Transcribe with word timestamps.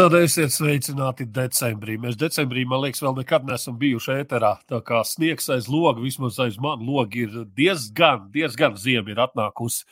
Tad 0.00 0.14
esiet 0.16 0.48
sveicināti 0.48 1.26
decembrī. 1.28 1.98
Mēs 2.00 2.14
decembrī, 2.16 2.62
man 2.64 2.80
liekas, 2.80 3.02
vēl 3.04 3.18
nekad 3.18 3.42
neesam 3.44 3.74
bijuši 3.76 4.14
ēterā. 4.22 4.54
Tā 4.70 4.78
kā 4.80 5.02
sniegs 5.04 5.50
aiz 5.52 5.66
loga, 5.68 6.00
vismaz 6.00 6.38
aiz 6.40 6.54
manas 6.56 6.86
loga, 6.88 7.18
ir 7.20 7.42
diezgan, 7.58 8.22
diezgan 8.32 8.78
ziema 8.80 9.12
ir 9.12 9.20
atnākusi. 9.26 9.84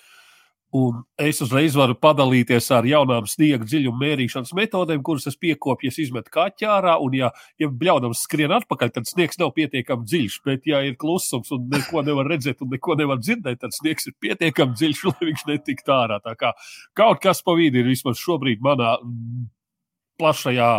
Un 0.80 1.02
es 1.20 1.42
uzreiz 1.44 1.76
varu 1.76 1.92
padalīties 2.00 2.70
ar 2.72 2.88
jaunām 2.88 3.28
sniega 3.28 3.68
dziļuma 3.68 4.00
mērīšanas 4.00 4.54
metodēm, 4.56 5.02
kuras 5.04 5.28
es 5.28 5.36
piekopju, 5.36 5.92
es 5.92 6.00
izmetu 6.06 6.32
kaķārā. 6.38 6.96
Un, 7.04 7.18
ja, 7.20 7.28
ja 7.60 7.68
bļaudams 7.68 8.24
skrien 8.24 8.56
atpakaļ, 8.56 8.94
tad 8.96 9.12
sniegs 9.12 9.36
nav 9.42 9.52
pietiekami 9.60 10.08
dziļš. 10.08 10.40
Bet, 10.48 10.64
ja 10.72 10.80
ir 10.88 10.96
klusums 10.96 11.52
un 11.52 11.68
neko 11.74 12.06
nevar 12.08 12.32
redzēt 12.32 12.64
un 12.64 12.72
neko 12.72 12.96
nevar 13.02 13.20
dzirdēt, 13.20 13.60
tad 13.60 13.76
sniegs 13.76 14.08
ir 14.08 14.16
pietiekami 14.24 14.72
dziļš, 14.72 15.04
lai 15.12 15.30
viņš 15.34 15.46
netiktu 15.52 15.96
ārā. 16.00 16.16
Tā 16.24 16.32
kā 16.40 16.56
kaut 16.96 17.20
kas 17.28 17.44
pa 17.44 17.60
vidu 17.60 17.84
ir 17.84 17.92
vismaz 17.92 18.24
šobrīd 18.24 18.64
manā 18.64 18.96
plašajā 20.18 20.70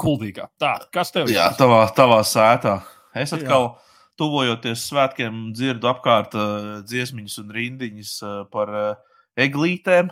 kuldīgā. 0.00 0.48
Tā, 0.60 0.76
kas 0.94 1.14
tev 1.14 1.28
ir? 1.28 1.38
Jā, 1.38 1.50
tavā, 1.58 1.84
tavā 1.96 2.22
sētā. 2.26 2.80
Es 3.16 3.34
atkal. 3.36 3.70
Jā 3.72 3.88
tuvojoties 4.18 4.86
svētkiem, 4.90 5.48
dzirdu 5.54 5.90
apkārt 5.92 6.34
uh, 6.38 6.68
dziesmiņas 6.88 7.38
un 7.44 7.52
rindiņas 7.54 8.12
uh, 8.24 8.38
par 8.52 8.72
uh, 8.74 9.18
eglītēm, 9.38 10.10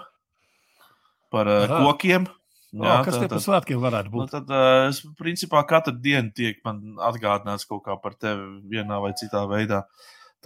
par 1.34 1.50
uh, 1.50 1.78
kokiem. 1.82 2.28
Jā, 2.76 2.98
o, 3.00 3.04
kas 3.06 3.16
tie 3.18 3.28
par 3.30 3.40
svētkiem 3.42 3.80
varētu 3.82 4.12
būt? 4.12 4.26
Nu, 4.26 4.30
tad, 4.30 4.52
uh, 4.52 4.88
es, 4.90 5.00
principā, 5.18 5.62
katru 5.68 5.94
dienu 6.02 6.30
tiek 6.36 6.60
man 6.66 7.00
atgādināts 7.08 7.66
kaut 7.68 7.86
kā 7.86 7.96
par 8.02 8.14
tevi 8.20 8.60
vienā 8.70 9.00
vai 9.02 9.14
citā 9.18 9.42
veidā. 9.50 9.82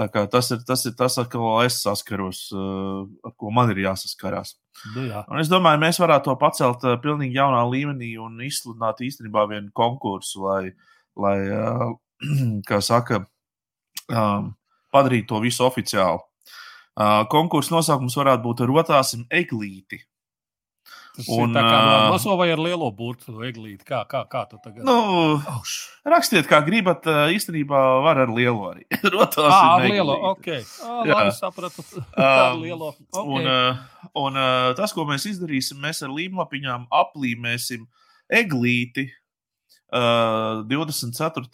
Tā 0.01 0.07
kā 0.09 0.23
tas 0.33 0.49
ir 0.55 0.63
tas, 0.65 0.81
ir 0.89 0.95
tas 0.97 1.19
ar 1.21 1.27
ko 1.29 1.59
es 1.61 1.83
saskaros, 1.85 2.47
uh, 2.57 3.03
ar 3.27 3.35
ko 3.37 3.51
man 3.53 3.69
ir 3.75 3.83
jāsaskarās. 3.83 4.55
Nu, 4.95 5.05
jā. 5.11 5.27
Un 5.29 5.43
es 5.43 5.51
domāju, 5.53 5.83
mēs 5.83 6.01
varētu 6.01 6.31
to 6.31 6.37
pacelt 6.41 6.87
uh, 6.89 6.97
pilnīgi 7.03 7.37
jaunā 7.37 7.61
līmenī 7.69 8.15
un 8.23 8.39
izsludināt 8.47 9.03
īstenībā 9.05 9.45
vienu 9.51 9.69
konkursu, 9.77 10.47
lai, 10.47 10.63
lai 11.21 11.37
uh, 11.53 11.91
kā 12.71 12.81
saka, 12.85 13.27
um, 14.09 14.55
padarītu 14.95 15.35
to 15.35 15.43
visu 15.45 15.67
oficiāli. 15.69 16.25
Uh, 17.01 17.21
konkursu 17.33 17.77
nosaukums 17.77 18.17
varētu 18.17 18.47
būt 18.47 18.65
Rotāsim 18.71 19.29
eglīti. 19.29 20.01
Un, 21.29 21.51
ir 21.51 21.57
tā 21.57 21.63
kā 21.65 21.77
no 21.85 21.97
mazo 22.15 22.35
vai 22.39 22.49
ar 22.55 22.61
lielo 22.63 22.89
burtu 22.95 23.43
eglīti. 23.47 23.85
Kā, 23.87 24.03
kā, 24.09 24.23
kā 24.31 24.45
tu 24.51 24.59
tagad? 24.63 24.83
Nu, 24.87 24.97
Auš. 25.53 25.75
rakstiet, 26.09 26.49
kā 26.51 26.61
gribat. 26.67 27.07
Īstenībā 27.35 27.81
var 28.05 28.23
ar 28.25 28.33
lielo 28.33 28.71
arī. 28.71 28.87
Rotāsim 29.05 29.51
à, 29.53 29.77
ar 29.77 29.87
lielo, 29.87 30.17
ok. 30.33 30.49
À, 30.57 30.97
labi, 31.11 31.37
sapratu. 31.37 31.85
ar 32.17 32.59
lielo. 32.61 32.93
Okay. 33.11 33.37
Un, 33.37 33.51
un 34.25 34.41
tas, 34.79 34.95
ko 34.97 35.07
mēs 35.09 35.29
izdarīsim, 35.33 35.81
mēs 35.83 36.05
ar 36.07 36.13
līmlapiņām 36.17 36.89
aplīmēsim 37.03 37.87
eglīti 38.41 39.09
uh, 39.11 40.67
24. 40.71 41.49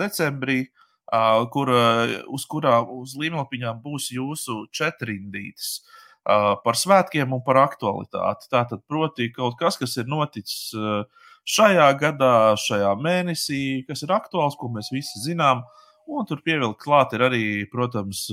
decembrī 0.00 0.60
uh, 0.66 1.42
kur, 1.52 1.72
uz 2.32 2.46
kurā 2.48 2.78
uz 2.88 3.16
līmelapiņām 3.20 3.82
būs 3.84 4.12
jūsu 4.16 4.64
četrindītes 4.72 5.74
uh, 5.80 5.98
par 6.24 6.78
svētkiem 6.78 7.32
un 7.34 7.42
par 7.44 7.60
aktualitāti. 7.64 8.48
Tātad, 8.52 8.82
proti, 8.88 9.30
kaut 9.34 9.56
kas, 9.60 9.78
kas 9.80 9.96
ir 9.98 10.10
noticis 10.10 10.72
šajā 11.48 11.88
gadā, 12.00 12.34
šajā 12.62 12.92
mēnesī, 13.02 13.62
kas 13.88 14.04
ir 14.06 14.14
aktuāls, 14.14 14.58
ko 14.58 14.70
mēs 14.74 14.92
visi 14.94 15.22
zinām. 15.24 15.64
Un 16.10 16.26
tur 16.26 16.42
pievilkt 16.42 16.82
klāt 16.82 17.14
ir 17.14 17.26
arī, 17.28 17.44
protams, 17.70 18.26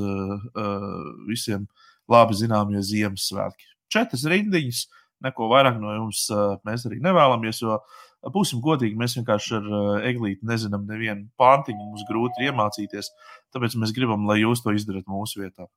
visiem 1.29 1.67
labi 2.09 2.37
zināmie 2.37 2.81
Ziemassvētki. 2.85 3.67
Četras 3.93 4.25
rindiņas, 4.29 4.83
neko 5.25 5.49
vairāk 5.49 5.77
no 5.81 5.93
jums 5.95 6.27
mēs 6.65 6.85
arī 6.89 7.01
nevēlamies, 7.05 7.61
jo 7.65 7.81
Būsim 8.19 8.59
godīgi, 8.59 8.97
mēs 8.99 9.13
vienkārši 9.15 9.53
ar 9.55 9.67
eglīti 10.09 10.43
nezinām 10.43 10.83
nevienu 10.89 11.29
pāntiņu, 11.39 11.85
mums 11.85 12.03
grūti 12.09 12.49
iemācīties. 12.49 13.13
Tāpēc 13.55 13.77
mēs 13.79 13.93
gribam, 13.95 14.25
lai 14.27 14.41
jūs 14.41 14.59
to 14.65 14.73
izdarāt 14.75 15.07
mūsu 15.07 15.39
vietā. 15.39 15.69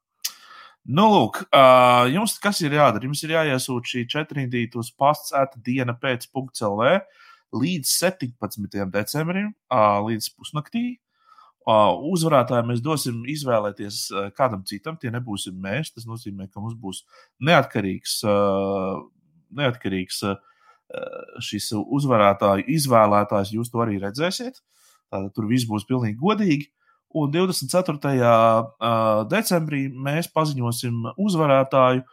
Nu, 0.83 1.05
lūk, 1.07 1.45
uh, 1.55 2.09
jums 2.11 2.41
kas 2.43 2.59
ir 2.65 2.73
jādara? 2.75 3.07
Jums 3.07 3.21
ir 3.23 3.37
jāiesūta 3.37 3.87
šī 3.87 4.01
četrindīta 4.11 4.81
uz 4.81 4.89
pasts 4.91 5.31
atdiena 5.31 5.95
pēc 5.95 6.27
.lv 6.35 6.97
līdz 7.55 7.93
17. 8.01 8.91
decembrim, 8.91 9.53
uh, 9.71 10.01
līdz 10.03 10.33
pusnaktī. 10.35 10.99
Uh, 11.63 11.95
uzvarētāju 12.11 12.67
mēs 12.67 12.83
dosim 12.83 13.21
izvēlēties 13.31 13.99
uh, 14.11 14.27
kādam 14.35 14.65
citam. 14.67 14.99
Tie 14.99 15.13
nebūsim 15.15 15.55
mēs. 15.55 15.93
Tas 15.95 16.09
nozīmē, 16.11 16.49
ka 16.51 16.59
mums 16.59 16.75
būs 16.75 17.05
neatkarīgs, 17.39 18.19
uh, 18.27 19.05
neatkarīgs 19.55 20.19
uh, 20.27 20.35
šis 21.39 21.71
uzvarētāju 21.79 22.67
izvēlētājs, 22.75 23.55
jūs 23.55 23.71
to 23.71 23.87
arī 23.87 24.01
redzēsiet. 24.03 24.59
Tātad 25.13 25.31
tur 25.37 25.47
viss 25.47 25.69
būs 25.71 25.87
pilnīgi 25.87 26.19
godīgi. 26.19 26.73
Un 27.15 27.31
24. 27.33 27.99
Eh, 28.13 29.25
decembrī 29.31 29.87
mēs 29.93 30.31
paziņosim 30.33 31.15
uzvarētāju, 31.21 32.05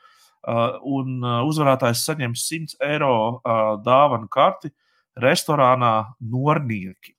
un 0.88 1.20
uzvarētājs 1.20 2.06
saņems 2.08 2.46
100 2.48 2.78
eiro 2.88 3.42
dāvanu 3.84 4.30
karti 4.32 4.70
restorānā 5.20 6.14
Nornieki. 6.24 7.12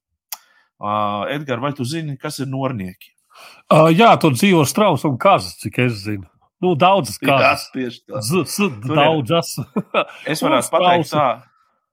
Edgars, 1.29 1.61
vai 1.61 1.73
tu 1.77 1.85
zini, 1.85 2.17
kas 2.17 2.41
ir 2.41 2.49
Nornieki? 2.49 3.13
Jā, 3.93 4.15
tur 4.17 4.33
dzīvo 4.33 4.65
strauss 4.65 5.05
un 5.05 5.21
kazas, 5.21 5.59
cik 5.61 5.83
es 5.85 6.01
zinu. 6.07 6.25
Nu, 6.65 6.73
daudzas 6.81 7.21
kārtas. 7.21 7.69
Daudzas. 8.89 9.53
es 10.25 10.41
varētu 10.41 10.73
pateikt 10.79 11.13
tā, 11.13 11.29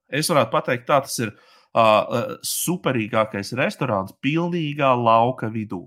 Es 0.07 0.29
varētu 0.31 0.53
pateikt, 0.53 0.85
tā 0.87 1.01
tas 1.03 1.17
ir 1.19 1.33
uh, 1.77 2.33
superīgākais 2.45 3.53
restorāns 3.59 4.15
pilnīgā 4.23 4.93
lauka 4.97 5.51
vidū. 5.53 5.85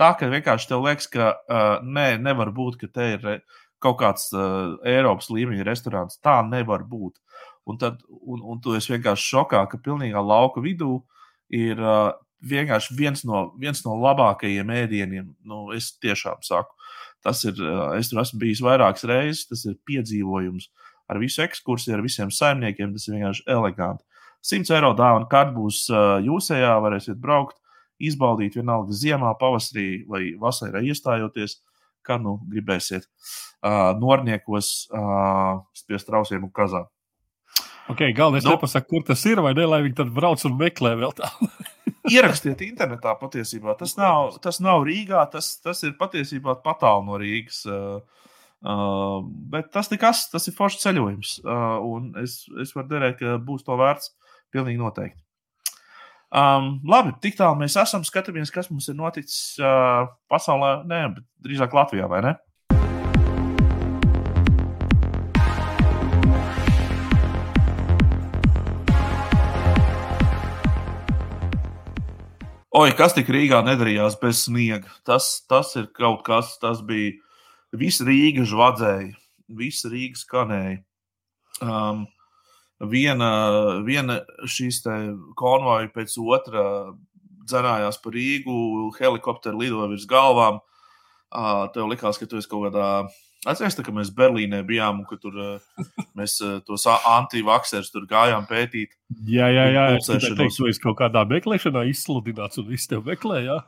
Tā 0.00 0.12
ka 0.18 0.30
vienkārši 0.32 0.70
tev 0.70 0.86
liekas, 0.86 1.08
ka 1.12 1.34
uh, 1.34 1.82
nē, 1.84 2.16
nevar 2.22 2.52
būt, 2.54 2.78
ka 2.80 2.88
te 2.90 3.08
ir 3.16 3.26
kaut 3.82 3.98
kāds 4.00 4.30
uh, 4.34 4.78
Eiropas 4.88 5.28
līmeņa 5.32 5.66
restorāns. 5.66 6.18
Tā 6.22 6.40
nevar 6.46 6.86
būt. 6.88 7.18
Un, 7.68 7.78
tad, 7.78 8.00
un, 8.08 8.42
un 8.42 8.60
tu 8.62 8.74
esi 8.74 8.94
vienkārši 8.94 9.28
šokā, 9.34 9.62
ka 9.70 9.78
pilnīgā 9.82 10.22
lauka 10.22 10.62
vidū 10.64 10.96
ir 11.54 11.78
uh, 11.78 12.12
vienkārši 12.42 12.96
viens 12.98 13.22
no, 13.28 13.44
viens 13.60 13.84
no 13.86 13.96
labākajiem 14.02 14.70
ēdieniem. 14.82 15.28
Nu, 15.46 15.64
es 15.76 15.92
tiešām 16.02 16.42
saku, 16.46 16.74
tas 17.22 17.44
ir. 17.46 17.58
Uh, 17.58 17.92
es 17.98 18.10
tur 18.10 18.22
esmu 18.22 18.40
bijis 18.42 18.62
vairākas 18.64 19.06
reizes, 19.08 19.46
tas 19.50 19.66
ir 19.68 19.78
piedzīvojums. 19.88 20.70
Ar 21.10 21.20
visu 21.20 21.42
ekskursiju, 21.44 21.96
ar 21.98 22.02
visiem 22.04 22.32
saimniekiem. 22.32 22.94
Tas 22.96 23.06
ir 23.08 23.18
vienkārši 23.18 23.46
eleganti. 23.52 24.06
100 24.42 24.74
eiro 24.76 24.92
dāvana 24.98 25.28
kārta 25.30 25.54
būs 25.56 25.84
jūsējā, 26.26 26.72
varēsiet 26.84 27.20
braukt, 27.22 27.58
izbaudīt 28.02 28.56
vienalga 28.58 28.94
ziemā, 28.96 29.34
pavasarī 29.38 30.02
vai 30.10 30.32
vasarā 30.40 30.82
iestājoties, 30.82 31.60
kā 32.02 32.18
nu 32.18 32.40
gribēsiet. 32.50 33.06
Norniekos 34.02 34.72
pie 35.86 36.00
strausiem 36.02 36.48
un 36.48 36.50
kazām. 36.54 36.90
Okay, 37.90 38.14
Galvenais 38.14 38.44
nu, 38.46 38.54
nepasaka, 38.54 38.86
kur 38.88 39.02
tas 39.06 39.22
ir, 39.26 39.40
vai 39.42 39.52
ne, 39.58 39.66
lai 39.66 39.82
viņi 39.84 39.96
tad 39.98 40.10
brauc 40.14 40.42
un 40.46 40.54
meklē 40.58 40.94
vēl 40.98 41.14
tādu. 41.18 41.48
ierakstiet 42.10 42.62
internetā 42.66 43.14
patiesībā. 43.20 43.76
Tas 43.78 43.94
nav, 43.98 44.36
tas 44.42 44.58
nav 44.62 44.86
Rīgā, 44.86 45.22
tas, 45.32 45.54
tas 45.62 45.82
ir 45.86 45.94
patiesībā 46.00 46.56
patālu 46.64 47.06
no 47.08 47.20
Rīgas. 47.20 47.62
Uh, 48.62 49.22
bet 49.50 49.72
tas 49.74 49.90
nekas, 49.90 50.28
tas 50.30 50.46
ir 50.48 50.56
foršs 50.56 50.82
ceļojums. 50.84 51.36
Uh, 51.42 51.78
un 51.94 52.12
es, 52.22 52.42
es 52.62 52.74
varu 52.76 52.90
derēt, 52.92 53.18
ka 53.20 53.38
būs 53.42 53.66
to 53.66 53.78
vērts. 53.78 54.12
Pilnīgi 54.52 54.80
noteikti. 54.80 55.16
Um, 56.32 56.78
labi, 56.88 57.12
tik 57.24 57.36
tālu 57.38 57.56
mēs 57.60 57.76
esam. 57.80 58.04
Skatāmies, 58.04 58.52
kas 58.52 58.70
mums 58.72 58.88
ir 58.88 58.96
noticis 58.96 59.58
uh, 59.60 60.06
pasaulē, 60.32 60.82
nē, 60.88 61.02
bet 61.16 61.24
drīzāk 61.44 61.76
Latvijā, 61.76 62.08
vai 62.08 62.22
ne? 62.24 62.34
Oi, 72.72 72.88
kas 72.96 73.12
tik 73.12 73.28
Rīgā 73.28 73.60
nedarījās 73.64 74.16
bez 74.20 74.46
sniega? 74.46 74.88
Tas, 75.04 75.42
tas 75.48 75.74
ir 75.76 75.90
kaut 75.92 76.24
kas, 76.24 76.54
tas 76.60 76.80
bija 76.84 77.12
Visa 77.76 78.04
Rīga 78.08 78.44
žvadzēja, 78.48 79.12
visa 79.56 79.88
Rīga 79.92 80.20
skanēja. 80.20 80.78
Um, 81.60 82.06
viena, 82.90 83.30
viena 83.86 84.20
šīs 84.48 84.82
konvoja 85.38 85.90
pēc 85.94 86.16
otra 86.22 86.66
dzenājās 87.48 87.98
pa 88.02 88.12
Rīgu, 88.14 88.92
helikopteri 88.98 89.64
lidoja 89.64 89.90
virs 89.90 90.06
galvām. 90.10 90.62
Tev 91.74 91.90
likās, 91.90 92.20
ka 92.20 92.28
tu 92.28 92.40
esi 92.40 92.50
kaut 92.50 92.68
kādā. 92.68 92.88
Atcerieties, 93.42 93.82
ka 93.82 93.94
mēs 93.94 94.12
Berlīnē 94.14 94.60
bijām 94.66 95.00
un 95.02 95.06
ka 95.08 95.16
tur 95.18 95.34
mēs 96.18 96.36
tos 96.68 96.86
antivakserus 96.86 97.90
tur 97.90 98.06
gājām 98.10 98.46
pētīt. 98.50 98.94
Jā, 99.26 99.48
jā, 99.50 99.66
jā. 99.74 99.86
Es 99.98 100.10
ka 100.10 100.46
jūs 100.46 100.82
kaut 100.82 101.00
kādā 101.00 101.24
meklēšanā 101.30 101.86
izsludināts 101.90 102.60
un 102.62 102.68
viss 102.70 102.90
tev 102.90 103.02
meklē. 103.08 103.42
Jā. 103.48 103.58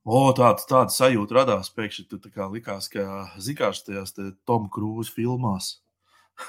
O, 0.00 0.30
tāda, 0.34 0.64
tāda 0.64 0.94
sajūta 0.94 1.36
radās 1.42 1.70
pēkšņi. 1.76 2.18
Kā 2.32 2.48
likās, 2.50 2.88
ka 2.90 3.28
zināms, 3.38 3.84
tajās 3.86 4.16
Tom 4.48 4.66
Cruise 4.72 5.12
filmās. 5.14 5.76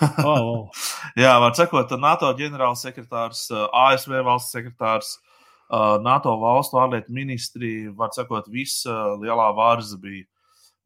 Oh, 0.01 0.41
oh. 0.41 0.85
Jā, 1.21 1.35
var 1.41 1.55
sakot, 1.57 1.91
NATO 1.99 2.31
ģenerālsekretārs, 2.37 3.47
ASV 3.51 4.21
valsts 4.25 4.55
sekretārs, 4.55 5.15
NATO 6.03 6.35
valstu 6.41 6.79
ārlietu 6.81 7.15
ministri, 7.15 7.73
var 7.95 8.11
sakot, 8.15 8.49
visa 8.51 9.15
lielā 9.21 9.49
vārza 9.57 9.99
bija, 10.01 10.25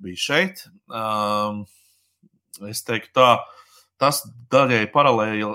bija 0.02 0.22
šeit. 0.22 0.66
Es 2.70 2.84
teiktu 2.88 3.12
tā, 3.18 3.30
tas 4.02 4.22
daļai 4.54 4.86
paralēli, 4.94 5.50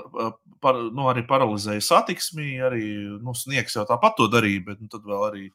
par, 0.61 0.77
nu, 0.93 1.07
arī 1.09 1.23
paralizēja 1.27 1.83
satiksmi, 1.85 2.53
arī 2.61 2.85
nu, 3.23 3.35
sniegs 3.37 3.77
jau 3.77 3.87
tāpat 3.89 4.19
to 4.19 4.27
darīja, 4.31 4.65
bet 4.67 4.81
nu, 4.83 4.91
tad 4.91 5.07
vēl 5.07 5.27
arī 5.29 5.45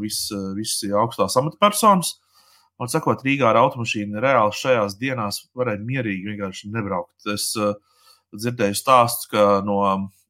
viss 0.00 0.30
vis 0.56 0.78
augstās 0.94 1.36
amatpersonas. 1.40 2.14
Man 2.80 2.90
sakot, 2.90 3.22
Rīgā 3.22 3.46
ar 3.52 3.60
automašīnu 3.60 4.20
reāli 4.22 4.58
šajās 4.58 4.96
dienās 4.98 5.44
varēja 5.54 5.82
mierīgi 5.86 6.32
vienkārši 6.32 6.72
nebraukt. 6.74 7.14
Es 7.30 7.52
uh, 7.60 7.76
dzirdēju 8.34 8.78
stāstus, 8.78 9.30
ka 9.30 9.62
no 9.66 9.80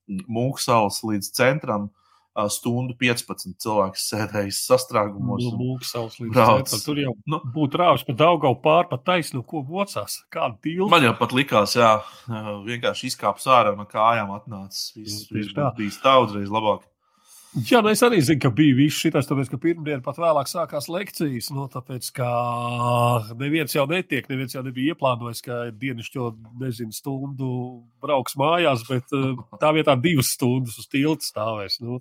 Mūksalas 0.04 0.98
līdz 1.08 1.30
centram 1.32 1.86
uh, 1.88 2.50
stundu 2.52 2.92
15 3.00 3.56
cilvēks 3.64 4.04
sēdējis 4.10 4.60
sastrēgumos. 4.68 5.46
No 5.46 5.56
Mūksalas 5.62 6.20
līdz 6.20 6.34
brauc. 6.36 6.68
centram. 6.68 6.84
Tur 6.84 7.00
jau 7.00 7.14
nu, 7.32 7.40
būtu 7.56 7.80
rāvis 7.80 8.04
pa 8.04 8.16
Daugau 8.20 8.52
pār 8.60 8.90
pa 8.92 9.00
taisnu, 9.00 9.40
ko 9.48 9.64
vocās. 9.64 10.20
Kādu 10.34 10.60
tīlu. 10.66 10.90
Man 10.92 11.08
jau 11.08 11.14
pat 11.16 11.32
likās, 11.36 11.78
jā, 11.80 11.94
vienkārši 12.68 13.08
izkāps 13.12 13.48
ārā 13.48 13.72
no 13.78 13.88
kājām 13.88 14.36
atnācis. 14.36 14.92
Viss 15.00 15.30
bija 15.32 15.94
daudzreiz 16.04 16.52
labāk. 16.52 16.84
Jā, 17.54 17.78
nu 17.86 17.92
es 17.92 18.00
arī 18.02 18.18
zinu, 18.18 18.40
ka 18.42 18.50
bija 18.50 18.74
viss 18.74 18.98
šis, 18.98 19.28
tāpēc, 19.28 19.46
ka 19.52 19.58
pirmdiena 19.62 20.02
pat 20.02 20.16
vēlāk 20.18 20.48
sākās 20.50 20.88
lekcijas. 20.90 21.52
Nu, 21.54 21.68
tāpēc, 21.70 22.08
ka 22.16 22.26
neviens 23.38 23.76
jau 23.76 23.84
netiek, 23.86 24.26
neviens 24.26 24.56
jau 24.56 24.64
nebija 24.66 24.96
ieplānojis, 24.96 25.42
ka 25.44 25.58
dienasčo, 25.70 26.32
nezinu, 26.58 26.90
stundu 26.96 27.50
brauks 28.02 28.34
mājās, 28.40 28.82
bet 28.88 29.14
eh, 29.14 29.28
tā 29.62 29.70
vietā 29.76 29.94
divas 29.94 30.32
stundas 30.34 30.80
uz 30.82 30.88
tilta 30.90 31.22
stāvēs. 31.22 31.78
Nu, 31.84 32.00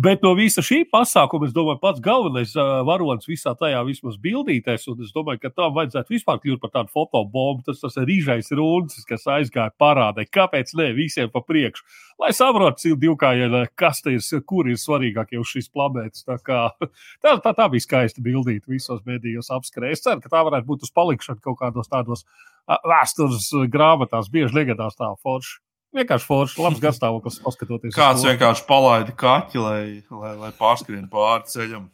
bet 0.00 0.24
no 0.24 0.32
visa 0.38 0.64
šī 0.64 0.86
pasākuma, 0.88 1.50
es 1.50 1.52
domāju, 1.56 1.82
pats 1.84 2.00
galvenais 2.00 2.56
uh, 2.56 2.80
varonis 2.88 3.28
visā 3.28 3.52
tajā 3.60 3.84
vismaz 3.84 4.16
bildīties, 4.24 4.88
un 4.88 5.04
es 5.04 5.12
domāju, 5.12 5.44
ka 5.44 5.52
tam 5.52 5.76
vajadzētu 5.76 6.16
vispār 6.16 6.40
kļūt 6.40 6.64
par 6.64 6.72
tādu 6.78 6.94
fotobombu. 6.96 7.66
Tas 7.68 7.84
tas 7.84 8.00
ir 8.00 8.08
rīžais 8.08 8.48
rūnis, 8.56 9.04
kas 9.04 9.28
aizgāja 9.36 9.76
parādē. 9.76 10.24
Kāpēc 10.32 10.72
ne 10.80 10.90
visiem 10.96 11.28
pa 11.28 11.44
priekšu? 11.44 11.84
Lai 12.16 12.32
saprotu, 12.32 12.80
cik 12.80 13.00
divkājienē, 13.02 13.66
kas 13.76 14.00
te 14.00 14.16
ir 14.16 14.24
kur 14.48 14.68
ir 14.70 14.78
svarīgākie 14.80 15.40
uz 15.40 15.50
šīs 15.52 15.70
planētas. 15.74 16.24
Tā, 16.26 16.38
kā, 16.42 16.62
tā, 17.24 17.36
tā, 17.44 17.52
tā 17.52 17.68
bija 17.72 17.84
skaista 17.84 18.24
bildīta 18.24 18.70
visos 18.72 19.02
mēdījos 19.08 19.52
apskrēja. 19.56 19.98
Es 19.98 20.04
ceru, 20.06 20.22
ka 20.24 20.32
tā 20.32 20.42
varētu 20.48 20.70
būt 20.70 20.86
uz 20.86 20.94
palikšanu 20.96 21.42
kaut 21.44 21.60
kādos 21.62 21.92
tādos 21.92 22.26
vēstures 22.66 23.50
grāmatās. 23.72 24.30
Bieži 24.32 24.62
negadās 24.62 24.98
tā 24.98 25.12
forši. 25.22 25.60
Vienkārši 25.96 26.28
forši, 26.28 26.60
labs 26.60 26.80
garstāvoklis, 26.82 27.38
paskatoties. 27.44 27.94
Kāds 27.96 28.26
vienkārši 28.26 28.66
palaida 28.68 29.14
kaķi, 29.16 29.62
lai, 29.62 29.82
lai, 30.10 30.34
lai 30.42 30.52
pārskrien 30.58 31.06
pāri 31.12 31.48
ceļam. 31.54 31.88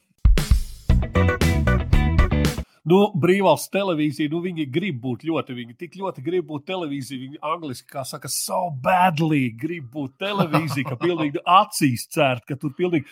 Nu, 2.93 2.99
brīvvalsts 3.17 3.71
televīzija, 3.73 4.31
nu, 4.33 4.41
viņi 4.45 4.67
grib 4.73 4.99
būt 5.01 5.23
ļoti, 5.29 5.55
viņi 5.57 5.77
tik 5.81 5.95
ļoti 6.01 6.25
grib 6.25 6.49
būt 6.51 6.67
televīzija. 6.69 7.21
Viņi 7.23 7.41
angliski, 7.53 7.89
kā 7.95 8.05
saka, 8.09 8.29
so 8.33 8.67
badly 8.85 9.47
grib 9.59 9.87
būt 9.95 10.19
televīzija, 10.21 10.91
ka 10.91 10.99
pilnīgi 11.01 11.41
acīs 11.49 12.09
cērt, 12.13 12.45
ka 12.49 12.59
tur 12.61 12.75
pilnīgi 12.77 13.09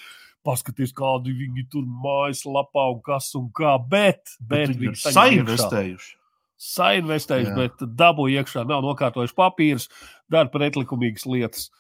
paskaties, 0.47 0.93
kādi 0.97 1.35
viņi 1.37 1.67
tur 1.73 1.85
mājaslapā 2.05 2.87
un 2.95 3.03
kas 3.07 3.31
un 3.39 3.51
kā. 3.57 3.77
Bet, 3.81 4.37
bet, 4.41 4.73
bet 4.73 4.81
viņi 4.85 5.03
sainvestējuši. 5.07 6.17
Sainvestējuši, 6.61 7.53
bet 7.57 7.85
dabu 7.97 8.27
iekšā 8.29 8.67
nav 8.69 8.83
nokārtojuši 8.85 9.37
papīrus, 9.39 9.89
dara 10.33 10.51
pretlikumīgas 10.53 11.25
lietas. 11.31 11.71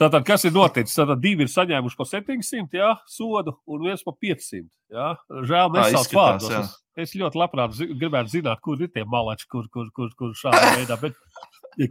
Tātad, 0.00 0.24
kas 0.26 0.46
ir 0.48 0.54
noticis? 0.54 0.96
Tātad 0.96 1.20
divi 1.22 1.44
ir 1.44 1.50
saņēmuši 1.52 1.98
pa 1.98 2.06
700 2.08 2.78
jā, 2.78 2.92
sodu 3.10 3.56
un 3.68 3.82
viens 3.84 4.04
pa 4.06 4.14
500. 4.16 4.64
Jā. 4.92 5.08
Žēl, 5.50 5.72
nesauc 5.76 6.14
vārdos. 6.16 6.54
Es, 6.56 6.72
es 7.04 7.14
ļoti 7.20 7.40
labprāt 7.40 7.76
zi 7.76 7.90
gribētu 7.92 8.38
zināt, 8.38 8.62
kur 8.64 8.80
ir 8.80 8.90
tie 8.92 9.04
maleči, 9.08 9.48
kur, 9.52 9.68
kur, 9.72 9.90
kur, 9.96 10.08
kur 10.18 10.32
šādā 10.38 10.78
veidā. 10.78 10.96
Bet 11.02 11.18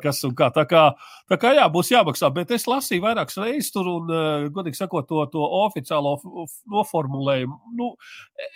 kas 0.01 0.21
un 0.27 0.33
kā. 0.37 0.49
Tā 0.53 0.65
kā, 0.69 0.83
tā 1.31 1.37
kā 1.41 1.53
jā, 1.57 1.65
būs 1.71 1.91
jāmaksā, 1.93 2.29
bet 2.35 2.53
es 2.55 2.67
lasīju 2.69 3.03
vairākas 3.03 3.39
reizes 3.41 3.71
tur 3.73 3.89
un, 3.91 4.11
uh, 4.11 4.47
godīgi 4.53 4.79
sakot, 4.79 5.07
to, 5.09 5.25
to 5.33 5.43
oficiālo 5.61 6.15
noformulējumu. 6.71 7.59
Nu, 7.77 7.91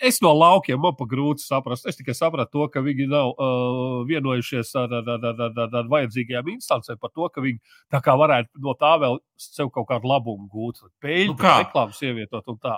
es 0.04 0.20
no 0.24 0.34
laukiem 0.36 0.80
man 0.82 0.96
pa 0.98 1.08
grūti 1.10 1.44
saprast. 1.44 1.88
Es 1.90 1.98
tikai 1.98 2.16
sapratu 2.16 2.56
to, 2.56 2.68
ka 2.72 2.82
viņi 2.84 3.08
nav 3.12 3.32
uh, 3.34 4.02
vienojušies 4.08 4.74
ar, 4.82 4.98
ar, 5.00 5.14
ar, 5.16 5.30
ar, 5.32 5.62
ar, 5.66 5.78
ar 5.82 5.94
vajadzīgajām 5.94 6.52
instancēm 6.56 7.00
par 7.02 7.14
to, 7.14 7.30
ka 7.32 7.44
viņi 7.44 7.62
tā 7.92 8.02
kā 8.04 8.16
varētu 8.18 8.66
no 8.66 8.76
tā 8.78 8.96
vēl 9.02 9.20
sev 9.40 9.72
kaut 9.74 9.88
kādu 9.90 10.10
labumu 10.10 10.48
gūt, 10.52 10.84
peļņu, 11.02 11.34
nu 11.34 11.56
reklāmas 11.56 12.02
ievietot 12.04 12.52
un 12.52 12.60
tā. 12.62 12.76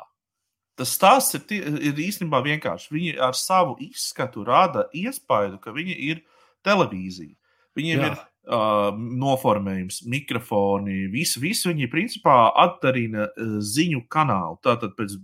Tas 0.78 0.93
stāsts 0.95 1.35
ir, 1.50 1.64
ir 1.83 1.99
īstenībā 1.99 2.38
vienkārši. 2.45 2.93
Viņi 2.95 3.14
ar 3.26 3.35
savu 3.35 3.75
izskatu 3.83 4.45
rada 4.47 4.87
iespēju, 4.95 5.59
ka 5.62 5.75
viņi 5.75 5.97
ir 6.07 6.21
televīzija. 6.67 7.35
Viņiem 7.78 8.02
Jā. 8.02 8.11
ir 8.11 8.21
uh, 8.49 8.88
noformējums, 8.97 10.02
mikrofoni, 10.09 11.07
visu, 11.12 11.40
visu 11.43 11.71
viņi 11.71 11.90
principā 11.93 12.37
atdarina 12.59 13.28
uh, 13.28 13.59
ziņu 13.64 14.05
kanālu. 14.12 14.59
Tātad 14.64 14.97
pēc 14.99 15.17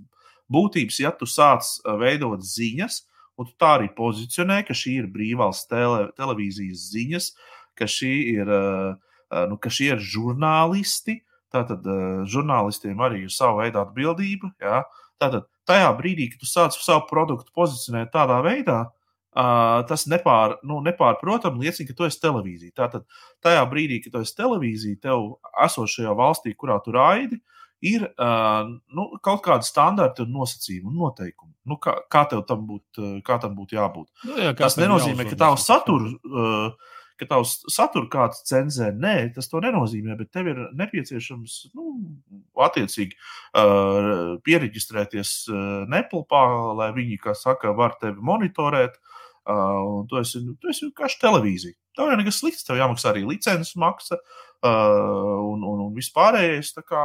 būtības, 0.52 1.00
ja 1.02 1.12
tu 1.16 1.28
sāc 1.30 1.64
uh, 1.64 1.96
veidot 2.00 2.44
ziņas, 2.44 3.02
un 3.40 3.48
tu 3.48 3.56
tā 3.60 3.74
arī 3.78 3.90
pozicionē, 3.96 4.62
ka 4.68 4.76
šī 4.76 4.98
ir 5.02 5.12
brīvvalsts 5.14 5.70
tele, 5.70 6.08
televīzijas 6.18 6.88
ziņas, 6.94 7.30
ka 7.78 7.88
šī 7.90 8.12
ir, 8.36 8.50
uh, 8.50 8.92
uh, 9.30 9.46
nu, 9.50 9.58
ka 9.58 9.72
šie 9.72 9.94
ir 9.96 10.04
žurnālisti. 10.04 11.22
Tātad 11.54 11.86
uh, 11.86 12.26
žurnālistiem 12.26 12.98
arī 13.02 13.24
ir 13.26 13.32
sava 13.34 13.62
veida 13.62 13.84
atbildība. 13.86 14.50
Ja? 14.62 14.82
Tātad 15.22 15.46
tajā 15.68 15.90
brīdī, 15.98 16.32
kad 16.32 16.42
tu 16.42 16.50
sāc 16.50 16.76
savu 16.76 17.06
produktu 17.10 17.54
pozicionēt 17.54 18.10
tādā 18.14 18.40
veidā, 18.44 18.80
uh, 18.88 19.03
Uh, 19.34 19.80
tas 19.88 20.04
nepār, 20.06 20.52
nu, 20.62 20.76
nepārprotami 20.86 21.64
liecina, 21.64 21.88
ka 21.88 21.96
tu 21.98 22.06
esi 22.06 22.20
televīzija. 22.22 22.70
Tātad, 22.78 23.02
tajā 23.42 23.64
brīdī, 23.66 23.98
kad 24.04 24.14
tu 24.14 24.20
esi 24.22 24.36
televīzija, 24.38 25.00
tev 25.08 25.24
esošajā 25.64 26.12
valstī, 26.14 26.52
kurā 26.54 26.76
tu 26.84 26.94
raidi, 26.94 27.40
ir 27.82 28.04
uh, 28.06 28.68
nu, 28.94 29.06
kaut 29.24 29.42
kāda 29.42 29.66
standarta 29.66 30.22
un 30.22 30.36
nosacījuma 30.36 30.92
un 30.92 31.00
noteikumi. 31.02 31.50
Nu, 31.66 31.80
kā, 31.82 31.96
kā 32.06 32.22
tev 32.30 32.44
tam 32.46 32.62
būtu 32.68 33.16
būt 33.56 33.74
jābūt? 33.74 34.06
Nu, 34.28 34.36
jā, 34.38 34.52
tas 34.60 34.78
nenozīmē, 34.78 35.26
ka 35.26 35.40
tavs 35.40 35.66
saturs. 35.66 36.14
Uh, 36.30 37.00
ka 37.18 37.28
tavs 37.30 37.56
satura 37.70 38.08
kāds 38.10 38.40
cenzē. 38.46 38.92
Nē, 38.94 39.34
tas 39.34 39.50
to 39.50 39.60
nenozīmē, 39.62 40.16
bet 40.18 40.32
tev 40.34 40.48
ir 40.50 40.62
nepieciešams 40.78 41.58
nu, 41.74 41.90
attiecīgi 42.66 43.14
uh, 43.14 44.38
pieregistrēties 44.46 45.34
uh, 45.50 45.60
Neplpā, 45.90 46.44
lai 46.78 46.90
viņi, 46.96 47.20
kā 47.22 47.36
saka, 47.38 47.74
var 47.74 47.98
tevi 48.02 48.18
monitorēt. 48.18 48.98
Uh, 48.98 49.23
un 49.50 50.06
tu 50.08 50.18
esi, 50.20 50.40
tu 50.60 50.70
esi 50.72 50.86
vienkārši 50.86 51.20
televīzija. 51.20 51.76
Tev 51.96 52.10
jau 52.10 52.16
nekas 52.18 52.40
slikts, 52.40 52.64
tev 52.66 52.80
jāmaksā 52.80 53.10
arī 53.12 53.24
licences 53.28 53.76
maksa 53.80 54.18
uh, 54.18 55.40
un, 55.50 55.62
un, 55.62 55.84
un 55.88 55.92
vispārējais. 55.96 56.72
Tā 56.78 56.84
kā, 56.86 57.04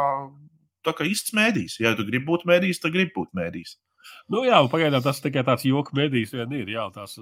tā 0.87 0.95
kā 0.97 1.07
īsts 1.09 1.35
mēdījis. 1.37 1.79
Ja 1.83 1.93
tu 1.97 2.07
gribi 2.07 2.25
būt 2.29 2.47
mēdījis, 2.49 2.81
tad 2.83 2.95
gribi 2.95 3.15
būt 3.17 3.35
mēdījis. 3.37 3.75
Nu, 4.31 4.43
jā, 4.47 4.59
pagaidām 4.71 5.03
tas 5.05 5.21
tikai 5.23 5.43
tāds 5.47 5.65
joku 5.67 5.95
medijs 5.97 6.33
vien 6.35 6.51
ir. 6.57 6.71
Jā, 6.73 6.85
tās 6.93 7.15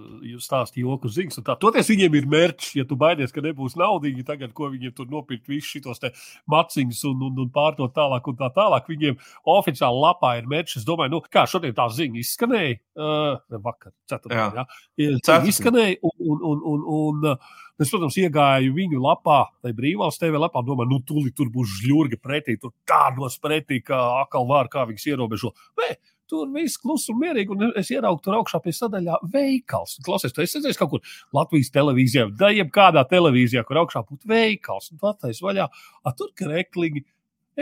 stāsta 0.43 0.81
joku 0.81 1.12
ziņas. 1.12 1.41
Toties 1.62 1.91
viņiem 1.91 2.17
ir 2.19 2.29
mērķis, 2.31 2.74
ja 2.79 2.88
tu 2.88 2.98
baidies, 3.00 3.34
ka 3.36 3.43
nebūs 3.46 3.77
naudīgi 3.79 4.25
tagad, 4.27 4.53
ko 4.57 4.72
viņiem 4.74 4.96
tur 4.98 5.10
nopirkt 5.12 5.48
visus 5.51 5.72
šitos 5.72 6.03
maciņus 6.51 7.03
un, 7.12 7.27
un, 7.29 7.43
un 7.46 7.51
pārdot 7.53 7.96
tālāk 7.96 8.27
un 8.31 8.39
tā 8.39 8.51
tālāk. 8.55 8.89
Viņiem 8.91 9.19
oficiāli 9.57 10.03
lapā 10.03 10.38
ir 10.41 10.50
mērķis. 10.51 10.81
Es 10.81 10.88
domāju, 10.88 11.15
nu, 11.15 11.22
kā 11.31 11.46
šodien 11.50 11.75
tā 11.77 11.88
ziņa 11.93 12.22
izskanēja. 12.24 12.81
Uh, 12.98 13.60
vakar, 13.62 13.93
ceturtdien, 14.10 14.57
jā. 14.57 14.67
jā. 15.05 15.39
Izskanēja 15.51 16.00
un, 16.01 16.13
un, 16.17 16.43
un, 16.51 16.62
un, 16.74 16.86
un 16.98 17.34
Es, 17.77 17.91
protams, 17.93 18.15
iegāju 18.17 18.72
viņu 18.74 18.98
lapā, 19.03 19.43
tai 19.62 19.69
brīvvalsts 19.77 20.17
TV 20.24 20.39
lapā, 20.41 20.63
domāju, 20.65 20.89
nu, 20.96 20.98
tūlīt 21.05 21.36
tur 21.38 21.51
būs 21.53 21.75
žļurga 21.77 22.17
pretī, 22.17 22.55
tur 22.57 22.74
tādos 22.89 23.36
pretī, 23.38 23.84
kā 23.86 24.00
akal 24.24 24.48
vār, 24.50 24.69
kā 24.74 24.88
viņas 24.89 25.05
ierobežo. 25.12 25.51
Nē, 25.77 25.91
Tur 26.27 26.50
viss 26.51 26.79
klusi 26.81 27.13
un 27.13 27.22
mierīgi, 27.22 27.53
un 27.55 27.77
es 27.79 27.88
ieraugu 27.93 28.19
tur 28.24 28.36
augšā 28.36 28.60
pie 28.63 28.74
sadaļā 28.75 29.22
veikals. 29.31 29.96
Klausies, 30.03 30.34
tu 30.36 30.43
esi 30.43 30.57
redzējis 30.57 30.79
kaut 30.81 30.91
kur 30.91 31.13
Latvijas 31.36 31.72
televīzijā, 31.72 32.25
vai 32.39 32.57
jebkādā 32.57 33.05
televīzijā, 33.07 33.63
kur 33.67 33.79
augšā 33.84 34.03
būtu 34.03 34.27
veikals, 34.27 34.91
un 34.91 35.00
tu 35.00 35.07
attaisi 35.07 35.46
vaļā, 35.46 35.69
a 36.03 36.13
tur 36.17 36.34
krekliņi. 36.36 37.05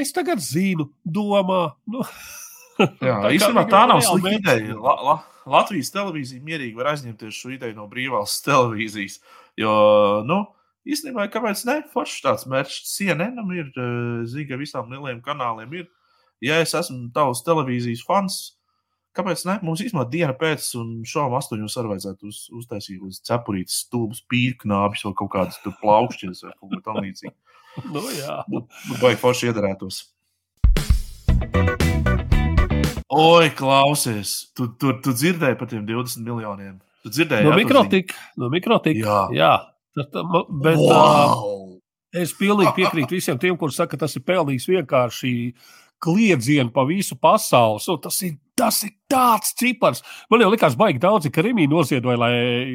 Es 0.02 0.12
tagad 0.16 0.42
zinu, 0.44 0.90
domā. 1.06 1.62
Nu. 1.94 2.02
Jā, 3.06 3.22
tā 3.24 3.32
īstenībā 3.38 3.64
tā 3.72 3.86
nav 3.88 4.02
slikta 4.04 4.34
ideja. 4.36 4.76
La, 4.82 4.96
la, 5.06 5.16
Latvijas 5.50 5.94
televīzija 5.94 6.44
mierīgi 6.44 6.76
var 6.76 6.90
aizņemties 6.96 7.38
šo 7.38 7.54
ideju 7.54 7.78
no 7.78 7.86
brīvās 7.92 8.40
televīzijas. 8.48 9.20
Jo, 9.62 9.76
nu, 10.28 10.42
īstenībā, 10.90 11.30
kāpēc 11.34 11.62
ne? 11.70 11.78
Foršs 11.94 12.26
tāds 12.26 12.50
mērķis 12.50 12.96
CNN 12.98 13.54
ir, 13.56 13.70
eh, 13.70 14.26
zina, 14.32 14.60
visām 14.60 14.90
lielajiem 14.92 15.22
kanāliem 15.26 15.78
ir 15.84 15.88
ja 16.46 16.62
es 16.64 16.76
esmu 16.78 17.10
tavs 17.16 17.44
televīzijas 17.48 18.06
fans, 18.08 18.44
Kāpēc 19.16 19.46
ne? 19.48 19.54
Mums 19.64 19.80
īstenībā 19.80 20.04
diena 20.12 20.34
pēc 20.36 20.66
šovām 21.08 21.38
astoņos 21.38 21.78
arī 21.80 21.94
vajadzētu 21.94 22.28
uz, 22.28 22.40
uztaisīt 22.60 23.00
uz 23.00 23.22
cepurītes 23.24 23.78
stulbus, 23.86 24.20
pīrknābis 24.28 25.06
vai 25.08 25.14
kaut 25.22 25.32
kādas 25.32 25.60
tur 25.64 25.72
plaukšķies 25.80 26.44
vai 26.44 26.52
kaut 26.58 26.74
ko 26.74 26.80
tam 26.84 27.00
līdzīgu. 27.00 27.32
nu, 27.96 28.04
jā. 28.12 28.42
Vai 29.00 29.14
forši 29.22 29.54
iedarētos. 29.54 30.02
Oi, 33.16 33.48
klausies, 33.56 34.36
tu, 34.58 34.68
tu, 34.76 34.92
tu 35.00 35.16
dzirdēji 35.16 35.60
par 35.62 35.72
tiem 35.72 35.88
20 35.88 36.28
miljoniem. 36.28 36.76
Tu 37.06 37.14
dzirdēji, 37.16 37.48
no 37.48 37.56
mikrotika. 37.56 38.20
No 38.36 38.52
mikrotika. 38.52 39.00
Jā. 39.00 39.22
jā. 39.32 39.54
Tad, 39.96 40.12
bet, 40.60 40.76
zini? 40.76 40.92
uh, 40.92 41.40
Wow! 41.40 41.64
Es 42.16 42.32
pilnīgi 42.36 42.72
piekrītu 42.78 43.16
visiem 43.16 43.40
tiem, 43.40 43.56
kuriem 43.60 43.76
saka, 43.76 43.96
ka 43.96 44.06
tas 44.06 44.16
ir 44.16 44.24
pelnījis 44.28 44.68
vienkārši 44.72 45.32
kliedzienu 46.06 46.72
pa 46.74 46.86
visu 46.88 47.18
pasauli. 47.18 47.82
So, 47.84 47.98
tas, 48.02 48.20
ir, 48.26 48.36
tas 48.58 48.78
ir 48.86 48.94
tāds 49.12 49.56
cipars. 49.58 50.04
Man 50.32 50.44
jau 50.44 50.52
likās, 50.54 50.78
baigi 50.78 51.02
daudzi, 51.02 51.32
ka 51.34 51.44
Rīgā 51.46 51.66
noziedoja, 51.72 52.20
lai 52.22 52.34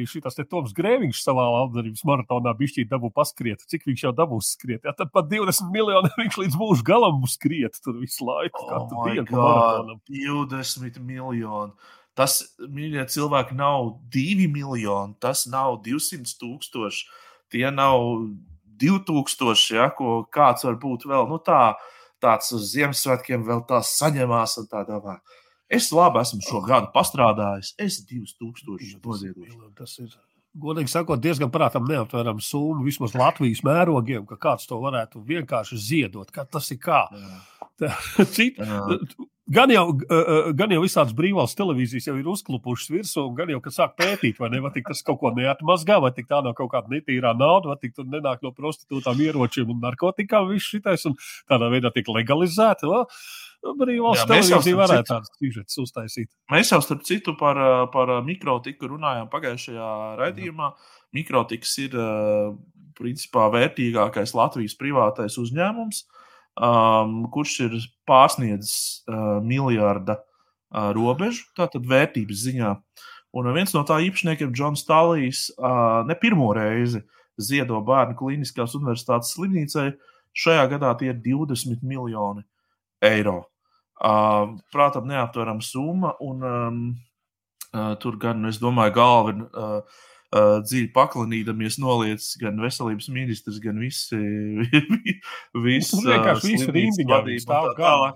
šis 0.09 0.41
Toms 0.49 0.75
Grēviņš 0.75 1.23
savā 1.23 1.47
labdarības 1.55 2.03
maratonā 2.07 2.53
bišķī 2.59 2.85
dabū 2.91 3.13
paskriet. 3.15 3.63
Cik 3.71 3.87
viņš 3.87 4.05
jau 4.07 4.13
dabūs 4.17 4.51
skriet? 4.57 4.83
Jā, 4.87 4.95
tad 4.97 5.13
pat 5.15 5.31
20 5.31 5.71
miljoni 5.73 6.11
viņš 6.21 6.41
līdz 6.43 6.59
mūža 6.59 6.85
galam 6.91 7.23
skriet 7.31 7.79
tur 7.83 7.97
visu 8.01 8.27
laiku. 8.27 8.67
Oh 8.67 9.07
dienu 9.07 9.27
God, 9.31 9.39
maratonam. 9.39 10.03
20 10.11 11.01
miljoni. 11.07 11.97
Tas, 12.19 12.41
mīļie 12.59 13.05
cilvēki, 13.07 13.55
nav 13.55 13.93
2 14.11 14.49
miljoni, 14.51 15.15
tas 15.23 15.45
nav 15.47 15.79
200 15.85 16.35
tūkstoši, 16.41 17.05
tie 17.55 17.69
nav 17.71 18.03
2000, 18.81 19.77
ja, 19.77 19.87
ko 19.95 20.21
kāds 20.33 20.65
var 20.67 20.75
būt 20.81 21.05
vēl 21.07 21.29
nu, 21.29 21.39
tā, 21.45 21.77
tāds 22.21 22.51
uz 22.55 22.71
Ziemassvētkiem 22.75 23.43
vēl 23.47 23.63
tā 23.69 23.81
saņemās. 23.85 24.57
un 24.61 24.67
Tā, 24.71 24.83
domā. 24.87 25.19
es 25.69 25.91
labi 25.91 26.19
esmu 26.21 26.41
šo 26.47 26.61
gadu 26.65 26.91
pastrādājis, 26.95 27.73
es 27.79 28.01
2000 28.09 28.99
noziedošu. 29.05 29.71
Tas 29.77 29.97
ir. 29.99 30.11
Godīgi 30.61 30.91
sakot, 30.91 31.21
diezgan 31.23 31.47
prātam 31.51 31.85
neaptverama 31.87 32.41
summa 32.43 32.83
vismaz 32.83 33.13
Latvijas 33.15 33.61
mērogiem, 33.63 34.25
ka 34.27 34.35
kāds 34.35 34.67
to 34.67 34.75
varētu 34.83 35.21
vienkārši 35.23 35.77
ziedot. 35.79 36.31
Kā 36.35 36.43
tas 36.43 36.67
ir 36.75 36.79
kā? 36.83 37.05
Cit, 38.35 38.59
Jā. 38.59 38.81
Gan 39.51 39.71
jau, 39.73 39.83
uh, 39.91 40.51
gan 40.55 40.71
jau 40.71 40.81
visādas 40.83 41.15
brīvās 41.17 41.55
televīzijas 41.59 42.07
jau 42.07 42.15
ir 42.19 42.27
uzklupušas 42.31 42.91
virsū, 42.93 43.25
gan 43.35 43.51
jau, 43.51 43.59
kad 43.65 43.75
sāk 43.75 43.95
pētīt, 43.99 44.39
vai 44.39 44.51
ne, 44.53 44.61
vai 44.63 44.71
tik 44.75 44.87
tas 44.87 45.03
kaut 45.03 45.19
ko 45.19 45.31
neatmazgā, 45.35 45.97
vai 46.03 46.11
tā 46.15 46.39
nav 46.45 46.55
kaut 46.57 46.71
kāda 46.71 46.93
netīrā 46.93 47.33
nauda, 47.35 47.73
vai 47.73 47.91
tur 47.91 48.07
nenāk 48.07 48.45
no 48.45 48.53
prostitūtām, 48.55 49.19
ieročiem 49.25 49.73
un 49.73 49.81
narkotikām, 49.83 50.47
viss 50.53 50.71
šitais, 50.71 51.03
un 51.09 51.17
tādā 51.51 51.71
veidā 51.73 51.91
tiek 51.91 52.07
legalizēta. 52.07 52.87
Well, 52.87 53.75
brīvās 53.77 54.23
Jā, 54.23 54.25
mēs 54.29 54.47
jau 54.49 54.57
televīzija 54.61 54.71
starp 54.71 54.81
varētu 54.81 55.03
citu- 55.03 55.13
tādas 55.13 55.35
sižetas 55.37 55.81
uztaisīt. 55.83 56.29
Mēs 56.49 56.71
jau 56.71 56.81
starp 56.81 57.03
citu 57.05 57.35
par, 57.37 57.59
ā, 57.61 57.73
par 57.93 58.13
mikrotiku 58.25 58.89
runājām 58.89 59.29
pagājušajā 59.29 59.89
raidījumā. 60.21 60.71
Mikrotiks 61.13 61.75
ir 61.83 61.97
principā 62.97 63.49
vērtīgākais 63.53 64.33
Latvijas 64.37 64.75
privātais 64.79 65.37
uzņēmums, 65.41 66.05
um, 66.59 67.23
kurš 67.31 67.55
ir 67.67 67.77
pārsniedzis 68.09 68.75
uh, 69.07 69.39
miljarda 69.45 70.17
uh, 70.19 70.91
robežu, 70.95 71.47
tātad 71.57 71.87
vērtības 71.87 72.45
ziņā. 72.47 72.75
Un 73.31 73.47
viens 73.55 73.71
no 73.71 73.83
tā 73.87 74.01
īpašniekiem, 74.03 74.51
Džons 74.51 74.83
Stālijs, 74.83 75.45
uh, 75.55 76.01
ne 76.07 76.17
pirmo 76.19 76.51
reizi 76.55 77.03
ziedo 77.39 77.79
bērnu 77.87 78.17
klīniskās 78.19 78.75
universitātes 78.79 79.31
slimnīcai. 79.37 79.93
Šajā 80.35 80.67
gadā 80.75 80.91
tie 80.99 81.11
ir 81.11 81.21
20 81.23 81.83
miljoni 81.83 82.43
eiro. 83.03 83.45
Uh, 84.01 84.57
prātam, 84.73 85.07
neaptverama 85.07 85.63
summa. 85.63 86.15
Un, 86.23 86.43
um, 86.43 86.81
uh, 87.71 87.93
tur 88.01 88.17
gan, 88.19 88.43
es 88.49 88.59
domāju, 88.61 88.95
galva 88.97 89.33
ir 89.33 89.43
uh, 89.45 89.99
dziļi 90.31 90.91
paklanīdamies 90.95 91.79
noliec 91.83 92.25
gan 92.39 92.59
veselības 92.63 93.09
ministrs, 93.11 93.59
gan 93.63 93.79
visi. 93.83 94.19
visi 95.67 95.97
Tur 95.97 96.11
vienkārši 96.13 96.53
visu 96.53 96.75
viņi 96.75 97.41
stāv 97.43 97.73
galā. 97.79 98.13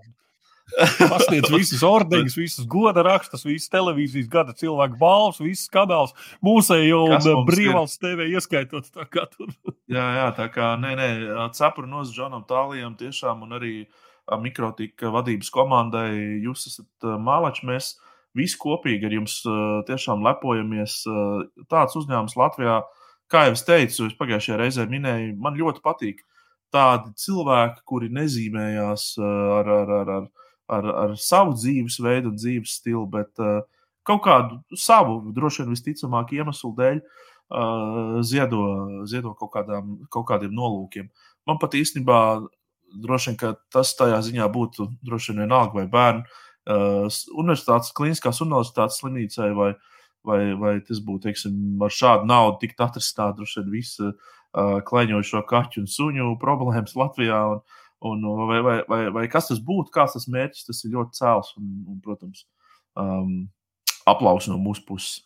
Pasniedz 0.98 1.52
visas 1.54 1.84
ordeņas, 1.96 2.36
visas 2.40 2.66
goda 2.70 3.04
rakstus, 3.06 3.44
visas 3.46 3.70
televīzijas 3.70 4.30
gada 4.32 4.56
cilvēku 4.58 4.98
balvas, 4.98 5.38
visas 5.44 5.70
kanāls, 5.72 6.16
mūsējo 6.46 7.04
un 7.06 7.14
mums 7.20 7.46
brīvvalsts 7.52 8.02
TV 8.02 8.32
ieskaitot. 8.34 8.90
Jā, 9.96 10.06
jā, 10.18 10.26
tā 10.34 10.48
kā 10.50 10.72
nē, 10.82 10.96
nē, 10.98 11.10
cepura 11.54 11.86
no 11.86 12.02
Džonam 12.10 12.42
Tālijam 12.50 12.96
tiešām 12.98 13.44
un 13.46 13.54
arī 13.60 13.74
mikrotika 14.42 15.12
vadības 15.14 15.52
komandai 15.54 16.10
jūs 16.42 16.66
esat 16.72 17.06
ā, 17.06 17.20
mālači. 17.22 17.68
Mēs 17.70 17.92
visi 18.36 18.60
kopīgi 18.62 19.08
ar 19.08 19.16
jums 19.18 19.40
tiešām 19.88 20.24
lepojamies. 20.26 21.02
Tāds 21.72 21.98
uzņēmums 22.00 22.38
Latvijā, 22.40 22.80
kā 23.32 23.48
jau 23.48 23.58
es 23.58 23.66
teicu, 23.68 24.10
es 24.10 24.18
pagājušajā 24.20 24.62
reizē 24.62 24.88
minēju, 24.92 25.36
man 25.42 25.60
ļoti 25.60 25.84
patīk 25.86 26.24
tādi 26.76 27.14
cilvēki, 27.22 27.84
kuri 27.88 28.10
nezīmējās 28.14 29.14
ar, 29.24 29.70
ar, 29.80 29.94
ar, 30.00 30.12
ar, 30.18 30.28
ar, 30.78 30.90
ar 31.06 31.16
savu 31.22 31.56
dzīvesveidu 31.56 32.34
un 32.34 32.40
dzīves 32.40 32.80
stilu, 32.82 33.06
bet 33.12 33.32
kaut 34.06 34.24
kādu 34.26 34.60
savu, 34.78 35.22
droši 35.36 35.64
vien 35.64 35.74
visticamāk, 35.74 36.36
iemeslu 36.36 36.74
dēļ 36.78 37.02
ziedo, 38.26 38.62
ziedo 39.10 39.34
kaut, 39.38 39.54
kādām, 39.54 39.98
kaut 40.10 40.28
kādiem 40.30 40.54
nolūkiem. 40.58 41.10
Man 41.46 41.60
pat 41.62 41.78
īstenībā 41.78 42.20
droši 43.02 43.34
vien 43.34 43.58
tas 43.74 43.94
tajā 43.98 44.22
ziņā 44.26 44.48
būtu 44.52 44.90
droši 45.06 45.34
vien 45.34 45.46
vienalga 45.46 45.82
vai 45.82 45.88
bērnu 45.92 46.42
uh, 46.70 47.06
universitātes, 47.36 47.94
kliniskās 47.96 48.42
universitātes 48.46 49.00
slimnīcai, 49.02 49.52
vai, 49.58 49.72
vai, 50.26 50.40
vai 50.60 50.74
tas 50.86 51.02
būtu 51.04 51.30
teiksim, 51.30 51.58
ar 51.86 51.94
šādu 51.94 52.30
naudu 52.30 52.62
tikt 52.64 52.82
atrisināt 52.86 53.42
visu 53.72 54.12
uh, 54.12 54.80
klaiņojošo 54.88 55.44
kaķu 55.50 55.84
un 55.84 55.92
suņu 55.92 56.36
problēmas 56.42 56.98
Latvijā. 56.98 57.42
Un, 58.06 58.26
un, 58.28 58.42
vai, 58.50 58.60
vai, 58.62 58.80
vai, 58.90 59.04
vai 59.14 59.28
kas 59.32 59.48
tas 59.50 59.62
būtu, 59.64 59.90
kāds 59.94 60.18
tas 60.18 60.28
mērķis, 60.30 60.66
tas 60.68 60.84
ir 60.84 60.94
ļoti 60.94 61.16
cēls 61.18 61.56
un, 61.58 61.70
un 61.90 62.02
protams, 62.04 62.44
um, 63.00 63.48
aplausi 64.06 64.52
no 64.52 64.60
mūsu 64.62 64.84
puses. 64.86 65.24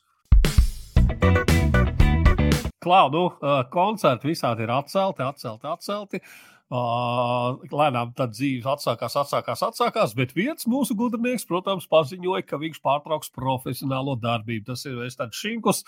Klau, 2.80 3.10
nu, 3.12 3.26
uh, 3.28 3.66
koncerti 3.74 4.30
visādi 4.30 4.64
ir 4.64 4.72
atcelti, 4.72 5.26
atcelti, 5.26 5.68
atcelti. 5.68 6.22
Uh, 6.70 7.56
lēnām 7.74 8.12
tad 8.14 8.36
dzīves 8.36 8.68
atsākās, 8.70 9.16
atsākās, 9.18 9.64
atsākās, 9.66 10.12
bet 10.14 10.36
viens 10.38 10.68
mūsu 10.70 10.94
gudrinieks, 10.94 11.48
protams, 11.50 11.88
paziņoja, 11.90 12.44
ka 12.46 12.60
viņš 12.62 12.78
pārtrauks 12.86 13.34
profesionālo 13.34 14.14
darbību. 14.22 14.68
Tas 14.68 14.86
ir 14.86 15.00
tāds 15.18 15.40
šinkus, 15.42 15.82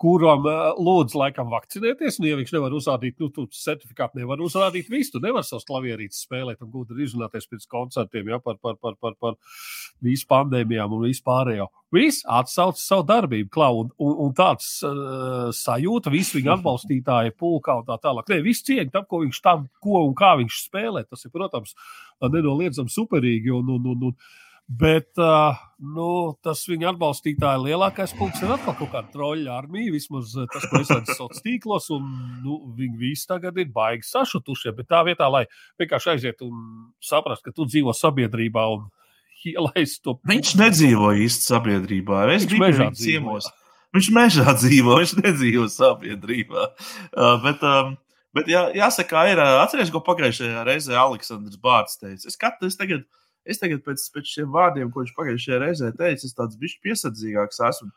kuram 0.00 0.46
uh, 0.48 0.78
lūdzu 0.80 1.18
laikam 1.20 1.50
vakcinēties. 1.52 2.18
Un, 2.20 2.28
ja 2.30 2.38
viņš 2.38 2.54
nevar 2.56 2.74
uzrādīt, 2.76 3.18
nu, 3.20 3.28
tu 3.34 3.44
certifikātu 3.54 4.20
nevar 4.20 4.40
uzrādīt, 4.44 4.88
visu, 4.92 5.14
tu 5.16 5.22
nevar 5.24 5.44
savus 5.46 5.66
klavierītes 5.68 6.22
spēlēt 6.24 6.64
un 6.64 6.72
gudri 6.72 7.04
izrunāties 7.04 7.48
pēc 7.50 7.66
koncertiem 7.70 8.32
ja, 8.32 8.40
par, 8.42 8.56
par, 8.62 8.78
par, 8.80 8.96
par, 9.00 9.16
par 9.20 9.36
visu 10.04 10.28
pandēmijām 10.30 10.96
un 10.96 11.04
vispārējo. 11.08 11.68
Viss 11.92 12.24
atsauc 12.30 12.78
savu 12.78 13.04
darbību, 13.08 13.50
klau, 13.52 13.82
un, 13.82 13.88
un, 13.98 14.12
un 14.26 14.34
tāds 14.38 14.76
uh, 14.86 15.48
sajūta, 15.54 16.12
visi 16.14 16.38
viņa 16.38 16.54
atbalstītāji, 16.58 17.34
pulkā 17.40 17.80
un 17.80 17.88
tā 17.88 17.98
tālāk. 18.02 18.30
Nē, 18.30 18.38
viss 18.46 18.64
cieņa 18.68 18.92
tam, 18.94 19.08
ko 19.10 19.24
viņš 19.24 19.40
tam, 19.44 19.66
ko 19.82 20.04
un 20.06 20.14
kā 20.18 20.36
viņš 20.40 20.60
spēlē. 20.68 21.02
Tas 21.10 21.26
ir, 21.26 21.34
protams, 21.34 21.74
nenoliedzami 22.22 22.92
superīgi. 22.94 23.52
Un, 23.56 23.74
un, 23.74 23.90
un, 23.90 24.06
un, 24.10 24.38
Bet 24.70 25.18
uh, 25.18 25.56
nu, 25.82 26.36
tas 26.46 26.60
viņa 26.70 26.92
atbalstītāja 26.92 27.58
lielākais 27.58 28.12
punkts 28.14 28.38
ir 28.44 28.52
atkal 28.54 28.76
kaut 28.78 28.92
kāda 28.92 29.10
troļļa 29.10 29.56
armija. 29.56 29.90
Vismaz 29.96 30.36
uh, 30.38 30.46
tas, 30.52 30.68
ko 30.70 30.78
es 30.78 30.92
redzu 30.92 31.16
sociālos 31.16 31.42
tīklos, 31.42 31.88
un 31.96 32.06
nu, 32.44 32.60
viņi 32.78 33.00
visi 33.00 33.26
tagad 33.26 33.58
ir 33.58 33.72
baigi 33.74 34.06
sašutušie. 34.06 34.70
Bet 34.78 34.86
tā 34.92 35.02
vietā, 35.08 35.26
lai 35.26 35.42
vienkārši 35.80 36.12
aiziet 36.14 36.46
un 36.46 36.62
saprastu, 37.02 37.48
ka 37.48 37.56
tu 37.56 37.66
dzīvo 37.66 37.96
sabiedrībā 37.98 38.68
un 38.76 38.86
ielaist 39.50 40.04
to 40.06 40.20
Viņš 40.30 40.54
nedzīvo 40.62 41.16
īsti 41.26 41.50
sabiedrībā. 41.50 42.22
Es 42.30 42.46
Viņš 42.46 42.54
biju 42.54 42.66
mežā 42.68 42.90
ciemos. 43.00 43.50
Viņš 43.96 44.14
mežā 44.14 44.54
dzīvo, 44.62 45.00
viņš 45.02 45.16
nedzīvo 45.24 45.66
sabiedrībā. 45.74 46.68
Uh, 47.10 47.40
bet, 47.42 47.66
um, 47.66 47.96
bet 48.38 48.54
jā, 48.54 48.68
jāsaka, 48.78 49.26
ir 49.32 49.42
uh, 49.42 49.64
atcerieties, 49.64 49.90
ko 49.90 50.06
pagājušajā 50.06 50.62
reizē 50.68 50.94
Aleksandrs 51.08 51.58
Bārts 51.58 51.98
teica. 51.98 52.30
Es, 52.30 52.38
kat, 52.38 52.62
es 52.62 52.78
tagad, 52.78 53.08
es 53.50 53.60
tagad 53.62 53.82
pēc, 53.86 54.04
pēc 54.14 54.36
šiem 54.36 54.54
vārdiem, 54.54 54.92
ko 54.92 55.04
viņš 55.04 55.16
pagājušajā 55.16 55.58
reizē 55.64 55.90
teica, 55.98 56.26
es 56.26 56.36
tāds 56.38 56.58
bišķi 56.60 56.86
piesardzīgāks 56.86 57.60
esmu. 57.70 57.90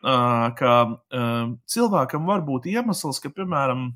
Uh, 0.00 0.46
ka 0.56 0.74
um, 0.88 1.56
cilvēkam 1.68 2.28
var 2.28 2.44
būt 2.46 2.70
iemesls, 2.72 3.20
ka, 3.20 3.32
piemēram, 3.36 3.90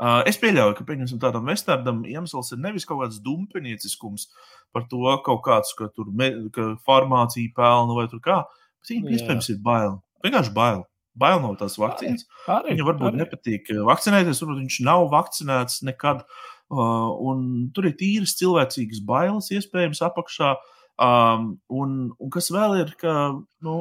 Uh, 0.00 0.22
es 0.24 0.38
pieļauju, 0.40 0.78
ka 0.78 0.84
pieņemsim, 0.88 1.18
tādam 1.20 1.48
Westernam 1.50 1.98
iemesls 2.08 2.54
ir 2.54 2.60
nevis 2.64 2.86
kaut 2.88 3.02
kāds 3.02 3.18
dumpinieciskums 3.20 4.30
par 4.72 4.86
to, 4.88 5.02
kaut 5.26 5.42
kāds, 5.44 5.74
ka 5.76 5.90
tur 5.92 6.08
me, 6.08 6.30
ka 6.54 6.70
farmācija 6.86 7.52
pelna 7.52 7.96
vai 7.98 8.06
tur 8.08 8.22
kā. 8.24 8.38
Bet 8.80 8.94
viņam 8.94 9.10
iespējams 9.12 9.50
ir 9.52 9.58
bail. 9.66 9.98
Vienkārši 10.24 10.54
bail. 10.56 10.86
Bail 11.20 11.42
no 11.44 11.50
tās 11.60 11.76
vakcīnas. 11.80 12.24
arī. 12.48 12.72
Viņam 12.72 12.88
varbūt 12.88 13.10
arī. 13.10 13.20
nepatīk 13.20 13.68
vakcinēties, 13.90 14.40
varbūt 14.40 14.62
viņš 14.62 14.80
nav 14.88 15.04
vakcinēts 15.12 15.82
nekad. 15.84 16.24
Uh, 16.70 17.10
un 17.26 17.70
tur 17.74 17.88
ir 17.88 17.96
tīras 17.98 18.36
cilvēcīgas 18.38 19.00
bailes, 19.02 19.50
iespējams, 19.50 20.04
apakšā. 20.06 20.54
Um, 21.00 21.56
un, 21.72 21.96
un 22.14 22.30
kas 22.30 22.50
vēl 22.54 22.76
ir, 22.84 22.92
ka 23.00 23.14
nu, 23.66 23.76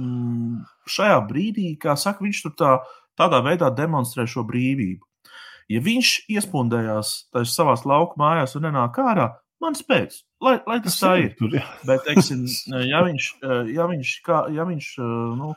mm, 0.00 0.62
šajā 0.88 1.18
brīdī, 1.28 1.74
kā 1.82 1.96
saka, 2.00 2.24
viņš 2.24 2.40
tur 2.46 2.54
tā, 2.56 2.70
tādā 3.20 3.42
veidā 3.44 3.68
demonstrē 3.76 4.24
šo 4.30 4.46
brīvību. 4.48 5.04
Ja 5.72 5.82
viņš 5.84 6.14
iespundējās 6.32 7.12
savā 7.52 7.76
lauka 7.88 8.18
mājās 8.20 8.56
un 8.56 8.66
nenāk 8.66 8.98
ārā, 9.02 9.28
man 9.62 9.76
spēc, 9.78 10.18
lai, 10.42 10.56
lai 10.66 10.80
tas 10.84 10.98
tā 11.00 11.12
ir. 11.22 11.30
Tur, 11.38 11.52
ja. 11.56 11.66
Bet, 11.88 12.06
teiksim, 12.08 12.46
ja 12.92 13.04
viņš, 13.06 13.30
ja 13.76 13.86
viņš, 13.92 14.16
kā, 14.26 14.42
ja 14.56 14.66
viņš 14.68 14.90
nu, 15.38 15.52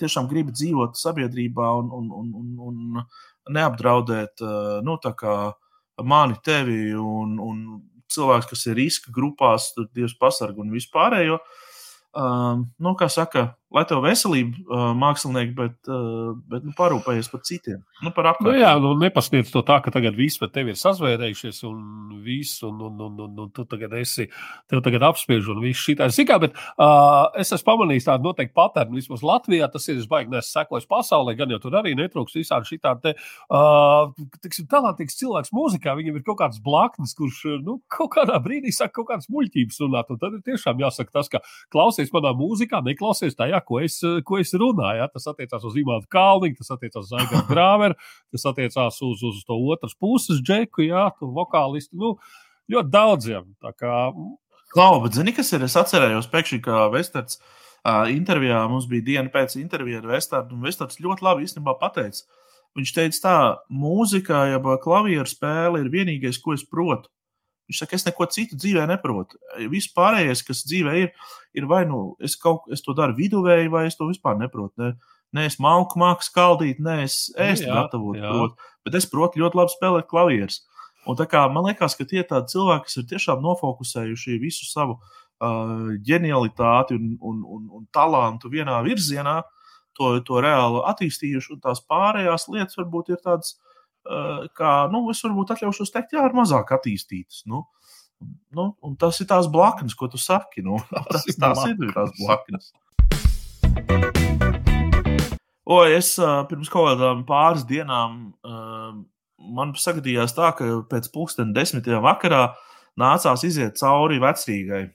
tiešām 0.00 0.28
grib 0.30 0.50
dzīvot 0.56 0.98
sabiedrībā 1.00 1.70
un, 1.82 1.92
un, 2.00 2.10
un, 2.16 2.28
un, 2.40 2.58
un 2.72 3.54
neapdraudēt 3.54 4.44
nu, 4.84 4.98
mani, 6.04 6.38
tevi 6.44 6.92
un, 6.94 7.38
un 7.42 7.62
cilvēks, 8.12 8.48
kas 8.50 8.66
ir 8.68 8.78
riska 8.78 9.12
grupās, 9.14 9.72
tad 9.76 9.90
Dievs 9.96 10.16
pasargā 10.20 10.62
un 10.64 10.74
vispārējo. 10.74 11.40
Um, 12.18 12.68
nu, 12.82 12.94
kā 12.98 13.10
saka, 13.12 13.52
lai 13.74 13.84
tev 13.88 14.00
veselība, 14.00 14.62
uh, 14.64 14.84
mākslinieki, 14.96 15.52
bet, 15.56 15.76
uh, 15.92 16.32
bet 16.48 16.64
nu, 16.64 16.72
parūpējies 16.76 17.28
par 17.28 17.42
citiem. 17.44 17.82
Nu, 18.04 18.12
par 18.16 18.30
nu, 18.44 18.54
jā, 18.56 18.70
nu, 18.80 18.94
nepasniedz 18.96 19.52
to 19.52 19.60
tā, 19.66 19.76
ka 19.84 19.92
tagad 19.92 20.16
viss 20.16 20.40
par 20.40 20.48
tevi 20.54 20.72
ir 20.72 20.78
sazvērējušies 20.80 21.60
un 21.68 21.82
viss, 22.24 22.62
un, 22.64 22.78
un, 22.88 23.02
un, 23.04 23.18
un, 23.26 23.34
un 23.44 23.50
tu 23.52 23.66
tagad 23.68 23.92
esi, 24.00 24.28
tev 24.70 24.80
tagad 24.86 25.04
apspiež 25.10 25.50
un 25.52 25.60
viss 25.64 25.84
šī 25.84 25.98
tā. 26.00 26.08
Zikā, 26.14 26.38
bet 26.46 26.56
uh, 26.56 27.28
es 27.36 27.52
esmu 27.52 27.66
pamanījis 27.68 28.08
tādu 28.08 28.30
noteikti 28.30 28.56
paternu, 28.56 28.96
vismaz 29.02 29.24
Latvijā 29.26 29.68
tas 29.72 29.88
ir, 29.92 30.00
es 30.00 30.08
baigi 30.08 30.32
nesu 30.32 30.54
sekojis 30.54 30.88
pasaulē, 30.88 31.36
gan 31.36 31.52
jau 31.52 31.60
tur 31.62 31.76
arī 31.82 31.92
netrūks 31.98 32.38
visādi 32.38 32.72
šitā 32.72 32.94
te, 33.04 33.14
uh, 33.52 34.08
tiksim, 34.40 34.68
talantīgs 34.72 35.20
cilvēks 35.20 35.52
mūzikā, 35.52 35.92
viņam 35.98 36.16
ir 36.16 36.24
kaut 36.24 36.40
kāds 36.40 36.62
blaknis, 36.64 37.12
kurš, 37.18 37.44
nu, 37.66 37.78
kaut 37.92 38.14
kādā 38.16 38.40
brīdī 38.40 38.72
saka 38.72 38.96
kaut 39.02 39.10
kādas 39.12 39.28
muļķības 39.32 39.82
runāt, 39.84 40.08
un 40.14 40.20
tad 40.24 40.38
ir 40.38 40.44
tiešām 40.46 40.80
jāsaka 40.80 41.18
tas, 41.20 41.28
ka 41.32 41.42
klausies 41.74 42.12
manā 42.14 42.32
mūzikā, 42.38 42.80
neklausies 42.86 43.36
tajā, 43.38 43.57
ja, 43.58 43.62
ko, 43.66 43.82
es, 43.84 43.98
ko 44.24 44.38
es 44.40 44.54
runāju. 44.54 45.02
Ja. 45.02 45.10
Tas 45.12 45.28
attiecās 45.34 45.66
uz 45.68 45.76
Imants 45.78 46.08
Kalniņu, 46.14 46.58
tas 46.62 46.74
attiecās 46.78 47.04
uz 47.04 47.12
Zaigu 47.12 47.44
Grāveru, 47.52 47.98
tas 48.34 48.46
attiecās 48.52 49.00
uz, 49.04 49.24
uz 49.26 49.44
to 49.48 49.58
otras 49.74 49.96
puses 49.98 50.40
džeku, 50.40 50.86
ja, 50.86 51.08
tu 51.18 51.30
vokālistu. 51.34 51.98
Nu, 51.98 52.14
ļoti 52.72 52.94
daudziem. 52.94 53.50
Klau, 54.74 54.98
bet 55.04 55.16
zini, 55.16 55.32
kas 55.36 55.52
ir? 55.56 55.64
Es 55.64 55.78
atcerējos 55.80 56.28
pēkšņi, 56.32 56.60
ka 56.64 56.88
Vesterts 56.92 57.38
uh, 57.40 58.04
intervijā 58.12 58.60
mums 58.68 58.88
bija 58.90 59.06
diena 59.06 59.32
pēc 59.32 59.56
intervijas 59.60 60.04
ar 60.04 60.10
Vestertu, 60.12 60.56
un 60.56 60.66
Vesterts 60.66 61.00
ļoti 61.04 61.24
labi 61.24 61.48
īstenībā 61.48 61.78
pateica. 61.80 62.26
Viņš 62.76 62.92
teica, 62.94 63.20
tā 63.24 63.36
mūzika, 63.72 64.44
jeb 64.52 64.68
klavieru 64.84 65.26
spēle 65.26 65.80
ir 65.82 65.88
vienīgais, 65.92 66.38
ko 66.42 66.54
es 66.54 66.66
protu. 66.68 67.08
Viņš 67.68 67.82
saka, 67.82 67.98
es 67.98 68.06
neko 68.06 68.24
citu 68.32 68.56
dzīvē 68.56 68.86
neprotu. 68.88 69.36
Viss 69.68 69.90
pārējais, 69.92 70.40
kas 70.46 70.64
dzīvē 70.64 70.94
ir, 71.02 71.10
ir 71.56 71.66
vai 71.68 71.82
nu 71.88 72.14
es, 72.24 72.38
kaut, 72.40 72.64
es 72.72 72.80
to 72.84 72.94
daru 72.96 73.16
viduvēji, 73.18 73.68
vai 73.72 73.84
es 73.90 73.98
to 73.98 74.08
vispār 74.08 74.38
neprotu. 74.40 74.72
Ne, 74.80 74.94
ne 75.36 75.44
es 75.50 75.58
malku 75.60 76.00
māku 76.00 76.24
skaldīt, 76.24 76.80
ne 76.80 77.02
es 77.04 77.26
ēst 77.36 77.66
jā, 77.66 77.74
gatavot. 77.76 78.16
Protu, 78.16 78.72
bet 78.88 78.96
es 78.96 79.08
protu 79.10 79.44
ļoti 79.44 79.60
labi 79.60 79.76
spēlēt 79.76 80.08
klavierus. 80.08 80.62
Un 81.08 81.20
tā 81.20 81.28
kā 81.28 81.44
man 81.52 81.68
liekas, 81.68 81.96
ka 81.96 82.08
tie 82.08 82.22
ir 82.22 82.28
tādi 82.30 82.54
cilvēki, 82.54 82.88
kas 82.88 82.98
ir 83.00 83.08
tiešām 83.12 83.44
nofokusējuši 83.44 84.40
visu 84.40 84.64
savu 84.68 84.96
uh, 84.96 85.92
ģenialitāti 86.08 86.96
un, 86.96 87.14
un, 87.20 87.44
un, 87.44 87.70
un 87.78 87.86
talantu 87.92 88.48
vienā 88.52 88.80
virzienā, 88.88 89.42
to, 89.98 90.16
to 90.24 90.40
reāli 90.40 90.84
attīstījuši, 90.88 91.52
un 91.52 91.64
tās 91.68 91.84
pārējās 91.84 92.48
lietas 92.48 92.80
varbūt 92.80 93.12
ir 93.12 93.20
tādas 93.20 93.58
Eh, 93.58 93.67
kā, 94.58 94.72
nu, 94.92 95.02
es 95.12 95.22
varbūt 95.24 95.54
atļaušos 95.54 95.92
teikt, 95.94 96.14
jā, 96.16 96.24
ir 96.28 96.36
mazāk 96.36 96.72
attīstītas. 96.76 97.44
Nu, 97.50 97.64
nu, 98.56 98.70
un 98.84 98.96
tas 99.00 99.20
ir 99.22 99.28
tās 99.30 99.50
blaknes, 99.52 99.96
ko 99.98 100.08
tu 100.12 100.20
saki. 100.20 100.64
Nu, 100.66 100.80
tas, 101.12 101.26
tas, 101.28 101.38
tās 101.38 101.64
ir 101.70 101.94
tās 101.94 102.14
blaknes. 102.18 102.72
O, 105.68 105.82
es 105.84 106.14
uh, 106.16 106.40
pirms 106.48 106.70
kaut 106.72 106.94
kādām 106.94 107.26
pāris 107.28 107.66
dienām 107.68 108.20
uh, 108.40 108.94
man 109.38 109.74
sagadījās 109.78 110.34
tā, 110.36 110.50
ka 110.56 110.68
pēc 110.90 111.10
pusdienas 111.14 111.54
desmitiem 111.56 112.02
vakarā 112.04 112.48
nācās 112.98 113.44
iziet 113.46 113.78
cauri 113.80 114.20
vecrīgai. 114.22 114.86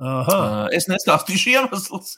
Aha. 0.00 0.68
Es 0.72 0.86
nestāstīšu 0.88 1.50
iemeslus. 1.52 2.14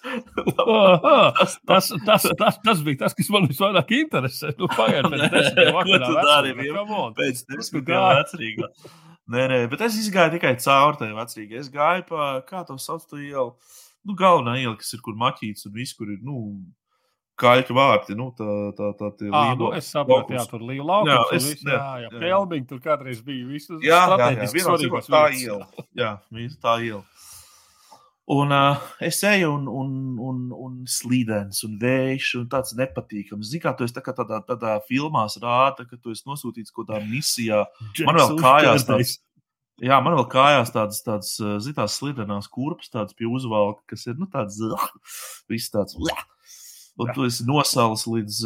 tas, 1.41 1.57
tas, 1.67 1.89
tas, 2.07 2.27
tas, 2.39 2.61
tas 2.63 2.83
bija 2.87 3.01
tas, 3.03 3.17
kas 3.19 3.31
man 3.35 3.49
visvairāk 3.51 3.91
interesē. 3.97 4.53
Nu, 4.61 4.69
Pagaidiet, 4.71 5.25
pēc 7.19 7.43
desmit 7.51 7.89
desmit 7.89 8.07
vecrīgā. 8.21 8.71
Nē, 9.35 9.49
nē, 9.51 9.59
bet 9.73 9.83
es 9.87 9.99
izgāju 9.99 10.37
tikai 10.37 10.55
caur 10.61 11.01
tai 11.01 11.11
vecrīgai. 11.17 11.59
Es 11.65 11.73
gāju 11.73 12.07
pa, 12.13 12.31
kā 12.47 12.63
to 12.69 12.79
sauc, 12.79 13.07
tu 13.11 13.19
ielu. 13.19 13.51
Nu, 14.05 14.15
galvenā 14.19 14.59
iela, 14.61 14.77
kas 14.79 14.93
ir, 14.95 15.03
kur 15.03 15.17
maķīts 15.19 15.67
un 15.67 15.75
viss, 15.75 15.97
kur 15.97 16.11
ir, 16.13 16.21
nu, 16.23 16.61
kaļķu 17.41 17.77
vārti. 17.77 18.17
Nu, 18.19 18.29
tā, 18.37 18.51
tā, 18.77 18.91
tā, 19.01 19.11
tā 19.17 19.31
à, 19.33 19.45
nu, 19.59 19.71
es 19.75 19.89
saprotu, 19.91 20.37
jā, 20.37 20.45
tur 20.51 20.63
līja 20.69 20.85
laukums. 20.87 21.15
Jā, 21.15 21.39
es, 21.39 21.49
visu, 21.51 21.71
jā, 21.73 21.81
jā, 22.05 22.11
jā. 22.13 22.21
Kelbiņi 22.21 22.69
tur 22.71 22.83
kādreiz 22.85 23.25
bija. 23.25 23.49
Visu 23.49 23.81
jā, 23.81 24.03
jā, 24.13 24.31
jā, 24.37 24.51
vienā 24.55 25.03
tā 25.09 25.25
iela. 25.41 25.87
Jā, 25.97 26.13
tā 26.63 26.77
iela. 26.85 27.03
Un 28.33 28.55
uh, 28.57 28.81
es 29.05 29.19
eju, 29.29 29.51
un, 29.53 29.67
un, 29.69 29.97
un, 30.17 30.39
un 30.57 30.77
slīdens, 30.89 31.61
un 31.67 31.75
vējš, 31.81 32.31
un 32.41 32.47
tāds 32.53 32.73
nepatīkams. 32.79 33.51
Zini, 33.51 33.61
kā 33.61 33.75
tu 33.77 33.85
esi 33.85 33.93
tā 33.97 34.01
kā 34.05 34.15
tādā, 34.17 34.39
tādā 34.49 34.79
filmā 34.89 35.27
rāda, 35.43 35.85
ka 35.85 35.99
tu 36.01 36.15
esi 36.15 36.25
nosūtīts 36.31 36.73
kaut 36.73 36.89
kādā 36.89 37.05
misijā. 37.05 37.67
Man 38.07 38.17
vēl 38.23 38.41
kājās 38.41 38.89
tāds. 38.89 39.19
Jā, 39.83 39.99
man 40.01 40.17
vēl 40.17 40.29
kājās 40.33 40.73
tādas, 40.73 41.03
tādas 41.05 41.35
zināmas, 41.67 41.99
slidenās 41.99 42.49
kurpes, 42.49 42.89
tādas 42.95 43.17
pie 43.19 43.27
uzvalka, 43.29 43.83
kas 43.93 44.07
ir 44.09 44.17
nu, 44.17 44.31
tādas, 44.31 44.57
uh, 44.63 44.89
viss 45.51 45.73
tāds. 45.75 45.99
Un 46.95 47.09
tu 47.11 47.25
esi 47.27 47.43
nosals 47.43 48.05
līdz, 48.07 48.37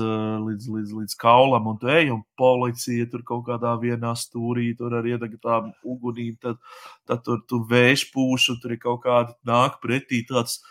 līdz, 0.40 0.68
līdz, 0.72 0.92
līdz 1.02 1.16
kaulam, 1.20 1.66
un 1.68 1.76
tu 1.80 1.90
ej, 1.92 2.08
un 2.14 2.22
policija 2.40 3.04
tur 3.12 3.20
kaut 3.28 3.44
kādā 3.50 3.74
vienā 3.82 4.14
stūrī, 4.16 4.70
tur 4.78 4.96
ar 4.96 5.04
iedegtām 5.04 5.74
ugunīm, 5.84 6.38
tad, 6.40 6.56
tad 7.04 7.26
tur 7.26 7.42
tu 7.44 7.60
vējš 7.68 8.06
pūš, 8.14 8.48
un 8.54 8.62
tur 8.62 8.72
ir 8.72 8.80
kaut 8.80 9.02
kāda 9.04 9.36
nāk 9.48 9.76
pretī 9.84 10.22
tāds, 10.30 10.62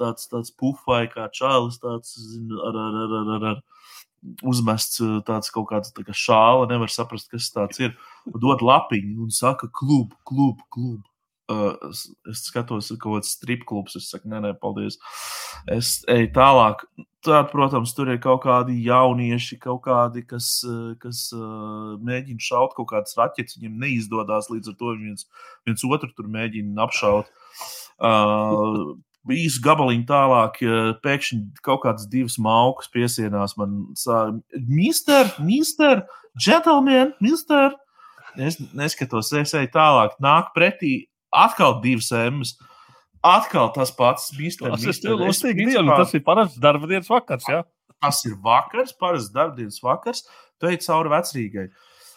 tāds, 0.00 0.30
tāds 0.32 0.54
pufai 0.56 1.04
kā 1.12 1.28
čālis, 1.28 1.76
tāds, 1.82 2.16
zin, 2.32 2.48
ar, 2.56 2.80
ar, 2.86 2.98
ar, 3.04 3.16
ar, 3.20 3.32
ar, 3.36 3.48
ar 3.52 3.62
uzmests 4.48 5.02
tāds 5.28 5.52
kaut 5.52 5.68
kāds 5.74 5.92
tā 5.92 6.04
kā 6.06 6.16
šāla, 6.16 6.68
nevar 6.70 6.92
saprast, 6.92 7.28
kas 7.32 7.50
tāds 7.52 7.84
ir, 7.84 7.92
un 8.30 8.40
dod 8.40 8.64
lapiņu 8.64 9.26
un 9.26 9.34
saka 9.34 9.68
klub, 9.68 10.16
klub, 10.24 10.64
klub. 10.72 11.02
Uh, 11.44 11.74
es 12.30 12.40
skatos, 12.46 12.88
ka 12.94 12.96
kaut 13.02 13.18
kāds 13.18 13.34
strip 13.36 13.66
klubs. 13.68 13.98
Es 13.98 14.08
saku, 14.08 14.30
nē, 14.32 14.40
nē, 14.46 14.52
paldies. 14.62 14.96
Es 15.68 15.98
eju 16.08 16.30
tālāk. 16.36 16.86
Tad, 17.24 17.50
protams, 17.52 17.92
tur 17.96 18.10
ir 18.12 18.20
kaut 18.20 18.42
kādi 18.44 18.78
jaunieši, 18.84 19.58
kaut 19.60 19.82
kādi, 19.86 20.24
kas, 20.28 20.48
kas 21.00 21.26
uh, 21.36 21.94
mēģina 22.04 22.40
šaut 22.40 22.76
kaut 22.76 22.90
kādas 22.92 23.16
raķetes. 23.20 23.58
Viņiem 23.60 23.76
neizdodas, 23.80 24.48
līdz 24.52 24.72
ar 24.72 24.78
to 24.80 24.96
viens, 25.00 25.28
viens 25.68 25.84
otru 25.88 26.12
tur 26.16 26.28
mēģina 26.32 26.84
apšaut. 26.84 27.28
Uh, 28.00 28.96
īsu 29.32 29.62
gabaliņu 29.64 30.04
tālāk, 30.08 30.60
pēkšņi 31.04 31.40
kaut 31.64 31.84
kādas 31.84 32.08
divas 32.12 32.36
maukas 32.40 32.90
piesienās 32.92 33.56
man. 33.60 33.86
Mister, 34.68 35.32
mister, 35.40 36.04
gentleman, 36.36 37.14
mister. 37.24 37.76
Es 38.34 38.58
neskatos, 38.74 39.30
es 39.38 39.54
eju 39.54 39.70
tālāk, 39.72 40.16
nāk 40.20 40.50
pretī 40.56 41.04
atkal 41.34 41.80
divas 41.82 42.10
emas. 42.14 42.54
Atkal 43.24 43.70
tas 43.72 43.90
pats 43.94 44.28
tas 44.28 44.38
mister. 44.38 45.14
Ir 45.14 45.22
lusīgi, 45.24 45.66
dienu, 45.72 45.88
tas 45.96 46.12
ir 46.14 46.22
parasts 46.26 46.60
darba 46.60 46.90
dienas 46.90 47.08
vakars. 47.08 47.46
Ja? 47.48 47.62
Tas 48.04 48.20
ir 48.28 48.36
vakars, 48.44 48.92
parasts 49.00 49.32
darba 49.32 49.56
dienas 49.56 49.80
vakars. 49.82 50.26
Tu 50.60 50.70
ej 50.70 50.82
cauri 50.84 51.12
vecrīgai. 51.12 51.68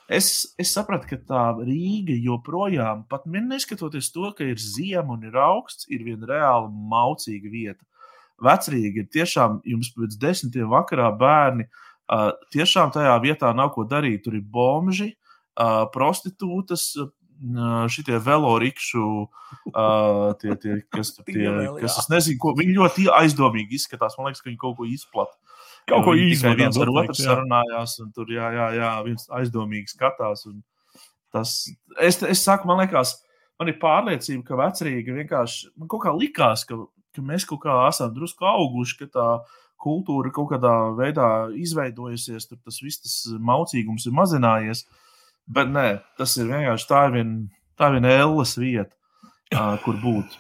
Es, 0.08 0.28
es 0.56 0.72
sapratu, 0.72 1.10
ka 1.10 1.18
tā 1.20 1.44
Rīga 1.60 2.16
joprojām, 2.24 3.04
pat 3.12 3.26
neskatoties 3.28 4.08
to, 4.16 4.30
ka 4.36 4.46
ir 4.48 4.60
ziema 4.60 5.18
un 5.18 5.26
ir 5.28 5.36
augsts, 5.36 5.88
ir 5.92 6.06
viena 6.06 6.30
reāli 6.30 6.72
maucīga 6.92 7.52
vieta. 7.52 7.84
Vecrīga 8.44 9.02
ir 9.02 9.10
tiešām 9.12 9.62
jums 9.68 9.90
pēc 9.96 10.16
desmitiem 10.22 10.70
vakarā 10.72 11.10
bērni. 11.12 11.68
Uh, 12.08 12.30
tiešām 12.56 12.94
tajā 12.96 13.18
vietā 13.24 13.52
nav 13.56 13.74
ko 13.76 13.84
darīt. 13.84 14.24
Tur 14.24 14.38
ir 14.38 14.46
bomži, 14.48 15.10
uh, 15.60 15.84
prostitūtas, 15.92 16.94
šitie 17.94 18.18
velorikšu, 18.24 19.08
uh, 19.74 20.34
tie, 20.42 20.56
tie, 20.62 20.78
kas, 20.94 21.14
tie, 21.26 21.50
kas 21.82 22.00
es 22.02 22.10
nezinu, 22.12 22.40
ko 22.42 22.54
viņi 22.58 22.78
ļoti 22.78 23.06
aizdomīgi 23.14 23.78
izskatās. 23.78 24.18
Man 24.18 24.30
liekas, 24.30 24.42
ka 24.42 24.50
viņi 24.50 24.62
kaut 24.62 24.78
ko 24.80 24.88
izplata. 24.90 25.38
Kaut 25.88 26.04
ko 26.04 26.16
izdarīja. 26.20 26.66
Viens 26.66 26.82
ar 26.82 26.92
otru 26.92 27.16
sarunājās, 27.16 27.96
un 28.04 28.12
tur 28.16 28.34
jā, 28.34 28.50
jā, 28.56 28.68
jā, 28.76 28.92
viens 29.06 29.30
aizdomīgi 29.40 29.94
skatās. 29.94 30.44
Tas, 31.32 31.54
es, 32.04 32.20
es 32.24 32.44
saku, 32.44 32.68
man 32.68 32.82
liekas, 32.82 33.16
man 33.60 33.72
ir 33.72 33.80
pārliecība, 33.80 34.44
ka 34.48 34.60
vecrīgi 34.60 35.16
vienkārši 35.22 35.72
man 35.78 35.92
kaut 35.92 36.04
kā 36.08 36.14
likās, 36.16 36.66
ka, 36.68 36.80
ka 37.16 37.24
mēs 37.24 37.48
kaut 37.48 37.64
kā 37.64 37.80
esam 37.88 38.12
drusku 38.16 38.48
auguši, 38.50 39.00
ka 39.04 39.12
tā 39.14 39.30
kultūra 39.80 40.34
kaut 40.34 40.56
kādā 40.56 40.74
veidā 40.98 41.28
izveidojusies, 41.56 42.50
tur 42.50 42.60
tas 42.66 42.82
viss 42.82 43.04
tas 43.04 43.20
maucīgums 43.38 44.10
ir 44.10 44.16
mazinājies. 44.18 44.88
Uh, 44.88 45.04
Bet 45.48 45.72
nē, 45.72 45.88
tas 46.20 46.36
ir 46.40 46.50
vienkārši 46.50 46.90
tā 46.90 47.06
ir 47.08 47.16
viena 47.16 47.92
vien 47.94 48.10
ēlas 48.10 48.58
vieta, 48.60 48.94
uh, 49.54 49.78
kur 49.86 50.00
būt. 50.04 50.38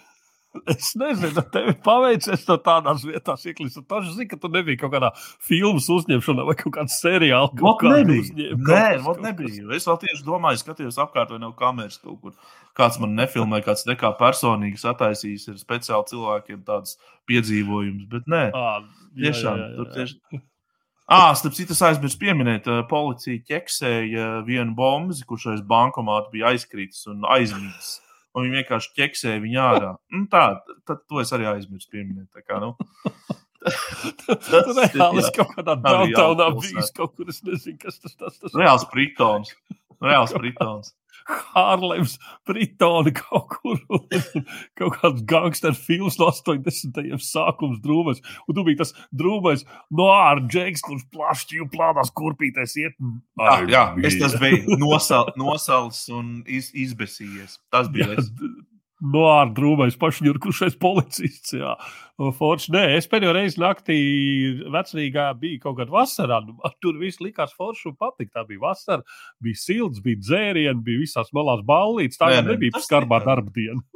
Es 0.73 0.95
nezinu, 0.97 1.43
tev 1.53 1.67
paveicies 1.85 2.47
no 2.47 2.55
tādās 2.65 3.03
vietās, 3.05 3.43
iekļūt. 3.45 3.75
Tu 3.75 3.83
taču 3.85 4.13
zini, 4.15 4.25
ka 4.31 4.39
tu 4.41 4.49
nebija 4.49 4.79
kaut 4.81 4.93
kādā 4.95 5.11
filmas 5.45 5.85
uzņemšanā 5.93 6.45
vai 6.47 6.55
kaut 6.57 6.73
kādā 6.79 6.93
seriālā. 6.95 7.51
Kaut 7.59 7.83
kā 7.83 7.91
nebija. 7.93 8.55
Nē, 8.57 8.87
kaut 9.05 9.21
nebija. 9.21 9.67
Es 9.77 9.85
vēl 9.85 9.99
tieši 10.01 10.25
domāju, 10.25 10.63
skatījos 10.63 10.97
apkārt, 11.03 11.35
vai 11.35 11.41
nav 11.43 11.53
kameras 11.59 11.99
kaut 12.01 12.17
kur. 12.23 12.35
Kāds 12.77 12.97
man 13.03 13.13
nefilmē, 13.19 13.61
kāds 13.65 13.85
nekā 13.85 14.15
personīgi 14.17 14.81
sataisījis 14.81 15.49
ir 15.53 15.61
speciāli 15.61 16.09
cilvēkiem 16.15 16.65
tāds 16.65 16.97
piedzīvojums. 17.29 18.09
Bet 18.11 18.29
nē, 18.33 18.43
à, 18.57 18.79
jā, 19.13 19.27
tiešām 19.27 19.61
jā, 19.61 19.63
jā, 19.63 19.69
jā. 19.69 19.75
tur 19.77 19.93
tieši. 19.93 20.45
Ah, 21.07 21.31
starp 21.39 21.55
citu, 21.55 21.71
es 21.71 21.83
aizmirsu 21.87 22.19
pieminēt, 22.19 22.65
policija 22.89 23.39
ķeksēja 23.47 24.25
vienu 24.47 24.75
bombu, 24.75 25.15
kurš 25.29 25.53
aiz 25.53 25.61
bankomāta 25.63 26.33
bija 26.33 26.51
aizkritis 26.51 27.05
un 27.07 27.23
aizmītis 27.31 27.95
un 28.37 28.45
viņi 28.45 28.59
vienkārši 28.61 28.93
ķeksēja 28.97 29.41
viņu 29.41 29.59
ārā. 29.63 29.91
Nu, 30.13 30.25
tā, 30.29 30.43
tad 30.87 31.01
to 31.09 31.21
es 31.23 31.33
arī 31.33 31.49
aizmirsu 31.49 31.89
pieminēt. 31.93 32.29
Kā, 32.45 32.59
nu. 32.61 32.75
tas 34.27 34.81
ir 34.83 34.93
reāls 34.93 35.31
kaut 35.35 35.55
kādā 35.57 35.75
downtownā 35.87 36.51
bijis 36.59 36.93
kaut 36.95 37.15
kur, 37.17 37.31
es 37.33 37.41
nezinu, 37.47 37.79
kas 37.81 37.97
tas, 38.03 38.13
tas, 38.19 38.37
tas. 38.37 38.53
Reāls 38.53 38.85
Britons. 38.93 39.55
Reāls 40.03 40.35
Britons. 40.37 40.93
Hārlems, 41.27 42.15
Britoni 42.47 43.11
kaut 43.17 43.57
kur. 43.57 43.81
kaut 44.79 44.97
kāds 45.01 45.23
gangster 45.27 45.75
films 45.75 46.19
no 46.21 46.29
80. 46.31 47.17
sākums 47.23 47.81
drūmais. 47.83 48.21
Un 48.47 48.57
tu 48.57 48.65
biji 48.67 48.79
tas 48.83 48.93
drūmais 49.15 49.65
no 49.97 50.09
ārā 50.13 50.45
džeks, 50.47 50.85
kurš 50.87 51.05
plašķīju 51.15 51.69
plānās 51.73 52.13
kurpīties 52.15 52.77
iet. 52.83 52.97
Jā, 53.41 53.59
jā, 53.71 53.83
es 54.07 54.19
tas 54.21 54.37
biju 54.41 54.79
nosal, 54.79 55.33
nosals 55.39 56.05
un 56.13 56.41
iz, 56.47 56.71
izbesījies. 56.87 57.59
Tas 57.73 57.91
bija. 57.91 58.13
Jā, 58.13 58.23
es 58.23 58.31
no 59.01 59.23
ārā 59.29 59.51
drūmais 59.55 59.97
pašņurkušais 60.01 60.77
policists. 60.81 61.53
Jā. 61.57 61.75
Forši, 62.17 62.71
nē, 62.73 62.83
es 62.97 63.07
pēdējo 63.09 63.33
reizi 63.37 63.61
naktī 63.61 63.97
vecrīgā 64.73 65.29
biju 65.37 65.61
kaut 65.65 65.77
kādā 65.79 65.93
vasarā. 65.93 66.37
Nu, 66.47 66.57
tur 66.81 66.97
viss 67.01 67.21
likās 67.21 67.53
forši 67.57 67.91
un 67.91 67.97
patika. 67.99 68.31
Tā 68.39 68.45
bija 68.49 68.63
vasara, 68.65 69.05
bija 69.43 69.61
silts, 69.61 70.01
bija 70.05 70.23
dzērieni, 70.23 70.85
bija 70.85 71.03
visās 71.03 71.29
malās 71.37 71.61
ballītes. 71.67 72.19
Tā 72.21 72.27
jau 72.33 72.43
nebija 72.49 72.81
skarbā 72.81 73.17
darba 73.25 73.53
diena. 73.53 73.81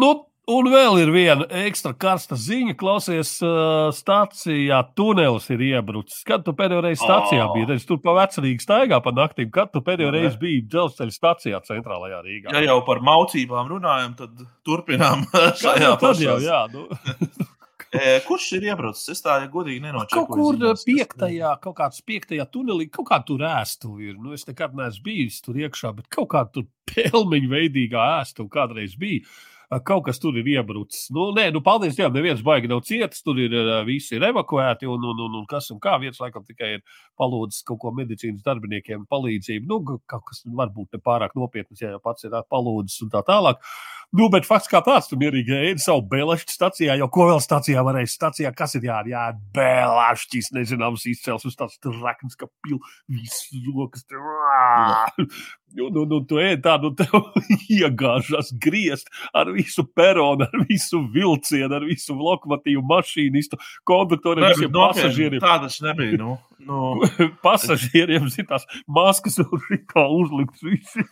nu, 0.00 0.10
Un 0.44 0.66
vēl 0.68 0.98
ir 1.00 1.08
viena 1.08 1.46
ekstra 1.64 1.94
karsta 1.96 2.36
ziņa. 2.36 2.74
Klausies, 2.76 3.30
uh, 3.40 3.88
stācijā 3.96 4.82
tunelis 4.98 5.46
ir 5.54 5.62
iebrucis. 5.70 6.20
Kad 6.28 6.44
tu 6.44 6.52
pēdējo 6.56 6.82
reizi 6.84 7.00
stācijā 7.00 7.46
oh. 7.46 7.54
biji? 7.54 7.68
Redz, 7.70 7.86
tur 7.88 8.02
pa 8.04 8.12
vecrīgi 8.18 8.60
staigā 8.60 8.98
pa 9.04 9.14
naktīm. 9.16 9.48
Kad 9.54 9.72
tu 9.72 9.80
pēdējo 9.86 10.10
ne. 10.12 10.20
reizi 10.20 10.40
biji 10.42 10.66
dzelzceļa 10.68 11.16
stācijā 11.16 11.62
centrālajā 11.64 12.20
Rīgā? 12.26 12.52
Ja 12.52 12.60
jau 12.66 12.76
par 12.84 13.00
maucībām 13.06 13.72
runājam, 13.72 14.12
tad 14.18 14.44
turpinām 14.68 15.24
šajā 15.62 15.94
pašā. 16.02 16.36
Jā, 16.44 16.60
nu. 16.74 16.84
Kurš 18.28 18.50
ir 18.58 18.68
iebrucis? 18.68 19.14
Es 19.14 19.24
tā 19.24 19.38
ja 19.40 19.48
godīgi 19.48 19.80
nenočakoju. 19.86 20.26
Kaut 20.26 20.34
kur 20.34 20.60
ziņās, 20.60 20.84
piektajā, 20.90 21.54
kaut 21.64 21.78
kāds 21.78 22.04
piektajā 22.04 22.44
tunelī, 22.52 22.90
kaut 22.92 23.08
kā 23.14 23.20
tur 23.24 23.46
ēstuvi 23.48 24.10
ir. 24.10 24.20
Nu, 24.20 24.36
es 24.36 24.44
nekad 24.50 24.76
neesmu 24.76 25.08
bijis 25.08 25.40
tur 25.46 25.56
iekšā, 25.62 25.96
bet 26.02 26.12
kaut 26.12 26.28
kā 26.36 26.44
tur 26.52 26.68
pelmeņu 26.92 27.52
veidīgā 27.56 28.06
ēstuvi 28.20 28.52
kādreiz 28.52 29.00
bija 29.00 29.24
kaut 29.86 30.04
kas 30.08 30.20
tur 30.22 30.36
ir 30.38 30.48
iebrucis. 30.56 31.08
Nu, 31.14 31.30
nē, 31.36 31.48
nu, 31.54 31.62
paldies 31.64 31.96
Dievam, 31.98 32.14
neviens 32.16 32.42
baigi 32.44 32.70
nav 32.70 32.84
cietis. 32.86 33.22
Tur 33.24 33.40
ir 33.40 33.54
visi 33.88 34.18
ir 34.18 34.28
evakuēti, 34.30 34.88
un, 34.90 35.08
un, 35.12 35.24
un, 35.26 35.40
un 35.40 35.48
kas 35.50 35.70
un 35.74 35.80
kā 35.82 35.96
viens 36.02 36.20
laikam 36.20 36.44
tikai 36.46 36.76
ir 36.78 36.84
palūdzis 37.20 37.64
kaut 37.68 37.80
ko 37.82 37.94
medicīnas 37.96 38.44
darbiniekiem 38.46 39.08
palīdzību. 39.10 39.68
Nu, 39.70 39.98
kaut 40.10 40.26
kas 40.30 40.44
varbūt 40.46 40.96
ne 40.96 41.02
pārāk 41.04 41.36
nopietns, 41.38 41.82
ja 41.82 41.94
jau 41.94 42.02
pats 42.04 42.26
ir 42.28 42.36
palūdzis 42.50 43.06
un 43.06 43.12
tā 43.14 43.24
tālāk. 43.26 43.62
Nu, 44.14 44.28
bet 44.30 44.46
fakts 44.46 44.70
kā 44.70 44.78
tāds, 44.84 45.08
tu 45.10 45.16
mierīgi 45.18 45.56
ēdi 45.56 45.82
savu 45.82 46.04
bēlašķi 46.12 46.54
stacijā, 46.54 46.94
jo 47.00 47.08
ko 47.10 47.24
vēl 47.32 47.40
stacijā 47.42 47.82
varēja 47.82 48.12
stacijā, 48.12 48.52
kas 48.54 48.76
ir 48.78 48.86
jādara? 48.86 49.10
Jā, 49.10 49.24
bēlašķis, 49.56 50.52
nezināms, 50.54 51.06
izcelsmes 51.10 51.58
tāds 51.58 51.80
trakns, 51.82 52.38
ka 52.38 52.46
pil 52.62 52.78
visas 53.10 53.48
rokas. 53.66 54.06
Nu, 55.74 55.88
nu, 55.90 56.04
nu, 56.06 56.20
tu 56.22 56.38
ēdi 56.38 56.62
tādu, 56.62 56.92
nu, 56.92 56.98
tev 56.98 57.48
iegāžas 57.78 58.52
griezt 58.62 59.10
ar 59.34 59.50
visu 59.54 59.82
peronu, 59.90 60.46
ar 60.46 60.66
visu 60.70 61.00
vilcienu, 61.14 61.72
ar 61.74 61.86
visu 61.88 62.14
lokomotīvu 62.14 62.84
mašīnistu, 62.92 63.58
konduktoriem, 63.88 64.46
visiem 64.52 64.74
pasažieriem. 64.76 65.42
Tādas 65.42 65.80
nebija, 65.82 66.20
nu. 66.20 66.36
nu. 66.68 66.92
pasažieriem 67.46 68.30
zitās 68.30 68.68
maskas 68.86 69.40
un 69.42 69.66
šitā 69.66 70.06
uzlikts 70.14 70.62
visiem. 70.62 71.10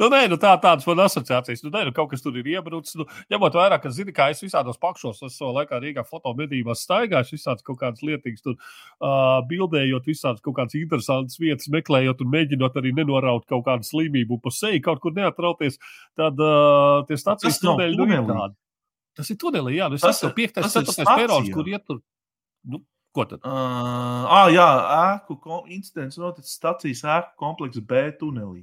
Nu, 0.00 0.08
nē, 0.12 0.20
nu, 0.30 0.38
tā, 0.40 0.52
tādas 0.62 0.86
man 0.88 1.02
asociācijas. 1.04 1.62
Nu, 1.64 1.72
nē, 1.74 1.84
nu, 1.88 1.94
kaut 1.96 2.10
kas 2.12 2.24
tur 2.24 2.36
ir 2.38 2.48
iebrucis. 2.54 2.96
Nu, 3.00 3.06
ņemot 3.32 3.56
vērā, 3.58 3.78
ka, 3.82 3.92
zini, 3.94 4.14
kā 4.16 4.28
es 4.32 4.42
visādos 4.44 4.80
pakšos, 4.82 5.22
es 5.28 5.38
savā 5.38 5.62
laikā 5.62 5.80
Rīgā 5.82 6.04
fotomedībās 6.08 6.84
staigāju, 6.86 7.36
visādas 7.36 7.66
kaut 7.66 7.80
kādas 7.82 8.04
lietīgas, 8.06 8.44
tur 8.44 8.56
uh, 8.56 9.40
bildējot, 9.50 10.08
visādas 10.10 10.44
kaut 10.44 10.58
kādas 10.60 10.78
interesantas 10.78 11.40
vietas, 11.42 11.70
meklējot 11.72 12.24
un 12.24 12.32
mēģinot 12.36 12.78
arī 12.82 12.94
nenoraut 12.96 13.46
kaut 13.50 13.66
kādu 13.68 13.88
slimību 13.88 14.40
pa 14.42 14.54
seju, 14.54 14.82
kaut 14.84 15.02
kur 15.04 15.16
neatrauties, 15.16 15.80
tad 16.18 16.40
uh, 16.42 17.02
tie 17.08 17.20
stācijas 17.20 17.60
tuneļi 17.62 18.00
nu, 18.00 18.08
ir 18.10 18.24
tādi. 18.30 18.58
Tas 19.18 19.28
ir 19.28 19.36
tunelī, 19.40 19.76
jā, 19.76 19.90
nu, 19.92 20.00
es 20.00 20.08
esmu 20.08 20.32
piektais, 20.36 20.72
ceturtais 20.72 21.08
perons, 21.08 21.52
kur 21.52 21.68
iet 21.68 21.84
tur. 21.84 22.00
Nu, 22.64 22.80
Ko 23.12 23.26
tad? 23.28 23.42
Uh, 23.44 24.24
ah, 24.24 24.46
jā, 24.48 24.66
ēku 25.12 25.36
incidents 25.68 26.16
noticis 26.16 26.54
stacijas 26.56 27.02
ēku 27.04 27.34
kompleksa 27.42 27.82
B 27.84 28.06
tunelī. 28.16 28.62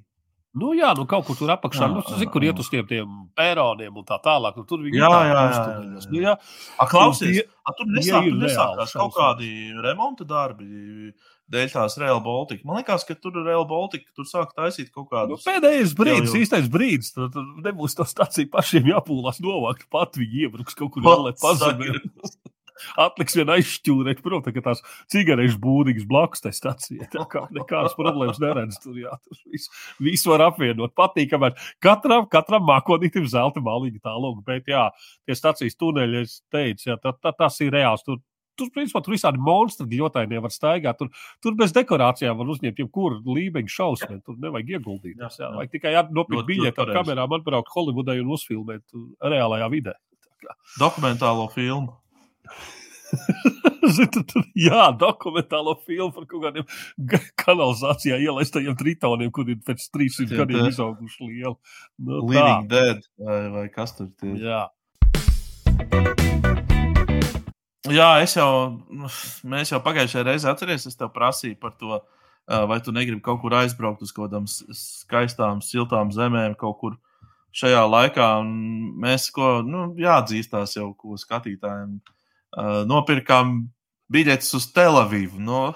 Nu, 0.57 0.71
jā, 0.73 0.89
nu 0.97 1.03
kaut 1.05 1.27
kur 1.27 1.37
tur 1.37 1.51
apakšā, 1.53 1.85
jā, 1.85 1.93
nu, 1.93 2.01
zinu, 2.09 2.31
kur 2.33 2.45
iet 2.47 2.57
uz 2.61 2.69
tiem, 2.73 2.85
tiem 2.89 3.09
pēroniem 3.37 3.99
un 4.01 4.05
tā 4.07 4.17
tālāk. 4.23 4.55
Nu, 4.57 4.65
tur 4.65 4.81
viņi 4.81 4.97
jā, 4.97 5.09
jā, 5.13 5.19
jā, 5.27 5.43
jā, 5.45 5.59
jā. 5.69 6.05
Nu, 6.09 6.21
jā. 6.23 6.33
A, 6.73 6.87
klausies, 6.89 7.35
tie, 7.37 7.43
a, 7.61 7.73
tur 7.77 7.91
nesāk, 7.93 8.25
tur 8.25 8.39
nesākās 8.41 8.95
kaut 8.97 9.13
kādi 9.13 9.51
remonta 9.85 10.25
darbi 10.25 11.13
dēļ 11.53 11.69
tās 11.73 11.97
Real 12.01 12.21
Baltica. 12.25 12.65
Man 12.65 12.79
liekas, 12.79 13.05
ka 13.05 13.13
tur 13.17 13.37
Real 13.45 13.65
Baltica 13.69 14.09
tur 14.17 14.25
sāk 14.29 14.55
taisīt 14.57 14.89
kaut 14.89 15.11
kādu. 15.13 15.37
Nu, 15.37 15.45
pēdējais 15.45 15.93
brīdis, 15.97 16.33
jau... 16.33 16.41
īstais 16.41 16.69
brīdis, 16.73 17.13
tad, 17.13 17.33
tad 17.37 17.69
nebūs 17.69 17.97
to 17.97 18.09
stāciju 18.09 18.49
pašiem 18.53 18.89
jāpūlās 18.89 19.41
novākt. 19.45 19.85
Pat 19.93 20.17
viņi 20.17 20.47
iebruks 20.47 20.77
kaut 20.77 20.95
kur 20.95 21.05
vēl, 21.05 21.29
lai 21.29 21.35
pazemētu. 21.37 22.09
Atliks 22.99 23.37
vien 23.37 23.51
aizšķūrēt, 23.55 24.21
protams, 24.25 24.55
ka 24.55 24.63
tās 24.69 24.83
cigarešu 25.11 25.59
būdīgas 25.63 26.07
blakus 26.09 26.43
tai 26.45 26.53
stacijai. 26.55 27.09
Tā 27.13 27.25
kā 27.31 27.45
nekādas 27.55 27.97
problēmas 27.99 28.41
neredz 28.43 28.79
tur, 28.83 28.97
jā, 28.99 29.15
tur 29.25 29.39
visu, 29.51 29.73
visu 30.03 30.33
var 30.33 30.47
apvienot. 30.49 30.95
Patīkamāk. 30.99 31.59
Katram, 31.83 32.25
katram 32.31 32.65
mākonītam 32.69 33.27
zelta 33.29 33.63
malīga 33.63 34.01
tālāk, 34.09 34.41
bet 34.47 34.71
jā, 34.71 34.89
tie 35.27 35.37
stacijas 35.37 35.77
tuneļi, 35.79 36.25
es 36.25 36.39
teicu, 36.53 36.91
jā, 36.91 36.99
tā, 37.01 37.15
tā, 37.19 37.35
tas 37.35 37.59
ir 37.65 37.73
reāls. 37.75 38.05
Tur, 38.07 38.21
tur, 38.59 38.69
principā, 38.75 39.01
tur 39.03 39.15
visādi 39.15 39.41
monstri 39.43 39.87
gļotāji 39.93 40.41
var 40.43 40.53
staigāt. 40.53 40.99
Tur, 40.99 41.11
tur 41.43 41.55
bez 41.59 41.73
dekorācijām 41.75 42.37
var 42.39 42.51
uzņemt 42.55 42.81
jebkuru 42.83 43.21
līmeņu 43.37 43.73
šausmu. 43.75 44.19
Tur 44.25 44.37
nevajag 44.41 44.75
ieguldīt. 44.77 45.15
Jā, 45.15 45.31
jā. 45.39 45.51
Vajag 45.55 45.73
tikai 45.77 45.95
nopirkt 46.15 46.47
biļeti 46.49 46.83
ar 46.83 46.93
kamerām, 46.99 47.39
atbraukt 47.39 47.71
Holivudai 47.75 48.19
un 48.23 48.35
uzfilmēt 48.35 48.99
reālajā 49.23 49.71
vidē. 49.71 49.95
Dokumentālo 50.79 51.49
filmu. 51.53 51.95
Zinu, 53.95 54.23
tur, 54.27 54.43
jā, 54.57 54.89
dokumentālo 54.99 55.75
filmu 55.85 56.11
par 56.13 56.25
kaut 56.29 56.43
kādiem 56.43 56.67
kanalizācijā 57.41 58.19
ielaistajiem 58.21 58.77
tritoniem, 58.79 59.31
kur 59.33 59.49
ir 59.49 59.61
pēc 59.65 59.87
300 59.95 60.41
gadiem 60.43 60.69
izauguši 60.69 61.29
lieli. 61.29 61.55
Nu, 61.97 62.21
Living 62.29 62.69
tā. 62.69 62.75
Dead 62.75 63.07
vai, 63.17 63.39
vai 63.55 63.65
kas 63.73 63.95
tur 63.97 64.11
ir? 64.27 64.37
Jā. 64.43 64.67
Jā, 67.89 68.09
es 68.21 68.35
jau, 68.37 68.49
mēs 69.49 69.71
jau 69.73 69.79
pagājušajā 69.81 70.25
reizē 70.27 70.51
atceries, 70.51 70.85
es 70.85 70.97
tev 70.99 71.09
prasīju 71.15 71.57
par 71.61 71.73
to, 71.79 72.01
vai 72.69 72.77
tu 72.85 72.93
negribi 72.93 73.23
kaut 73.25 73.39
kur 73.41 73.55
aizbraukt 73.57 74.03
uz 74.05 74.11
kaut 74.13 74.27
kādām 74.27 74.45
skaistām, 74.49 75.63
siltām 75.65 76.11
zemēm, 76.13 76.57
kaut 76.59 76.77
kur 76.81 76.97
šajā 77.55 77.81
laikā. 77.89 78.29
Un 78.43 78.51
mēs, 79.01 79.29
ko, 79.33 79.59
nu, 79.65 79.87
jāatzīstās 79.97 80.75
jau, 80.77 80.91
ko 80.99 81.17
skatītājiem 81.17 81.97
uh, 82.57 82.81
nopirkām 82.89 83.61
biļetes 84.13 84.55
uz 84.57 84.69
Telavivu. 84.73 85.41
No... 85.43 85.73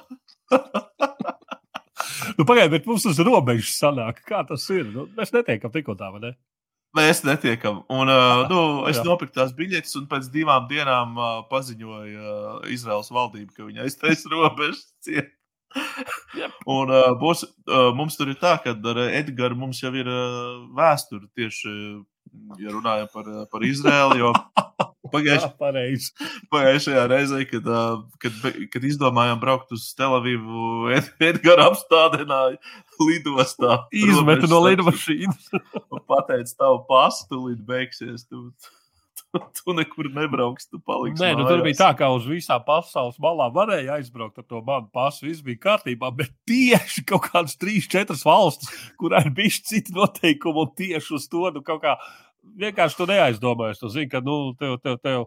nu, 2.38 2.46
Pagaidiet, 2.46 2.74
bet 2.78 2.90
mums 2.90 3.06
uz 3.10 3.20
robežas 3.24 3.76
sanāk, 3.80 4.24
kā 4.28 4.44
tas 4.48 4.66
ir. 4.74 4.88
Nu, 4.94 5.08
mēs 5.18 5.34
netiekam 5.36 5.74
tikko 5.74 5.98
tā, 6.00 6.12
vai 6.14 6.24
ne? 6.28 6.34
Mēs 6.94 7.24
netiekam. 7.26 7.82
Un, 7.90 8.10
uh, 8.12 8.44
nu, 8.52 8.60
es 8.90 9.00
jā. 9.00 9.06
nopirku 9.08 9.34
tās 9.34 9.54
biļetes, 9.58 9.96
un 9.98 10.06
pēc 10.12 10.28
divām 10.34 10.68
dienām 10.70 11.16
uh, 11.18 11.40
paziņoja 11.50 12.20
uh, 12.22 12.60
Izraels 12.74 13.10
valdība, 13.14 13.54
ka 13.56 13.66
viņi 13.66 13.82
aiztaisa 13.88 14.30
robežas 14.34 14.86
ciet. 15.02 15.34
yep. 16.38 16.54
Un 16.70 16.94
uh, 16.94 17.16
būs, 17.18 17.48
uh, 17.66 17.90
mums 17.98 18.20
tur 18.20 18.30
ir 18.30 18.38
tā, 18.38 18.60
ka 18.62 18.76
ar 18.78 19.00
Edgars 19.08 19.58
mums 19.58 19.82
jau 19.82 19.90
ir 19.98 20.06
uh, 20.06 20.68
vēsture 20.78 21.26
tieši, 21.34 21.74
ja 22.62 22.76
runājam 22.76 23.10
par, 23.14 23.32
par 23.50 23.66
Izraelu. 23.66 24.20
Jo 24.22 24.34
Pagājušajā, 25.14 26.28
pagājušajā 26.54 27.04
reizē, 27.12 27.42
kad, 27.50 27.68
kad, 28.24 28.46
kad 28.74 28.88
izdomājām 28.90 29.42
braukt 29.42 29.74
uz 29.76 29.86
Tel 29.98 30.16
Avivu, 30.18 30.90
Edgars 30.94 31.68
apstādināja 31.70 32.58
lidostā. 32.98 33.84
Izmetu 33.94 34.50
no 34.52 34.64
lidmašīnas. 34.68 35.52
Pateicu, 36.10 36.56
tavu 36.58 36.82
pastu, 36.90 37.30
tu 37.30 37.44
līdz 37.48 37.68
beigsies. 37.68 38.26
Tu, 38.26 38.48
tu 39.34 39.74
nekur 39.78 40.10
nebrauks, 40.14 40.68
tu 40.70 40.80
paliksi. 40.82 41.22
Nē, 41.22 41.32
nu, 41.38 41.46
tur 41.50 41.64
bija 41.66 41.80
tā, 41.80 41.92
ka 41.98 42.10
uz 42.14 42.28
visām 42.30 42.62
pasaules 42.66 43.18
malām 43.22 43.54
varēja 43.56 43.98
aizbraukt 44.00 44.42
ar 44.42 44.48
to 44.50 44.62
manu 44.66 44.90
pasu. 44.94 45.28
Viss 45.28 45.46
bija 45.46 45.62
kārtībā, 45.70 46.12
bet 46.18 46.34
tieši 46.50 47.06
kaut 47.10 47.30
kādas 47.30 47.58
trīs, 47.62 47.90
četras 47.90 48.26
valstis, 48.28 48.74
kurā 49.02 49.24
ir 49.26 49.34
bijuši 49.38 49.66
citi 49.72 49.96
noteikumi, 49.98 50.66
un 50.66 50.78
tieši 50.78 51.18
uz 51.18 51.30
to 51.32 51.50
nu, 51.54 51.66
kaut 51.66 51.82
kā 51.86 51.98
vienkārši 52.44 53.00
tu 53.00 53.08
neaizdomājies. 53.10 53.80
Tu 53.82 53.94
zini, 53.94 54.10
ka 54.12 54.22
nu, 54.24 54.54
tev, 54.60 54.78
tev, 54.84 55.00
tev, 55.04 55.26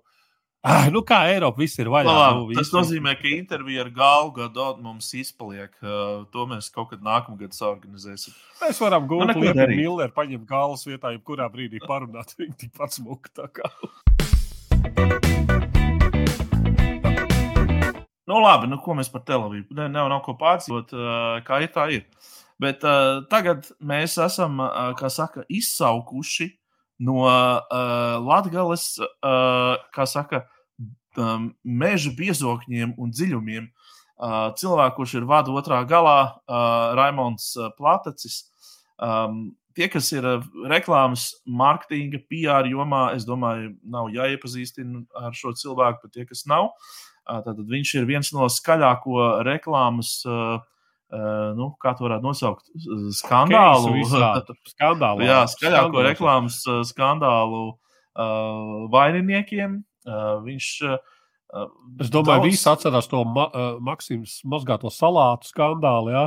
Ah, 0.66 0.88
nu 0.90 0.98
kā 1.07 1.20
Eiropa 1.31 1.61
viss 1.62 1.79
ir 1.79 1.87
vaļā. 1.92 2.11
Labā, 2.11 2.31
nu, 2.40 2.55
tas 2.57 2.72
nozīmē, 2.74 3.12
ka 3.20 3.29
intervija 3.31 3.85
ar 3.85 3.90
Gālu 3.94 4.33
gadu 4.35 4.64
mums 4.83 5.12
izpaliek. 5.14 5.70
Uh, 5.79 6.24
to 6.35 6.42
mēs 6.50 6.72
kaut 6.74 6.88
kad 6.90 7.05
nākamgad 7.07 7.55
organizēsim. 7.68 8.35
Mēs 8.64 8.81
varam 8.83 9.07
gūt 9.07 9.31
nu, 9.31 9.44
lietu 9.44 9.68
Milleru, 9.70 10.11
paņemt 10.16 10.48
Gālas 10.48 10.83
vietā, 10.88 11.12
jebkurā 11.14 11.46
brīdī 11.55 11.79
parunāt. 11.85 12.35
Viņa 12.40 12.59
tikpat 12.64 12.98
smuka. 12.98 13.46
Nu, 18.26 18.42
labi, 18.42 18.66
nu, 18.66 18.83
ko 18.83 18.98
mēs 18.98 19.12
par 19.14 19.22
televīziju? 19.22 19.70
Ne, 19.70 19.87
nav, 19.87 20.11
nav 20.11 20.24
ko 20.26 20.35
pārdzīvot, 20.40 20.98
uh, 20.98 21.40
kā 21.46 21.62
ir 21.62 21.70
tā 21.79 21.87
ir. 21.94 22.33
Bet 22.59 22.83
uh, 22.83 23.22
tagad 23.31 23.70
mēs 23.79 24.18
esam, 24.18 24.59
uh, 24.66 24.96
kā 24.98 25.14
saka, 25.14 25.46
izsaukuši 25.46 26.57
no 26.98 27.22
uh, 27.24 27.61
Latvijas, 28.22 28.94
uh, 29.00 29.76
kā 29.94 30.06
saka, 30.09 30.44
um, 31.18 31.50
meža 31.64 32.12
biezokņiem 32.16 32.96
un 32.98 33.12
dziļumiem. 33.12 33.68
Uh, 34.16 34.48
cilvēku, 34.56 35.02
kurš 35.02 35.18
ir 35.18 35.26
vada 35.28 35.52
otrā 35.52 35.82
galā, 35.88 36.20
uh, 36.48 36.94
Raimons 36.96 37.50
Platacis. 37.76 38.46
Um, 38.96 39.50
tie, 39.76 39.90
kas 39.92 40.09
ir 40.16 40.24
reklāmas, 40.72 41.35
mārketinga, 41.44 42.22
PR 42.30 42.68
jomā, 42.70 43.11
es 43.16 43.26
domāju, 43.28 43.74
nav 43.85 44.09
jāiepazīstina 44.14 45.04
ar 45.20 45.37
šo 45.37 45.52
cilvēku, 45.52 46.06
bet 46.06 46.16
tie, 46.16 46.24
kas 46.24 46.46
nav, 46.48 46.70
uh, 46.72 47.42
tad 47.44 47.61
viņš 47.61 47.92
ir 48.00 48.09
viens 48.09 48.32
no 48.32 48.48
skaļāko 48.48 49.44
reklāmas. 49.44 50.22
Uh, 50.24 50.64
nu, 51.57 51.69
kā 51.83 51.92
to 51.95 52.07
varētu 52.07 52.27
nosaukt? 52.27 52.71
Skandālu. 53.14 53.95
skandālu 54.73 55.27
jā, 55.27 55.42
skaļāko 55.53 56.07
reklāmas 56.09 56.62
skandālu 56.88 57.69
uh, 58.16 58.88
vaininiekiem. 58.92 59.83
Uh, 60.07 60.40
viņš. 60.47 60.71
Uh, 60.87 61.69
es 62.03 62.11
domāju, 62.11 62.42
daudz... 62.42 62.51
visi 62.51 62.66
atcerās 62.71 63.09
to 63.11 63.23
ma 63.27 63.47
uh, 63.47 63.69
Maksims 63.83 64.40
mazgāto 64.49 64.90
salātu 64.92 65.51
skandālu. 65.51 66.12
Jā? 66.14 66.27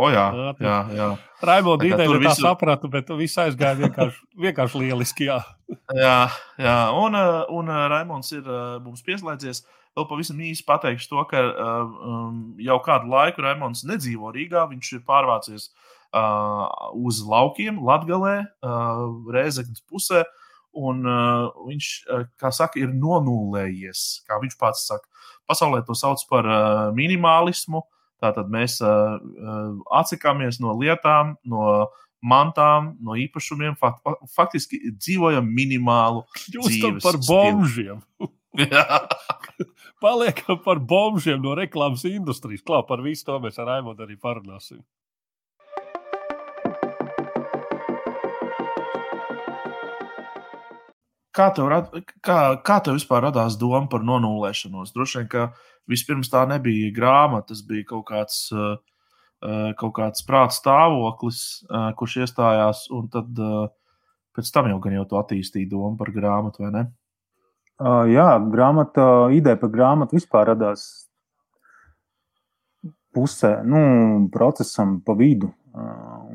O, 0.00 0.06
jā, 0.08 0.26
jā, 0.32 0.52
jā. 0.64 0.76
jā. 0.96 1.08
Raimonds 1.44 1.84
ideja 1.84 2.06
tā 2.06 2.20
visu... 2.22 2.44
sapratu, 2.44 2.88
bet 2.92 3.10
viss 3.18 3.40
aizgāja 3.42 3.76
vienkārši, 3.82 4.22
vienkārši 4.46 4.84
lieliski. 4.84 5.28
Jā, 5.28 5.40
jā, 5.98 6.16
jā. 6.62 6.76
un, 6.96 7.18
un 7.58 7.74
Raimonds 7.92 8.32
ir 8.38 8.46
mums 8.84 9.04
pieslēdzies. 9.06 9.64
Vēl 10.00 10.08
pavisam 10.08 10.42
īsi 10.42 10.66
pateikšu 10.66 11.12
to, 11.12 11.22
ka 11.30 11.44
um, 11.46 12.42
jau 12.58 12.80
kādu 12.84 13.12
laiku 13.12 13.44
Raimons 13.44 13.84
nedzīvo 13.84 14.32
Rīgā. 14.32 14.64
Viņš 14.72 14.92
ir 14.96 15.06
pārvācies 15.08 15.68
uh, 15.68 16.66
uz 16.96 17.20
laukiem, 17.28 17.82
Latvijā, 17.84 18.40
uh, 18.64 19.04
Rēzeknas 19.36 19.84
pusē. 19.84 20.24
Uh, 20.24 20.46
Un 20.78 21.02
uh, 21.02 21.50
viņš, 21.66 21.86
uh, 22.06 22.26
kā 22.38 22.52
saka, 22.54 22.78
ir 22.78 22.92
nonulējies. 22.94 24.22
Kā 24.28 24.38
viņš 24.42 24.54
pats 24.60 24.84
saka, 24.86 25.08
pasaulē 25.50 25.82
to 25.86 25.96
sauc 25.98 26.22
par 26.30 26.46
uh, 26.46 26.90
minimalismu. 26.94 27.82
Tātad 28.22 28.50
mēs 28.52 28.78
uh, 28.84 29.16
uh, 29.18 29.80
atsakāmies 29.98 30.60
no 30.62 30.76
lietām, 30.78 31.34
no 31.48 31.88
mantām, 32.22 32.92
no 33.02 33.16
īpašumiem. 33.18 33.74
Fakt, 33.80 34.04
faktiski 34.36 34.92
dzīvojam 34.92 35.48
minimālu 35.50 36.22
dzīvi. 36.36 37.00
Par 37.02 37.18
bombžiem. 37.26 38.04
Paliekam 40.02 40.58
par 40.64 40.80
bombžiem 40.82 41.42
no 41.42 41.54
reklāmas 41.58 42.04
industrijas. 42.08 42.64
Klā, 42.66 42.82
par 42.86 43.02
visu 43.04 43.26
to 43.28 43.38
mēs 43.42 43.60
ar 43.62 43.76
Aimodu 43.76 44.06
arī 44.06 44.16
parunāsim. 44.18 44.82
Kā 51.30 51.46
tev, 51.54 51.68
rad, 51.70 51.92
kā, 52.26 52.38
kā 52.66 52.80
tev 52.82 52.96
vispār 52.98 53.28
radās 53.28 53.54
doma 53.56 53.86
par 53.88 54.02
nonulēšanos? 54.04 54.90
Droši 54.92 55.20
vien, 55.20 55.28
ka 55.30 55.44
vispirms 55.88 56.28
tā 56.32 56.42
nebija 56.50 56.90
grāmata, 56.92 57.52
tas 57.52 57.62
bija 57.64 57.86
kaut 57.92 58.08
kāds, 58.10 58.40
uh, 58.50 58.80
kaut 59.78 59.94
kāds 59.96 60.26
prāta 60.26 60.58
stāvoklis, 60.58 61.44
uh, 61.70 61.92
kurš 61.96 62.18
iestājās, 62.24 62.88
un 62.90 63.06
tad 63.14 63.30
pēc 64.34 64.50
tam 64.52 64.72
jau 64.72 64.80
gan 64.82 64.98
jau 64.98 65.06
tu 65.06 65.20
attīstīji 65.22 65.70
domu 65.70 65.94
par 66.00 66.10
grāmatu, 66.14 66.66
vai 66.66 66.74
ne? 66.74 66.84
Uh, 67.80 68.04
jā, 68.12 68.26
grāmata, 68.52 69.04
ideja 69.32 69.56
par 69.56 69.70
grāmatu 69.72 70.18
vispār 70.18 70.50
radās 70.50 70.82
pusē, 73.16 73.54
nu, 73.64 73.80
procesam 74.34 74.98
pa 75.00 75.14
vidu. 75.16 75.48
Uh, 75.72 76.26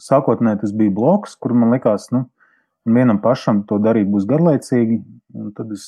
sākotnēji 0.00 0.62
tas 0.62 0.72
bija 0.72 0.94
bloks, 0.96 1.36
kur 1.36 1.52
man 1.52 1.74
likās, 1.76 2.08
nu, 2.14 2.24
vienam 2.88 3.20
pašam 3.20 3.66
to 3.68 3.76
darīt 3.84 4.08
būs 4.08 4.24
garlaicīgi. 4.30 5.02
Tad 5.58 5.76
es, 5.76 5.84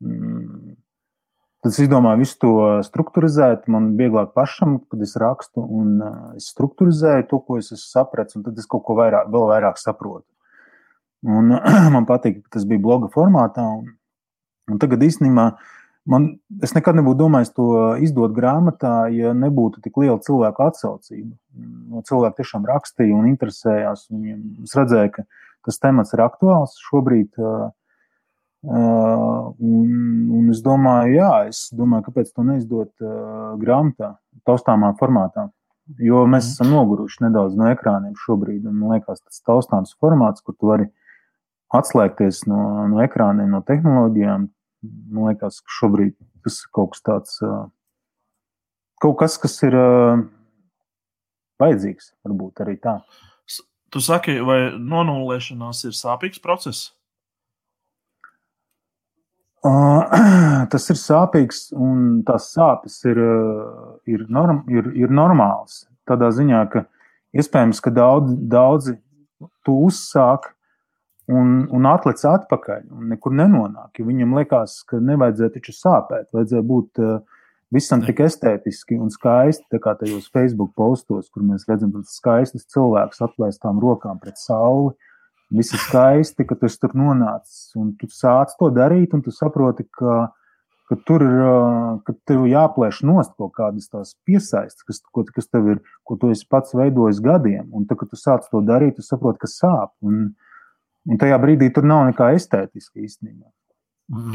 mm, 0.00 0.72
tad 1.60 1.74
es 1.74 1.84
izdomāju 1.84 2.24
visu 2.24 2.40
to 2.46 2.56
struktūrizēt. 2.88 3.68
Man 3.68 3.92
vieglāk 4.00 4.32
pašam, 4.32 4.78
kad 4.88 5.04
es 5.04 5.18
rakstu, 5.20 5.68
un 5.68 6.00
uh, 6.00 6.18
es 6.40 6.48
struktūrizēju 6.54 7.28
to, 7.28 7.44
ko 7.44 7.60
es 7.60 7.68
esmu 7.74 7.84
sapratis, 7.84 8.40
un 8.40 8.48
tad 8.48 8.56
es 8.56 8.72
kaut 8.72 8.88
ko 8.88 8.96
vairāk, 9.04 9.28
vēl 9.36 9.50
vairāk 9.52 9.84
saprotu. 9.84 10.31
Un, 11.22 11.54
man 11.94 12.08
patīk, 12.08 12.42
ka 12.46 12.58
tas 12.58 12.66
bija 12.68 12.82
bloga 12.82 13.10
formātā. 13.12 13.64
Un, 13.64 13.94
un 14.70 14.82
tagad 14.82 15.04
īstenībā 15.06 15.52
man, 16.10 16.28
es 16.64 16.74
nekad 16.74 16.98
nebūtu 16.98 17.20
domājis 17.22 17.52
to 17.54 17.68
izdot 18.02 18.34
grāmatā, 18.36 19.06
ja 19.14 19.34
nebūtu 19.36 19.82
tik 19.84 20.00
liela 20.02 20.18
cilvēku 20.22 20.66
atsaucība. 20.66 21.36
No 21.92 22.02
cilvēki 22.08 22.42
tiešām 22.42 22.66
rakstīja 22.68 23.18
un 23.18 23.30
interesējās. 23.30 24.08
Un 24.14 24.26
es 24.66 24.74
redzēju, 24.78 25.14
ka 25.18 25.26
tas 25.68 25.78
temats 25.82 26.14
ir 26.16 26.24
aktuāls 26.24 26.76
šobrīd. 26.88 27.38
Uh, 27.38 27.70
un, 28.62 29.86
un 30.38 30.50
es 30.52 30.60
domāju, 30.62 31.16
jā, 31.16 31.30
es 31.50 31.64
domāju, 31.74 32.06
kāpēc 32.06 32.28
to 32.30 32.44
neizdot 32.46 32.92
uh, 33.02 33.56
grāmatā, 33.58 34.12
taustāmā 34.46 34.92
formātā. 35.00 35.48
Jo 35.98 36.22
mēs 36.30 36.46
mhm. 36.46 36.52
esam 36.54 36.70
noguruši 36.70 37.24
nedaudz 37.24 37.56
no 37.58 37.66
ekrāniem 37.72 38.14
šobrīd. 38.22 38.66
Man 38.70 38.94
liekas, 38.94 39.22
tas 39.22 39.42
taustāms 39.46 39.96
formāts, 39.98 40.44
kur 40.46 40.54
tu 40.54 40.70
vari 40.70 40.86
atslēgties 41.76 42.44
no, 42.50 42.62
no 42.92 43.02
ekrāniem, 43.04 43.50
no 43.52 43.62
tehnoloģijām. 43.66 44.48
Man 45.14 45.30
liekas, 45.30 45.60
ka 45.62 45.76
šobrīd 45.78 46.16
tas 46.42 46.58
ir 46.64 46.70
kaut 46.74 46.94
kas 46.94 47.04
tāds, 47.06 47.36
kaut 49.02 49.18
kas, 49.20 49.36
kas 49.38 49.60
ir 49.66 49.76
vajadzīgs, 51.62 52.14
varbūt 52.26 52.64
arī 52.64 52.78
tā. 52.82 52.98
Tu 53.92 54.00
saki, 54.00 54.38
vai 54.40 54.72
nonulēšanās 54.72 55.84
ir 55.86 55.94
sāpīgs 55.96 56.40
process? 56.42 56.90
Uh, 59.62 60.08
tas 60.72 60.88
ir 60.90 60.98
sāpīgs, 60.98 61.68
un 61.76 62.22
tās 62.26 62.48
sāpes 62.54 62.96
ir, 63.06 63.20
ir, 64.10 64.24
norm, 64.32 64.64
ir, 64.72 64.88
ir 64.98 65.12
normālas. 65.14 65.84
Tādā 66.08 66.32
ziņā, 66.34 66.64
ka 66.72 66.86
iespējams, 67.38 67.82
ka 67.84 67.92
daudz, 67.94 68.32
daudzi 68.50 68.96
to 69.62 69.76
uzsāk 69.86 70.50
un, 71.30 71.52
un 71.70 71.86
atlec 71.90 72.24
atpakaļ 72.26 72.88
un 72.96 73.12
nekur 73.12 73.34
nenonāk. 73.36 74.02
Viņam 74.02 74.34
liekas, 74.40 74.80
ka 74.88 74.98
nevajadzēja 75.02 75.54
taču 75.58 75.76
sāpēt, 75.76 76.30
vajadzēja 76.34 76.66
būt 76.66 77.02
uh, 77.02 77.20
Visam 77.72 78.02
tik 78.04 78.18
estētiski 78.20 78.98
un 79.00 79.08
skaisti, 79.08 79.78
kā 79.80 79.94
tajos 79.96 80.26
Facebook 80.34 80.74
postos, 80.76 81.30
kur 81.32 81.44
mēs 81.46 81.64
redzam 81.70 81.94
skaistus 82.04 82.66
cilvēkus 82.74 83.22
atklāstām 83.24 83.80
rokām 83.80 84.18
pret 84.20 84.36
sauli. 84.36 84.92
Viss 85.52 85.72
ir 85.72 85.80
skaisti, 85.80 86.44
ka 86.48 86.56
tu 86.60 86.68
tur 86.82 86.92
nonācis 86.96 87.72
un 87.80 87.94
tu 87.96 88.10
sāc 88.12 88.52
to 88.60 88.68
darīt, 88.76 89.16
un 89.16 89.24
tu 89.24 89.32
saproti, 89.32 89.86
ka, 89.88 90.18
ka 90.88 90.98
tur 91.08 91.24
ir 91.24 91.40
ka 92.04 92.16
tev 92.28 92.44
jāplēš 92.50 93.00
nost 93.08 93.32
kaut 93.40 93.54
kādas 93.56 93.88
tās 93.88 94.12
piesaistes, 94.28 94.84
kas, 94.84 95.00
ko, 95.08 95.24
kas 95.32 95.48
tev 95.48 95.72
ir, 95.72 95.82
ko 96.04 96.20
tu 96.20 96.28
esi 96.34 96.44
pats 96.52 96.76
veidojis 96.76 97.24
gadiem. 97.24 97.70
Un 97.72 97.88
tad, 97.88 98.02
kad 98.02 98.12
tu 98.12 98.20
sāc 98.20 98.52
to 98.52 98.60
darīt, 98.60 98.98
tu 99.00 99.06
saproti, 99.06 99.46
ka 99.46 99.48
sāp. 99.48 99.96
Un, 100.04 100.34
un 101.08 101.18
tajā 101.18 101.38
brīdī 101.42 101.72
tur 101.74 101.86
nav 101.88 102.06
nekā 102.10 102.32
estētiska 102.36 103.02
īstenībā. 103.02 103.48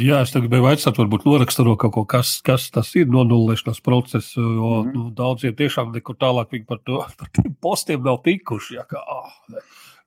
Jā, 0.02 0.24
es 0.26 0.32
gribēju 0.34 0.64
vaicāt, 0.64 0.98
varbūt 0.98 1.26
noraksturo 1.28 1.76
kaut 1.78 1.92
ko, 1.94 2.04
kas, 2.10 2.38
kas 2.46 2.70
tas 2.74 2.88
ir 2.98 3.10
nonulēšanās 3.14 3.82
process, 3.86 4.38
jo 4.38 4.46
mm 4.48 4.88
-hmm. 4.88 4.94
nu, 4.96 5.10
daudziem 5.14 5.54
tiešām 5.56 5.92
nekur 5.94 6.16
tālāk 6.16 6.56
viņi 6.56 6.66
par, 6.66 6.80
to, 6.86 7.04
par 7.20 7.30
tiem 7.34 7.54
postiem 7.62 8.02
nav 8.04 8.24
tikuši. 8.24 8.80
Jā, 8.80 8.88
kā, 8.90 8.98
oh, 8.98 9.30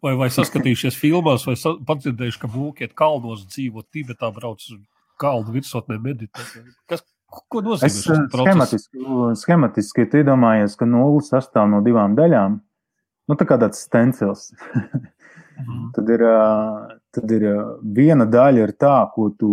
vai, 0.03 0.16
vai 0.16 0.31
saskatījušies 0.31 0.99
filmās, 1.03 1.46
vai 1.46 1.55
padzirdējuši, 1.87 2.40
ka 2.40 2.49
mūkiet 2.49 2.96
kalnos 2.99 3.46
dzīvo 3.46 3.85
Tibetā, 3.92 4.33
brauc 4.35 4.59
uz 4.59 4.81
kalnu 5.20 5.53
virsotnē 5.53 6.01
meditēt. 6.01 6.66
Kas, 6.88 7.05
ko 7.29 7.62
nozīmē 7.62 7.87
es 7.87 8.01
schematiski, 8.03 9.07
schematiski 9.44 10.09
iedomājos, 10.09 10.75
ka 10.77 10.88
nulle 10.88 11.23
sastāv 11.23 11.70
no 11.70 11.85
divām 11.85 12.16
daļām. 12.18 12.59
Nu, 13.29 13.37
tā 13.38 13.46
kā 13.46 13.61
tāds 13.61 13.85
stencils. 13.87 14.51
mm. 15.61 15.90
tad, 15.96 16.12
ir, 16.14 16.25
tad 17.16 17.35
ir 17.37 17.46
viena 17.96 18.27
daļa 18.29 18.66
ir 18.66 18.75
tā, 18.81 18.96
ko 19.14 19.31
tu 19.38 19.53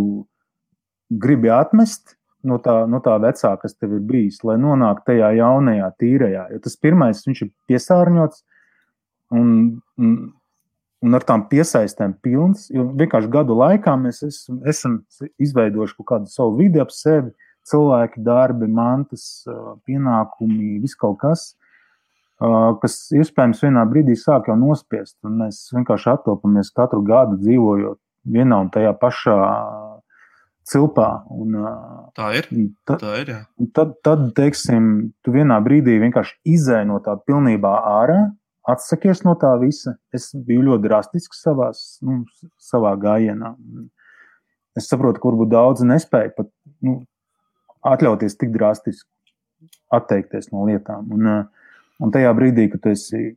gribi 1.09 1.51
atmest, 1.53 2.17
no 2.47 2.59
tā, 2.63 2.79
no 2.89 2.99
tā 3.03 3.15
vecā, 3.21 3.53
kas 3.61 3.75
tev 3.75 3.97
ir 3.97 4.03
bijis, 4.07 4.41
lai 4.47 4.57
nonāktu 4.61 5.11
tajā 5.11 5.31
jaunajā, 5.39 5.89
tīrajā. 6.01 6.47
Jo 6.53 6.61
tas 6.63 6.77
pirmais, 6.79 7.23
viņš 7.27 7.43
ir 7.45 7.51
piesārņots 7.69 8.43
un, 9.37 9.49
un, 9.99 10.15
un 11.03 11.17
ar 11.17 11.25
tām 11.27 11.47
piesaistēm 11.51 12.15
pilns. 12.23 12.67
Jo 12.73 12.87
vienkārši 12.97 13.31
gadu 13.33 13.57
laikā 13.59 13.95
mēs 13.99 14.23
esam, 14.27 14.61
esam 14.67 15.01
izveidojuši 15.41 15.97
kaut 15.99 16.09
kādu 16.13 16.33
savu 16.33 16.57
vidi 16.61 16.81
ap 16.83 16.93
sevi, 16.95 17.33
cilvēki, 17.67 18.23
darbi, 18.23 18.69
mantas, 18.71 19.43
pienākumi, 19.87 20.77
viss 20.83 20.99
kaut 20.99 21.19
kas. 21.23 21.49
Kas 22.37 22.99
iespējams 23.17 23.63
vienā 23.65 23.81
brīdī 23.89 24.13
sāk 24.19 24.51
jau 24.51 24.57
nospiest, 24.59 25.15
mēs 25.25 25.63
vienkārši 25.73 26.11
attopamies 26.13 26.69
katru 26.75 27.01
gadu 27.05 27.39
dzīvojot 27.41 27.97
vienā 28.29 28.59
un 28.61 28.69
tajā 28.73 28.91
pašā 29.01 29.37
cilpā. 30.67 31.07
Un, 31.33 31.55
tā 32.17 32.29
ir. 32.37 32.49
Tad, 32.87 33.01
tā 33.01 33.15
ir 33.23 33.31
jā. 33.33 33.39
tad, 33.73 33.95
tad, 34.05 34.27
teiksim, 34.37 35.09
tu 35.25 35.33
vienā 35.35 35.57
brīdī 35.65 35.97
vienkārši 36.03 36.37
izēj 36.57 36.85
no 36.91 36.99
tā 37.03 37.17
pilnībā 37.25 37.73
ārā, 37.95 38.19
atsakies 38.67 39.23
no 39.25 39.33
tā 39.39 39.53
visa. 39.61 39.95
Es 40.13 40.29
biju 40.35 40.69
ļoti 40.69 40.87
drastisks 40.87 41.43
savās, 41.45 41.83
nu, 42.05 42.21
savā 42.61 42.93
gājienā. 43.01 43.55
Es 44.77 44.91
saprotu, 44.91 45.23
ka 45.23 45.31
varbūt 45.31 45.53
daudzi 45.55 45.87
nespēja 45.89 46.35
pat 46.37 46.51
nu, 46.85 46.99
atļauties 47.87 48.37
tik 48.37 48.51
drastiski 48.53 49.09
atteikties 49.93 50.51
no 50.51 50.67
lietām. 50.67 51.07
Un, 51.15 51.47
un 52.03 52.13
tajā 52.13 52.31
brīdī, 52.37 52.67
kad 52.73 52.85
esi 52.91 53.35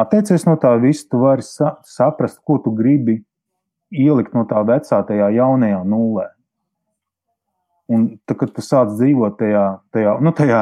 atteicies 0.00 0.46
no 0.48 0.56
tā 0.60 0.74
visa, 0.82 1.06
tu 1.10 1.22
vari 1.22 1.44
sa 1.46 1.76
saprast, 1.86 2.40
ko 2.46 2.58
tu 2.64 2.72
gribi 2.74 3.20
ielikt 3.90 4.34
no 4.36 4.46
tā 4.48 4.62
vecā, 4.66 5.02
tajā 5.06 5.30
jaunajā 5.34 5.80
nulē. 5.86 6.28
Un 7.90 8.06
tad, 8.22 8.36
kad 8.38 8.52
tu 8.54 8.62
sāc 8.62 8.92
dzīvot 8.94 9.34
tajā, 9.40 9.64
tajā, 9.94 10.14
nu, 10.22 10.30
tajā 10.36 10.60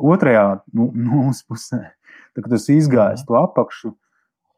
otrajā 0.00 0.44
nu, 0.72 0.88
nulles 0.96 1.42
pusē, 1.44 1.82
tad, 2.32 2.46
kad 2.46 2.54
tu 2.54 2.60
izgājies 2.72 3.26
to 3.28 3.36
apakšu 3.36 3.92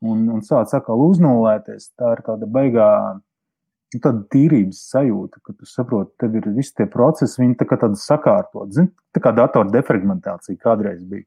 un, 0.06 0.28
un 0.30 0.44
sāc 0.46 0.70
atkal 0.78 1.02
uznulēties, 1.08 1.90
tā 1.98 2.14
ir 2.14 2.22
tāda 2.26 2.46
baigā 2.46 2.88
nu, 3.16 3.98
tāda 3.98 4.22
tīrības 4.32 4.84
sajūta, 4.92 5.42
ka 5.42 5.56
tu 5.56 5.66
saproti, 5.66 6.14
tev 6.22 6.38
ir 6.38 6.46
visi 6.54 6.76
tie 6.78 6.86
procesi, 6.90 7.40
viņi 7.42 7.58
tā 7.58 7.66
kā 7.68 7.80
tādi 7.82 7.98
sakārtot. 7.98 8.70
Zini, 8.74 8.92
tā 9.14 9.22
kā 9.24 9.34
datora 9.36 9.70
defragmentācija 9.74 10.62
kādreiz 10.62 11.02
bija. 11.08 11.26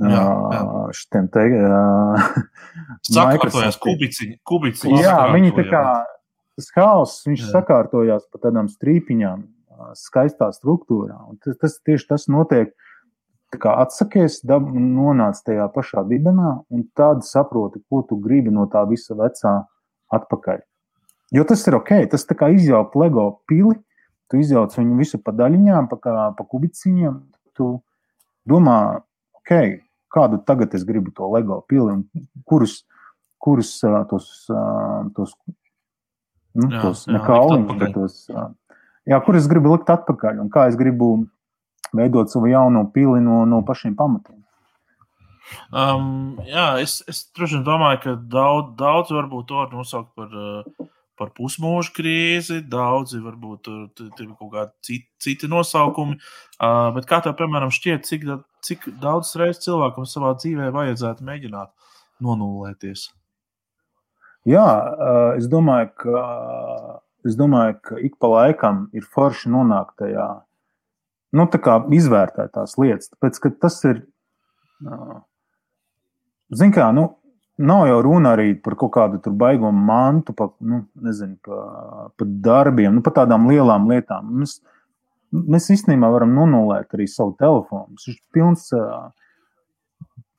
Jā, 0.00 0.24
jā. 0.54 0.60
Šitiem 0.96 1.26
te 1.34 1.44
sakārtojās 3.10 3.76
kubiciņi. 3.82 4.38
kubiciņi 4.48 5.02
jā, 5.02 5.16
viņi 5.34 5.52
tā 5.58 5.64
kā 5.68 5.82
tas 6.56 6.70
haoss, 6.76 7.24
viņš 7.28 7.42
jā. 7.44 7.50
sakārtojās 7.54 8.28
pa 8.32 8.40
tādām 8.46 8.70
strīpiņām 8.72 9.42
skaistā 9.98 10.50
struktūrā. 10.54 11.18
Un 11.28 11.40
tas, 11.42 11.58
tas 11.60 11.76
tieši 11.84 12.08
tas 12.12 12.28
notiek. 12.32 12.72
Atsakies, 13.50 14.38
dab, 14.46 14.68
nonāc 14.70 15.40
tajā 15.42 15.64
pašā 15.74 16.04
dibenā, 16.06 16.60
un 16.70 16.84
tad 16.94 17.24
saproti, 17.26 17.80
ko 17.90 18.04
tu 18.06 18.20
gribi 18.22 18.52
no 18.54 18.68
tā 18.70 18.84
visa 18.86 19.16
vecā 19.18 19.56
atpakaļ. 20.14 20.60
Jo 21.34 21.42
tas 21.46 21.64
ir 21.66 21.74
ok, 21.78 21.90
tas 22.12 22.26
tā 22.26 22.36
kā 22.38 22.50
izjaukt 22.54 22.94
LEGO 22.98 23.26
pili, 23.50 23.74
tu 24.30 24.38
izjauc 24.38 24.74
viņu 24.78 24.98
visu 24.98 25.18
pa 25.18 25.34
daļiņām, 25.34 25.90
pa, 25.90 25.98
kā, 25.98 26.14
pa 26.38 26.46
kubiciņiem. 26.46 27.18
Tu 27.58 27.72
domā, 28.46 28.78
ok, 29.42 29.82
kādu 30.12 30.40
tagad 30.46 30.74
es 30.74 30.84
gribu 30.86 31.12
to 31.14 31.28
LEGO 31.30 31.60
pili, 31.70 31.94
un 31.94 32.26
kurus, 32.48 32.80
kurus 33.38 33.76
tos, 34.10 34.30
tos, 35.16 35.34
nu, 36.54 36.70
jā, 36.70 36.82
tos 36.82 37.06
nekauliņus, 37.10 37.78
bet 37.80 37.94
tos 37.96 38.24
jā, 39.08 39.20
kur 39.24 39.38
es 39.38 39.48
gribu 39.50 39.74
likt 39.74 39.90
atpakaļ 39.92 40.42
un 40.44 40.50
kā 40.52 40.68
es 40.70 40.78
gribu 40.80 41.12
veidot 41.96 42.30
savu 42.30 42.50
jaunu 42.50 42.86
pili 42.94 43.22
no, 43.24 43.42
no 43.48 43.64
pašiem 43.66 43.96
pamatiem. 43.98 44.38
Um, 45.74 46.38
jā, 46.46 46.78
es, 46.82 47.00
es 47.10 47.24
droši 47.34 47.58
vien 47.58 47.66
domāju, 47.66 48.00
ka 48.04 48.14
daudz, 48.30 48.74
daudz 48.78 49.10
varbūt 49.14 49.48
to 49.48 49.58
var 49.58 49.72
nosaukt 49.74 50.12
par, 50.14 50.30
par 51.20 51.34
pusmūža 51.36 51.92
krīzi, 51.96 52.62
daudzi 52.72 53.20
varbūt 53.20 53.68
tur 53.68 54.08
ir 54.08 54.32
kaut 54.32 54.54
kādi 54.54 54.72
citi, 54.88 55.08
citi 55.20 55.50
nosaukumi. 55.52 56.16
Uh, 56.56 56.88
bet 56.96 57.08
kā 57.10 57.20
tev, 57.24 57.36
piemēram, 57.38 57.72
šķiet, 57.74 58.08
cik, 58.08 58.26
cik 58.64 58.88
daudz 59.02 59.36
reizes 59.40 59.62
cilvēkam 59.68 60.08
savā 60.08 60.32
dzīvē 60.40 60.72
vajadzētu 60.74 61.28
mēģināt 61.28 61.92
nonulēties? 62.24 63.10
Jā, 64.48 64.66
es 65.36 65.46
domāju, 65.52 65.90
ka 66.00 66.20
es 67.28 67.36
domāju, 67.36 67.76
ka 67.84 67.98
ik 68.00 68.16
pa 68.20 68.30
laikam 68.32 68.86
ir 68.96 69.04
forši 69.04 69.50
nonākt 69.52 69.98
tajā, 70.00 70.28
nu, 71.36 71.46
tā 71.52 71.60
kā 71.62 71.76
izvērtēt 71.92 72.54
tās 72.56 72.76
lietas. 72.80 73.10
Tāpēc, 73.12 73.40
ka 73.44 73.52
tas 73.66 73.76
ir, 73.88 74.02
zin 76.56 76.72
kā, 76.76 76.88
nu, 76.96 77.10
nav 77.60 77.86
jau 77.88 78.00
runa 78.04 78.34
arī 78.36 78.54
par 78.64 78.76
kaut 78.80 78.92
kādu 78.96 79.32
baigo 79.36 79.70
mantu, 79.74 80.34
pa, 80.36 80.48
nu, 80.64 80.84
nezinu, 81.04 81.36
pa, 81.44 81.60
pa 82.16 82.28
darbiem, 82.48 82.96
nu, 82.96 83.04
pa 83.04 83.12
tādām 83.20 83.48
lielām 83.50 83.88
lietām. 83.90 84.32
Mēs, 84.42 84.58
mēs 85.32 85.70
īstenībā 85.76 86.10
varam 86.12 86.34
nonulēt 86.36 86.96
arī 86.96 87.08
savu 87.10 87.36
telefonu. 87.40 87.92
Viņš 87.92 88.08
ir 88.12 88.20
pilns 88.34 88.70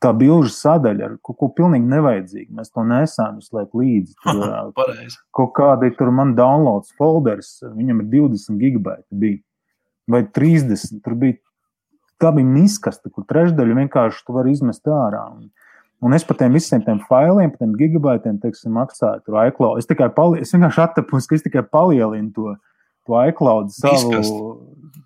tā 0.02 0.12
bilžu 0.18 0.50
sadaļa 0.56 1.08
ar 1.08 1.16
kaut 1.22 1.38
ko 1.38 1.52
pilnīgi 1.58 1.90
nevajadzīgu. 1.92 2.50
Mēs 2.58 2.74
to 2.74 2.84
nesām 2.88 3.38
visu 3.38 3.56
laiku 3.60 3.84
līdzi. 3.84 4.18
Tur, 4.24 4.42
kaut 5.38 5.54
kādi 5.58 5.94
tur 5.98 6.12
man 6.16 6.34
downloads 6.38 6.94
folders, 6.98 7.60
viņam 7.70 8.04
ir 8.04 8.12
20 8.18 8.62
gigabaiti 8.62 9.22
bija, 9.24 9.42
vai 10.12 10.24
30. 10.26 11.04
Tur 11.06 11.18
bija, 11.22 11.38
tā 12.22 12.34
bija 12.36 12.50
miskasta, 12.50 13.14
kur 13.14 13.28
trešdaļu 13.30 13.78
vienkārši 13.84 14.26
tu 14.26 14.38
vari 14.38 14.56
izmest 14.56 14.90
ārā. 14.90 15.28
Un, 15.36 15.52
un 16.02 16.18
es 16.18 16.26
par 16.28 16.38
tiem 16.40 16.58
visiem 16.58 16.84
tiem 16.86 17.00
failiem, 17.08 17.54
par 17.54 17.64
tiem 17.64 17.78
gigabaitiem, 17.78 18.42
teiksim, 18.42 18.74
maksāju 18.78 19.24
tur 19.26 19.40
iCloud. 19.46 19.80
Es 19.82 19.90
tikai 19.90 20.10
pali, 20.16 20.42
es 20.46 20.54
vienkārši 20.56 20.84
attapos, 20.86 21.30
ka 21.30 21.38
es 21.38 21.46
tikai 21.48 21.64
palielinu 21.68 22.34
to 22.36 22.56
to 23.08 23.18
iCloud 23.18 23.72
savu. 23.74 24.12
Miskast. 24.14 24.36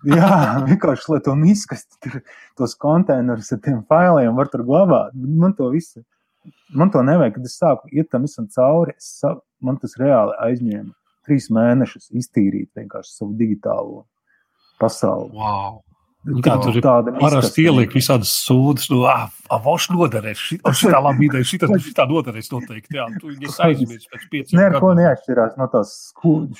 Jā, 0.06 0.28
vienkārši, 0.68 1.08
lai 1.12 1.22
to 1.24 1.32
miskasti, 1.38 1.96
tur, 2.04 2.20
tos 2.58 2.76
konteinerus 2.80 3.52
ar 3.54 3.62
tiem 3.64 3.80
failiem 3.88 4.36
var 4.36 4.50
tur 4.52 4.66
glabāt. 4.66 5.16
Man 5.16 5.56
to 5.56 5.70
visu, 5.72 6.04
man 6.76 6.92
to 6.92 7.02
nevajag, 7.06 7.38
kad 7.38 7.48
es 7.48 7.56
sāku 7.60 7.90
iet 7.92 8.10
tam 8.12 8.26
visam 8.28 8.48
cauri, 8.52 8.94
sa, 9.02 9.34
man 9.64 9.80
tas 9.82 9.96
reāli 10.00 10.36
aizņēma 10.46 10.92
trīs 11.26 11.48
mēnešus 11.50 12.12
iztīrīt 12.14 12.70
vienkārši 12.78 13.16
savu 13.16 13.34
digitālo 13.38 14.04
pasauli. 14.78 15.32
Wow. 15.34 15.80
Nu, 16.26 16.40
kā 16.42 16.56
tur 16.58 16.74
ir 16.74 16.82
parasti 17.20 17.64
ieliek 17.68 17.92
visādas 17.94 18.32
sūdzes, 18.42 18.88
nu, 18.90 19.04
ah, 19.06 19.28
voš 19.62 19.88
noderēs, 19.94 20.40
šitā 20.58 20.98
labi 21.06 21.28
ideja, 21.28 21.46
šitā, 21.46 21.68
šitā 21.82 22.06
noderēs 22.10 22.50
noteikti, 22.50 22.98
jā, 22.98 23.06
tu 23.20 23.28
viņas 23.32 23.58
aizmirst 23.68 24.10
pēc 24.10 24.24
pieciem 24.32 24.58
gadiem. 24.58 24.74
Neko 24.74 24.90
neatšķirās 24.98 25.54
no 25.60 25.68
tās 25.70 25.92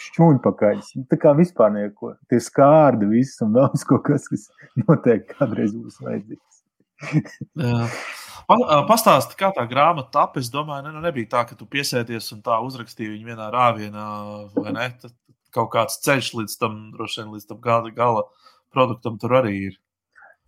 šķūņpakaļas, 0.05 0.93
nu, 1.01 1.07
tā 1.11 1.19
kā 1.23 1.35
vispār 1.39 1.75
neko, 1.75 2.12
tie 2.31 2.39
skārdi 2.43 3.11
viss 3.11 3.43
un 3.43 3.57
vēl 3.59 3.75
kaut 3.91 4.07
kas, 4.07 4.29
kas 4.31 4.47
noteikti 4.85 5.35
kādreiz 5.35 5.75
būs 5.75 5.99
vajadzīgs. 6.05 6.62
Pastāsti, 8.87 9.35
kā 9.41 9.51
tā 9.51 9.67
grāmata 9.67 10.12
tapa. 10.14 10.39
Es 10.39 10.49
domāju, 10.55 10.87
ne, 10.87 10.95
nu 10.95 11.03
nebija 11.03 11.33
tā, 11.35 11.43
ka 11.49 11.59
tu 11.59 11.67
piesēties 11.67 12.31
un 12.37 12.45
tā 12.47 12.61
uzrakstīji 12.62 13.17
viņu 13.17 13.33
vienā 13.33 13.51
rāvienā, 13.51 14.07
vai 14.55 14.75
ne? 14.77 14.87
Tad 15.03 15.17
kaut 15.57 15.73
kāds 15.75 15.99
ceļš 16.05 16.31
līdz 16.39 16.59
tam, 16.61 16.77
droši 16.95 17.25
vien 17.25 17.35
līdz 17.35 17.49
tam 17.51 17.59
gala, 17.64 17.91
gala 17.97 18.23
produktam 18.77 19.16
tur 19.20 19.39
arī 19.41 19.57
ir. 19.70 19.77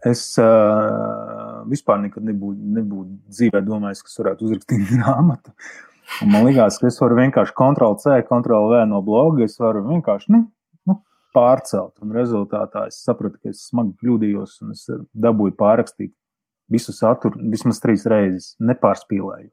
Es 0.06 0.22
uh, 0.38 1.64
vispār 1.66 1.98
nekad 2.04 2.22
nebūtu, 2.22 2.60
nebūtu 2.76 3.34
dzīvē 3.34 3.62
domājis, 3.66 4.04
ka 4.04 4.14
varētu 4.20 4.46
uzrakstīt 4.46 4.84
grāmatu. 4.92 5.54
Un 6.22 6.30
man 6.32 6.46
liekas, 6.46 6.78
ka 6.80 6.86
es 6.88 7.00
varu 7.02 7.18
vienkārši 7.18 7.54
kontrolēt 7.58 8.04
C, 8.04 8.20
kontrolēt 8.28 8.70
V 8.84 8.84
no 8.92 9.02
bloga. 9.04 9.44
Es 9.44 9.58
varu 9.60 9.82
vienkārši 9.88 10.32
nu, 10.36 10.44
nu, 10.88 11.00
pārcelt. 11.36 11.96
Un 12.04 12.14
rezultātā 12.16 12.86
es 12.92 13.00
sapratu, 13.04 13.40
ka 13.42 13.52
es 13.52 13.66
smagi 13.68 13.96
kļūdījos 14.00 14.60
un 14.64 14.76
es 14.76 14.86
dabūju 15.26 15.56
pārrakstīt 15.58 16.14
visu 16.72 16.94
saturu 16.94 17.40
vismaz 17.52 17.82
trīs 17.82 18.06
reizes, 18.08 18.52
nepārspīlēju. 18.60 19.50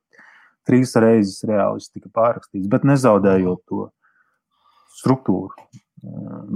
Trīs 0.65 0.95
reizes 0.97 1.43
reāli 1.47 1.84
tika 1.93 2.09
pārrakstīts, 2.13 2.69
bet 2.69 2.86
nezaudējot 2.88 3.65
to 3.69 3.89
struktūru 4.95 5.53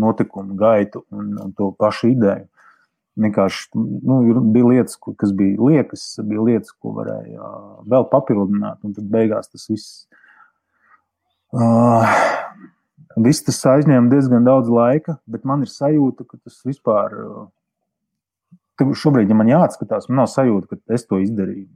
notikumu 0.05 0.55
gaitu 0.59 1.03
un, 1.11 1.35
un 1.43 1.53
to 1.57 1.71
pašu 1.79 2.13
ideju. 2.13 2.47
vienkārši 3.19 3.65
nu, 3.75 4.19
bija 4.53 4.65
lietas, 4.65 4.95
kas 5.19 5.33
bija 5.35 5.57
liekas, 5.59 6.03
bija 6.23 6.45
lietas, 6.45 6.71
ko 6.71 6.93
varēja 6.95 7.49
vēl 7.91 8.05
papildināt, 8.13 8.79
un 8.83 8.93
tad 8.95 9.09
beigās 9.11 9.51
tas 9.51 9.65
viss. 9.67 10.05
Uh, 11.49 12.05
Viss 13.17 13.43
tas 13.43 13.57
aizņēma 13.65 14.11
diezgan 14.11 14.45
daudz 14.45 14.69
laika, 14.71 15.17
bet 15.27 15.45
man 15.47 15.65
ir 15.65 15.71
sajūta, 15.71 16.25
ka 16.29 16.37
tas 16.37 16.59
vispār. 16.67 17.15
Šobrīd, 18.79 19.27
ja 19.27 19.35
man 19.35 19.49
jāatskatās, 19.49 20.07
man 20.07 20.21
nav 20.21 20.29
sajūta, 20.31 20.77
ka 20.77 20.95
es 20.95 21.03
to 21.09 21.19
izdarīju. 21.19 21.67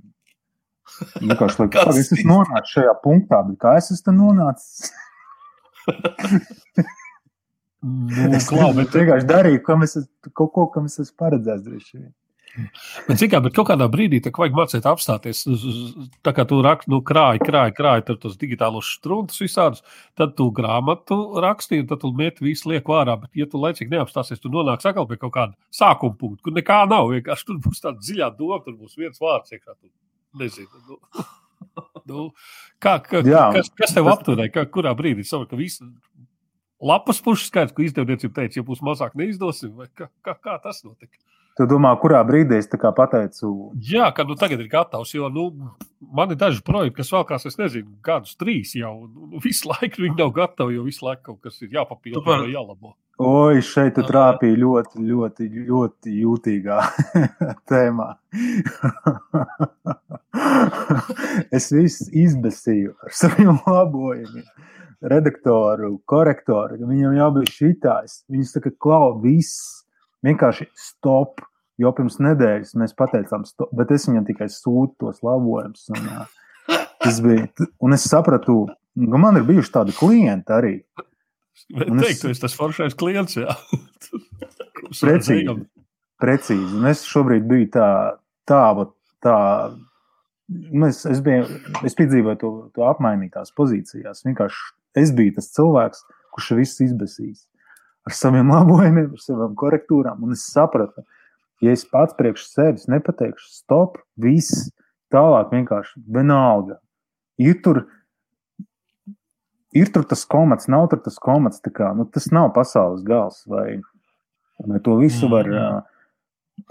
Vienkārši 1.20 1.68
kā 1.74 1.88
es 1.92 2.14
esmu 2.14 2.30
nonācis 2.30 2.78
šajā 2.78 2.94
punktā, 3.04 3.42
bet 3.50 3.60
kā 3.60 3.76
es 3.82 3.92
esmu 3.96 4.16
nonācis? 4.22 4.94
nu, 7.84 8.34
es 8.38 8.50
klau, 8.50 8.72
bet... 8.78 8.94
vienkārši 8.96 9.30
darīju 9.30 9.80
es, 9.84 9.96
kaut 10.32 10.54
ko, 10.56 10.68
kam 10.74 10.90
es 10.90 11.00
esmu 11.04 11.18
paredzējis. 11.20 11.94
Bet, 13.08 13.18
kā, 13.32 13.40
bet 13.42 13.56
kaut 13.58 13.66
kādā 13.72 13.88
brīdī 13.90 14.20
tam 14.22 14.36
vajag 14.38 14.58
mācīt 14.58 14.86
apstāties. 14.86 15.42
Tā 16.26 16.34
kā 16.38 16.46
tu 16.50 16.60
raksti, 16.62 16.92
nu, 16.94 17.00
krāji, 17.06 17.42
krāji, 17.48 17.74
krāji 17.80 18.06
tur 18.10 18.20
tos 18.22 18.38
digitālos 18.38 18.92
strunkus 19.00 19.42
visādus, 19.42 19.82
tad 20.20 20.36
tu 20.38 20.52
grāmatu 20.54 21.18
rakstīji, 21.42 21.86
un 21.86 21.90
tad 21.90 22.04
tu 22.04 22.14
meti 22.18 22.46
visu 22.46 22.70
lieku 22.70 22.94
ārā. 23.00 23.18
Bet, 23.24 23.34
ja 23.40 23.50
tu 23.50 23.62
laicīgi 23.62 23.96
neapstāsies, 23.96 24.42
tu 24.44 24.54
nonāksi 24.54 24.92
atkal 24.92 25.10
pie 25.10 25.18
kaut 25.22 25.34
kāda 25.34 25.58
sākuma 25.74 26.18
punkta, 26.20 26.46
kur 26.46 26.58
nekā 26.60 26.84
nav. 26.92 27.10
Vienkārši 27.16 27.50
tur 27.50 27.62
būs 27.66 27.82
tāda 27.82 27.98
dziļā 28.04 28.30
doma, 28.38 28.62
tur 28.62 28.78
būs 28.78 29.00
viens 29.02 29.24
vārds 29.24 29.56
iekšā. 29.58 29.80
Tu 29.80 29.90
nezinu. 30.44 30.86
Nu. 30.90 31.00
Nu, 32.04 32.26
kā, 32.84 32.98
kā, 33.00 33.22
Jā, 33.24 33.46
kas, 33.56 33.70
kas 33.78 33.94
tev 33.96 34.10
tas... 34.10 34.18
apturēja? 34.18 34.66
Kurā 34.74 34.92
brīdī 34.98 35.24
saprati, 35.24 35.54
ka 35.54 35.60
viss 35.62 35.80
lapas 36.84 37.22
puses 37.24 37.48
skaits, 37.50 37.74
ko 37.76 37.86
izdevniecība 37.86 38.42
teica, 38.42 38.60
ja 38.60 38.68
būs 38.68 38.84
mazāk 38.86 39.16
neizdosim, 39.20 39.76
vai 39.80 39.88
kā, 39.96 40.10
kā, 40.26 40.36
kā 40.36 40.58
tas 40.64 40.84
notika? 40.86 41.16
Tu 41.54 41.68
domā, 41.70 41.92
kurā 42.02 42.18
brīdī 42.26 42.58
es 42.58 42.66
pateicu? 42.66 43.48
Jā, 43.78 44.08
ka 44.16 44.24
nu, 44.26 44.34
tagad 44.34 44.64
ir 44.64 44.72
gatavs. 44.72 45.12
Jo 45.14 45.28
nu, 45.30 45.52
man 46.02 46.34
ir 46.34 46.40
daži 46.42 46.64
projekti, 46.66 46.96
kas 46.98 47.12
vēl 47.14 47.28
kāds, 47.30 47.46
es 47.46 47.60
nezinu, 47.60 47.92
gadus 48.02 48.34
trīs 48.42 48.74
jau. 48.74 49.06
Nu, 49.06 49.38
visu 49.44 49.70
laiku 49.70 50.02
viņi 50.02 50.18
nav 50.18 50.34
gatavi, 50.34 50.80
jo 50.80 50.88
visu 50.88 51.06
laiku 51.06 51.28
kaut 51.28 51.46
kas 51.46 51.62
ir 51.62 51.70
jāpapilda 51.78 52.24
par... 52.26 52.42
vai 52.42 52.56
jālabo. 52.56 52.96
Oi, 53.22 53.62
šeit 53.62 53.94
tu 53.94 54.02
trāpīji 54.08 54.58
ļoti, 54.58 55.06
ļoti, 55.06 55.50
ļoti 55.70 56.18
jūtīgā 56.24 56.80
tēmā. 57.70 58.10
es 61.60 61.70
visu 61.70 62.10
izbēsīju 62.10 62.98
ar 62.98 63.14
saviem 63.14 63.62
labojumiem. 63.62 64.50
Redaktoru, 65.04 65.98
korektoru, 66.08 66.78
viņam 66.88 67.18
jau 67.18 67.30
bija 67.38 67.52
šitājs. 67.52 68.22
Viņš 68.32 68.54
saka, 68.56 68.72
klau, 68.80 69.18
viss 69.24 69.84
vienkārši 70.24 70.70
stop. 70.80 71.44
Jo 71.82 71.90
pirms 71.98 72.20
nedēļas 72.22 72.76
mēs 72.78 72.94
pateicām, 72.96 73.48
stop, 73.50 73.72
bet 73.74 73.90
es 73.96 74.06
viņam 74.06 74.28
tikai 74.28 74.46
sūtu 74.54 75.08
tos 75.08 75.24
labojumus. 75.26 75.88
Un, 75.90 76.04
tas 77.02 77.18
bija, 77.26 77.48
un 77.82 77.96
es 77.98 78.06
sapratu, 78.06 78.60
ka 78.94 79.22
man 79.22 79.40
ir 79.40 79.48
bijuši 79.48 79.74
tādi 79.74 79.96
klienti 79.98 80.54
arī. 80.54 80.76
Un 81.74 81.98
es 81.98 82.22
teiktu, 82.22 82.36
tas 82.44 82.56
foršais 82.58 82.96
klients, 82.98 83.40
precīzi, 85.02 85.58
precīzi. 86.22 86.70
Un 86.78 86.92
es 86.92 87.02
šobrīd 87.10 87.50
biju 87.50 87.72
tā, 87.74 87.90
tā, 88.50 88.62
tā 89.26 89.38
nu 90.48 90.88
es, 90.88 91.04
es, 91.10 91.22
biju, 91.26 91.48
es 91.88 91.98
piedzīvoju 91.98 92.40
to, 92.42 92.54
to 92.78 92.86
apmainītās 92.88 93.54
pozīcijās. 93.58 94.24
Vienkārši 94.28 94.64
es 95.00 95.14
biju 95.16 95.36
tas 95.38 95.50
cilvēks, 95.56 96.06
kurš 96.34 96.54
viss 96.60 96.84
izbēsīs 96.84 97.48
ar 98.08 98.16
saviem 98.16 98.52
labojumiem, 98.56 99.12
ar 99.16 99.24
savām 99.24 99.58
korektūrām. 99.60 100.24
Un 100.26 100.36
es 100.36 100.46
sapratu, 100.52 101.06
ja 101.64 101.76
es 101.76 101.86
pats 101.90 102.16
priekš 102.20 102.48
sevis 102.52 102.88
nepateikšu, 102.92 103.50
stop, 103.62 104.00
viss 104.20 104.70
tālāk 105.14 105.54
vienkārši 105.54 106.04
vienalga. 106.16 106.80
Ir 107.42 107.58
tur, 107.66 107.84
ir 109.74 109.90
tur 109.94 110.06
tas 110.10 110.26
komats, 110.30 110.70
nav 110.70 110.90
tur 110.92 111.02
tas 111.06 111.18
komats. 111.22 111.62
Kā, 111.74 111.94
nu, 111.98 112.06
tas 112.10 112.30
nav 112.34 112.52
pasaules 112.56 113.02
gals. 113.08 113.42
Vai, 113.50 113.80
vai 114.62 114.82
to 114.86 115.00
visu 115.02 115.30
var 115.32 115.50
uh, 115.50 115.93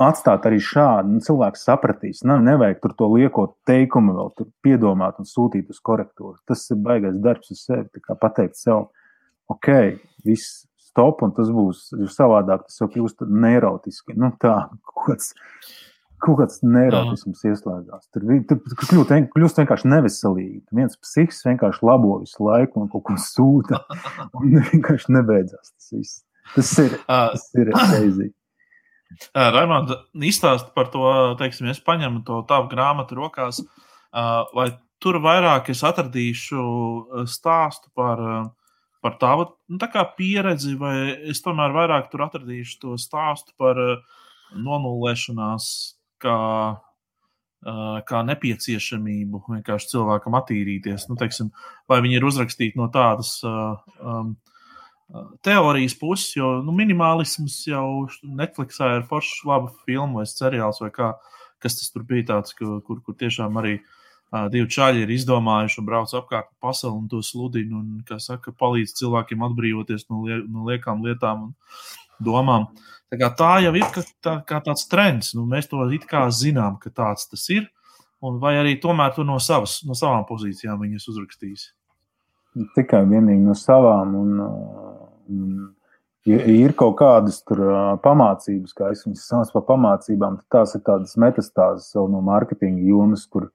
atstāt 0.02 0.46
arī 0.48 0.58
šādi? 0.62 1.16
Nu, 1.16 1.22
cilvēks 1.24 1.64
sapratīs. 1.66 2.22
Nav, 2.28 2.42
nevajag 2.46 2.80
tur 2.82 2.96
to 2.98 3.08
liekot 3.12 3.54
teikumu, 3.68 4.14
vēl 4.18 4.50
piedomāt 4.64 5.20
un 5.22 5.28
sūtīt 5.28 5.70
uz 5.72 5.80
korektūru. 5.84 6.38
Tas 6.48 6.64
ir 6.72 6.80
baigais 6.84 7.18
darbs 7.22 7.52
uz 7.54 7.64
sevi. 7.66 8.02
Pateikt 8.20 8.58
sev, 8.60 8.88
ok, 9.52 9.70
viss 10.26 10.64
stop, 10.92 11.22
un 11.24 11.32
tas 11.36 11.50
būs 11.52 11.88
savādāk. 12.14 12.66
Tas 12.68 12.82
jau 12.82 12.90
kļūst 12.92 13.24
neirotiski. 13.28 14.16
Nu, 14.18 14.32
tā 14.42 14.56
kaut 14.88 15.06
kāds, 15.06 15.32
kaut 16.22 16.40
kāds 16.42 16.60
neirotisms 16.64 17.44
ieslēdzās. 17.50 18.10
Tur, 18.14 18.28
tur 18.48 18.60
kļūst, 18.82 19.14
kļūst 19.34 19.62
vienkārši 19.62 19.92
neveselīgi. 19.92 20.60
Viens 20.78 20.98
psihs 21.00 21.42
vienkārši 21.48 21.86
labo 21.88 22.20
visu 22.22 22.46
laiku 22.46 22.84
un 22.84 22.92
kaut 22.92 23.06
ko 23.08 23.16
sūta. 23.20 23.82
Un 24.38 24.60
vienkārši 24.60 25.16
nebeidzās 25.18 25.74
tas 25.74 25.90
viss. 25.96 26.22
Tas 26.52 26.70
ir, 26.82 26.96
tas 27.08 27.50
ir 27.58 27.74
crazy. 27.74 28.32
Raimonds, 29.34 29.94
izstāst 30.14 30.72
par 30.76 30.90
to, 30.92 31.04
teiksim, 31.40 31.68
es 31.72 31.82
paņemu 31.84 32.24
to 32.28 32.40
tavu 32.48 32.70
grāmatu 32.72 33.18
rokās, 33.18 33.62
vai 34.12 34.70
tur 35.02 35.18
vairāk 35.24 35.72
es 35.74 35.82
atradīšu 35.86 37.26
stāstu 37.30 37.90
par 37.96 38.20
par 39.02 39.18
tavu 39.18 39.46
nu, 39.66 39.78
pieredzi, 40.16 40.76
vai 40.78 40.94
es 41.30 41.42
tomēr 41.42 41.74
vairāk 41.74 42.08
tur 42.12 42.22
atradīšu 42.28 42.78
to 42.84 42.94
stāstu 43.00 43.50
par 43.58 43.78
nonulēšanās, 44.54 45.66
kā, 46.22 46.38
kā 48.06 48.22
nepieciešamību 48.28 49.42
vienkārši 49.48 49.90
cilvēkam 49.94 50.38
attīrīties. 50.38 51.08
Nu, 51.10 51.18
teiksim, 51.18 51.50
vai 51.90 51.98
viņi 52.04 52.20
ir 52.20 52.28
uzrakstīti 52.28 52.78
no 52.78 52.86
tādas 52.94 53.40
um, 53.42 54.36
teorijas 55.44 55.94
puses, 55.98 56.30
jo 56.36 56.54
nu, 56.64 56.74
minimālisms 56.76 57.58
jau 57.68 57.86
Netflixā 58.22 58.96
ir 58.98 59.08
foršs, 59.08 59.42
laba 59.48 59.72
filma 59.86 60.22
vai 60.22 60.28
seriāls, 60.28 60.80
vai 60.82 60.92
kā, 60.94 61.12
kas 61.62 61.78
tas 61.78 61.92
tur 61.92 62.06
bija 62.08 62.30
tāds, 62.34 62.56
kur, 62.58 62.78
kur, 62.86 63.02
kur 63.04 63.16
tiešām 63.20 63.58
arī 63.60 63.74
uh, 63.80 64.46
divi 64.52 64.70
čaļi 64.72 65.04
ir 65.04 65.12
izdomājuši 65.16 65.80
un 65.82 65.88
brauc 65.88 66.14
apkārt 66.16 66.48
pa 66.48 66.70
pasauli 66.70 67.02
un 67.02 67.10
to 67.12 67.20
sludina 67.26 67.76
un, 67.80 68.00
kā 68.08 68.18
saka, 68.22 68.54
palīdz 68.56 68.96
cilvēkiem 69.02 69.44
atbrīvoties 69.48 70.08
no, 70.08 70.22
lie, 70.26 70.40
no 70.48 70.64
liekām 70.70 71.04
lietām 71.04 71.48
un 71.48 71.52
domām. 72.22 72.70
Tā, 73.12 73.18
kā 73.20 73.28
tā 73.36 73.52
jau 73.66 73.74
ir 73.76 73.86
kā, 73.92 74.06
tā, 74.24 74.38
kā 74.48 74.62
tāds 74.64 74.88
trends. 74.88 75.34
Nu, 75.36 75.44
mēs 75.48 75.68
to 75.68 75.84
it 75.92 76.08
kā 76.08 76.24
zinām, 76.32 76.80
ka 76.80 76.88
tāds 76.88 77.28
tas 77.28 77.44
ir. 77.52 77.68
Un 78.22 78.38
vai 78.40 78.54
arī 78.60 78.76
tomēr 78.80 79.12
tu 79.16 79.26
no, 79.26 79.36
savas, 79.42 79.80
no 79.84 79.96
savām 79.98 80.24
pozīcijām 80.28 80.80
viņas 80.80 81.08
uzrakstīs? 81.10 81.66
Tikai 82.76 83.02
vienīgi 83.08 83.42
no 83.42 83.56
savām. 83.58 84.14
Un, 84.16 84.32
un, 84.44 84.81
ja 86.28 86.38
ir 86.52 86.74
kaut 86.78 86.96
kādas 87.00 87.40
tur, 87.46 87.64
pamācības, 88.04 88.76
kā 88.78 88.92
es 88.94 89.06
viņas 89.06 89.26
saucu 89.30 89.56
par 89.58 89.66
pamācībām, 89.72 90.38
tad 90.42 90.58
tās 90.58 90.76
ir 90.78 90.84
tādas 90.86 91.18
metastāzes 91.20 91.92
no 91.96 92.22
mārketinga 92.24 92.86
jomas, 92.90 93.26
kur 93.26 93.50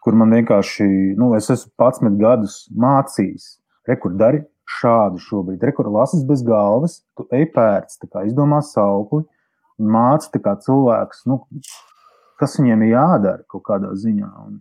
kur 0.00 0.16
man 0.16 0.32
vienkārši, 0.32 0.86
nu, 1.20 1.34
es 1.36 1.50
esmu 1.52 1.72
11 1.76 2.16
gadus 2.20 2.54
mācījis, 2.72 3.50
rekur 3.88 4.14
dari 4.16 4.42
šādu 4.80 5.20
šobrīd, 5.20 5.62
rekur 5.66 5.90
lasis 5.92 6.24
bez 6.26 6.44
galvas, 6.46 7.00
tu 7.18 7.26
ej 7.36 7.48
pērts, 7.54 7.98
tā 8.00 8.08
kā 8.10 8.24
izdomā 8.28 8.62
saukli, 8.64 9.24
māci 9.80 10.30
tā 10.34 10.40
kā 10.44 10.54
cilvēks, 10.64 11.24
nu, 11.28 11.40
kas 12.40 12.56
viņiem 12.60 12.86
ir 12.86 12.94
jādara 12.94 13.44
kaut 13.50 13.64
kādā 13.66 13.92
ziņā. 13.98 14.30
Un, 14.46 14.60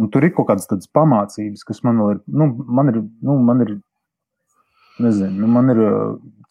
un 0.00 0.12
tur 0.12 0.26
ir 0.26 0.34
kaut 0.36 0.50
kādas 0.50 0.68
tādas 0.68 0.90
pamācības, 0.92 1.64
kas 1.68 1.82
man 1.86 2.02
ir, 2.10 2.20
nu, 2.26 2.50
man 2.66 2.92
ir, 2.92 3.00
nu, 3.24 3.38
man 3.46 3.64
ir, 3.64 3.76
nezinu, 5.02 5.42
nu, 5.42 5.50
man 5.52 5.72
ir 5.74 5.82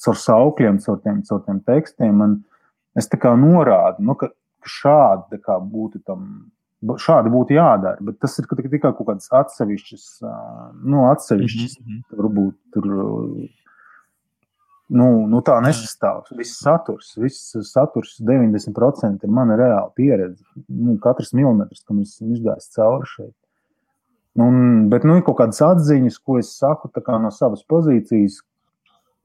caur 0.01 0.17
saukļiem, 0.17 0.79
caur 0.83 1.01
tiem, 1.03 1.21
caur 1.27 1.43
tiem 1.45 1.59
tekstiem, 1.67 2.15
man, 2.23 2.37
es 2.97 3.09
tā 3.11 3.19
kā 3.21 3.33
norādu, 3.39 4.03
nu, 4.05 4.15
ka, 4.19 4.31
šādi 4.67 5.39
kā 5.41 5.57
būtu 5.59 6.01
tam 6.05 6.51
šādi 6.81 7.29
būtu 7.29 7.55
jādara. 7.55 7.97
Bet 8.01 8.19
tas 8.21 8.37
ir 8.39 8.47
tikai 8.49 8.79
kaut 8.81 9.05
kādas 9.05 9.29
atsevišķas, 9.37 10.05
nu, 10.83 11.07
atsevišķas 11.11 11.75
mm 11.79 11.87
-hmm. 11.87 12.21
varbūt 12.21 12.55
tur. 12.73 12.87
Nu, 14.91 15.27
nu 15.27 15.39
tā 15.39 15.61
nesastāv. 15.63 16.25
Viss 16.35 16.59
saturs, 16.59 17.15
viss 17.17 17.55
saturs 17.63 18.19
90% 18.19 19.23
ir 19.23 19.29
mana 19.29 19.55
reāla 19.55 19.91
pieredze. 19.95 20.43
Nu, 20.67 20.97
katrs 20.99 21.31
milimetrs, 21.33 21.83
kam 21.87 22.01
es 22.01 22.15
esmu 22.15 22.35
izgājis 22.35 22.73
cauri 22.75 23.07
šeit. 23.07 23.35
Un, 24.39 24.87
bet 24.91 25.03
nu, 25.03 25.17
ir 25.19 25.25
kaut 25.27 25.41
kādas 25.41 25.59
atziņas, 25.65 26.19
ko 26.23 26.37
es 26.39 26.53
saku 26.55 26.87
no 27.19 27.31
savas 27.35 27.65
pozīcijas, 27.67 28.39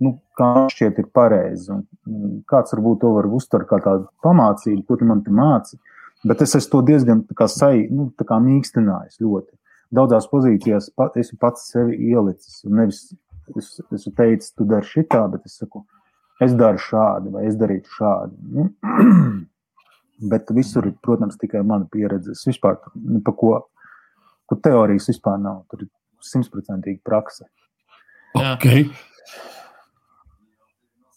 nu, 0.03 0.17
kā 0.39 0.67
šķiet, 0.73 0.99
ir 0.99 1.11
pareizi. 1.15 1.71
Un 1.71 2.41
kāds 2.51 2.75
varbūt 2.75 3.05
to 3.05 3.13
var 3.15 3.29
uztvert 3.31 3.69
kā 3.71 3.79
tādu 3.85 4.09
pamācību, 4.27 4.83
ko 4.87 4.97
tu 4.99 5.07
man 5.07 5.23
te 5.23 5.31
mācīji. 5.31 5.81
Bet 6.27 6.43
es 6.43 6.57
esmu 6.59 6.73
to 6.73 6.83
diezgan 6.91 7.23
sai, 7.47 7.87
nu, 7.93 8.11
mīkstinājis 8.19 9.21
ļoti. 9.23 9.53
Daudzās 9.95 10.27
pozīcijās 10.27 10.91
pa, 10.97 11.11
esmu 11.15 11.39
pats 11.39 11.69
sevi 11.71 11.95
ielicis. 12.11 12.65
Nevis 12.67 13.13
es, 13.55 13.77
esmu 13.95 14.13
teicis, 14.17 14.51
tu 14.57 14.67
dari 14.67 14.87
šitā, 14.87 15.23
bet 15.31 15.47
es 15.47 15.61
saku, 15.61 15.85
es 16.43 16.57
daru 16.59 16.83
šādi, 16.83 17.31
vai 17.31 17.47
es 17.47 17.59
darītu 17.61 17.95
šādi. 17.95 18.35
Nu, 18.57 18.67
bet 20.33 20.51
visur 20.57 20.91
ir, 20.91 20.97
protams, 21.05 21.39
tikai 21.39 21.63
mana 21.63 21.87
pieredze. 21.93 22.35
Es 22.35 22.43
vispār 22.49 22.81
nu, 22.97 23.23
pa 23.23 23.37
ko, 23.37 23.55
ko 24.47 24.59
teorijas 24.63 25.11
vispār 25.13 25.39
nav. 25.43 25.65
Tur 25.71 25.87
ir 25.87 25.93
simtprocentīgi 26.25 27.03
praksa. 27.07 27.49
Okay. 28.37 28.89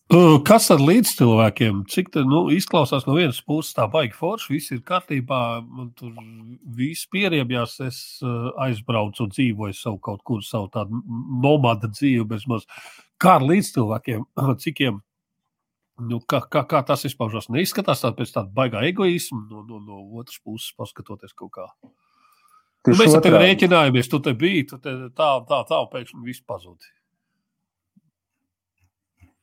Uh, 0.10 0.40
kas 0.42 0.72
ar 0.74 0.82
līdzcilvēkiem? 0.82 1.84
Cik 1.94 2.08
tā 2.16 2.24
nu, 2.26 2.48
izklausās 2.50 3.04
no 3.06 3.14
vienas 3.14 3.44
puses, 3.46 3.76
tā 3.78 3.84
baigi 3.94 4.16
forši, 4.18 4.56
viss 4.56 4.74
ir 4.74 4.80
kārtībā, 4.88 5.42
man 5.62 5.92
tur 6.00 6.16
viss 6.80 7.06
pieriebjās, 7.14 7.76
es 7.86 8.00
uh, 8.26 8.48
aizbraucu 8.66 9.28
un 9.28 9.36
dzīvoju 9.36 9.78
savu 9.78 10.00
kaut 10.08 10.24
kur, 10.26 10.42
savu 10.42 10.66
tādu 10.74 11.04
nomada 11.44 11.92
dzīvi 11.94 12.26
bez 12.32 12.48
maz. 12.50 12.66
Kā 13.22 13.36
ar 13.38 13.46
līdzcilvēkiem, 13.46 14.26
cikiem, 14.66 14.98
nu, 16.10 16.24
kā, 16.26 16.42
kā, 16.58 16.66
kā 16.74 16.82
tas 16.90 17.06
izpaužas? 17.06 17.52
Neizskatās 17.54 18.02
tā 18.02 18.10
pēc 18.18 18.34
tāda 18.34 18.50
baigā 18.56 18.82
egoisma 18.90 19.44
no, 19.44 19.62
no, 19.62 19.78
no 19.78 20.02
otras 20.18 20.42
puses, 20.42 20.74
paskatoties 20.80 21.38
kaut 21.38 21.54
kā. 21.60 21.70
Nu, 22.88 22.96
mēs 22.96 23.12
ar 23.18 23.24
tevi 23.24 23.42
rēķinājāmies, 23.42 24.08
tu 24.08 24.22
te 24.24 24.32
biji, 24.40 24.64
tu 24.72 24.80
te 24.80 24.94
tā, 25.12 25.30
tā, 25.50 25.60
tā, 25.68 25.82
pēkšņi 25.92 26.24
viss 26.24 26.46
pazūdi. 26.48 26.88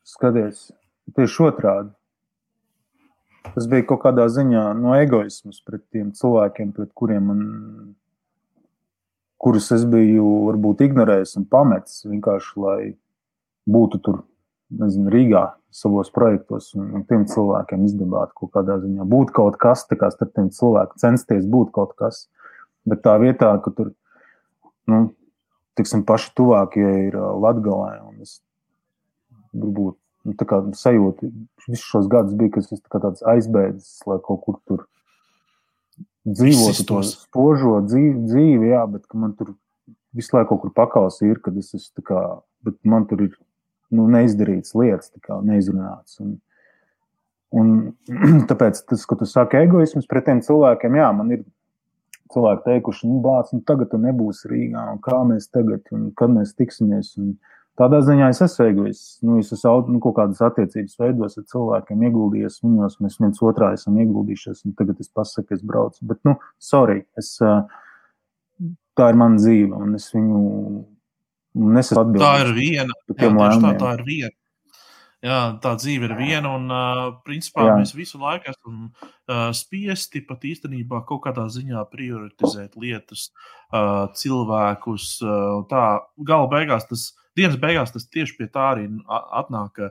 Skaties, 0.06 0.70
tieši 1.18 1.42
otrādi. 1.44 1.92
Tas 3.54 3.68
bija 3.70 3.84
kaut 3.86 4.00
kādā 4.02 4.24
ziņā 4.32 4.62
no 4.78 4.94
egoismas 4.98 5.60
pret 5.66 5.84
tiem 5.94 6.10
cilvēkiem, 6.16 6.72
pret 6.74 6.90
kuriem 6.96 7.28
man, 7.30 7.42
kurus 9.42 9.68
es 9.76 9.84
biju 9.86 10.24
varbūt 10.48 10.82
ignorējis 10.88 11.36
un 11.40 11.46
pametis 11.50 12.02
vienkārši, 12.08 12.56
lai 12.62 12.80
būtu 13.70 14.00
tur, 14.02 14.22
nezinu, 14.80 15.12
Rīgā 15.12 15.44
savos 15.76 16.10
projektos 16.14 16.72
un, 16.74 16.88
un 16.96 17.04
tiem 17.06 17.26
cilvēkiem 17.28 17.84
izdabāt 17.86 18.32
kaut 18.38 18.54
kādā 18.56 18.78
ziņā. 18.82 19.06
Būt 19.06 19.34
kaut 19.36 19.58
kas, 19.62 19.84
tā 19.90 19.98
kā 20.00 20.10
starp 20.14 20.32
tiem 20.38 20.48
cilvēkiem, 20.54 21.02
censties 21.02 21.46
būt 21.52 21.74
kaut 21.76 21.94
kas. 22.00 22.26
Bet 22.86 23.02
tā 23.04 23.16
vietā, 23.22 23.50
ka 23.62 23.72
tur, 23.74 23.92
nu, 24.90 25.00
tiksim, 25.78 26.04
paši 26.06 26.32
tuvākie 26.38 26.86
ir 27.08 27.16
un 27.18 28.20
es 28.22 28.38
varbūt 29.56 29.96
nu, 30.26 30.34
kā, 30.38 30.60
sajūta 30.76 31.30
visus 31.66 31.86
šos 31.86 32.08
gadus 32.10 32.36
bija, 32.38 32.54
ka 32.54 32.62
es 32.62 32.72
esmu 32.72 33.00
tāds 33.02 33.24
aizbēdzis, 33.26 34.02
lai 34.08 34.18
kaut 34.24 34.42
kur 34.44 34.60
tur 34.68 34.86
dzīvotu 36.26 36.86
to 36.88 37.02
spožo 37.06 37.78
dzīvi, 37.86 38.26
dzīvi 38.26 38.72
jā, 38.72 38.82
bet 38.90 39.06
man 39.14 39.34
tur 39.38 39.54
visu 40.16 40.36
laiku 40.36 40.54
kaut 40.54 40.64
kur 40.64 40.74
pakaus 40.74 41.20
ir, 41.26 41.38
kad 41.42 41.56
es 41.60 41.74
esmu 41.76 42.04
kā, 42.06 42.22
bet 42.66 42.78
man 42.88 43.06
tur 43.10 43.26
ir 43.28 43.36
nu, 43.94 44.08
neizdarīts 44.10 44.74
lietas, 44.78 45.12
kā, 45.22 45.38
neizrunāts. 45.46 46.18
Un, 46.24 46.36
un 47.54 47.74
tāpēc 48.50 48.82
tas, 48.90 49.04
ko 49.06 49.18
tu 49.20 49.28
saki, 49.30 49.60
egoisms 49.62 50.08
pret 50.10 50.26
tiem 50.26 50.42
cilvēkiem, 50.46 50.98
jā, 50.98 51.10
man 51.14 51.36
ir 51.36 51.44
cilvēki 52.32 52.64
teikuši, 52.66 53.10
nu, 53.10 53.20
bāc, 53.24 53.52
nu, 53.54 53.62
tagad 53.66 53.92
tu 53.92 54.00
nebūsi 54.02 54.50
Rīgā, 54.50 54.86
un 54.94 55.02
kā 55.04 55.20
mēs 55.28 55.50
tagad, 55.52 55.84
un 55.94 56.10
kad 56.18 56.32
mēs 56.32 56.56
tiksimies. 56.58 57.14
Un, 57.22 57.36
Tādā 57.76 57.98
ziņā 58.00 58.30
es 58.32 58.38
esmu 58.40 58.64
egoists. 58.70 59.08
Nu, 59.20 59.34
es 59.42 59.50
esmu 59.52 59.92
nu, 59.92 59.98
kaut 60.00 60.14
kādas 60.16 60.38
attiecības 60.46 60.96
veidos 60.96 61.36
ar 61.36 61.44
cilvēkiem, 61.52 62.06
ieguldījies 62.08 62.62
viņos, 62.64 62.94
mēs 63.04 63.18
viens 63.20 63.42
otrā 63.44 63.74
esam 63.76 63.98
ieguldījušies, 64.00 64.62
un 64.64 64.72
tagad 64.78 65.02
es 65.04 65.10
pasaku, 65.12 65.58
es 65.58 65.60
braucu. 65.60 66.00
Bet, 66.08 66.22
nu, 66.24 66.38
sorry, 66.56 67.02
es, 67.20 67.34
tā 68.96 69.10
ir 69.12 69.20
mana 69.20 69.36
dzīve, 69.36 69.76
un 69.76 69.92
es 70.00 70.08
viņu 70.14 70.40
nesu 71.76 72.00
atbildīgs. 72.00 72.24
Tā 72.24 72.46
ir 72.46 72.54
viena. 72.56 72.98
Jā, 73.12 73.30
tā, 73.60 73.74
tā 73.82 73.92
ir 73.98 74.04
viena. 74.08 74.34
Jā, 75.24 75.56
tā 75.64 75.72
dzīve 75.80 76.10
ir 76.10 76.14
viena, 76.18 76.50
un 76.58 76.68
uh, 76.70 77.04
principā 77.24 77.64
Jā. 77.64 77.76
mēs 77.80 77.94
visu 77.96 78.18
laiku 78.20 78.50
esam 78.52 78.82
uh, 78.84 79.48
spiesti 79.56 80.20
pat 80.28 80.44
īstenībā 80.44 81.00
kaut 81.08 81.22
kādā 81.24 81.46
ziņā 81.50 81.82
prioritizēt 81.90 82.76
lietas, 82.76 83.30
uh, 83.72 84.06
cilvēkus. 84.12 85.06
Uh, 85.24 85.62
tā 85.70 85.86
gala 86.28 86.50
beigās 86.52 86.84
tas 86.90 87.08
dienas 87.36 87.56
beigās 87.60 87.94
tas 87.94 88.08
tieši 88.12 88.36
pie 88.38 88.50
tā 88.52 88.70
arī 88.74 88.86
atnāk, 89.08 89.80
ka, 89.80 89.90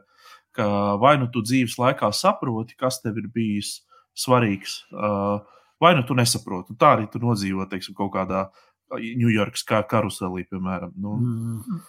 ka 0.57 0.67
vai 1.01 1.15
nu 1.21 1.29
tu 1.33 1.43
dzīves 1.45 1.77
laikā 1.81 2.11
saproti, 2.13 2.77
kas 2.79 3.01
tev 3.03 3.19
ir 3.21 3.29
bijis 3.33 3.79
svarīgs, 4.15 4.79
vai 5.83 5.91
nu 5.97 6.05
tu 6.07 6.15
nesaproti. 6.15 6.77
Tā 6.79 6.95
arī 6.95 7.09
tu 7.11 7.19
nodzīvo 7.19 7.67
teiksim, 7.71 7.97
kaut 7.97 8.13
kādā 8.15 8.47
Ņujorkas 8.95 9.63
karuselī, 9.89 10.43
piemēram. 10.45 10.91
Nu. 11.01 11.15
Mm. 11.17 11.79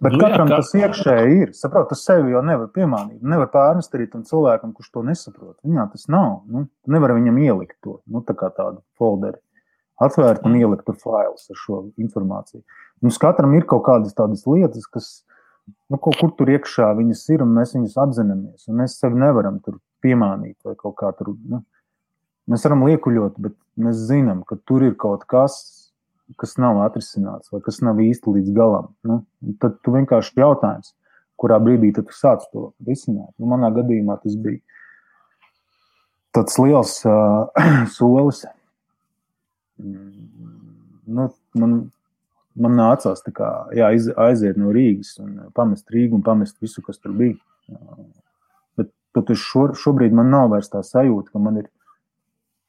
Bet 0.00 0.14
nu, 0.14 0.20
katram 0.20 0.48
jā, 0.48 0.56
kā... 0.56 0.60
tas 0.60 0.70
iekšēji 0.78 1.40
ir. 1.42 1.50
Saprot, 1.56 1.88
tas 1.90 2.04
sevi 2.06 2.32
jau 2.32 2.42
nevar 2.44 2.70
piemānīt. 2.74 3.20
Nevar 3.34 3.50
pārnest 3.52 3.94
arī 3.96 4.06
tam 4.10 4.24
cilvēkam, 4.28 4.72
kurš 4.76 4.92
to 4.94 5.02
nesaprot. 5.06 5.56
Viņā 5.66 5.86
tas 5.92 6.06
nav. 6.12 6.38
Nu, 6.50 6.66
nevar 6.90 7.14
viņam 7.16 7.40
ielikt 7.42 7.76
to 7.84 7.98
nu, 8.08 8.22
tā 8.24 8.36
kā 8.38 8.50
tādu 8.54 8.80
folderi. 9.00 9.38
Atvērt 10.02 10.46
un 10.48 10.56
ielikt 10.58 10.86
tur 10.88 10.96
failus 10.98 11.46
ar 11.52 11.60
šo 11.60 11.84
informāciju. 12.00 12.64
Mums 13.04 13.20
katram 13.22 13.54
ir 13.54 13.66
kaut 13.70 13.84
kādas 13.86 14.16
tādas 14.16 14.42
lietas, 14.48 14.88
kas 14.90 15.10
nu, 15.92 15.98
kaut 15.98 16.18
kur 16.18 16.32
tur 16.38 16.50
iekšā 16.50 16.88
viņas 16.98 17.22
ir, 17.34 17.44
un 17.44 17.54
mēs 17.58 17.76
viņus 17.76 17.98
apzināmies. 18.02 18.66
Mēs 18.74 18.98
sevi 19.00 19.20
nevaram 19.20 19.60
tur 19.64 19.78
piemānīt 20.04 20.56
vai 20.66 20.74
kaut 20.80 20.96
kā 21.00 21.12
tur. 21.18 21.34
Nu, 21.50 21.62
mēs 22.50 22.66
varam 22.66 22.84
liekuļot, 22.88 23.38
bet 23.44 23.56
mēs 23.80 24.02
zinām, 24.08 24.42
ka 24.48 24.58
tur 24.66 24.84
ir 24.88 24.96
kaut 25.00 25.28
kas, 25.30 25.60
kas 26.40 26.56
nav 26.60 26.80
atrisināts 26.84 27.52
vai 27.52 27.60
kas 27.64 27.80
nav 27.84 28.00
īsti 28.02 28.36
līdz 28.36 28.52
galam. 28.56 28.90
Nu, 29.06 29.22
tad 29.62 29.78
tu 29.84 29.94
vienkārši 29.94 30.36
jautājums, 30.40 30.94
kurā 31.40 31.58
brīdī 31.62 31.92
tu 31.96 32.04
sāc 32.14 32.46
to 32.52 32.70
risināt. 32.86 33.32
Nu, 33.38 33.48
manā 33.50 33.72
gadījumā 33.74 34.18
tas 34.22 34.36
bija 34.40 34.60
tāds 36.34 36.58
liels 36.58 37.00
uh, 37.06 37.50
solis. 37.96 38.44
Mm, 39.82 40.28
nu, 41.14 41.28
man 41.58 41.76
man 42.54 42.76
nācās 42.78 43.22
kā, 43.34 43.50
jā, 43.74 43.90
aiziet 44.26 44.58
no 44.60 44.72
Rīgas 44.74 45.16
un 45.22 45.48
pamest 45.56 45.90
Rīgu 45.90 46.18
un 46.18 46.24
pamest 46.26 46.60
visu, 46.62 46.82
kas 46.86 47.00
tur 47.02 47.14
bija. 47.16 47.36
Bet, 48.78 48.92
bet 49.16 49.32
šo, 49.38 49.68
šobrīd 49.78 50.14
man 50.14 50.30
nav 50.32 50.52
vairs 50.54 50.70
tā 50.72 50.84
sajūta, 50.86 51.32
ka 51.34 51.42
man 51.42 51.62
ir 51.64 51.70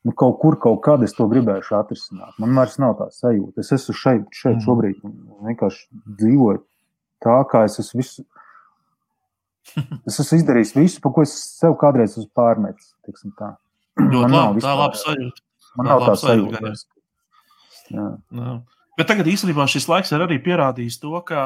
nu, 0.05 0.13
kaut 0.13 0.37
kur, 0.41 0.59
kaut 0.61 0.81
kad 0.85 1.03
es 1.05 1.15
to 1.17 1.27
gribēšu 1.31 1.75
atrisināt. 1.79 2.37
Man 2.41 2.53
vairs 2.57 2.77
nav 2.81 2.95
tā 2.99 3.09
sajūta. 3.13 3.63
Es 3.63 3.73
esmu 3.75 3.95
šeit, 3.97 4.27
šeit 4.31 4.59
mm. 4.59 4.63
šobrīd 4.67 5.01
un 5.07 5.15
vienkārši 5.49 5.85
dzīvoju 6.21 6.61
tā, 7.25 7.37
kā 7.51 7.65
es 7.69 7.79
esmu 7.83 8.03
visu. 8.03 8.27
Es 10.05 10.19
esmu 10.21 10.37
izdarījis 10.37 10.75
visu, 10.77 10.99
par 11.01 11.15
ko 11.15 11.23
es 11.25 11.33
sev 11.57 11.73
kādreiz 11.81 12.13
esmu 12.13 12.29
pārmetis. 12.37 12.93
Tā. 13.39 13.55
Man 14.13 14.29
nav 14.29 14.59
tā 14.61 14.75
laba 14.77 14.99
sajūta. 14.99 15.41
Man 15.75 15.89
nav 15.89 16.05
tā 16.05 16.13
sajūta. 16.21 16.73
Jā. 17.89 18.05
Jā. 18.37 18.53
Bet 18.95 19.09
tagad 19.11 19.27
īstenībā 19.27 19.65
šis 19.67 19.89
laiks 19.91 20.13
ir 20.15 20.23
arī 20.23 20.37
pierādījis 20.43 21.01
to, 21.01 21.17
ka 21.27 21.39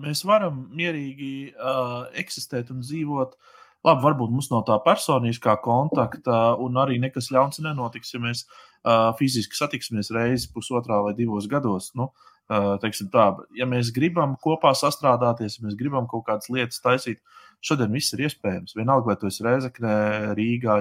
mēs 0.00 0.26
varam 0.28 0.66
mierīgi 0.76 1.32
uh, 1.54 2.02
eksistēt 2.20 2.68
un 2.74 2.82
dzīvot. 2.84 3.38
Labi, 3.82 4.04
varbūt 4.04 4.30
mums 4.30 4.46
nav 4.52 4.62
tā 4.68 4.76
personiskā 4.84 5.56
kontakta, 5.62 6.54
un 6.62 6.76
arī 6.78 7.00
nekas 7.02 7.32
ļauns 7.34 7.58
nenotiks, 7.64 8.12
ja 8.14 8.20
mēs 8.22 8.44
uh, 8.46 9.10
fiziski 9.18 9.58
satiksimies 9.58 10.12
reizi 10.14 10.52
pusotrā 10.54 11.00
vai 11.02 11.16
divos 11.18 11.48
gados. 11.50 11.90
Nu, 11.98 12.12
uh, 12.46 12.76
tā, 12.78 13.24
ja 13.58 13.66
mēs 13.66 13.90
gribam 13.94 14.36
kopā 14.42 14.70
sastrādāties, 14.78 15.58
ja 15.58 15.66
mēs 15.66 15.74
gribam 15.78 16.06
kaut 16.10 16.28
kādas 16.28 16.52
lietas 16.52 16.78
taisīt, 16.84 17.18
šodien 17.64 17.90
viss 17.94 18.14
ir 18.14 18.22
iespējams. 18.28 18.76
Vienalga, 18.78 19.10
vai 19.10 19.18
tu 19.18 19.30
esi 19.30 19.42
Reizekne, 19.46 19.96
Rīgā, 20.38 20.78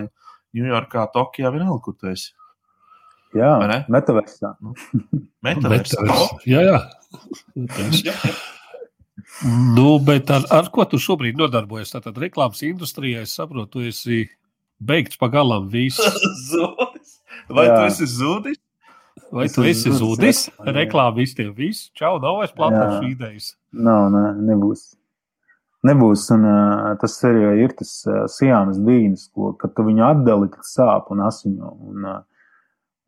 Ņujorkā, 0.58 1.08
Tokijā, 1.16 1.50
vienalga, 1.54 1.82
kur 1.88 1.98
tu 1.98 2.14
esi. 2.14 2.36
Jā, 3.34 3.56
metaversā. 3.90 4.56
Nu, 4.62 4.76
metaversā. 5.48 6.06
jā, 6.46 6.66
jā. 6.68 6.82
Nu, 9.76 10.00
bet 10.06 10.32
ar, 10.34 10.46
ar 10.54 10.70
ko 10.74 10.86
tu 10.90 11.00
šobrīd 11.02 11.40
nodarbojies? 11.40 11.94
Tātad 11.96 12.18
reklāmas 12.22 12.64
industrijā, 12.68 13.26
es 13.26 13.36
saprotu, 13.38 13.80
tu 13.80 13.86
esi 13.90 14.24
beigts 14.82 15.20
pagalam 15.22 15.70
visu. 15.72 16.06
zudis. 16.52 17.20
Vai 17.52 17.68
jā. 17.68 17.76
tu 17.78 17.92
esi 17.92 18.10
zudis? 18.12 18.62
Vai 19.32 19.46
es 19.48 19.56
tu 19.56 19.68
esi 19.68 19.94
zudis? 19.96 20.46
Reklāmistiem 20.80 21.54
viss. 21.56 21.92
Čau, 21.98 22.18
nav 22.24 22.42
vairs 22.42 22.56
platāšu 22.56 23.12
idejas. 23.12 23.54
Nav, 23.72 24.10
nē, 24.14 24.26
nebūs. 24.50 24.90
Nebūs, 25.88 26.28
un 26.36 26.44
uh, 26.46 26.92
tas 27.02 27.16
arī 27.26 27.64
ir 27.64 27.72
tas 27.74 27.94
uh, 28.06 28.26
sijānas 28.30 28.78
dīnis, 28.86 29.32
ko, 29.34 29.56
kad 29.58 29.74
tu 29.74 29.86
viņu 29.88 30.04
atdali, 30.06 30.52
tad 30.54 30.68
sāp 30.68 31.10
un 31.14 31.24
asiņo. 31.26 31.72
Un, 31.90 32.04
uh, 32.06 32.20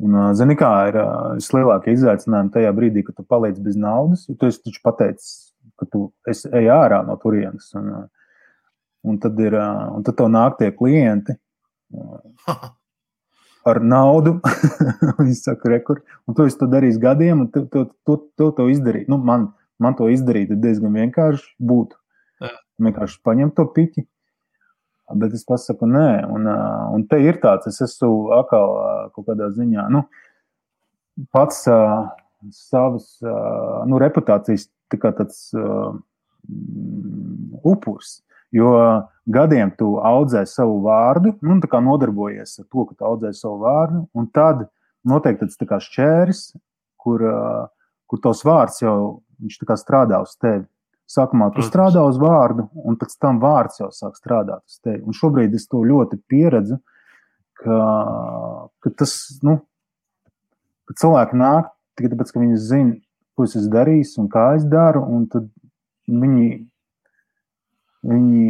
Un, 0.04 0.16
zini, 0.36 0.56
kā 0.60 0.70
ir 0.90 0.98
vislielākie 1.38 1.94
izaicinājumi 1.96 2.52
tajā 2.52 2.72
brīdī, 2.76 3.04
kad 3.08 3.16
tu 3.16 3.24
paliec 3.30 3.60
bez 3.64 3.78
naudas, 3.80 4.26
jo 4.28 4.36
tu 4.36 4.50
esi 4.50 4.60
taču 4.66 4.82
pateicis, 4.84 5.53
ka 5.84 5.90
tu 5.92 6.06
ej 6.32 6.70
ārā 6.74 7.02
no 7.08 7.18
turienes. 7.22 7.70
Un, 7.80 7.90
un 9.04 9.20
tad, 9.20 9.40
ir, 9.44 9.58
un 9.58 10.06
tad 10.08 10.18
tev 10.20 10.32
nāk 10.32 10.58
tie 10.62 10.72
klienti 10.76 11.36
ar 13.68 13.82
naudu. 13.84 14.38
Viņi 15.20 15.36
saka, 15.40 15.72
rekur, 15.76 16.02
un 16.28 16.38
tu 16.38 16.48
esi 16.48 16.60
to 16.60 16.70
darījis 16.72 17.02
gadiem, 17.04 17.46
un 17.46 17.52
tu, 17.52 17.66
tu, 17.72 17.86
tu, 18.08 18.18
tu 18.40 18.50
to 18.56 18.70
izdarīji. 18.72 19.10
Nu, 19.12 19.20
man, 19.20 19.52
man 19.80 20.00
to 20.00 20.10
izdarīt 20.12 20.56
diezgan 20.56 20.96
vienkārši 20.96 21.54
būtu. 21.60 22.00
Vienkārši 22.84 23.22
paņemt 23.24 23.54
to 23.56 23.68
piķi, 23.76 24.08
Bet 25.12 25.34
es 25.36 25.44
pasaku, 25.46 25.88
nē, 25.90 26.24
un, 26.32 26.48
un 26.96 27.02
te 27.10 27.20
ir 27.22 27.38
tāds, 27.44 27.68
es 27.70 27.82
esmu 27.84 28.32
atkal 28.38 28.70
kaut 29.14 29.28
kādā 29.28 29.50
ziņā, 29.54 29.86
nu, 29.92 30.06
pats 31.36 31.66
uh, 31.70 32.08
savas 32.52 33.18
nu, 33.88 34.00
reputācijas 34.02 34.68
tā 34.92 35.00
tāds 35.16 35.48
uh, 35.58 35.94
upurs. 37.64 38.22
Jo 38.54 38.74
gadiem 39.26 39.72
tu 39.78 39.96
audzē 40.04 40.44
savu 40.50 40.82
vārdu, 40.86 41.34
nu, 41.42 41.58
tā 41.64 41.70
kā 41.72 41.82
nodarbojies 41.82 42.60
ar 42.62 42.68
to, 42.68 42.86
ka 42.90 42.98
tu 43.00 43.08
audzē 43.08 43.34
savu 43.34 43.64
vārdu, 43.64 44.04
un 44.14 44.28
tad 44.30 44.68
tāds 45.40 45.58
tā 45.58 45.68
kā 45.70 45.80
šķērs, 45.82 46.44
kur, 47.02 47.24
uh, 47.26 47.66
kur 48.08 48.22
tos 48.22 48.44
vārds 48.46 48.84
jau 48.84 49.24
strādā 49.80 50.22
uz 50.24 50.38
tevi. 50.38 50.68
Sākumā 51.10 51.50
tu 51.52 51.60
Protams. 51.60 51.70
strādā 51.70 52.04
uz 52.08 52.18
vārdu, 52.18 52.70
un 52.74 52.96
pēc 52.98 53.18
tam 53.20 53.42
vārds 53.42 53.82
jau 53.82 53.90
sāk 53.94 54.16
strādāt 54.18 54.64
uz 54.64 54.80
tevi. 54.80 55.02
Un 55.04 55.14
šobrīd 55.18 55.54
es 55.54 55.68
to 55.68 55.84
ļoti 55.84 56.18
pieredzu, 56.32 56.80
ka, 57.60 57.80
ka 58.82 58.94
tas, 58.98 59.14
nu, 59.44 59.60
ka 60.88 60.96
cilvēki 61.04 61.38
nāk 61.42 61.73
tikai 61.98 62.14
tāpēc, 62.14 62.32
ka 62.34 62.44
viņi 62.44 62.60
zina, 62.62 62.96
ko 63.38 63.48
es 63.48 63.68
darījis 63.72 64.16
un 64.22 64.30
kā 64.32 64.46
es 64.58 64.66
daru, 64.70 65.04
tad 65.32 65.50
viņi, 66.10 66.48
viņi, 68.14 68.46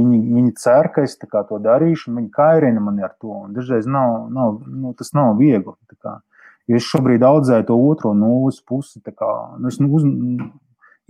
viņi, 0.00 0.20
viņi 0.38 0.52
cer, 0.60 0.90
ka 0.94 1.04
es 1.06 1.18
to 1.20 1.60
darīšu, 1.62 2.10
un 2.10 2.22
viņi 2.22 2.34
kairina 2.34 2.82
mani 2.84 3.04
ar 3.04 3.14
to. 3.20 3.44
Dažreiz 3.56 3.88
nav, 3.90 4.28
nav, 4.32 4.60
nu, 4.66 4.94
tas 4.98 5.12
nav 5.16 5.36
viegli. 5.40 5.76
Ja 6.70 6.78
es 6.78 6.86
šobrīd 6.86 7.24
audzēju 7.26 7.66
to 7.68 7.76
otro 7.90 8.12
nulles 8.14 8.60
pusi, 8.62 9.02
kā, 9.02 9.32
nu, 9.58 9.68
es 9.68 9.80
uz, 9.82 10.06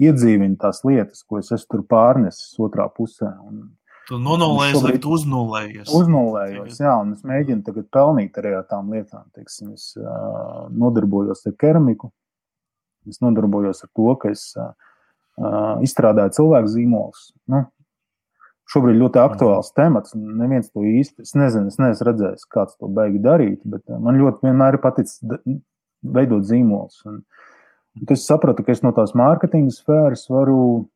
iedzīvinu 0.01 0.57
tās 0.61 0.83
lietas, 0.87 1.23
ko 1.29 1.41
es 1.43 1.53
esmu 1.55 1.85
pārnesis 1.89 2.57
otrā 2.63 2.89
pusē. 2.93 3.31
Un, 3.47 3.67
Tu 4.09 4.19
nonulējies, 4.19 4.81
vai 4.83 4.97
tu 5.03 5.13
uznulējies? 5.15 5.91
Uznulējos, 5.95 6.81
jā, 6.83 6.95
un 7.05 7.13
es 7.17 7.23
mēģinu 7.27 7.63
tagad 7.67 7.87
pelnīt 7.95 8.39
arī 8.41 8.57
ar 8.59 8.65
tām 8.71 8.91
lietām. 8.93 9.29
Teiksim, 9.37 9.75
es 9.77 9.93
uh, 10.01 10.67
nodarbojos 10.75 11.45
ar 11.49 11.55
keramiku, 11.61 12.11
es 13.09 13.23
nodarbojos 13.23 13.85
ar 13.87 13.93
to, 13.95 14.09
ka 14.23 14.33
es 14.35 14.49
uh, 14.59 14.73
izstrādāju 15.87 16.35
cilvēku 16.41 16.73
zīmolus. 16.75 17.29
Nu, 17.51 17.63
šobrīd 18.75 18.99
ļoti 19.05 19.23
aktuāls 19.23 19.71
temats. 19.77 20.17
Neviens 20.19 20.73
to 20.73 20.83
īsti 20.89 21.27
es 21.27 21.37
nezinu, 21.39 21.71
es 21.71 21.79
neesmu 21.79 22.11
redzējis, 22.11 22.49
kāds 22.51 22.75
to 22.81 22.91
beigi 22.91 23.23
darīt, 23.23 23.63
bet 23.63 23.87
man 24.03 24.19
ļoti 24.19 24.49
vienmēr 24.49 24.79
ir 24.81 24.83
paticis 24.83 25.23
veidot 26.03 26.49
zīmolus. 26.49 27.05
Un, 27.07 27.23
uh, 27.23 27.43
Es 28.09 28.25
sapratu, 28.25 28.65
ka 28.65 28.73
es 28.73 28.81
no 28.81 28.93
tās 28.97 29.13
mārketinga 29.19 29.73
sfēras 29.75 30.25
varu 30.33 30.89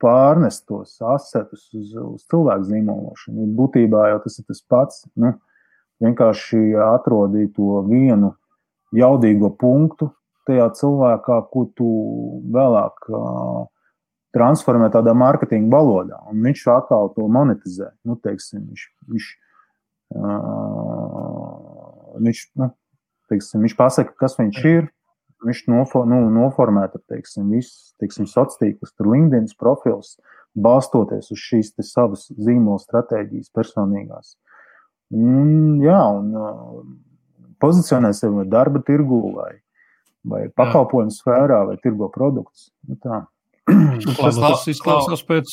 pārnest 0.00 0.64
tos 0.68 0.96
asetus 1.04 1.68
uz, 1.76 1.92
uz 1.94 2.24
cilvēku 2.30 2.68
zīmološanu. 2.70 3.48
Būtībā 3.58 4.08
jau 4.12 4.20
tas 4.24 4.38
ir 4.40 4.46
tas 4.48 4.62
pats. 4.68 5.02
Nu, 5.20 5.34
vienkārši 6.00 6.60
atrodīt 6.84 7.54
to 7.58 7.82
vienu 7.88 8.34
jaudīgo 8.96 9.52
punktu 9.60 10.10
tajā 10.48 10.70
cilvēkā, 10.78 11.36
ko 11.52 11.66
tu 11.78 11.90
vēlāk 12.50 13.10
uh, 13.12 13.68
transformē 14.34 14.90
tādā 14.94 15.14
mārketinga 15.14 15.70
valodā. 15.74 16.18
Un 16.30 16.42
viņš 16.46 16.66
atkal 16.74 17.12
to 17.14 17.28
monetizē. 17.30 17.92
Nu, 18.08 18.16
teiksim, 18.18 18.64
viņš, 18.70 18.86
viņš, 19.12 19.28
uh, 20.16 21.50
viņš, 22.24 22.38
nu, 22.62 22.70
teiksim, 23.30 23.66
viņš 23.66 23.76
pasaka, 23.78 24.16
kas 24.24 24.38
viņš 24.40 24.64
ir 24.72 24.88
viņš 25.46 25.62
nofo, 25.70 26.04
nu, 26.08 26.22
noformēta 26.34 27.00
teiksim, 27.10 27.50
visus 27.54 27.94
sociālos 28.00 28.58
tīklus, 28.60 28.94
LinkedIn 29.00 29.48
profils, 29.60 30.16
balstoties 30.54 31.30
uz 31.30 31.40
šīs 31.40 31.74
savas 31.86 32.28
zīmola 32.36 32.80
stratēģijas, 32.82 33.52
personīgās. 33.54 34.36
Un, 35.10 35.80
jā, 35.82 36.00
un 36.14 36.34
uh, 36.38 36.82
pozicionē 37.62 38.12
sevi 38.14 38.46
darba 38.50 38.82
tirgū 38.86 39.20
vai, 39.34 39.52
vai 40.22 40.44
pakalpojumu 40.54 41.14
sfērā 41.14 41.64
vai 41.70 41.76
tirgo 41.82 42.10
produktus. 42.14 42.70
Nu, 42.86 42.98
tā. 43.00 43.24
Tas, 44.20 44.38
tas 44.40 44.64
izklausās 44.72 45.22
pēc, 45.28 45.52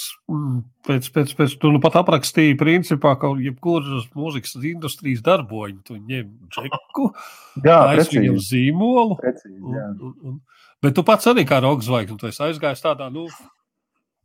pēc, 0.87 1.09
pēc, 1.15 1.33
pēc 1.39 1.55
tu 1.61 1.71
nu 1.73 1.81
pat 1.83 1.97
aprakstīji, 2.01 2.57
principā, 2.59 3.13
ka 3.19 3.31
jebkuras 3.41 4.07
mūzikas 4.17 4.55
industrijas 4.61 5.23
darboņi, 5.25 5.77
tu 5.87 5.97
ņem 5.97 6.29
džeku, 6.53 7.09
aizviņam 7.67 8.39
zīmolu. 8.43 9.19
Precīzi, 9.21 9.59
un, 9.61 9.75
un, 9.99 10.15
un, 10.31 10.39
bet 10.83 10.95
tu 10.97 11.05
pats 11.07 11.29
arī 11.31 11.45
kā 11.47 11.61
roksvaigznes, 11.63 12.21
tu 12.21 12.31
esi 12.31 12.43
aizgājis 12.47 12.85
tādā, 12.85 13.11
nu, 13.13 13.27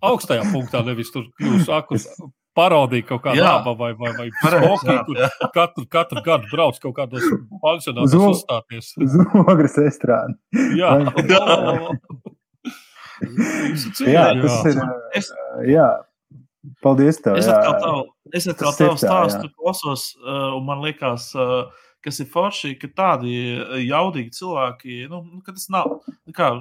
augstajā 0.03 0.47
punktā, 0.53 0.85
nevis 0.87 1.13
tur 1.15 1.29
jūs 1.43 1.69
akus 1.73 2.09
parodija 2.57 3.07
kaut 3.09 3.23
kāda 3.25 3.47
laba 3.47 3.75
vai, 3.79 3.93
vai, 3.97 4.13
vai 4.19 4.29
skoki, 4.33 4.97
kur 5.07 5.51
katru, 5.55 5.87
katru 5.91 6.25
gadu 6.25 6.51
brauc 6.53 6.79
kaut 6.83 6.97
kādos 6.99 7.25
pansionātos 7.65 8.17
uzstāties. 8.29 8.93
Uz 9.01 9.17
ogres 9.45 9.79
estrādi. 9.81 10.37
Jā. 10.79 10.95
jā, 11.17 11.43
tas 14.43 14.67
ir. 14.71 14.81
Es, 15.19 15.31
jā. 15.69 15.87
Paldies, 16.83 17.19
tev. 17.23 17.39
Es 17.41 17.49
atkal 17.51 17.79
tavu, 17.83 18.03
es 18.39 18.45
atkal 18.51 18.75
tavu 18.79 18.99
stāstu 19.01 19.49
jā. 19.49 19.55
klausos, 19.59 20.05
un 20.23 20.63
man 20.67 20.83
liekas, 20.85 21.33
kas 22.03 22.21
ir 22.23 22.29
forši, 22.31 22.77
ka 22.79 22.91
tādi 22.95 23.33
jaudīgi 23.89 24.35
cilvēki, 24.37 25.01
nu, 25.11 25.25
ka 25.43 25.55
tas 25.57 25.67
nav. 25.75 25.97
Kā, 26.37 26.53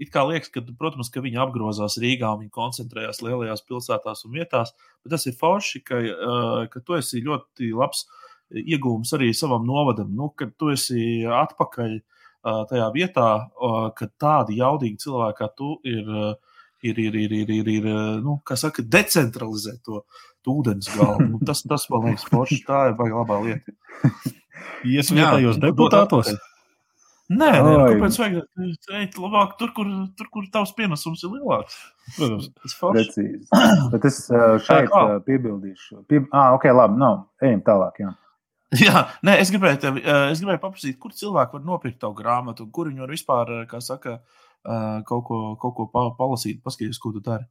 it 0.00 0.12
kā 0.12 0.26
liekas, 0.28 0.52
ka, 0.52 0.62
protams, 0.80 1.08
ka 1.12 1.24
viņi 1.24 1.40
apgrozās 1.46 1.96
Rīgā 2.02 2.28
un 2.34 2.44
viņi 2.44 2.54
koncentrējās 2.54 3.22
lielajās 3.24 3.64
pilsētās 3.68 4.26
un 4.28 4.36
vietās, 4.36 4.74
bet 5.00 5.16
tas 5.16 5.24
ir 5.30 5.36
forši, 5.40 5.82
ka, 5.88 6.02
ka 6.72 6.84
tu 6.84 7.00
esi 7.00 7.24
ļoti 7.24 7.72
labs 7.72 8.04
iegūms 8.52 9.16
arī 9.16 9.32
savam 9.36 9.64
novadam, 9.68 10.12
nu, 10.16 10.28
kad 10.36 10.52
tu 10.60 10.70
esi 10.72 11.24
atpakaļ 11.24 11.96
uh, 11.96 12.17
tajā 12.42 12.88
vietā, 12.94 13.28
ka 13.98 14.10
tādi 14.20 14.58
jaudīgi 14.60 15.02
cilvēki 15.04 15.38
kā 15.38 15.48
tu 15.58 15.76
ir, 15.86 16.10
ir, 16.82 17.00
ir, 17.06 17.18
ir, 17.22 17.36
ir, 17.40 17.54
ir, 17.58 17.70
ir 17.78 17.88
nu, 18.24 18.38
saka, 18.54 18.84
decentralizēt 18.84 19.80
to, 19.86 20.04
to 20.44 20.58
ūdens 20.60 20.90
galvu. 20.96 21.30
Nu, 21.32 21.40
tas, 21.46 21.64
tas 21.68 21.88
man 21.92 22.10
liekas, 22.10 22.28
forši, 22.30 22.62
tā 22.68 22.84
ir 22.92 23.00
baigā 23.00 23.22
labā 23.22 23.40
lieta. 23.46 23.74
Iesvietējos 24.86 25.58
deputātos. 25.62 26.36
Nē, 27.28 27.48
nē 27.52 27.58
nu, 27.60 27.72
kāpēc 27.92 28.14
vajag 28.22 28.44
teikt, 28.88 29.18
labāk 29.20 29.58
tur, 29.60 29.74
kur, 29.76 29.88
tur, 30.16 30.30
kur 30.32 30.46
tavs 30.52 30.70
pienesums 30.76 31.26
ir 31.26 31.34
lielāks? 31.34 31.74
Protams, 32.14 32.46
tas 32.56 32.76
ir 32.78 32.94
precīzi. 32.94 33.42
Bet 33.92 34.06
es 34.08 34.22
šeit 34.64 34.94
piebildīšu. 35.26 36.06
Pie... 36.08 36.22
Ah, 36.32 36.54
ok, 36.56 36.70
labi, 36.72 36.96
nav. 37.02 37.26
Ejam 37.44 37.60
tālāk. 37.66 38.00
Jā. 38.00 38.14
Jā, 38.84 39.06
nē, 39.24 39.38
es 39.40 39.52
gribēju, 39.52 39.78
tevi, 39.80 40.02
es 40.04 40.42
gribēju 40.42 40.60
paprasīt, 40.60 40.98
kur 41.00 41.14
cilvēki 41.16 41.56
var 41.56 41.62
nopirkt 41.64 42.02
tavu 42.02 42.18
grāmatu, 42.18 42.66
kur 42.72 42.90
viņi 42.90 43.00
var 43.04 43.14
vispār, 43.14 43.52
kā 43.70 43.80
saka, 43.80 44.18
kaut 45.08 45.24
ko, 45.24 45.38
kaut 45.62 45.76
ko 45.78 45.86
palasīt, 46.18 46.60
paskatīties, 46.64 47.00
ko 47.00 47.14
tu 47.14 47.24
dari. 47.24 47.48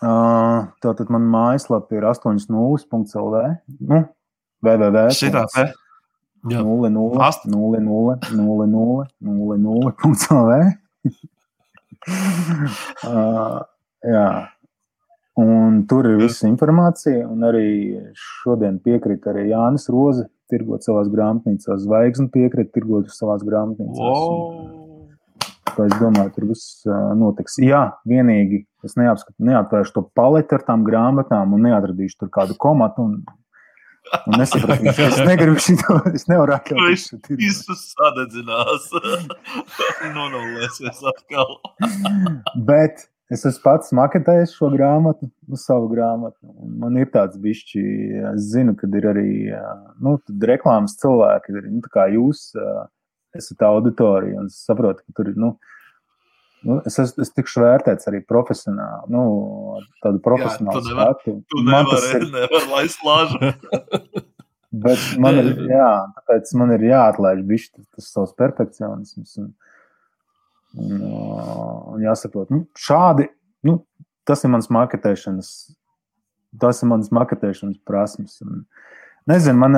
Uh, 0.00 0.66
tātad 0.80 1.10
man 1.12 1.26
mājaslapa 1.28 1.98
ir 1.98 2.06
8.0.lv. 2.08 3.40
Nu, 3.90 3.98
www. 4.64 5.02
Šitā 5.12 5.44
te. 5.52 5.66
0, 6.46 6.88
0, 6.88 6.90
0, 6.90 7.80
0, 7.84 8.16
0, 8.32 8.66
0, 8.72 9.06
0, 9.20 9.56
0.lv. 9.66 10.58
uh, 13.04 13.62
jā. 14.06 14.28
Un 15.36 15.82
tur 15.84 16.06
ir 16.08 16.16
visa 16.16 16.48
informācija, 16.48 17.26
un 17.28 17.44
arī 17.44 17.68
šodien 18.16 18.78
piekrita 18.80 19.34
arī 19.34 19.50
Jānis 19.50 19.84
Roze, 19.92 20.24
tirgot 20.48 20.86
savās 20.86 21.10
grāmatnīcās, 21.12 21.82
zvaigzni 21.84 22.30
piekrita 22.32 22.72
tirgot 22.72 23.10
savās 23.12 23.42
grāmatnīcās. 23.44 23.98
Wow. 24.00 24.86
Un, 25.76 25.82
es 25.84 25.96
domāju, 26.00 26.30
tur 26.32 26.46
viss 26.48 26.86
notiks. 27.20 27.58
Jā, 27.60 27.82
vienīgi 28.08 28.62
es 28.86 28.96
neatvēršu 28.96 29.92
to 29.98 30.06
paleti 30.16 30.56
ar 30.56 30.64
tām 30.64 30.86
grāmatām 30.86 31.52
un 31.52 31.66
neatradīšu 31.68 32.22
tur 32.22 32.30
kādu 32.32 32.56
komatu. 32.62 33.04
Un, 33.04 33.18
un 34.30 34.38
nesapratu, 34.40 34.88
es 34.88 35.18
negribu 35.26 35.60
šo, 35.60 35.98
es 36.16 36.24
nevaru 36.30 36.56
atļauties. 36.56 37.10
Viņš 37.12 37.42
visus 37.42 37.84
sadedzinās. 37.92 38.88
Nonulēsies 40.16 41.04
atkal. 41.12 41.58
Bet 42.56 43.04
Es 43.32 43.42
esmu 43.42 43.62
pats 43.64 43.90
maketējis 43.96 44.52
šo 44.54 44.68
grāmatu, 44.70 45.26
nu, 45.50 45.58
savu 45.58 45.88
grāmatu. 45.90 46.38
Man 46.78 46.98
ir 47.00 47.08
tāds 47.10 47.38
bišķi, 47.42 47.80
es 48.32 48.50
zinu, 48.52 48.76
ka 48.78 48.86
ir 48.86 49.08
arī 49.10 49.30
nu, 49.98 50.14
reklāmas 50.46 50.94
cilvēki, 51.00 51.56
ir, 51.56 51.70
nu, 51.74 51.82
kā 51.90 52.06
jūs 52.14 52.52
esat 53.36 53.64
auditorija, 53.66 54.38
un 54.40 54.46
es 54.46 54.60
saprotu, 54.68 55.02
ka 55.02 55.18
tur 55.18 55.32
ir. 55.32 55.40
Nu, 55.42 55.56
Nu, 56.66 56.80
es, 56.88 56.96
es, 56.98 57.12
es 57.20 57.28
tikšu 57.36 57.60
vērtēts 57.62 58.08
arī 58.10 58.18
profesionāli, 58.26 59.12
nu, 59.14 59.20
tādu 60.02 60.18
profesionālu 60.24 60.80
skatu. 60.82 61.34
Tu 61.52 61.60
nevari, 61.62 62.08
ir... 62.16 62.24
nevar 62.32 62.64
laist 62.72 63.04
lāžu. 63.06 63.52
Bet 64.86 65.04
man 65.22 65.38
ir, 65.40 65.52
jā, 65.70 65.90
tāpēc 66.16 66.50
man 66.58 66.72
ir 66.74 66.88
jāatlaiž 66.88 67.44
bišķi 67.46 67.84
tas 67.84 68.08
savs 68.10 68.34
perfekcionisms. 68.40 69.36
Un, 69.44 69.52
Un, 70.76 71.00
un 71.94 72.02
jāsaprot, 72.04 72.50
nu, 72.52 72.66
šādi, 72.76 73.30
nu, 73.64 73.78
tas 74.28 74.42
ir 74.44 74.52
mans 74.52 74.68
marketēšanas 74.72 75.50
tas 76.60 76.82
ir 76.82 76.90
mans 76.90 77.10
maketēšanas 77.14 77.80
prasmes. 77.86 78.38
Un, 78.44 78.62
nezinu, 79.30 79.58
man, 79.60 79.76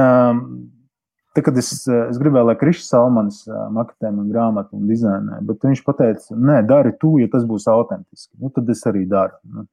tā, 1.37 1.45
kad 1.47 1.59
es, 1.61 1.73
es 1.89 2.21
gribēju, 2.21 2.51
lai 2.51 2.59
Krišs 2.61 2.91
Salmans 2.93 3.43
maketē 3.75 4.13
man 4.15 4.31
grāmatu 4.33 4.79
un 4.79 4.87
dizainē, 4.91 5.41
bet 5.49 5.67
viņš 5.67 5.85
teica, 5.89 6.37
nē, 6.37 6.61
dari 6.69 6.95
tu, 7.01 7.17
ja 7.23 7.31
tas 7.33 7.47
būs 7.49 7.69
autentiski. 7.71 8.35
Nu, 8.43 8.53
tad 8.55 8.71
es 8.75 8.85
arī 8.91 9.07
daru. 9.09 9.39
Nu. 9.45 9.67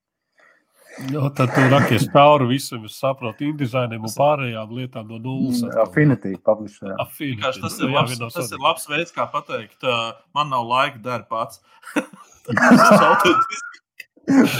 Jo, 1.12 1.30
tad 1.36 1.52
tu 1.52 1.64
rakies 1.72 2.06
cauri 2.14 2.46
visam, 2.48 2.86
es 2.88 2.96
saprotu, 3.02 3.43
indizainiem 3.50 4.06
un 4.08 4.14
pārējām 4.16 4.70
lietām 4.78 5.10
no 5.12 5.18
nulles. 5.20 5.60
Mm, 5.64 5.74
Affinity 5.84 6.32
publisher. 6.48 6.93
Affinity. 7.04 7.41
Tas 7.43 7.76
ir, 7.82 7.91
labs, 7.91 8.16
jā, 8.16 8.30
tas 8.32 8.54
ir 8.56 8.64
labs 8.64 8.88
veids, 8.88 9.12
kā 9.16 9.26
pateikt, 9.34 9.84
uh, 9.84 10.14
man 10.38 10.48
nav 10.54 10.64
laika, 10.70 11.02
dari 11.04 11.28
pats. 11.28 11.60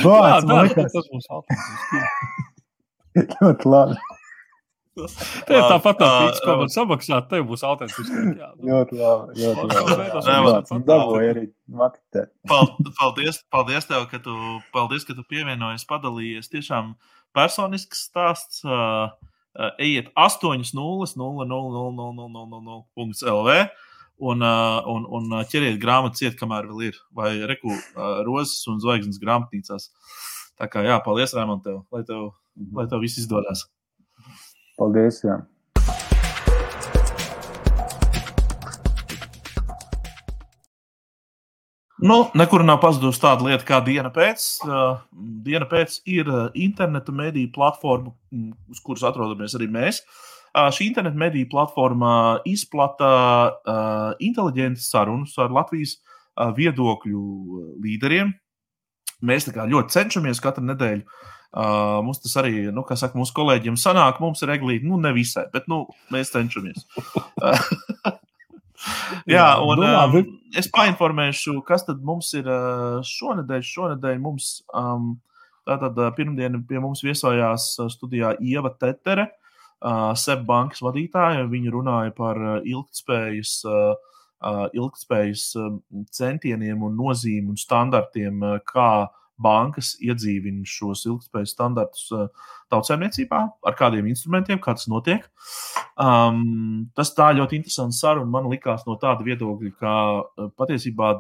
Vārds, 0.04 0.46
jā, 0.46 0.60
liekas, 0.68 0.92
tas 0.94 1.08
būs 1.14 1.32
autentiski. 1.32 2.04
ļoti 3.40 3.72
labi. 3.72 3.96
Te 4.96 5.58
tāpat 5.60 5.98
tā 6.00 6.08
pīcis, 6.22 6.42
ko 6.46 6.56
man 6.62 6.70
samaksāt, 6.72 7.26
tev 7.32 7.44
būs 7.50 7.64
autentiski. 7.68 8.06
Jā. 8.40 8.50
Ļoti 8.64 9.00
labi. 9.02 9.36
Ļoti 9.42 9.66
labi. 9.68 10.64
Un 10.78 10.86
dabūja 10.88 11.34
arī 11.34 11.46
maketēt. 11.82 12.30
Pal- 12.48 12.72
Paldies, 13.00 13.42
paldies 13.52 13.86
tev, 13.90 14.06
ka 14.12 14.18
tu, 14.24 14.34
paldies, 14.76 15.04
ka 15.08 15.14
tu 15.18 15.24
pievienojies, 15.28 15.84
padalījies. 15.90 16.48
Tiešām 16.54 16.94
personisks 17.36 18.06
stāsts. 18.08 18.64
Uh, 18.64 19.12
uh, 19.60 19.72
ejiet 19.84 20.08
8.00.00.00.lv 22.16 23.70
un, 24.18 24.42
uh, 24.42 24.80
un, 24.88 25.06
un 25.12 25.34
uh, 25.36 25.44
ķeriet 25.52 25.80
grāmatu 25.82 26.22
ciet, 26.22 26.38
kamēr 26.40 26.70
vēl 26.72 26.86
ir. 26.90 27.00
Vai 27.16 27.34
reku 27.50 27.72
uh, 27.76 28.22
rozes 28.28 28.64
un 28.72 28.80
zvaigznes 28.84 29.20
grāmatnīcās. 29.20 29.90
Tā 30.56 30.70
kā 30.72 30.86
jā, 30.88 30.96
paldies, 31.04 31.34
Raimond, 31.36 31.66
tev, 31.66 31.82
lai 31.92 32.04
tev, 32.08 32.30
lai 32.78 32.86
tev 32.88 33.02
viss 33.04 33.20
izdodas. 33.20 33.66
Paldies. 34.80 35.22
Jā. 35.24 35.40
Nu, 42.06 42.26
nekur 42.38 42.62
nav 42.62 42.82
pazudusi 42.84 43.22
tāda 43.24 43.48
lieta 43.48 43.66
kā 43.66 43.80
diena 43.82 44.12
pēc. 44.14 44.44
Uh, 44.68 45.00
diena 45.46 45.66
pēc 45.70 46.02
ir 46.12 46.28
uh, 46.28 46.50
interneta 46.54 47.14
mediju 47.16 47.50
platforma, 47.56 48.12
mm, 48.36 48.52
uz 48.76 48.82
kuras 48.84 49.06
atrodamies 49.08 49.56
arī 49.58 49.70
mēs. 49.72 50.02
Uh, 50.52 50.68
šī 50.76 50.90
interneta 50.92 51.18
mediju 51.18 51.48
platforma 51.50 52.12
izplata 52.46 53.14
uh, 53.56 54.12
inteliģentas 54.22 54.90
sarunas 54.92 55.34
ar 55.40 55.56
Latvijas 55.56 55.96
uh, 55.96 56.52
viedokļu 56.58 57.24
līderiem. 57.88 58.36
Mēs 59.26 59.48
ļoti 59.56 59.96
cenšamies 59.96 60.44
katru 60.44 60.68
nedēļu. 60.68 61.08
Uh, 61.56 62.02
mums 62.04 62.20
tas 62.20 62.34
arī, 62.42 62.66
nu, 62.76 62.84
kā 62.84 62.98
saka, 63.00 63.16
mūsu 63.16 63.32
kolēģiem 63.38 63.78
sanāk, 63.80 64.18
mums 64.20 64.44
ir 64.44 64.50
reglīti, 64.52 64.84
nu, 64.90 65.00
ne 65.00 65.14
visai, 65.16 65.46
bet, 65.54 65.70
nu, 65.72 65.86
mēs 66.12 66.34
cenšamies. 66.34 66.84
Jā, 69.30 69.46
un 69.64 69.80
nu, 69.82 69.88
um, 69.88 70.34
es 70.58 70.68
painformēšu, 70.74 71.58
kas 71.66 71.86
tad 71.88 72.04
mums 72.06 72.34
ir 72.38 72.50
uh, 72.50 73.00
šonadēļ. 73.06 73.64
Šonadēļ 73.66 74.20
mums 74.22 74.50
um, 74.76 75.16
tātad 75.68 75.98
uh, 75.98 76.12
pirmdien 76.18 76.60
pie 76.68 76.82
mums 76.84 77.02
viesojās 77.06 77.72
uh, 77.80 77.90
studijā 77.92 78.36
Ieva 78.44 78.74
Tetere, 78.76 79.30
uh, 79.32 80.12
SEB 80.20 80.46
bankas 80.50 80.84
vadītāja. 80.86 81.48
Viņa 81.52 81.74
runāja 81.74 82.16
par 82.18 82.42
uh, 82.42 82.58
ilgtspējas, 82.62 83.58
uh, 83.70 84.20
uh, 84.44 84.66
ilgtspējas 84.76 85.48
um, 85.62 85.80
centieniem 86.14 86.86
un 86.86 87.00
nozīmi 87.00 87.56
un 87.56 87.62
standartiem, 87.62 88.44
uh, 88.44 88.60
kā 88.68 89.08
bankas 89.42 89.94
iedzīvina 90.04 90.66
šos 90.68 91.06
ilgspējas 91.10 91.54
standartus 91.56 92.08
uh, 92.16 92.28
tautsēmniecībā, 92.74 93.40
ar 93.68 93.78
kādiem 93.78 94.08
instrumentiem, 94.12 94.60
kā 94.64 94.76
tas 94.78 94.88
notiek. 94.92 95.26
Um, 96.00 96.88
tas 96.96 97.12
tā 97.18 97.32
ļoti 97.36 97.60
interesants 97.60 98.02
saruna 98.04 98.32
man 98.32 98.50
likās 98.52 98.86
no 98.88 98.98
tāda 99.02 99.26
viedokļa, 99.28 99.74
ka 99.80 99.96
uh, 100.20 100.52
patiesībā 100.60 101.16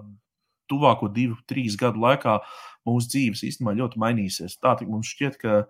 tuvāko 0.71 1.11
divu, 1.13 1.37
trīs 1.49 1.75
gadu 1.77 2.01
laikā 2.01 2.39
mūsu 2.87 3.11
dzīves 3.13 3.43
īstenībā 3.49 3.75
ļoti 3.81 4.01
mainīsies. 4.01 4.59
Tā 4.63 4.77
mums 4.87 5.11
šķiet, 5.11 5.37
ka, 5.41 5.65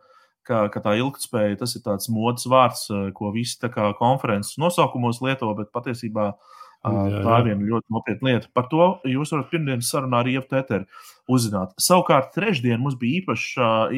ka, 0.47 0.67
ka 0.71 0.83
tā 0.85 0.95
ilgspēja 1.01 1.59
tas 1.59 1.75
ir 1.75 1.83
tāds 1.87 2.11
modes 2.13 2.45
vārds, 2.51 2.85
uh, 2.93 3.09
ko 3.15 3.33
visi 3.35 3.57
konferences 3.99 4.59
nosaukumos 4.61 5.23
lieto, 5.25 5.49
bet 5.57 5.73
patiesībā 5.75 6.29
uh, 6.31 6.61
Jā, 6.93 7.21
tā 7.23 7.31
jā. 7.31 7.37
ir 7.39 7.47
viena 7.49 7.69
ļoti 7.69 7.95
nopietna 7.95 8.29
lieta. 8.29 8.49
Par 8.53 8.67
to 8.71 8.89
jūs 9.09 9.31
varat 9.33 9.49
pirmdienas 9.53 9.89
sarunā 9.93 10.21
arī 10.21 10.35
FTR 10.41 10.85
uzzināt. 11.31 11.73
Savukārt, 11.81 12.33
trešdien 12.35 12.81
mums 12.81 12.97
bija 12.99 13.21
īpašs, 13.21 13.47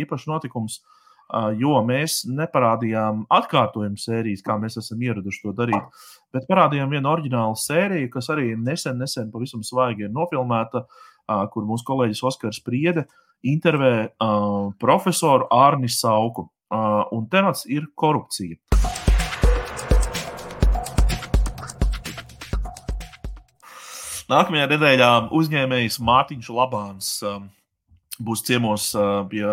īpašs 0.04 0.28
notikums, 0.30 0.80
jo 1.60 1.76
mēs 1.84 2.22
neparādījām 2.32 3.26
atkārtojumu 3.36 4.00
sērijas, 4.00 4.44
kā 4.46 4.56
mēs 4.62 4.80
esam 4.80 5.02
ieraduši 5.04 5.44
to 5.44 5.56
darīt, 5.58 6.04
bet 6.36 6.48
parādījām 6.48 6.94
vienu 6.94 7.12
oriģinālu 7.12 7.58
sēriju, 7.60 8.12
kas 8.14 8.32
arī 8.32 8.54
nesen, 8.56 9.00
nesen 9.02 9.32
pavisam 9.34 9.66
svaigi 9.68 10.08
ir 10.08 10.14
nofilmēta, 10.16 10.86
kur 11.52 11.68
mūsu 11.68 11.84
kolēģis 11.88 12.24
Oskars 12.32 12.62
Priede 12.64 13.08
intervē 13.44 14.14
profesoru 14.80 15.50
Ārni 15.54 15.92
Sauku. 15.92 16.48
Un 17.16 17.28
temats 17.32 17.64
ir 17.72 17.86
korupcija. 17.96 18.58
Nākamajā 24.28 24.66
nedēļā 24.68 25.10
uzņēmējs 25.32 26.02
Mārtiņš 26.04 26.48
Labāns 26.52 27.12
um, 27.24 27.46
būs 28.20 28.42
ciemos 28.44 28.90
uh, 28.98 29.22
pie, 29.32 29.46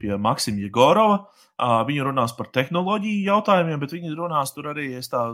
pie 0.00 0.16
Maksima 0.16 0.62
Jegorova. 0.64 1.18
Uh, 1.60 1.82
viņi 1.84 2.06
runās 2.06 2.32
par 2.38 2.48
tehnoloģiju 2.54 3.26
jautājumiem, 3.28 3.82
bet 3.82 3.92
viņi 3.92 4.14
runās 4.16 4.54
tur 4.56 4.70
arī, 4.72 4.94
es 4.96 5.12
tā 5.12 5.26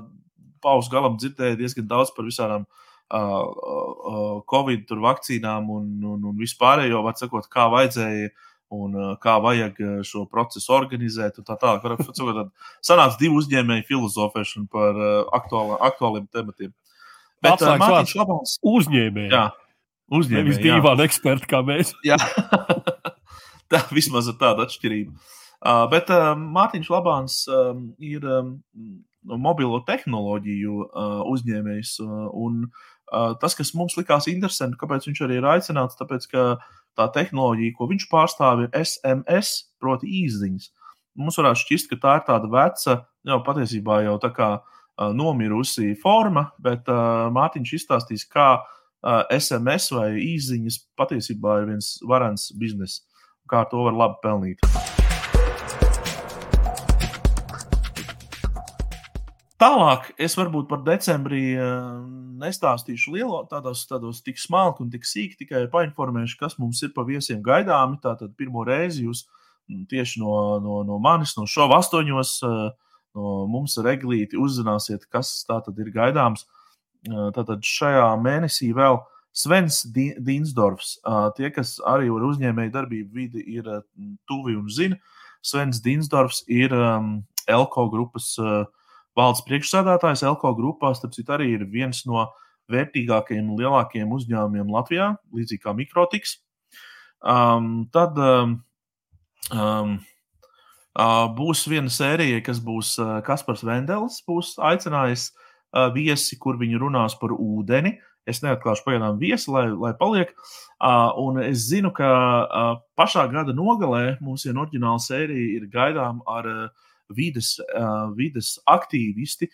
pauzes 0.60 0.90
galam 0.90 1.20
dzirdēju 1.22 1.60
diezgan 1.60 1.86
daudz 1.86 2.10
par 2.16 2.26
visādām 2.26 2.66
uh, 2.66 3.14
uh, 3.14 4.42
Covid 4.50 4.90
vakcīnām 5.06 5.70
un, 5.70 5.86
un, 6.10 6.26
un 6.32 6.42
vispārējo, 6.42 7.04
var 7.06 7.14
sakot, 7.20 7.46
kā 7.46 7.70
vajadzēja 7.70 8.34
un 8.74 8.98
uh, 8.98 9.14
kā 9.22 9.38
vajag 9.46 9.80
uh, 9.86 9.96
šo 10.02 10.26
procesu 10.26 10.74
organizēt. 10.74 11.38
un 11.38 11.46
Tā 11.46 11.54
tālāk, 11.62 11.86
var 11.86 11.94
sakot, 12.10 12.42
tad 12.42 12.82
sanāca 12.82 13.22
divu 13.22 13.38
uzņēmēju 13.38 13.86
filozofēšanu 13.86 14.66
par 14.74 14.98
uh, 14.98 15.42
aktuāliem 15.78 16.26
tematiem. 16.34 16.74
Bet 17.44 17.64
uh, 17.64 17.76
Mārtiņš. 17.80 18.14
Labāns, 18.20 18.54
Uzņēmēji. 18.66 19.32
jā, 19.32 19.44
Nevis 20.10 20.26
uzņēmējs. 20.26 20.58
jā. 20.60 20.78
dīvaini 20.78 21.04
eksperti 21.06 21.50
kā 21.50 21.60
mēs. 21.66 21.92
Jā, 22.08 22.18
tā 23.70 23.84
vismaz 23.94 24.28
ir 24.30 24.36
tāda 24.40 24.66
atšķirība. 24.66 25.14
Uh, 25.60 25.84
bet 25.92 26.10
uh, 26.12 26.32
Mārtiņš 26.40 26.90
Labāns 26.92 27.42
um, 27.52 27.86
ir 28.00 28.24
um, 28.24 28.54
mobilo 29.40 29.80
tehnoloģiju 29.88 30.76
uh, 30.88 31.20
uzņēmējs. 31.30 31.94
Uh, 32.04 32.26
un 32.32 32.64
uh, 32.66 33.32
tas, 33.40 33.56
kas 33.56 33.72
mums 33.76 33.96
likās 34.00 34.28
interesanti, 34.32 34.80
kāpēc 34.80 35.08
viņš 35.08 35.22
arī 35.26 35.40
ir 35.40 35.48
aicināts, 35.52 35.98
tāpēc, 36.00 36.26
ka 36.32 36.46
tā 36.98 37.06
tehnoloģija, 37.14 37.76
ko 37.78 37.88
viņš 37.92 38.08
pārstāv, 38.10 38.66
ir 38.66 38.76
SMS, 38.80 39.54
proti, 39.80 40.10
īsiņas. 40.24 40.72
Mums 41.20 41.38
varētu 41.40 41.62
šķist, 41.64 41.90
ka 41.92 42.00
tā 42.00 42.18
ir 42.18 42.26
tāda 42.28 42.50
veca, 42.50 42.96
jau 43.28 43.40
patiesībā 43.46 44.02
jau 44.06 44.16
tā 44.22 44.32
kā 44.34 44.50
uh, 44.58 44.79
nomirusi 45.16 45.94
forma, 46.02 46.50
bet 46.60 46.88
uh, 46.92 47.30
Mārtiņš 47.32 47.74
izstāstīs, 47.78 48.26
kā 48.28 48.52
uh, 48.60 49.22
SMS 49.32 49.90
vai 49.96 50.10
īsiņas 50.20 50.80
patiesībā 51.00 51.62
ir 51.62 51.72
viens 51.72 51.94
varants 52.06 52.50
bizness, 52.60 53.04
kā 53.50 53.64
to 53.70 53.86
var 53.88 53.96
labi 53.96 54.20
pelnīt. 54.24 54.70
Tālāk 59.60 60.06
es 60.16 60.38
varbūt 60.40 60.70
par 60.70 60.80
decembrī 60.86 61.42
nestāstīšu 62.40 63.12
lielo, 63.12 63.42
tādos, 63.50 63.82
tādos 63.90 64.22
tik 64.24 64.40
smalki 64.40 64.80
un 64.84 64.92
tik 64.92 65.04
sīki, 65.04 65.36
tikai 65.42 65.66
painformēšu, 65.72 66.38
kas 66.40 66.56
mums 66.56 66.80
ir 66.86 66.94
pa 66.96 67.04
viesiem 67.04 67.42
gaidāmi. 67.44 68.00
Tātad 68.00 68.32
pirmo 68.38 68.64
reizi 68.64 69.04
jūs 69.04 69.26
tieši 69.90 70.22
no, 70.22 70.32
no, 70.64 70.80
no 70.86 70.96
manis, 71.02 71.36
no 71.36 71.44
šova 71.44 71.82
astoņos, 71.82 72.32
eh, 72.46 72.89
no 73.16 73.44
mums 73.50 73.76
reglīti 73.82 74.38
uzzināsiet, 74.40 75.06
kas 75.10 75.32
tātad 75.48 75.78
ir 75.82 75.92
gaidāms. 75.94 76.46
Tātad 77.34 77.64
šajā 77.64 78.10
mēnesī 78.20 78.74
vēl 78.76 79.00
Svens 79.32 79.84
eh, 79.94 81.28
tie, 81.36 81.50
kas 81.54 81.76
arī 81.86 82.10
ar 82.10 82.26
uzņēmēju 82.26 82.72
darbību 82.74 83.14
vidi 83.14 83.44
ir 83.56 83.68
tuvi 84.28 84.56
un 84.58 84.68
zina, 84.68 84.98
Svens 85.40 85.80
Dinsdorfs 85.80 86.42
ir 86.50 86.74
Elko 87.48 87.86
grupas 87.88 88.34
valdes 89.16 89.42
priekšsēdētājs 89.46 90.24
Elko 90.28 90.52
grupā, 90.58 90.92
starp 90.96 91.14
citu, 91.16 91.32
arī 91.32 91.54
ir 91.54 91.64
viens 91.70 92.02
no 92.08 92.26
vērtīgākajiem 92.70 93.48
un 93.50 93.58
lielākajiem 93.58 94.12
uzņēmumiem 94.14 94.70
Latvijā, 94.70 95.14
līdzīgi 95.34 95.64
kā 95.64 95.74
Mikrotiks. 95.76 96.36
Um, 97.20 97.86
tad 97.92 98.16
um, 98.20 98.60
būs 101.38 101.66
viena 101.70 101.90
sērija, 101.92 102.40
kas 102.42 102.58
būs 102.64 102.96
Kaspars 103.26 103.62
Vendelis, 103.66 104.22
būs 104.26 104.56
aicinājis 104.58 105.30
viesi, 105.94 106.38
kur 106.38 106.58
viņi 106.58 106.80
runās 106.82 107.14
par 107.20 107.30
ūdeni, 107.36 107.98
Es 108.28 108.42
neatklāšu 108.44 108.84
pagaidām 108.84 109.18
viesi, 109.20 109.48
lai, 109.52 109.66
lai 109.72 109.92
paliek. 109.96 110.32
Un 111.20 111.40
es 111.42 111.64
zinu, 111.70 111.90
ka 111.94 112.10
pašā 112.98 113.26
gada 113.32 113.54
nogalē 113.56 114.18
mums 114.20 114.44
viena 114.46 114.64
oriģināla 114.64 115.02
sērija 115.02 115.56
ir 115.56 115.66
gaidām 115.72 116.20
ar 116.28 116.48
vides, 117.16 117.56
vides 118.18 118.54
aktīvisti, 118.70 119.50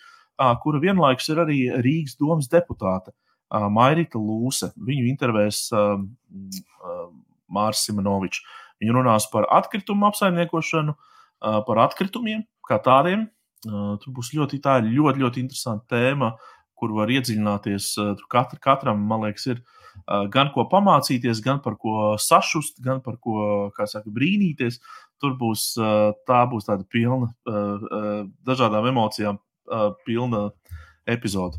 kura 0.62 0.82
vienlaikus 0.82 1.30
ir 1.32 1.42
arī 1.46 1.60
Rīgas 1.86 2.18
domas 2.20 2.50
deputāte 2.52 3.14
Mairita 3.72 4.18
Lūse. 4.18 4.72
Viņu 4.74 5.06
intervēs 5.12 5.68
uh, 5.72 5.96
uh, 6.02 7.04
Mārs 7.46 7.86
Simonovičs. 7.86 8.42
Viņa 8.82 8.96
runās 8.98 9.28
par 9.32 9.46
atkritumu 9.54 10.10
apsaimniekošanu, 10.10 10.92
uh, 10.92 11.15
par 11.40 11.80
atkritumiem 11.84 12.44
kā 12.66 12.78
tādiem. 12.82 13.26
Tur 13.66 14.12
būs 14.14 14.32
ļoti, 14.36 14.60
ļoti, 14.60 15.22
ļoti 15.24 15.42
interesanta 15.42 15.96
tēma. 15.96 16.36
Kur 16.76 16.92
var 16.92 17.08
iedziļināties. 17.08 17.94
Tur 17.96 18.26
katra, 18.28 18.58
katram, 18.60 19.00
man 19.08 19.24
liekas, 19.24 19.46
ir 19.48 19.62
gan 20.32 20.50
ko 20.52 20.66
pamācīties, 20.68 21.40
gan 21.44 21.62
par 21.64 21.78
ko 21.80 22.16
sašust, 22.20 22.82
gan 22.84 23.00
par 23.00 23.16
ko, 23.16 23.70
saka, 23.78 24.12
brīnīties. 24.12 24.80
Tur 25.16 25.38
būs 25.40 25.70
tā 26.28 26.42
būs 26.52 26.68
tāda 26.68 26.84
pilna, 26.84 27.32
dažādām 28.44 28.90
emocijām 28.92 29.40
pilna 30.04 30.50
epizode. 31.08 31.56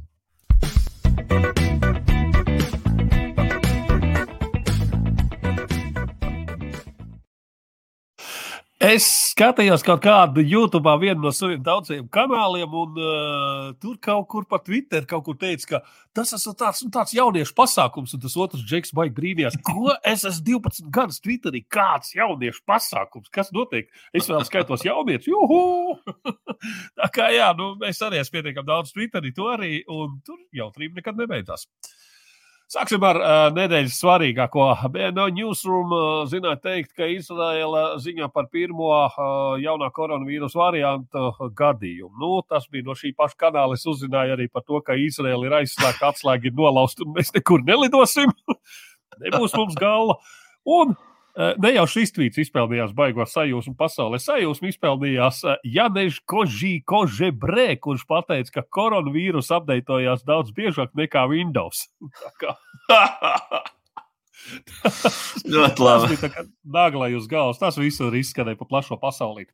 Es 8.87 9.05
skatījos 9.33 9.81
kaut 9.83 9.99
kādu 10.05 10.39
YouTube, 10.45 10.91
vienu 11.01 11.25
no 11.25 11.31
saviem 11.35 11.59
daudziem 11.63 12.05
kanāliem, 12.13 12.71
un 12.71 12.99
uh, 13.01 13.65
tur 13.81 13.97
kaut 13.99 14.29
kur 14.31 14.45
pa 14.47 14.61
Twitter 14.63 15.03
kaut 15.09 15.25
kur 15.25 15.35
teica, 15.41 15.65
ka 15.73 15.81
tas 16.15 16.31
ir 16.37 16.55
tāds, 16.55 16.85
tāds 16.93 17.15
jauniešu 17.17 17.51
pasākums, 17.57 18.13
un 18.15 18.23
tas 18.23 18.37
otrs 18.39 18.63
džeks 18.63 18.95
baigi 18.95 19.15
brīnījās. 19.17 19.59
Ko 19.67 19.91
es 20.07 20.23
esmu 20.29 20.61
12 20.69 20.87
gadus 20.93 21.19
Twitterī? 21.25 21.65
Kāds 21.67 22.15
jauniešu 22.15 22.63
pasākums? 22.69 23.27
Kas 23.33 23.51
notiek? 23.51 23.91
Es 24.15 24.31
vēl 24.31 24.47
skaitos 24.47 24.87
jauniešu. 24.87 25.35
Juhu! 25.35 25.97
Tā 27.01 27.11
kā 27.11 27.27
jā, 27.35 27.51
nu, 27.59 27.73
es 27.89 27.99
arī 28.07 28.21
esmu 28.23 28.39
pietiekami 28.39 28.71
daudz 28.71 28.95
Twitterī, 28.95 29.35
to 29.35 29.51
arī, 29.51 29.81
un 29.91 30.21
tur 30.23 30.39
jautrība 30.55 31.01
nekad 31.01 31.19
nebeidzās. 31.25 31.67
Sāksim 32.67 32.99
ar 33.07 33.15
uh, 33.15 33.33
nedēļas 33.55 33.95
svarīgāko. 33.95 34.65
No 35.15 35.27
newsroom 35.31 35.93
uh, 35.95 36.07
zināja 36.27 36.57
teikt, 36.65 36.89
ka 36.99 37.07
Izraela 37.07 37.93
ziņā 38.03 38.27
par 38.33 38.49
pirmo 38.51 38.89
uh, 38.91 39.21
jaunā 39.63 39.87
koronavīrusa 39.95 40.59
variantu 40.59 41.29
gadījumu. 41.55 42.11
Nu, 42.19 42.41
tas 42.43 42.67
bija 42.67 42.89
no 42.89 42.97
šī 42.99 43.13
paša 43.15 43.39
kanāla. 43.45 43.77
Es 43.79 43.87
uzzināju 43.87 44.35
arī 44.35 44.49
par 44.51 44.65
to, 44.67 44.81
ka 44.83 44.99
Izraela 44.99 45.47
ir 45.47 45.55
aizslēgta, 45.61 46.11
atslēga 46.11 46.51
ir 46.51 46.57
nolausta 46.59 47.07
un 47.07 47.15
mēs 47.15 47.31
nekur 47.37 47.63
nelidosim. 47.63 48.35
Nebūs 49.23 49.55
mums 49.55 49.79
galva. 49.79 50.19
Un 50.67 50.91
ne 51.37 51.71
jau 51.75 51.85
šis 51.89 52.13
tvīts 52.15 52.39
izpildījās 52.41 52.93
baigo 52.97 53.25
sajūsmu 53.29 53.75
pasaulē. 53.77 54.17
Sajūsmu 54.21 54.71
izpildījās 54.71 55.43
eh, 55.45 55.57
Janež 55.77 56.19
Kožī 56.29 56.79
Kožebrē, 56.87 57.75
kurš 57.81 58.07
pateica, 58.09 58.51
ka 58.57 58.63
koronavīrus 58.77 59.51
apdeitojās 59.53 60.25
daudz 60.27 60.53
biežāk 60.57 60.95
nekā 60.97 61.27
Windows. 61.29 61.87
Ļoti 65.53 65.83
labi. 65.83 66.17
Naglai 66.63 67.11
uz 67.17 67.27
galvas. 67.29 67.59
Tas 67.61 67.77
visur 67.79 68.15
izskanēja 68.15 68.57
pa 68.59 68.65
plašo 68.69 68.97
pasaulī. 69.01 69.45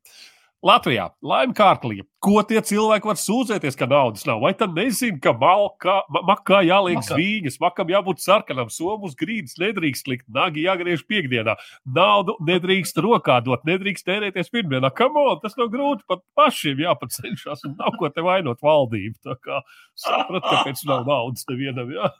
Latvijā 0.64 1.10
laime 1.20 1.52
kārklīja. 1.58 2.06
Ko 2.24 2.40
tie 2.48 2.62
cilvēki 2.64 3.10
var 3.10 3.18
sūdzēties, 3.20 3.76
ka 3.76 3.88
naudas 3.92 4.24
nav? 4.24 4.40
Vai 4.46 4.54
tad 4.56 4.72
nezina, 4.78 5.18
ka 5.24 5.34
malkā, 5.36 5.98
makā 6.24 6.62
jāliek 6.64 7.04
zvīņas, 7.04 7.60
makam 7.60 7.92
jābūt 7.92 8.24
sarkanam, 8.24 8.72
somus 8.72 9.18
grīdas 9.20 9.58
nedrīkst 9.60 10.08
likt, 10.08 10.26
nagi 10.32 10.64
jāgriež 10.64 11.04
piekdienā, 11.10 11.58
naudu 11.84 12.38
nedrīkst 12.48 13.04
rokā 13.04 13.42
dot, 13.44 13.68
nedrīkst 13.68 14.08
tērēties 14.08 14.54
pirmdienā. 14.56 14.94
Kam 14.96 15.20
on, 15.20 15.36
tas 15.44 15.60
nav 15.60 15.68
grūti, 15.74 16.08
pat 16.08 16.24
pašiem 16.40 16.80
jāpacenšas, 16.86 17.68
un 17.68 17.76
nav 17.84 18.00
ko 18.00 18.08
te 18.08 18.24
vainot 18.24 18.64
valdību. 18.64 19.20
Tā 19.28 19.36
kā 19.44 19.60
saprat, 20.00 20.48
kāpēc 20.48 20.88
nav 20.88 21.04
naudas 21.12 21.44
nevienam. 21.52 21.92
Jā. 21.92 22.14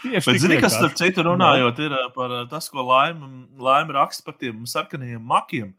Tieši 0.00 0.32
Bet, 0.32 0.40
zini, 0.40 0.56
kas 0.60 0.76
starp 0.76 0.96
citu 0.96 1.24
runājot, 1.26 1.80
ir 1.84 1.96
par 2.14 2.32
tas, 2.48 2.68
ko 2.72 2.84
laime 2.84 3.46
laim 3.60 3.92
raksta 3.92 4.28
par 4.28 4.36
tiem 4.40 4.66
sarkanajiem 4.68 5.24
makiem. 5.24 5.72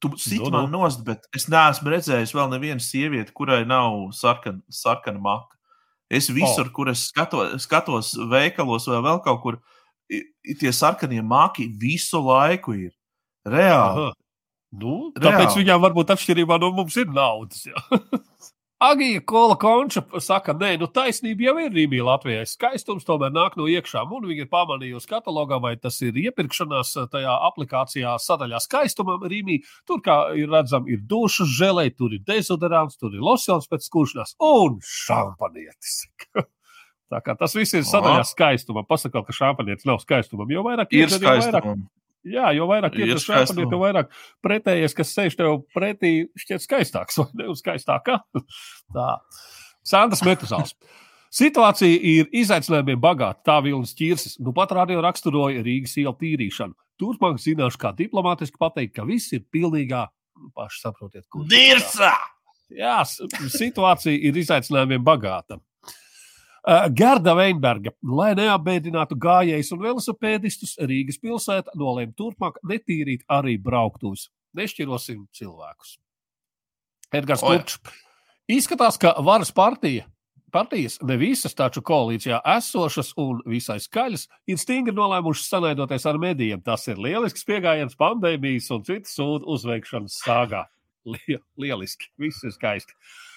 Tu 0.00 0.08
sit 0.16 0.40
no, 0.40 0.50
man 0.54 0.70
nost, 0.72 1.02
bet 1.04 1.26
es 1.36 1.44
neesmu 1.52 1.92
redzējis 1.92 2.32
vēl 2.32 2.48
nevienu 2.48 2.80
sievieti, 2.80 3.34
kurai 3.36 3.66
nav 3.68 4.06
sarkan, 4.16 4.62
sarkana 4.72 5.20
maka. 5.20 5.58
Es 6.10 6.30
visur, 6.32 6.66
oh. 6.66 6.72
kur 6.74 6.88
es 6.90 7.04
skatos, 7.10 7.66
skatos 7.66 8.14
veikalos 8.32 8.88
vai 8.90 9.02
vēl 9.04 9.20
kaut 9.26 9.42
kur, 9.44 9.60
tie 10.58 10.72
sarkanie 10.74 11.22
maki 11.22 11.68
visu 11.80 12.22
laiku 12.24 12.74
ir. 12.88 12.90
Reāli. 13.46 14.08
Aha. 14.08 14.16
Nu, 14.80 14.96
tāpēc 15.18 15.50
Reāli. 15.50 15.62
viņām 15.64 15.84
varbūt 15.84 16.12
atšķirībā 16.14 16.58
no 16.62 16.72
mums 16.74 16.96
ir 17.00 17.12
naudas. 17.12 17.66
Agija 18.80 19.20
Kola 19.26 19.58
Konča 19.60 20.00
saka, 20.24 20.54
nē, 20.56 20.70
nu 20.80 20.86
taisnība 20.88 21.50
jau 21.50 21.52
ir 21.60 21.74
Rīgā 21.74 22.00
Latvijā. 22.06 22.46
Skaistums 22.48 23.04
tomēr 23.04 23.28
nāk 23.34 23.58
no 23.60 23.66
iekšā. 23.68 24.06
Un 24.08 24.24
viņi 24.24 24.46
ir 24.46 24.48
pamanījusi 24.48 25.10
katalogā, 25.10 25.58
vai 25.60 25.74
tas 25.76 25.98
ir 26.00 26.16
iepirkšanās 26.16 26.94
tajā 27.12 27.34
aplikācijā 27.50 28.14
sadaļā 28.24 28.62
skaistumam 28.64 29.26
Rīgā. 29.28 29.58
Tur, 29.84 30.00
kā 30.06 30.16
ir 30.32 30.48
redzams, 30.48 30.88
ir 30.88 31.04
dušas 31.04 31.52
žēlē, 31.58 31.90
tur 31.92 32.16
ir 32.16 32.24
dezodorants, 32.24 32.96
tur 32.96 33.12
ir 33.12 33.20
losjons 33.20 33.68
pēc 33.68 33.84
skūšanās 33.84 34.38
un 34.48 34.80
šampanietis. 34.80 36.00
Tā 37.12 37.20
kā 37.26 37.36
tas 37.36 37.52
viss 37.58 37.76
ir 37.76 37.84
sadaļā 37.84 38.24
skaistumam. 38.32 38.88
Pasakot, 38.88 39.28
ka 39.28 39.36
šampanietis 39.36 39.84
nav 39.84 40.00
skaistumam, 40.00 40.48
jo 40.48 40.64
vairāk 40.64 40.96
ir 40.96 41.12
skaistumam. 41.12 41.84
Jā, 42.28 42.50
jo 42.52 42.66
vairāk 42.68 42.98
ir 43.00 43.14
tas 43.14 43.24
šādi, 43.24 43.64
jo 43.64 43.78
vairāk 43.80 44.10
pretējais, 44.44 44.94
kas 44.96 45.12
sēž 45.16 45.38
tev 45.38 45.62
pretī, 45.72 46.28
šķiet 46.38 46.64
skaistāks 46.66 47.16
vai 47.20 47.28
ne 47.40 47.54
skaistākā. 47.56 48.18
Tā. 48.96 49.12
Sandrs 49.86 50.20
Metusāls. 50.26 50.74
Situācija 51.30 52.00
ir 52.10 52.28
izaicinājumiem 52.34 53.00
bagāta. 53.00 53.40
Tā 53.46 53.56
vilnas 53.64 53.94
ķirsis. 53.96 54.36
Nu 54.42 54.52
pat 54.52 54.74
radio 54.74 55.00
raksturoja 55.04 55.62
Rīgas 55.64 55.94
ielu 56.02 56.12
tīrīšanu. 56.20 56.74
Turpmāk 57.00 57.38
zināšu, 57.40 57.80
kā 57.80 57.94
diplomātiski 57.96 58.60
pateikt, 58.60 58.96
ka 58.98 59.06
viss 59.08 59.32
ir 59.32 59.46
pilnīgā, 59.54 60.02
nu, 60.36 60.50
paši 60.58 60.82
saprotiet, 60.82 61.24
kur. 61.32 61.46
Dirsa! 61.48 62.12
Jā, 62.70 62.98
situācija 63.06 64.12
ir 64.28 64.36
izaicinājumiem 64.42 65.06
bagāta. 65.06 65.56
Uh, 66.70 66.84
Gerda 66.94 67.32
Veinberga, 67.34 67.90
lai 68.06 68.28
neapbēdinātu 68.38 69.16
gājējus 69.18 69.72
un 69.74 69.80
velosipēdistus, 69.82 70.76
Rīgas 70.86 71.16
pilsēta 71.18 71.72
nolēma 71.74 72.14
turpmāk 72.14 72.60
netīrīt 72.70 73.24
arī 73.26 73.56
brauktuves. 73.58 74.28
Nešķirosim 74.54 75.24
cilvēkus. 75.34 75.96
Edgars 77.10 77.42
Kurčs. 77.42 77.80
Izskatās, 78.50 78.98
ka 79.02 79.16
varas 79.26 79.50
partija, 79.50 80.04
partijas, 80.54 81.00
ne 81.02 81.16
visas 81.18 81.58
taču 81.58 81.82
koalīcijā 81.82 82.38
esošas 82.52 83.10
un 83.18 83.40
visai 83.50 83.80
skaļas, 83.82 84.28
ir 84.46 84.62
stingri 84.62 84.94
nolēmušas 84.94 85.50
sanaidoties 85.50 86.06
ar 86.06 86.20
medijiem. 86.22 86.62
Tas 86.62 86.86
ir 86.86 87.02
lielisks 87.02 87.48
pieejams 87.50 87.98
pandēmijas 87.98 88.70
un 88.76 88.86
citas 88.86 89.18
sūdu 89.18 89.50
uzveikšanas 89.56 90.22
sāgā. 90.22 90.68
Lieliski, 91.58 92.12
viss 92.22 92.46
ir 92.46 92.54
skaisti. 92.54 92.94
Uh, 92.94 93.29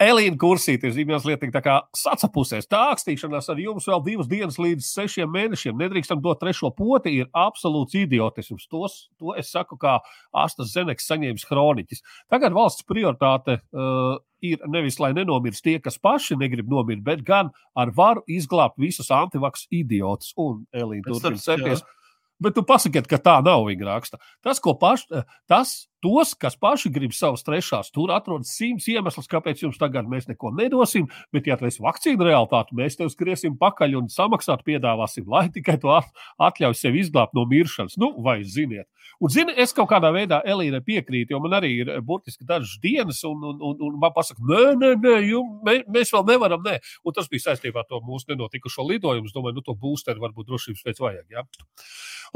Elīna 0.00 0.38
Kursīte 0.40 0.88
ir 0.88 0.94
zīmējis 0.96 1.26
lietiņa 1.28 1.52
tā 1.52 1.60
kā 1.64 1.74
sacapusēs. 1.96 2.68
Tā 2.70 2.86
akstīšanās 2.94 3.50
ar 3.52 3.58
jums 3.60 3.84
vēl 3.90 4.00
divas 4.06 4.30
dienas 4.30 4.56
līdz 4.56 4.86
sešiem 4.86 5.28
mēnešiem. 5.34 5.76
Nedrīkstam 5.76 6.22
dot 6.24 6.40
trešo 6.40 6.70
poti, 6.72 7.18
ir 7.20 7.28
absolūts 7.36 7.98
idiotisms. 8.00 8.64
Tos, 8.72 8.96
to 9.20 9.34
es 9.36 9.52
saku 9.52 9.76
kā 9.80 9.98
Astas 10.32 10.72
Zeneks 10.72 11.08
saņēmis 11.10 11.44
kroniķis. 11.50 12.00
Tagad 12.32 12.56
valsts 12.56 12.86
prioritāte 12.88 13.58
uh, 13.60 14.16
ir 14.40 14.64
nevis, 14.72 14.96
lai 15.04 15.12
nenomirst 15.16 15.66
tie, 15.68 15.76
kas 15.84 16.00
paši 16.00 16.38
negrib 16.40 16.72
nomirt, 16.72 17.04
bet 17.04 17.20
gan 17.26 17.52
ar 17.76 17.92
varu 17.92 18.24
izglābt 18.24 18.80
visus 18.80 19.12
antivaks 19.12 19.68
idiotus. 19.68 20.32
Un 20.40 20.64
Elīna 20.72 21.10
turpina 21.10 21.44
septies. 21.44 21.84
Bet 22.40 22.56
tu 22.56 22.64
pasakiet, 22.64 23.04
ka 23.04 23.20
tā 23.20 23.36
nav 23.44 23.66
viņa 23.68 23.84
raksta. 23.84 24.16
Tas, 24.40 24.62
ko 24.64 24.72
paši, 24.80 25.26
tas 25.44 25.89
tos, 26.04 26.34
kas 26.38 26.56
paši 26.60 26.90
grib 26.92 27.14
savas 27.16 27.44
trešās, 27.46 27.92
tur 27.94 28.12
atrodas 28.14 28.52
simts 28.56 28.88
iemesls, 28.90 29.28
kāpēc 29.30 29.64
jums 29.64 29.80
tagad 29.80 30.08
mēs 30.10 30.28
neko 30.30 30.52
nedosim. 30.56 31.08
Bet, 31.34 31.48
ja 31.50 31.58
tu 31.60 31.68
esi 31.68 31.82
vakcīna 31.84 32.26
realitāte, 32.26 32.76
mēs 32.76 32.98
tev 32.98 33.10
skriesim 33.12 33.58
pakaļ 33.60 33.98
un 34.00 34.10
samaksāt 34.12 34.64
piedāvāsim, 34.66 35.28
lai 35.30 35.48
tikai 35.56 35.78
to 35.82 35.92
atļauj 35.92 36.78
sev 36.78 36.98
izglābt 37.00 37.36
no 37.36 37.46
miršanas. 37.50 37.98
Nu, 38.00 38.14
vai 38.24 38.40
ziniet? 38.44 38.88
Un, 39.20 39.28
zini, 39.32 39.52
es 39.60 39.74
kaut 39.76 39.90
kādā 39.90 40.10
veidā 40.14 40.40
Elīnai 40.48 40.80
piekrītu, 40.84 41.34
jo 41.34 41.40
man 41.44 41.58
arī 41.58 41.72
ir 41.82 41.90
burtiski 42.06 42.46
dažas 42.48 42.78
dienas, 42.80 43.20
un, 43.28 43.42
un, 43.50 43.58
un, 43.70 43.74
un 43.88 43.98
man 44.00 44.14
pasaka, 44.16 44.40
nē, 44.48 44.62
nē, 44.80 44.92
nē 45.02 45.16
jum, 45.28 45.58
mē, 45.66 45.76
mēs 45.92 46.12
vēl 46.14 46.24
nevaram, 46.30 46.62
nē. 46.64 46.78
Un 47.04 47.16
tas 47.16 47.28
bija 47.28 47.50
saistībā 47.50 47.82
ar 47.82 47.88
to 47.90 48.00
mūsu 48.06 48.32
nenotikušo 48.32 48.86
lidojumu. 48.88 49.28
Es 49.28 49.36
domāju, 49.36 49.58
nu, 49.58 49.66
to 49.66 49.76
būsteru 49.76 50.24
varbūt 50.24 50.48
drošības 50.48 50.86
pēc 50.86 51.02
vajag. 51.04 51.26
Ja? 51.36 51.44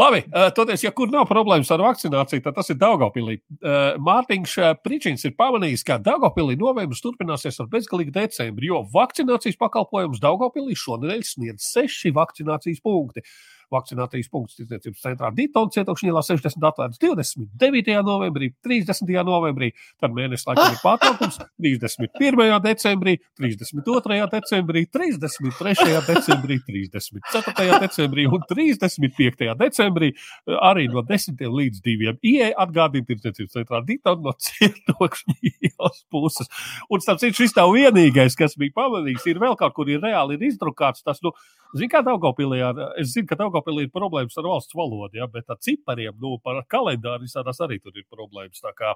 Labi, 0.00 0.24
toties, 0.56 0.82
ja 0.82 0.90
kur 0.90 1.10
nav 1.12 1.28
problēmas 1.30 1.70
ar 1.70 1.84
vakcināciju, 1.84 2.42
tad 2.42 2.56
tas 2.56 2.72
ir 2.72 2.78
Daugavpilī. 2.80 3.38
Uh, 3.60 3.94
Mārtiņš 4.02 4.54
Pričins 4.84 5.24
ir 5.28 5.34
pamanījis, 5.38 5.84
ka 5.86 5.98
Daugopilī 6.02 6.56
novembris 6.60 7.02
turpināsies 7.04 7.60
ar 7.62 7.68
bezgalīgu 7.72 8.14
decembri, 8.14 8.70
jo 8.70 8.82
vakcinācijas 8.94 9.58
pakalpojums 9.60 10.22
Daugopilī 10.22 10.76
šonadēļ 10.78 11.26
sniedz 11.28 11.68
seši 11.74 12.14
vakcinācijas 12.16 12.82
punkti. 12.84 13.24
Vakcinācijas 13.72 14.30
punkts 14.32 14.58
tirdzniecības 14.58 15.04
centrā 15.04 15.30
Dītona 15.34 15.72
cietokšņa 15.74 16.10
ielā 16.10 16.22
60 16.26 16.66
atvērts 16.70 17.00
29. 17.02 17.96
novembrī, 18.04 18.50
30. 18.64 19.12
novembrī, 19.26 19.70
tad 20.02 20.14
mēnesis 20.16 20.46
laikam 20.48 20.74
ir 20.74 20.80
pārtraukums 20.82 21.40
31. 21.64 22.58
decembrī, 22.64 23.16
32. 23.40 24.20
decembrī, 24.34 24.84
33. 24.98 26.00
decembrī, 26.08 26.58
34. 26.68 27.80
decembrī 27.84 28.26
un 28.28 28.44
35. 28.50 29.50
decembrī 29.60 30.12
arī 30.60 30.88
no 30.92 31.04
10 31.06 31.40
līdz 31.58 31.82
2. 31.84 32.16
Ieja 32.24 32.52
atgādina 32.64 33.08
tirdzniecības 33.08 33.56
centrā 33.58 33.82
Dītona 33.86 34.24
no 34.24 34.34
cietokšņa 34.46 35.36
ielas 35.42 36.04
puses. 36.12 36.50
Un 36.92 37.02
starp 37.04 37.22
citu, 37.22 37.42
šis 37.42 37.56
nav 37.58 37.72
vienīgais, 37.74 38.36
kas 38.38 38.56
bija 38.60 38.74
pamanīts, 38.76 39.26
ir 39.30 39.40
vēl 39.42 39.56
kaut 39.60 39.74
kur 39.76 39.90
ir 39.90 40.02
reāli 40.04 40.38
ir 40.38 40.48
izdrukāts 40.50 41.04
tas, 41.06 41.20
nu, 41.24 41.34
zin 41.80 41.90
kā 41.92 42.02
Daugavpilī, 42.06 42.60
es 43.00 43.14
zinu, 43.14 43.28
ka 43.30 43.38
Daugavpilī 43.40 43.86
ir 43.86 43.94
problēmas 43.94 44.36
ar 44.40 44.50
valsts 44.50 44.76
valodu, 44.76 45.18
ja, 45.18 45.28
bet 45.30 45.50
ar 45.50 45.60
cipariem, 45.62 46.16
nu, 46.22 46.36
par 46.44 46.62
kalendāru 46.70 47.26
visādās 47.26 47.62
arī 47.64 47.80
tur 47.82 47.96
ir 47.96 48.06
problēmas. 48.10 48.62
Tā 48.64 48.74
kā, 48.76 48.94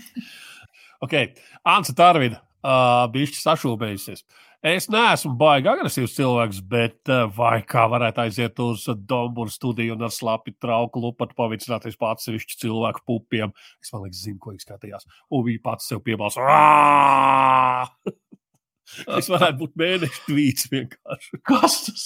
ok, 1.04 1.14
Ansa 1.74 1.94
Tarvina, 1.96 2.40
uh, 2.64 3.04
bišķi 3.14 3.42
sašūbējusies. 3.42 4.26
Es 4.64 4.86
neesmu 4.88 5.34
baigi 5.36 5.68
agresīvs 5.68 6.14
cilvēks, 6.16 6.62
bet 6.72 7.10
vai 7.36 7.58
kā 7.68 7.82
varētu 7.92 8.22
aiziet 8.22 8.62
uz 8.64 8.86
Domburu 8.96 9.52
studiju 9.52 9.92
un 9.92 10.06
ar 10.06 10.12
slapi 10.14 10.54
trauku 10.56 11.02
lupatu 11.04 11.36
pavicināties 11.36 11.98
pa 12.00 12.14
atsevišķu 12.14 12.56
cilvēku 12.62 13.04
pupiem? 13.04 13.52
Es 13.84 13.92
man 13.92 14.06
liekas, 14.06 14.22
zinu, 14.24 14.40
ko 14.40 14.54
viņš 14.54 14.64
skatījās. 14.64 15.04
Un 15.36 15.44
bija 15.50 15.60
pats 15.68 15.92
sev 15.92 16.00
piebalso. 16.06 16.40
Tas 19.06 19.30
varētu 19.32 19.60
būt 19.62 19.80
mēneša 19.80 20.20
tvīts 20.26 20.68
vienkārši. 20.72 21.40
Kas 21.48 21.80
tas? 21.86 22.04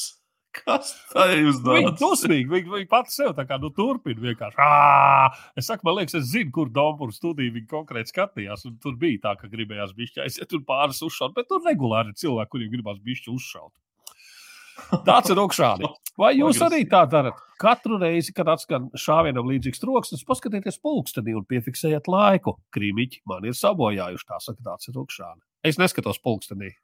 Kas 0.59 0.93
tā 1.13 1.27
ir 1.37 1.51
Viņa 1.53 1.93
dusmīgi, 2.01 2.49
viņa, 2.51 2.71
viņa 2.73 2.89
pati 2.91 3.13
sev 3.15 3.35
tā 3.37 3.45
kā 3.47 3.59
nu, 3.63 3.71
turpina 3.75 4.23
vienkārši. 4.23 4.59
Ā! 4.59 5.29
Es 5.61 5.69
saku, 5.69 5.85
man 5.87 5.99
liekas, 5.99 6.17
es 6.19 6.31
zinu, 6.33 6.51
kur 6.55 6.71
Dombūra 6.73 7.15
studija 7.15 7.55
viņa 7.55 7.69
konkrēti 7.71 8.15
skatījās. 8.15 8.65
un 8.67 8.79
Tur 8.83 8.97
bija 9.01 9.27
tā, 9.27 9.35
ka 9.41 9.51
gribējās 9.53 9.93
bišķi 9.99 10.25
aiziet 10.25 10.57
un 10.57 10.65
pāris 10.69 11.03
uzšaut, 11.05 11.37
bet 11.37 11.51
tur 11.51 11.63
regulāri 11.67 12.15
ir 12.15 12.19
cilvēki, 12.23 12.53
kuriem 12.55 12.73
gribās 12.73 13.03
bišķi 13.05 13.35
uzšaut. 13.35 13.75
Tāds 15.05 15.33
ir 15.35 15.41
augšādi. 15.43 15.91
Vai 16.19 16.33
jūs 16.39 16.61
arī 16.65 16.85
tā 16.91 17.03
darat? 17.11 17.39
Katru 17.59 17.99
reizi, 18.01 18.33
kad 18.35 18.49
atskan 18.51 18.89
šāvienam 18.99 19.47
līdzīgs 19.51 19.83
troksnis, 19.83 20.25
paskatieties 20.27 20.79
pulkstenī 20.83 21.35
un 21.39 21.47
piefiksējiet 21.51 22.09
laiku. 22.11 22.57
Krīmiķi 22.75 23.25
man 23.29 23.47
ir 23.51 23.59
sabojājuši, 23.59 24.29
tā 24.31 24.39
saka, 24.43 24.65
tāds 24.71 24.91
ir 24.91 25.01
augšādi. 25.03 25.43
Es 25.67 25.79
neskatos 25.81 26.21
pulkstenī. 26.23 26.75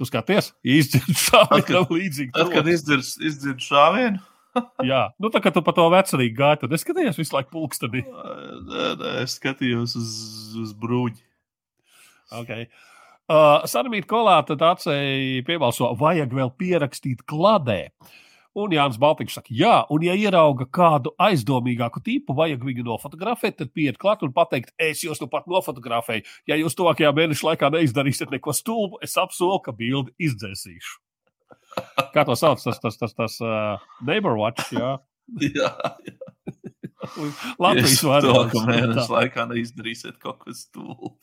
Tu 0.00 0.08
skaties, 0.08 0.54
izdzird 0.64 1.18
šāvienam 1.20 1.90
līdzīgu 1.92 2.32
Tad, 2.32 2.52
kad 2.54 2.68
izdzird, 2.72 3.04
izdzird 3.28 3.60
šāvienu, 3.60 4.22
Jā, 4.90 5.02
nu 5.22 5.30
tā 5.32 5.40
kā 5.42 5.52
tu 5.52 5.62
pa 5.64 5.74
to 5.76 5.84
vecerīgi 5.92 6.36
gāji, 6.36 6.62
tad 6.62 6.74
es 6.76 6.84
skatījos 6.84 7.18
visu 7.20 7.36
laiku 7.36 7.52
pulkstenī. 7.54 8.02
nē, 8.68 8.88
nē, 9.00 9.12
es 9.24 9.36
skatījos 9.38 9.96
uz, 10.00 10.16
uz 10.60 10.74
brūģi. 10.78 11.22
Okay. 12.42 12.68
Uh, 13.30 13.62
Sarmīta 13.68 14.08
kolāta 14.10 14.56
acēji 14.72 15.44
piebalso, 15.46 15.92
vajag 16.00 16.34
vēl 16.36 16.52
pierakstīt 16.58 17.24
kladē. 17.28 17.86
Un 18.58 18.74
Jānis 18.74 18.98
Baltiņš 19.00 19.36
saka, 19.38 19.54
jā, 19.56 19.76
un 19.92 20.02
ja 20.04 20.12
ierauga 20.18 20.66
kādu 20.68 21.14
aizdomīgāku 21.24 22.02
tipu, 22.04 22.34
vajag 22.36 22.66
viņu 22.68 22.84
nofotografēt, 22.84 23.56
tad 23.62 23.70
pieiet 23.72 23.96
klāt 24.00 24.24
un 24.26 24.34
pateikt, 24.36 24.74
es 24.76 25.00
jūs 25.06 25.22
nu 25.22 25.28
pat 25.32 25.48
nofotografēju. 25.48 26.26
Ja 26.50 26.58
jūs 26.60 26.76
tuvākajā 26.76 27.14
mēneša 27.16 27.48
laikā 27.48 27.72
neizdarīsiet 27.72 28.34
neko 28.34 28.52
stulbu, 28.56 29.00
es 29.04 29.16
apsolu, 29.16 29.56
ka 29.64 29.72
bildi 29.76 30.12
izdzēsīšu. 30.20 31.00
Kā 32.12 32.26
to 32.28 32.36
sauc? 32.36 32.60
Tas, 32.60 32.76
tas, 32.82 33.00
tas, 33.00 33.16
tas 33.16 33.38
uh, 33.40 33.80
Neighbor 34.04 34.36
Watch, 34.36 34.68
jā. 34.76 34.98
Jā, 35.56 35.70
Latvijas 37.62 37.92
es 37.92 38.00
to, 38.00 38.10
variants. 38.10 38.52
ka 38.52 38.64
mēneša 38.68 39.08
laikā 39.16 39.48
neizdarīsiet 39.54 40.20
kaut 40.22 40.42
ko 40.42 40.54
stulbu. 40.56 41.14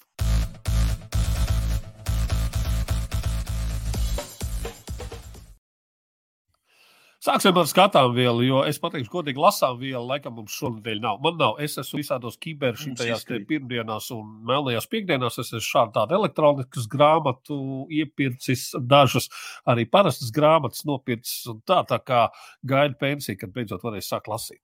Sāksim 7.29 7.57
ar 7.61 7.67
skatām 7.69 8.13
vielu, 8.15 8.41
jo 8.47 8.61
es 8.65 8.79
pateikšu, 8.81 9.11
godīgi 9.13 9.41
lasām 9.43 9.75
vielu, 9.77 10.01
laikam 10.09 10.33
mums 10.39 10.55
šonadēļ 10.57 11.01
nav. 11.03 11.19
Man 11.21 11.35
nav, 11.37 11.59
es 11.61 11.77
esmu 11.77 11.99
visādos 11.99 12.39
kiberšītajās 12.41 13.27
pirmdienās 13.49 14.07
un 14.15 14.31
melnajās 14.49 14.89
piekdienās. 14.89 15.37
Es 15.37 15.51
esmu 15.51 15.61
šādu 15.67 15.93
tādu 15.99 16.17
elektroniskas 16.17 16.89
grāmatu 16.89 17.59
iepircis, 17.93 18.71
dažas 18.81 19.29
arī 19.69 19.85
parastas 19.85 20.33
grāmatas 20.33 20.87
nopircis 20.89 21.45
un 21.53 21.61
tā, 21.69 21.83
tā 21.91 22.01
kā 22.01 22.25
gaida 22.65 22.97
pensiju, 22.97 23.37
kad 23.43 23.53
beidzot 23.53 23.85
varēs 23.85 24.09
sākt 24.09 24.31
lasīt. 24.31 24.63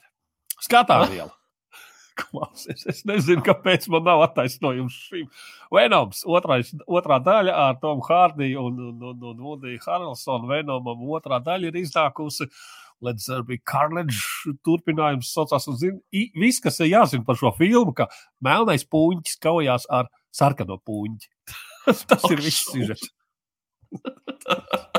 Skatām 0.57 1.05
vielu. 1.13 1.30
Klausies, 2.16 2.86
es 2.88 3.01
nezinu, 3.07 3.41
kāpēc 3.43 3.89
man 3.91 4.05
nav 4.07 4.22
attaisnojums 4.30 4.95
šim. 5.09 5.26
Venoms, 5.76 6.22
otrais, 6.32 6.70
otrā 6.88 7.18
daļa 7.24 7.55
ar 7.66 7.76
Tomu 7.82 8.05
Hārdiju 8.07 8.61
un, 8.70 8.78
un, 8.89 9.01
un, 9.11 9.26
un 9.34 9.41
Vudiju 9.43 9.82
Haralsonu. 9.84 10.47
Venomam 10.47 11.01
otrā 11.18 11.41
daļa 11.43 11.74
ir 11.74 11.80
iznākusi. 11.82 12.47
Let's 13.03 13.28
be 13.49 13.57
carnage. 13.68 14.22
Turpinājums 14.63 15.34
saucās. 15.36 15.68
Un, 15.68 15.76
zin, 15.82 15.99
i- 16.16 16.30
viss, 16.39 16.63
kas 16.63 16.80
ir 16.80 16.93
jāzina 16.93 17.28
par 17.28 17.36
šo 17.41 17.51
filmu, 17.57 17.91
ka 17.97 18.07
melnais 18.47 18.88
puņķis 18.88 19.41
kaujās 19.43 19.89
ar 19.91 20.07
sarkano 20.32 20.80
puņķi. 20.88 21.28
Tas 22.07 22.24
Ak, 22.24 22.32
ir 22.32 22.45
viss. 22.47 22.63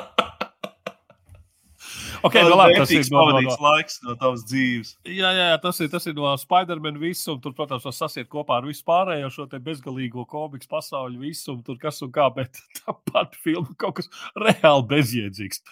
Okay, 2.27 2.43
nu, 2.43 2.55
labi, 2.59 2.75
tas 2.75 2.91
ir 2.91 2.99
vērtīgs 2.99 3.11
no, 3.13 3.19
no, 3.19 3.25
no, 3.25 3.33
pavadīts 3.33 3.63
laiks 3.63 3.99
no 4.05 4.17
tavas 4.19 4.45
dzīves. 4.49 4.93
Jā, 5.09 5.33
jā, 5.37 5.49
tas 5.63 5.81
ir, 5.85 5.91
tas 5.93 6.09
ir 6.11 6.17
no 6.19 6.33
Spider-Man 6.41 6.99
visuma. 7.03 7.41
Tur, 7.45 7.55
protams, 7.57 7.85
tas 7.87 8.01
sasiet 8.03 8.31
kopā 8.33 8.61
ar 8.61 8.69
visu 8.69 8.83
pārējo 8.89 9.31
šo 9.35 9.47
te 9.51 9.61
bezgalīgo 9.63 10.27
komiksu 10.31 10.71
pasauli 10.73 11.21
visumu, 11.29 11.63
tur 11.67 11.79
kas 11.83 12.03
un 12.07 12.13
kā, 12.15 12.29
bet 12.35 12.59
tāpat 12.83 13.39
filma 13.43 13.77
kaut 13.79 14.01
kas 14.01 14.11
reāli 14.43 14.89
bezjēdzīgs. 14.95 15.63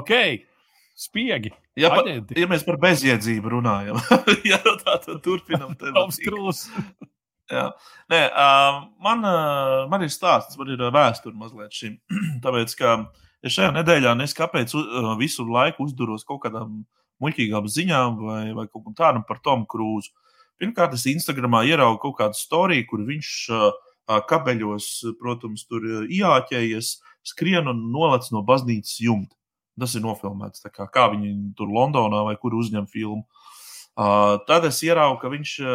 Ok, 0.00 0.14
spiegi. 0.98 1.52
Ja, 1.78 1.92
pa, 1.94 2.04
ja 2.06 2.50
mēs 2.50 2.64
par 2.66 2.80
bezjēdzību 2.82 3.56
runājam, 3.56 4.00
ja 4.50 4.60
nu 4.64 4.76
tā 4.82 4.98
tad 5.04 5.22
turpinam. 5.24 5.76
Toms 5.96 6.20
Krūs. 6.22 6.66
Jā. 7.50 7.70
Nē, 8.12 8.20
uh, 8.30 8.84
man, 9.02 9.24
uh, 9.26 9.88
man 9.90 10.04
ir 10.06 10.12
stāsts, 10.12 10.58
man 10.60 10.70
ir 10.70 10.82
uh, 10.82 10.92
vēsture 10.94 11.34
mazliet 11.34 11.74
šim. 11.74 11.96
Tāpēc, 12.44 12.76
ka 12.78 12.94
es 13.44 13.56
šajā 13.56 13.74
nedēļā 13.76 14.14
nesaku, 14.18 14.42
kāpēc 14.42 14.74
uh, 14.76 15.12
visu 15.20 15.46
laiku 15.48 15.86
uzduros 15.86 16.26
kaut 16.28 16.42
kādām 16.44 16.82
muļķīgām 17.20 17.68
ziņām 17.68 18.18
vai, 18.24 18.42
vai 18.56 18.66
kaut 18.68 18.86
kam 18.86 18.96
tādam 18.96 19.26
par 19.28 19.40
Tomu 19.44 19.68
Krūzu. 19.70 20.12
Pirmkārt, 20.60 20.96
es 20.96 21.06
Instagramā 21.08 21.62
ieraugu 21.68 22.00
kaut 22.02 22.18
kādu 22.18 22.36
storiju, 22.36 22.86
kur 22.90 23.04
viņš 23.08 23.34
uh, 23.56 23.70
kabeļos, 24.28 24.88
protams, 25.20 25.64
tur 25.68 25.84
uh, 25.86 26.00
iāķējies, 26.08 26.96
skrien 27.32 27.70
un 27.70 27.86
nolec 27.92 28.28
no 28.34 28.44
baznīcas 28.46 28.98
jumta. 29.04 29.36
Tas 29.80 29.94
ir 29.96 30.04
nofilmēts, 30.04 30.66
kā, 30.74 30.84
kā 30.92 31.06
viņi 31.14 31.54
tur 31.56 31.70
Londonā 31.72 32.24
vai 32.26 32.34
kur 32.40 32.56
uzņem 32.58 32.88
filmu. 32.90 33.24
Uh, 34.00 34.36
tad 34.46 34.64
es 34.68 34.78
ieraugu, 34.84 35.18
ka 35.22 35.30
viņš 35.32 35.54
uh, 35.64 35.72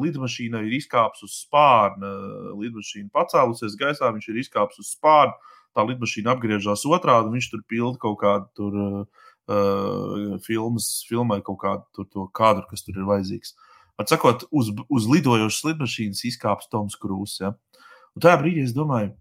lidmašīnā 0.00 0.62
ir 0.64 0.76
izkāpis 0.78 1.24
uz 1.26 1.40
spārna. 1.42 2.12
Lidmašīna 2.56 3.10
pacēlusies 3.14 3.76
gaisā, 3.80 4.12
viņš 4.14 4.28
ir 4.32 4.42
izkāpis 4.44 4.80
uz 4.84 4.92
spārna. 4.94 5.34
Tā 5.76 5.84
lidmašīna 5.84 6.32
apgriežas 6.32 6.86
otrādi, 6.88 7.28
un 7.28 7.36
viņš 7.36 7.50
tur 7.52 7.62
pilda 7.68 8.00
kaut 8.00 8.16
kādu 8.22 8.48
tur, 8.56 8.78
uh, 8.80 10.38
filmas, 10.46 10.88
filmē 11.08 11.42
kaut 11.44 11.60
kādu 11.62 11.84
tur, 11.94 12.08
to 12.08 12.26
kadru, 12.36 12.64
kas 12.70 12.86
tur 12.86 12.96
ir 12.96 13.08
vajadzīgs. 13.08 13.54
Atsakot, 14.00 14.48
uz, 14.52 14.72
uz 14.92 15.06
lidojošas 15.08 15.68
lidmašīnas 15.70 16.24
izkāpis 16.28 16.72
Toms 16.72 16.98
Krūss. 17.00 17.40
Ja? 17.44 17.54
Un 18.16 18.24
tajā 18.24 18.40
brīdī 18.42 18.64
es 18.64 18.74
domāju, 18.76 19.14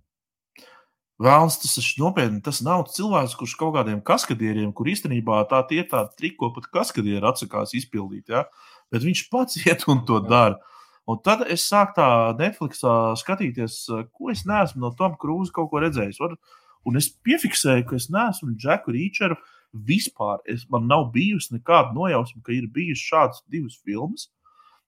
Vēlams, 1.15 1.55
tas 1.61 1.77
ir 1.79 1.85
nopietni. 2.01 2.41
Tas 2.43 2.59
nav 2.65 2.89
cilvēks, 2.91 3.37
kurš 3.39 3.53
kaut 3.59 3.77
kādiem 3.77 4.01
kaskadieriem, 4.03 4.73
kur 4.75 4.89
īstenībā 4.91 5.45
tā 5.47 5.61
tie 5.69 5.79
ir 5.83 5.87
tādi 5.91 6.11
triki, 6.19 6.35
ko 6.41 6.49
pat 6.57 6.67
kaskadieri 6.73 7.23
atsakās 7.23 7.71
izpildīt. 7.77 8.33
Ja? 8.33 8.43
Bet 8.91 9.05
viņš 9.05 9.21
pats 9.31 9.59
iet 9.63 9.87
un 9.91 10.03
to 10.07 10.19
dara. 10.25 10.59
Un 11.07 11.19
tad 11.21 11.43
es 11.53 11.65
sāku 11.69 11.93
tā 11.99 12.07
Netflixā 12.39 12.93
skatīties, 13.21 13.75
ko 14.13 14.31
es 14.33 14.45
neesmu 14.49 14.81
no 14.81 14.89
Toma 14.97 15.17
Krūza 15.21 15.53
kaut 15.53 15.69
ko 15.73 15.83
redzējis. 15.83 16.19
Var- 16.19 16.37
Un 16.85 16.97
es 16.97 17.07
piefiksēju, 17.09 17.87
ka 17.89 17.95
es 17.95 18.11
neesmu 18.13 18.51
Džeku 18.61 18.91
Rīčeru 18.93 19.35
vispār. 19.73 20.37
Es, 20.45 20.67
man 20.69 20.85
nav 20.85 21.07
bijusi 21.11 21.55
nekāda 21.55 21.95
nojausma, 21.97 22.43
ka 22.45 22.51
ir 22.53 22.67
bijušas 22.69 23.07
šādas 23.09 23.39
divas 23.49 23.79
filmas. 23.81 24.27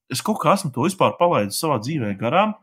Es 0.07 0.21
kaut 0.21 0.37
kā 0.43 0.53
esmu 0.53 0.69
to 0.75 0.85
vispār 0.85 1.15
palaidis 1.17 1.57
savā 1.57 1.79
dzīvē 1.81 2.11
garām. 2.19 2.53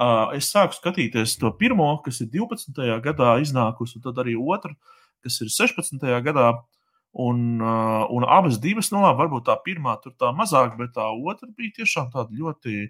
Uh, 0.00 0.32
es 0.32 0.48
sāku 0.48 0.72
skatīties 0.78 1.36
to 1.38 1.50
pirmo, 1.60 1.90
kas 2.02 2.22
ir 2.24 2.30
12. 2.32 2.72
gadā 3.04 3.34
iznākusi, 3.44 3.98
un 4.00 4.02
tad 4.06 4.16
arī 4.24 4.32
otru, 4.40 4.72
kas 5.22 5.36
ir 5.44 5.48
16. 5.52 6.00
gadā. 6.24 6.48
Un, 7.12 7.58
uh, 7.58 8.06
un 8.14 8.22
abas 8.22 8.60
divas, 8.62 8.92
nu, 8.92 9.00
labi, 9.02 9.18
varbūt 9.18 9.48
tā 9.48 9.56
pirmā 9.64 9.96
tur 10.02 10.14
tā 10.14 10.30
mazāk, 10.36 10.76
bet 10.78 10.92
tā 10.94 11.08
otra 11.10 11.48
bija 11.58 11.80
tiešām 11.80 12.12
tāda 12.12 12.30
ļoti, 12.38 12.84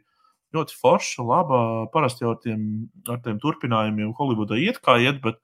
ļoti 0.57 0.77
forša, 0.77 1.25
laba. 1.25 1.61
Parasti 1.95 2.27
jau 2.27 2.35
ar 2.35 2.41
tiem, 2.43 2.67
ar 3.09 3.23
tiem 3.25 3.39
turpinājumiem 3.41 4.13
Holivudā 4.19 4.59
iet 4.61 4.83
kā 4.85 4.99
iet, 5.01 5.23
bet, 5.25 5.41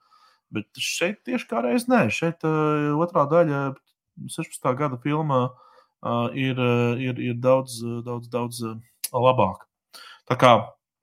bet 0.52 0.68
šeit 0.76 1.22
tieši 1.24 1.48
kā 1.48 1.64
reiz 1.64 1.88
nē. 1.88 2.06
Šeit 2.12 2.44
uh, 2.44 2.92
otrā 3.00 3.24
daļa, 3.30 3.62
16. 4.28 4.68
gada 4.76 5.00
filmā, 5.00 5.46
uh, 5.48 6.28
ir, 6.36 6.60
uh, 6.60 7.00
ir, 7.00 7.16
ir 7.32 7.40
daudz, 7.40 7.78
daudz, 8.04 8.28
daudz 8.32 8.60
uh, 8.60 8.76
labāk. 9.16 9.64
Tā 10.28 10.36
kā 10.36 10.52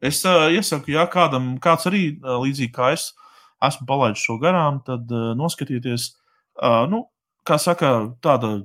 es 0.03 0.21
uh, 0.28 0.45
iesaku, 0.53 0.93
ja 0.93 1.07
kādam, 1.09 1.55
kāds 1.63 1.89
arī 1.89 2.05
uh, 2.19 2.38
līdzīgi 2.43 2.74
kā 2.76 2.93
es 2.93 3.09
esmu 3.63 3.88
palaidis 3.89 4.21
šo 4.21 4.38
garām, 4.41 4.82
tad 4.86 5.09
uh, 5.09 5.32
noskatieties, 5.39 6.11
uh, 6.59 6.84
nu, 6.91 7.05
kā 7.47 7.57
saka, 7.61 7.91
tāda, 8.23 8.55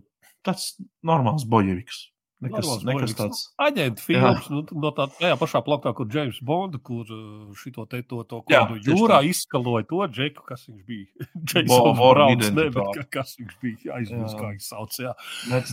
tāds 0.47 0.77
normāls 1.07 1.47
bojeviks. 1.49 2.09
Nekas, 2.39 2.69
nekas 2.87 3.15
tāds- 3.19 3.39
aģenta 3.67 3.99
filmas. 3.99 4.45
Nu, 4.53 4.61
no 4.79 4.93
tā, 4.95 5.09
tajā 5.11 5.35
pašā 5.41 5.59
plakā, 5.67 5.91
kur 5.99 6.07
James 6.07 6.37
Bonda, 6.39 6.79
kur 6.79 7.03
uh, 7.11 7.55
šito 7.59 7.83
te 7.91 7.99
to, 8.07 8.21
to 8.31 8.45
jā, 8.53 8.61
nu, 8.71 8.77
jūrā 8.79 9.25
izskaloja 9.27 9.89
to 9.91 10.07
džeku, 10.07 10.45
kas 10.47 10.69
viņš 10.69 10.85
bija. 10.87 11.27
Jasons 11.51 11.99
Browns, 11.99 12.53
ne, 12.55 12.69
bet 12.77 13.01
kas 13.11 13.35
viņš 13.41 13.57
bija. 13.65 13.81
Aizmirst, 13.97 14.39
kā 14.39 14.53
viņš 14.53 14.69
sauc. 14.69 14.95
Jā, 15.03 15.17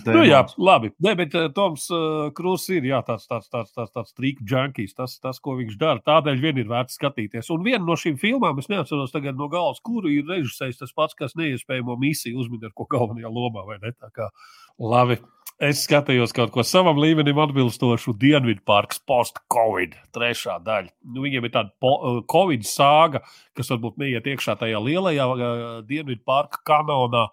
nu, 0.10 0.24
jā 0.26 0.42
labi. 0.58 0.90
Ne, 1.06 1.14
bet 1.20 1.38
uh, 1.38 1.52
Toms 1.54 1.86
uh, 1.94 2.32
Krūs 2.34 2.66
ir 2.74 2.90
jā, 2.90 3.04
tāds, 3.06 3.30
tāds, 3.30 3.46
tāds, 3.54 3.70
tāds, 3.78 3.94
tāds 3.94 4.18
trīku 4.18 4.50
džankijs, 4.50 4.98
tas, 4.98 5.20
tas, 5.22 5.38
ko 5.38 5.60
viņš 5.62 5.78
dara. 5.78 6.02
Tādēļ 6.02 6.44
vien 6.48 6.64
ir 6.64 6.74
vērts 6.74 6.98
skatīties. 6.98 7.54
Un 7.54 7.62
viena 7.68 7.84
no 7.86 7.94
šīm 7.94 8.18
filmām, 8.18 8.58
es 8.58 8.74
neatceros 8.74 9.14
tagad 9.14 9.38
no 9.38 9.52
galvas, 9.54 9.84
kuru 9.86 10.10
ir 10.18 10.26
režisējis 10.34 10.82
tas 10.82 10.98
pats, 10.98 11.14
kas 11.14 11.38
neiespējamo 11.38 11.94
misiju 12.02 12.42
uzminēt, 12.42 12.74
ko 12.74 12.90
galvenajā 12.90 13.30
lomā 13.30 13.70
vai 13.70 13.78
ne. 13.86 13.94
Tā 13.94 14.10
kā 14.10 14.34
labi. 14.82 15.22
Es 15.56 15.86
skatījos 15.86 16.34
kaut 16.36 16.50
ko 16.52 16.66
savam 16.68 16.98
līmenim 17.00 17.38
atbilstošu 17.40 18.12
Dienvidu 18.20 18.60
parks 18.68 19.00
post-covid 19.08 19.94
trešā 20.12 20.58
daļa. 20.66 20.92
Nu, 21.14 21.24
viņiem 21.24 21.48
ir 21.48 21.54
tāda 21.54 21.72
uh, 21.80 22.18
covid 22.28 22.68
sāga, 22.68 23.22
kas 23.56 23.72
varbūt 23.72 23.96
neiet 24.02 24.28
iekšā 24.28 24.58
tajā 24.60 24.82
lielajā 24.84 25.28
uh, 25.32 25.64
Dienvidu 25.88 26.20
parka 26.28 26.60
kanonā. 26.68 27.30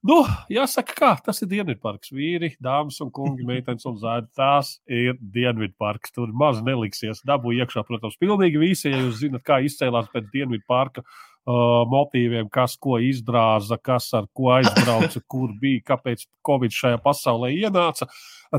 Nu, 0.00 0.22
jāsaka, 0.48 0.96
kā 0.96 1.10
tas 1.20 1.42
ir 1.44 1.50
Dienvidparks. 1.50 2.14
Vīri, 2.16 2.54
dāmas 2.64 2.96
un 3.04 3.10
kungi, 3.12 3.44
meitenes 3.44 3.84
un 3.84 4.00
zēni. 4.00 4.30
Tas 4.32 4.78
ir 4.88 5.20
Dienvidparks. 5.20 6.14
Tur 6.16 6.32
maz 6.32 6.62
neliksies. 6.64 7.20
Dabū 7.28 7.52
iekšā, 7.58 7.84
protams, 7.84 8.16
pilnīgi 8.16 8.62
visi. 8.62 8.88
Ja 8.88 9.02
jūs 9.02 9.20
zinat, 9.20 9.44
kā 9.44 9.60
izcēlās 9.68 10.08
pēc 10.14 10.32
Dienvidparka 10.32 11.04
uh, 11.04 11.20
motīviem, 11.46 12.48
kas 12.52 12.76
ko 12.76 12.98
izdrāza, 13.02 13.78
kas 13.82 14.10
ar 14.14 14.26
ko 14.36 14.50
aizbrauca, 14.58 15.22
kur 15.32 15.52
bija, 15.60 15.82
kāpēc 15.92 16.26
Covid 16.46 16.74
šajā 16.74 17.00
pasaulē 17.04 17.52
ienāca. 17.54 18.08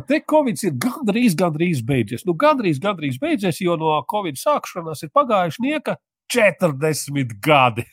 Te 0.07 0.21
Covid 0.23 0.61
ir 0.65 0.77
gandrīz, 0.81 1.35
gandrīz 1.37 1.83
beidzies. 1.85 2.25
Nu, 2.25 2.33
gandrīz, 2.33 2.79
gandrīz 2.81 3.19
beidzies, 3.21 3.61
jo 3.61 3.77
no 3.79 3.93
Covid 4.09 4.39
sākšanās 4.39 5.03
ir 5.05 5.11
pagājuši 5.13 5.67
nieka 5.67 5.97
40 6.33 7.37
gadi. 7.43 7.85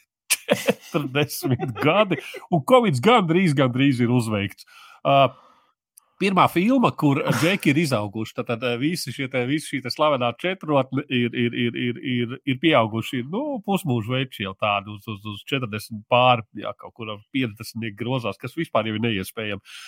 40 0.94 1.74
gadi, 1.82 2.20
un 2.54 2.64
Covid 2.64 3.02
gandrīz, 3.04 3.52
gandrīz 3.58 4.00
ir 4.00 4.14
uzveikts. 4.14 4.64
Uh, 5.04 5.28
pirmā 6.20 6.46
filma, 6.50 6.90
kur 6.98 7.20
džeki 7.40 7.72
ir 7.72 7.80
izauguši. 7.84 8.34
Tad, 8.38 8.50
tad 8.50 8.66
visi 8.80 9.12
šie 9.14 9.28
visi 9.48 9.78
šī 9.78 9.92
slavenā 9.94 10.32
četrotne 10.40 11.04
ir, 11.08 11.30
ir, 11.32 11.56
ir, 11.66 11.78
ir, 11.78 12.00
ir, 12.02 12.36
ir 12.44 12.58
pieauguši. 12.62 13.22
Ir, 13.22 13.28
nu, 13.32 13.60
pusmūžu 13.66 14.16
veči 14.16 14.46
jau 14.46 14.54
tādi 14.58 14.92
uz, 14.94 15.06
uz, 15.10 15.22
uz 15.34 15.44
40 15.50 16.04
pāri, 16.10 16.46
jā, 16.62 16.74
kaut 16.78 16.96
kur 16.98 17.14
50 17.34 17.96
grozās, 17.98 18.40
kas 18.40 18.56
vispār 18.58 18.90
jau 18.90 18.98
ir 18.98 19.04
neiespējami. 19.06 19.78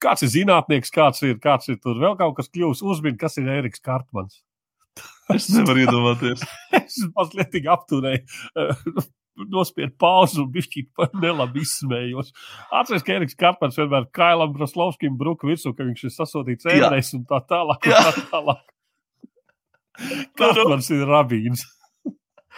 Kāds 0.00 0.24
ir 0.24 0.32
zinātnieks, 0.32 0.92
kāds 0.94 1.24
ir, 1.26 1.36
kāds 1.42 1.68
ir 1.68 1.80
tur 1.82 1.98
vēl 2.00 2.16
kaut 2.20 2.38
kas 2.38 2.48
kļūst, 2.52 2.86
uzmin, 2.86 3.18
kas 3.20 3.36
ir 3.40 3.50
Eriks 3.52 3.82
Kartmans. 3.84 4.40
Es 5.30 5.46
nevaru 5.52 5.84
iedomāties. 5.84 6.42
es 6.80 6.96
mazliet 7.14 7.54
apturēju 7.60 8.24
nospiedu 9.48 9.94
pauzi 10.00 10.40
un 10.42 10.50
bišķi 10.52 10.84
nelabi 11.22 11.64
izsmējos. 11.64 12.32
Atceros, 12.68 13.04
ka 13.06 13.16
Eriks 13.16 13.38
Karpats 13.38 13.78
vienmēr 13.80 14.08
Kailam 14.16 14.52
Braslovskim 14.56 15.16
bruka 15.20 15.48
virsū, 15.48 15.72
ka 15.76 15.86
viņš 15.88 16.06
ir 16.06 16.14
sasūtīts 16.16 16.68
ēnēs 16.74 17.14
un 17.18 17.26
tā 17.30 17.40
tālāk. 17.48 17.88
Un 17.88 18.10
tā 18.10 18.26
tālāk. 18.32 18.66
Karpats 20.40 20.90
ir 20.94 21.04
rabīns. 21.08 21.64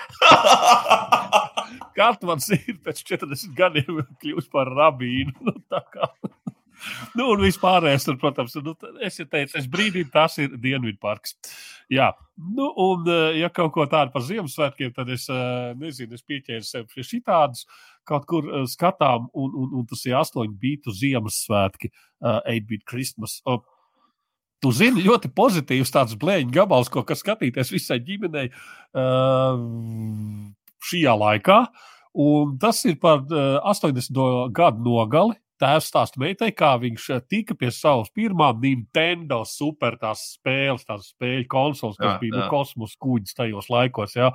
Karpats 1.97 2.51
ir 2.57 2.79
pēc 2.85 3.03
40 3.13 3.57
gadiem 3.57 4.03
kļuvis 4.23 4.49
par 4.53 4.71
rabīnu. 4.73 5.35
Nu, 5.43 5.55
nu, 7.19 7.29
un 7.35 7.43
vispārējais, 7.45 8.09
protams, 8.21 8.57
nu, 8.65 8.75
es 9.05 9.21
jau 9.21 9.29
teicu, 9.31 9.59
es 9.61 9.69
brīdī 9.71 10.05
tas 10.13 10.39
ir 10.43 10.57
Dienvidparks. 10.63 11.37
Jā, 11.93 12.13
nu, 12.57 12.73
un 12.77 13.09
eh, 13.09 13.39
ja 13.41 13.51
kaut 13.53 13.73
ko 13.75 13.87
tādu 13.91 14.13
par 14.15 14.25
Ziemassvētkiem, 14.27 14.93
tad 14.97 15.11
es 15.13 15.29
eh, 15.33 15.73
nezinu, 15.79 16.17
es 16.17 16.25
pieķēru 16.27 16.67
sev 16.67 16.87
pie 16.93 17.05
šitādus 17.07 17.67
kaut 18.09 18.27
kur 18.31 18.49
eh, 18.49 18.65
skatām, 18.71 19.29
un, 19.33 19.53
un, 19.55 19.77
un 19.81 19.87
tas 19.91 20.03
ir 20.09 20.19
astoņu 20.19 20.57
bītu 20.63 20.95
Ziemassvētki, 20.97 21.93
uh, 21.93 22.41
8-bit 22.41 22.85
Christmas. 22.89 23.39
Tu 24.63 24.71
zini, 24.79 25.03
ļoti 25.07 25.31
pozitīvs 25.35 25.91
tāds 25.95 26.19
blēņu 26.19 26.55
gabals, 26.55 26.91
ko 26.93 27.03
skatīties 27.03 27.73
visai 27.75 27.99
ģimenei 28.07 28.53
šajā 30.87 31.15
laikā. 31.19 31.59
Un 32.23 32.59
tas 32.63 32.83
ir 32.87 32.99
par 33.03 33.25
uh, 33.31 33.59
80. 33.73 34.13
gadu 34.55 34.85
nogali 34.85 35.39
tēvs 35.63 35.89
stāsta 35.93 36.21
meitai, 36.23 36.51
kā 36.57 36.73
viņš 36.83 37.09
eh, 37.15 37.23
tika 37.31 37.57
pie 37.59 37.71
savas 37.75 38.11
pirmā 38.15 38.51
Nintendo 38.63 39.43
super 39.49 39.97
tās 40.01 40.25
spēles, 40.35 40.85
tās 40.89 41.13
spēļu 41.13 41.47
konsoles, 41.51 41.99
kas 42.01 42.17
jā, 42.17 42.19
bija 42.23 42.37
nu, 42.37 42.45
kosmosa 42.51 42.99
kuģis 43.03 43.39
tajos 43.39 43.71
laikos. 43.73 44.17
Ja? 44.19 44.33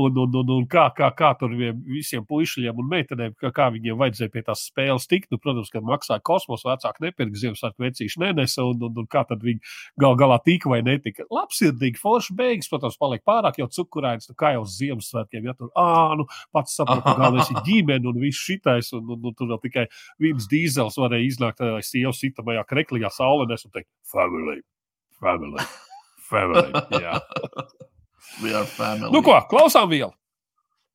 Un, 0.00 0.16
un, 0.16 0.38
un, 0.42 0.54
un 0.56 0.66
kā, 0.70 0.88
kā, 0.96 1.10
kā 1.16 1.32
tur 1.40 1.54
visiem 1.54 2.24
puišiem 2.28 2.80
un 2.80 2.88
meitenēm, 2.92 3.36
kā, 3.40 3.52
kā 3.54 3.68
viņiem 3.74 3.98
vajadzēja 4.00 4.32
pie 4.32 4.44
tās 4.46 4.64
spēles 4.70 5.08
tikt. 5.10 5.30
Nu, 5.32 5.40
protams, 5.42 5.70
kad 5.72 5.84
maksāja 5.86 6.22
kosmosa, 6.24 6.72
vecāki 6.72 7.06
nepirka 7.06 7.42
Ziemassvētku 7.42 7.86
vecīšu 7.86 8.22
nenesa, 8.24 8.66
un, 8.68 8.82
un, 8.88 9.02
un 9.02 9.08
kā 9.10 9.24
tad 9.28 9.44
viņi 9.44 9.60
gal 10.00 10.16
galā 10.20 10.38
tika 10.44 10.72
vai 10.72 10.80
netika. 10.86 11.26
Labsirdīgi, 11.32 12.00
forši 12.00 12.36
beigas, 12.38 12.70
protams, 12.72 12.98
paliek 13.00 13.24
pārāk 13.28 13.60
jau 13.60 13.68
cukurains, 13.72 14.28
nu, 14.30 14.36
kā 14.38 14.54
jau 14.56 14.64
uz 14.64 14.76
Ziemassvētkiem. 14.80 15.48
Ja 15.50 15.56
tur, 15.58 15.72
ā, 15.78 15.86
nu, 16.20 16.28
pats 16.54 16.76
saprot, 16.78 17.04
ka 17.04 17.16
galvenais 17.18 17.52
ir 17.52 17.62
ģimene 17.68 18.08
un 18.08 18.20
viss 18.22 18.40
šitais, 18.40 18.92
un, 18.96 19.08
un, 19.12 19.30
un 19.30 19.36
tur 19.36 19.52
vēl 19.52 19.62
tikai 19.66 19.86
viens 20.22 20.48
dīvains 20.48 20.61
dīzels 20.62 20.98
varēja 21.02 21.28
iznākt 21.28 21.60
tādā 21.60 21.82
sievas 21.84 22.20
sitamajā 22.22 22.64
kreklijā 22.70 23.10
saulenēs 23.12 23.66
un 23.66 23.74
teikt, 23.74 23.90
family, 24.12 24.60
family, 25.20 25.68
family. 26.30 26.84
Jā, 27.02 27.18
we 28.42 28.54
are 28.54 28.66
family. 28.66 29.10
Nu 29.14 29.24
ko, 29.26 29.36
klausām 29.50 29.90
vielu. 29.92 30.12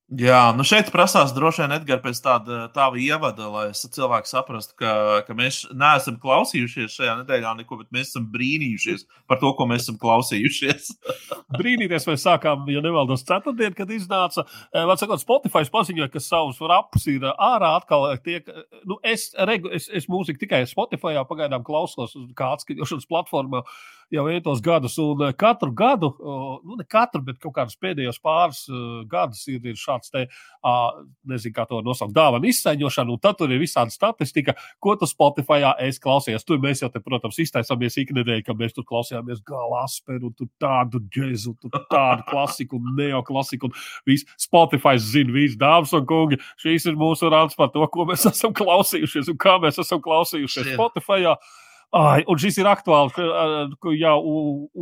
Jā, 0.08 0.54
nu 0.56 0.64
šeit 0.64 0.88
prasās 0.88 1.34
droši 1.36 1.66
vien 1.66 1.74
Edgars 1.76 2.00
pēc 2.00 2.20
tāda 2.24 2.58
tāda 2.72 3.00
ievada, 3.04 3.50
lai 3.52 3.66
cilvēki 3.76 4.30
saprastu, 4.32 4.78
ka, 4.80 4.92
ka 5.28 5.36
mēs 5.36 5.66
neesam 5.76 6.16
klausījušies 6.22 6.94
šajā 6.96 7.16
nedēļā 7.26 7.52
neko, 7.58 7.82
bet 7.82 7.90
mēs 7.92 8.14
esam 8.14 8.30
brīnījušies 8.32 9.04
par 9.28 9.42
to, 9.42 9.52
ko 9.58 9.68
mēs 9.68 9.84
esam 9.84 9.98
klausījušies. 10.00 10.94
Brīnīties 11.60 12.08
mēs 12.08 12.24
sākām, 12.24 12.64
ja 12.72 12.86
nevaldos, 12.86 13.26
ceturtdien, 13.28 13.76
kad 13.76 13.92
iznāca, 13.92 14.48
eh, 14.72 14.88
var 14.88 14.96
sakot, 15.02 15.20
Spotify 15.20 15.68
paziņoja, 15.76 16.08
ka 16.14 16.24
savus 16.24 16.64
rapus 16.64 17.10
ir 17.12 17.28
ārā 17.34 17.74
atkal 17.82 18.08
tiek, 18.24 18.48
nu 18.88 19.02
es, 19.04 19.34
regu, 19.36 19.76
es, 19.76 19.90
es 19.92 20.08
mūziku 20.08 20.40
tikai 20.46 20.64
Spotify 20.72 21.20
pagaidām 21.28 21.68
klausos 21.68 22.16
kā 22.40 22.54
atskaņošanas 22.56 23.12
platformā 23.12 23.66
jau 24.14 24.26
ietos 24.32 24.62
gadus, 24.64 24.98
un 25.04 25.28
eh, 25.28 25.36
katru 25.38 25.72
gadu, 25.76 26.14
nu 26.64 26.80
ne 26.80 26.86
katru, 26.88 27.22
bet 27.28 27.42
kaut 27.44 27.56
kādus 27.58 27.78
pēdējos 27.82 28.22
pāris 28.24 28.64
eh, 28.72 28.84
gadus 29.12 29.44
ir, 29.52 29.62
ir 29.68 29.78
šādi 29.78 29.98
tāds, 29.98 30.12
te, 30.12 30.28
nezinu, 31.28 31.54
kā 31.56 31.66
to 31.68 31.80
nosaukt, 31.86 32.14
dāvana 32.16 32.48
izsaiņošana, 32.50 33.14
un 33.14 33.22
tad 33.22 33.38
tur 33.40 33.52
ir 33.52 33.62
visāda 33.62 33.94
statistika, 33.94 34.56
ko 34.84 34.96
tu 35.00 35.08
Spotify 35.10 35.66
es 35.84 36.00
klausījos. 36.00 36.46
Tur 36.48 36.60
mēs 36.64 36.84
jau, 36.84 36.90
te, 36.94 37.02
protams, 37.04 37.40
iztaisāmies 37.42 37.98
iknedēļ, 38.04 38.44
ka 38.46 38.56
mēs 38.58 38.76
tur 38.76 38.86
klausījāmies 38.88 39.42
galasperu, 39.48 40.30
un 40.30 40.36
tur 40.38 40.50
tādu 40.62 41.02
džēzu, 41.14 41.56
tur 41.62 41.86
tādu 41.92 42.28
klasiku, 42.30 42.82
neoklasiku, 42.98 43.72
Spotify 44.38 44.98
zina, 45.02 45.34
viss 45.36 45.58
dāmas 45.60 45.94
un 45.98 46.08
kungi. 46.10 46.40
Šīs 46.62 46.90
ir 46.90 47.00
mūsu 47.00 47.32
rāds 47.34 47.58
par 47.58 47.72
to, 47.74 47.86
ko 47.92 48.08
mēs 48.10 48.28
esam 48.32 48.56
klausījušies 48.58 49.32
un 49.34 49.40
kā 49.42 49.58
mēs 49.64 49.82
esam 49.84 50.04
klausījušies 50.04 50.76
Spotify. 50.76 51.24
Jā. 51.26 51.38
Ai, 51.96 52.24
un 52.28 52.36
šis 52.36 52.58
ir 52.60 52.68
aktuāls, 52.68 53.14
ka 53.16 53.92
jau 53.96 54.16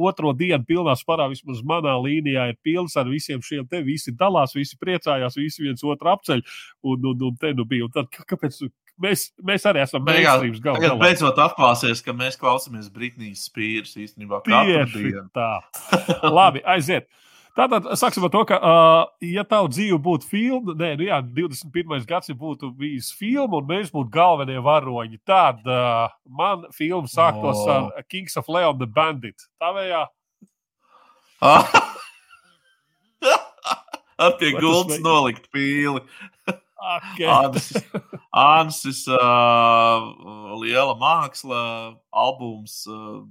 otro 0.10 0.32
dienu 0.34 0.66
pilnā 0.66 0.96
sparā, 0.98 1.28
vismaz 1.30 1.60
manā 1.68 1.94
līnijā, 2.02 2.48
ir 2.50 2.58
pilns 2.66 2.96
ar 2.98 3.06
visiem 3.12 3.44
šiem 3.46 3.68
te. 3.70 3.84
Visi 3.86 4.14
dalās, 4.18 4.56
visi 4.58 4.80
priecājās, 4.82 5.38
visi 5.38 5.68
viens 5.68 5.86
otru 5.86 6.10
apceļ. 6.16 6.42
Un, 6.82 7.06
un, 7.12 7.28
un 7.30 7.38
te 7.38 7.54
nu 7.54 7.68
bija. 7.70 7.86
Un 7.86 7.94
tad, 7.94 8.10
kāpēc? 8.10 8.58
Mēs, 9.06 9.28
mēs 9.44 9.68
arī 9.70 9.84
esam 9.84 10.06
beigās. 10.08 10.42
Tagad 10.64 10.98
beidzot 11.02 11.40
atklāsies, 11.46 12.02
ka 12.02 12.16
mēs 12.16 12.40
klausāmies 12.42 12.88
Britnijas 12.96 13.44
spīrus 13.52 13.94
īstenībā. 14.02 14.42
Tieši 14.48 15.14
tā. 15.36 15.52
Labi, 16.40 16.64
aiziet. 16.66 17.10
Tātad 17.56 17.86
sāksim 17.96 18.26
ar 18.28 18.32
to, 18.34 18.42
ka, 18.50 18.58
uh, 18.60 19.06
ja 19.24 19.46
tavu 19.48 19.70
dzīve 19.72 19.96
būtu 20.04 20.28
filma, 20.28 20.74
nē, 20.76 20.90
nu 21.00 21.06
jā, 21.08 21.22
21. 21.24 22.04
gadsimts 22.10 22.42
būtu 22.42 22.68
bijis 22.76 23.14
filma, 23.16 23.62
un 23.62 23.70
mēs 23.70 23.94
būtu 23.94 24.12
galvenie 24.12 24.60
varoņi, 24.64 25.22
tad 25.24 25.64
uh, 25.64 26.12
man 26.28 26.68
filma 26.76 27.08
sāktos 27.08 27.64
oh. 27.64 27.88
ar 27.96 28.04
Kings 28.12 28.36
of 28.36 28.52
Leon 28.52 28.76
the 28.82 28.90
Bandit. 28.92 29.48
Tā 29.62 29.72
vējā. 29.78 30.04
Ar 34.16 34.32
pie 34.40 34.54
gultas 34.56 35.02
nolikt 35.04 35.50
pīli. 35.52 36.00
Okay. 36.86 37.26
Ansis, 37.40 37.84
Ansis 38.32 39.02
uh, 39.12 40.12
liela 40.62 40.96
māksla, 41.00 41.60
albums, 42.16 42.84
uh, 42.88 43.24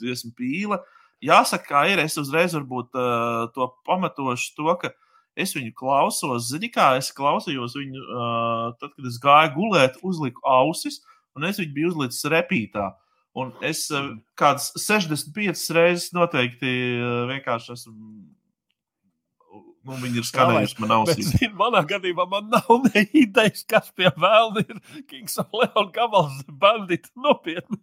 dziesmu 0.00 0.32
pīle. 0.38 0.80
Jāsaka, 1.24 1.64
kā 1.70 1.82
ir. 1.88 2.00
Es 2.02 2.16
uzreiz 2.20 2.54
varbūt 2.56 2.96
uh, 2.98 3.46
to 3.54 3.70
pamatošu 3.88 4.52
to, 4.58 4.68
ka 4.80 4.92
es 5.36 5.54
viņu 5.56 5.72
klausos. 5.76 6.50
Zini, 6.50 6.68
kā 6.72 6.92
es 7.00 7.10
klausījos 7.16 7.76
viņu, 7.78 8.04
uh, 8.04 8.68
tad, 8.80 8.92
kad 8.96 9.08
es 9.08 9.18
gāju 9.22 9.54
gulēt, 9.56 9.98
uzliku 10.04 10.44
ausis, 10.48 11.00
un 11.36 11.48
es 11.48 11.60
viņu 11.60 11.76
biju 11.76 11.92
uzlicis 11.94 12.28
repītā. 12.32 12.90
Un 13.36 13.52
es 13.64 13.86
uh, 13.92 14.14
kādas 14.36 14.70
65 14.80 15.68
reizes 15.76 16.12
noteikti 16.16 16.72
uh, 16.96 17.24
vienkārši 17.32 17.76
esmu. 17.76 17.94
Nu, 19.86 19.94
viņi 20.02 20.18
ir 20.18 20.26
skanējuši 20.26 20.80
man 20.82 20.90
Bet, 20.90 20.96
ausīs. 20.98 21.28
zini, 21.30 21.52
manā 21.54 21.84
gadījumā 21.86 22.24
man 22.26 22.48
nav 22.50 22.72
ne 22.88 23.04
idejas, 23.20 23.62
kas 23.70 23.92
pie 23.94 24.10
vēlna 24.18 24.64
ir 24.66 25.04
Kings 25.06 25.38
of 25.38 25.54
Leon 25.54 25.92
Gabals 25.94 26.40
bandīti 26.50 27.12
nopietni. 27.22 27.78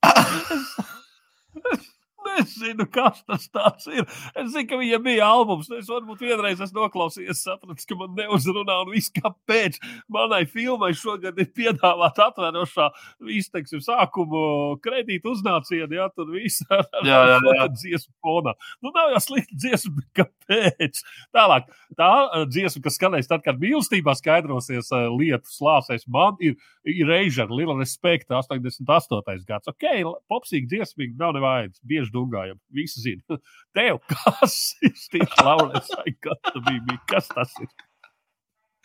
Nezinu, 2.26 2.84
kas 2.92 3.22
tas 3.24 3.86
ir. 3.88 4.04
Es 4.34 4.50
zinu, 4.52 4.66
ka 4.68 4.78
viņiem 4.80 5.04
bija 5.04 5.28
albums. 5.30 5.70
Es 5.76 5.88
varbūt 5.90 6.22
vienreiz 6.24 6.60
esmu 6.60 6.84
noklausījies, 6.84 7.42
sapratu, 7.46 7.86
ka 7.88 7.96
man 7.98 8.12
neuzrunā 8.18 8.76
un 8.84 8.92
viss 8.92 9.12
kāpēc. 9.14 9.78
Manai 10.12 10.42
filmai 10.50 10.92
šogad 10.96 11.38
ir 11.40 11.48
piedāvāta 11.56 12.28
atverošā 12.30 12.90
izteiksim 13.38 13.82
sākumu 13.84 14.42
kredītu 14.84 15.32
uznācienu, 15.34 15.96
ja 15.96 16.10
tur 16.12 16.28
viss 16.34 16.64
ar, 16.68 16.84
ar, 17.00 17.46
te 17.46 17.68
dziesmu 17.78 18.14
fonā. 18.24 18.54
Nu, 18.84 18.92
nav 18.94 19.14
jau 19.14 19.22
slikta 19.30 19.56
dziesma, 19.64 19.94
bet 20.00 20.10
kāpēc? 20.20 21.02
Tālāk, 21.36 21.70
tā 21.98 22.10
uh, 22.26 22.44
dziesma, 22.50 22.84
kas 22.84 23.00
skanēs 23.00 23.30
tad, 23.30 23.44
kad 23.46 23.60
mīlestībā 23.62 24.14
skaidrosies 24.18 24.92
uh, 24.92 25.08
lietu 25.14 25.48
slāpēs, 25.56 26.06
man 26.10 26.36
ir 26.40 26.58
Reizēna, 26.84 27.52
Liela 27.54 27.76
Respekta, 27.78 28.40
88. 28.40 29.44
gads. 29.48 29.70
Ok, 29.70 29.86
popsīgi 30.30 30.70
dziesmīgi, 30.70 31.16
nav 31.20 31.34
nevajag, 31.36 31.76
bieži 31.86 32.09
dungājam, 32.14 32.58
visi 32.74 33.04
zina. 33.04 33.38
Tev, 33.76 34.00
kas 34.10 34.58
ir 34.84 34.96
Stīvs 35.04 35.44
Laurens, 35.44 35.92
vai 35.98 36.16
kas 36.26 36.60
bija, 36.66 36.98
kas 37.10 37.30
tas 37.34 37.54
ir? 37.62 37.70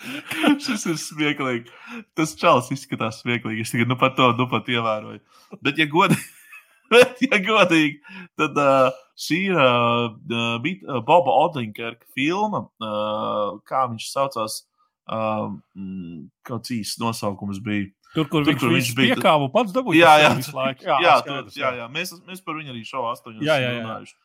Šis 0.63 0.85
ir 0.89 0.97
smieklīgi. 0.99 1.71
Tas 2.17 2.35
čels 2.39 2.71
izskatās 2.75 3.21
smieklīgi. 3.23 3.65
Es 3.65 3.73
tikai 3.73 3.87
nu 3.89 3.97
pat 3.99 4.17
to 4.17 4.31
nu 4.37 4.47
pat 4.51 4.67
ievēroju. 4.71 5.21
Bet, 5.63 5.79
ja 5.79 5.87
godīgi, 5.91 6.25
bet, 6.93 7.21
ja 7.23 7.39
godīgi 7.43 8.19
tad 8.39 8.59
uh, 8.61 8.89
šī 9.19 9.41
ir 9.49 9.59
uh, 9.59 10.15
uh, 10.19 11.01
Boba 11.07 11.35
Odenkerka 11.45 12.07
filma. 12.17 12.65
Uh, 12.81 13.59
kā 13.67 13.85
viņš 13.91 14.09
saucās? 14.11 14.63
Uh, 15.05 15.53
mm, 15.77 16.31
kāds 16.47 16.71
īsts 16.73 16.97
nosaukums 16.97 17.59
bija. 17.61 17.91
Tur, 18.15 18.27
kur 18.31 18.45
Tur, 18.45 18.51
viņš, 18.53 18.59
kur 18.63 18.71
viņš 18.75 18.91
bija, 18.97 19.15
piekāpu 19.17 19.49
pats 19.53 19.73
dabūjis. 19.75 19.99
Jā, 20.01 20.13
jā, 20.23 20.29
visu 20.39 20.55
laiku. 20.55 20.85
jā, 20.87 20.99
jā, 21.03 21.15
skaidrs, 21.23 21.53
tur, 21.53 21.61
jā, 21.65 21.71
jā. 21.81 21.87
Mēs, 21.91 22.13
mēs 22.29 22.41
par 22.45 22.55
viņu 22.61 22.71
arī 22.75 22.85
šovā 22.87 23.11
astoņos 23.17 23.43
Jā, 23.43 23.57
jā, 23.59 23.73
jā. 23.75 23.81
runājuši. 23.83 24.15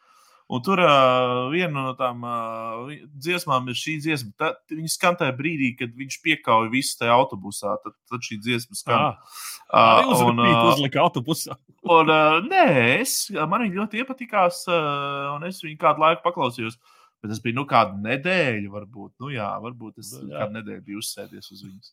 Un 0.50 0.62
tur 0.66 0.80
uh, 0.82 1.44
viena 1.52 1.84
no 1.84 1.92
tām 1.94 2.24
uh, 2.26 2.88
dziesmām 3.22 3.68
ir 3.70 3.76
šī 3.78 3.92
dziesma. 4.02 4.32
Tā, 4.40 4.48
viņa 4.74 4.88
skan 4.90 5.14
tajā 5.20 5.30
brīdī, 5.38 5.68
kad 5.78 5.92
viņš 5.94 6.16
piekāpja 6.24 6.72
visu 6.72 6.96
tajā 6.98 7.14
autobusā. 7.14 7.76
Tad, 7.84 7.94
tad 8.10 8.26
šī 8.26 8.40
dziesma 8.42 8.78
skan. 8.80 9.10
Ah, 9.12 9.42
Uh, 9.70 10.24
un, 10.26 10.40
uh, 10.42 10.72
uzlika 10.72 10.98
autobusā. 10.98 11.54
un, 11.86 12.08
uh, 12.10 12.40
nē, 12.42 12.64
es, 12.98 13.12
man 13.30 13.62
viņa 13.62 13.76
ļoti 13.76 14.00
iepatikās, 14.02 14.64
uh, 14.66 15.36
un 15.36 15.44
es 15.46 15.60
viņu 15.62 15.78
kādu 15.78 16.02
laiku 16.02 16.24
paklausījos. 16.24 16.74
Bet 17.22 17.30
tas 17.30 17.38
bija 17.44 17.54
nu, 17.54 17.62
kāda 17.70 17.94
nedēļa, 18.02 18.66
varbūt. 18.72 19.12
Nu, 19.22 19.30
jā, 19.30 19.46
varbūt 19.62 20.00
es 20.02 20.10
Nu, 20.18 20.32
jā. 20.32 20.40
kādu 20.40 20.56
nedēļu 20.58 20.82
biju 20.88 20.98
uzsēdies 21.04 21.52
uz 21.54 21.62
viņas. 21.68 21.92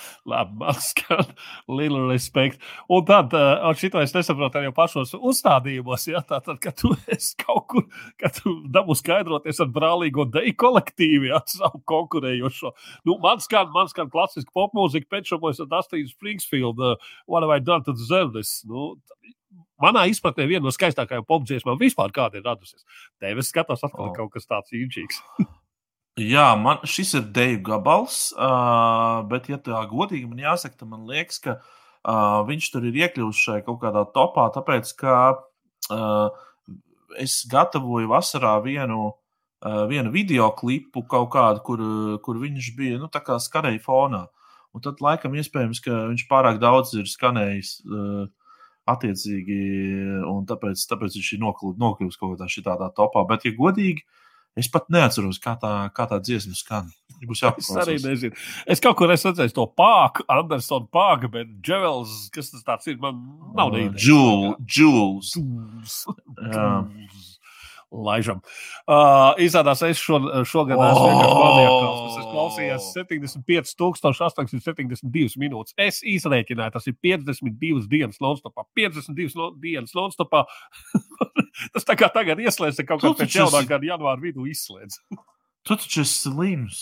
Man 0.26 0.78
skan 0.80 1.24
liela 1.68 2.04
respekta. 2.12 2.62
Un 2.88 3.04
tad, 3.08 3.34
uh, 3.36 3.66
un 3.68 3.78
šito 3.78 4.00
es 4.02 4.14
nesaprotu 4.16 4.60
arī 4.60 4.72
pašos 4.76 5.14
uzstādījumos, 5.18 6.06
ja 6.10 6.22
tā 6.26 6.40
tad, 6.44 6.60
kad 6.62 6.76
tu 6.78 6.92
esi 7.14 7.36
kaut 7.42 7.66
kur, 7.72 7.86
kad 8.20 8.36
tu 8.38 8.54
dabū 8.72 8.96
skaidroties 8.98 9.62
ar 9.62 9.72
brālīgo 9.72 10.26
deju 10.32 10.56
kolektīvu, 10.64 11.30
ja 11.32 11.42
savu 11.48 11.82
konkurējošo. 11.92 12.72
Nu, 13.08 13.18
man 13.22 13.42
skan, 13.44 13.70
man 13.74 13.90
skan 13.92 14.10
klasiska 14.12 14.52
popmūzika, 14.56 15.10
pēčamojas 15.12 15.62
ar 15.64 15.70
Dustin 15.72 16.08
Springfield, 16.10 16.80
uh, 16.80 16.96
What 17.26 17.42
have 17.42 17.50
I 17.50 17.58
done 17.58 17.84
to 17.84 17.92
deserve 17.92 18.32
this? 18.32 18.62
Nu, 18.68 18.96
Manā 19.82 20.04
izpratnē 20.06 20.46
viena 20.46 20.62
no 20.68 20.70
skaistākajām 20.74 21.24
popdziesmām 21.26 21.80
vispār 21.80 22.12
kāda 22.14 22.38
ir 22.38 22.46
radusies. 22.46 22.84
Tev 23.22 23.40
es 23.42 23.50
skatos, 23.50 23.82
atkal 23.82 24.12
oh. 24.12 24.14
kaut 24.14 24.30
kas 24.36 24.46
tāds 24.46 24.70
īņķīgs. 24.78 25.18
Jā, 26.20 26.50
man 26.60 26.82
šis 26.84 27.14
ir 27.16 27.28
Deivu 27.32 27.62
gabals, 27.70 28.34
uh, 28.36 29.22
bet, 29.30 29.46
ja 29.48 29.56
tā 29.56 29.78
godīgi 29.88 30.28
man 30.28 30.42
jāsaka, 30.42 30.76
tad 30.82 30.90
man 30.90 31.06
liekas, 31.08 31.38
ka 31.40 31.54
uh, 31.56 32.42
viņš 32.44 32.68
tur 32.74 32.84
ir 32.84 32.98
iekļuvis 33.00 33.40
šajā 33.40 33.62
kaut 33.64 33.78
kādā 33.80 34.02
topā, 34.12 34.44
tāpēc 34.52 34.92
ka 35.00 35.14
uh, 35.32 36.42
es 37.16 37.38
gatavoju 37.48 38.12
vasarā 38.12 38.58
vienu, 38.60 39.14
uh, 39.64 39.80
vienu 39.88 40.12
video 40.12 40.50
klipu 40.52 41.00
kaut 41.08 41.30
kādu, 41.32 41.64
kur, 41.64 41.80
kur 42.20 42.44
viņš 42.44 42.68
bija 42.76 43.00
nu, 43.00 43.08
skanēja 43.08 43.80
fonā. 43.80 44.26
Un 44.76 44.84
tad, 44.84 45.00
laikam, 45.00 45.32
iespējams, 45.32 45.80
ka 45.80 46.06
viņš 46.12 46.28
pārāk 46.28 46.60
daudz 46.60 46.92
ir 47.00 47.08
skanējis. 47.08 47.74
Uh, 47.88 48.28
Attiecīgi, 48.82 49.56
un 50.26 50.40
tāpēc, 50.42 50.80
tāpēc 50.90 51.14
viņš 51.14 51.26
ir 51.36 51.38
nokļuvis 51.38 52.16
kaut 52.18 52.32
kādā 52.32 52.48
šitādā 52.50 52.88
topā. 52.96 53.22
Bet, 53.30 53.44
ja 53.46 53.52
godīgi, 53.54 54.02
Es 54.58 54.68
pat 54.68 54.90
neatceros, 54.92 55.38
kā 55.40 55.54
tā, 55.60 55.72
kā 55.96 56.04
tā 56.10 56.18
dziesma 56.20 56.56
skan. 56.58 56.90
Es 57.22 57.70
arī 57.78 57.94
nezinu. 58.02 58.36
Es 58.66 58.82
kaut 58.82 58.98
kur 58.98 59.12
esmu 59.14 59.30
redzējis 59.30 59.54
to 59.56 59.64
pāku, 59.78 60.24
Andersonu 60.32 60.90
pāku, 60.92 61.30
bet 61.32 61.52
Dževels, 61.64 62.26
kas 62.34 62.50
tas 62.66 62.90
ir, 62.90 62.98
man 63.00 63.20
nav. 63.56 63.72
Jules. 63.94 64.58
Jules. 64.66 65.32
Džūls. 66.42 67.31
Laižam. 67.92 68.40
Uh, 68.88 69.36
izrādās, 69.42 69.82
es 69.84 69.98
šo, 70.00 70.16
šogad 70.48 70.80
esmu 70.80 71.08
vienkārši 71.10 71.36
maniakāls. 71.36 72.14
Es 72.16 72.24
klausījos 72.30 72.86
75,872 72.96 75.36
minūtes. 75.42 75.76
Es 75.76 76.00
izrēķināju, 76.00 76.72
tas 76.78 76.88
ir 76.88 76.96
52 77.04 77.84
dienas 77.92 78.16
non-stopā. 78.24 78.64
52 78.78 79.36
no, 79.36 79.52
dienas 79.60 79.92
non-stopā. 79.98 80.40
tas 81.74 81.84
tā 81.88 81.94
kā 82.00 82.06
tagad 82.14 82.36
ieslēdz, 82.40 82.80
kaut 82.88 83.00
kā 83.02 83.06
Tu 83.12 83.18
pēc 83.20 83.32
jaunā 83.42 83.60
gada 83.68 83.84
janvāra 83.92 84.20
vidū 84.24 84.42
izslēdz. 84.48 84.94
Tu 85.68 85.72
taču 85.76 86.00
esi 86.02 86.16
slims. 86.24 86.78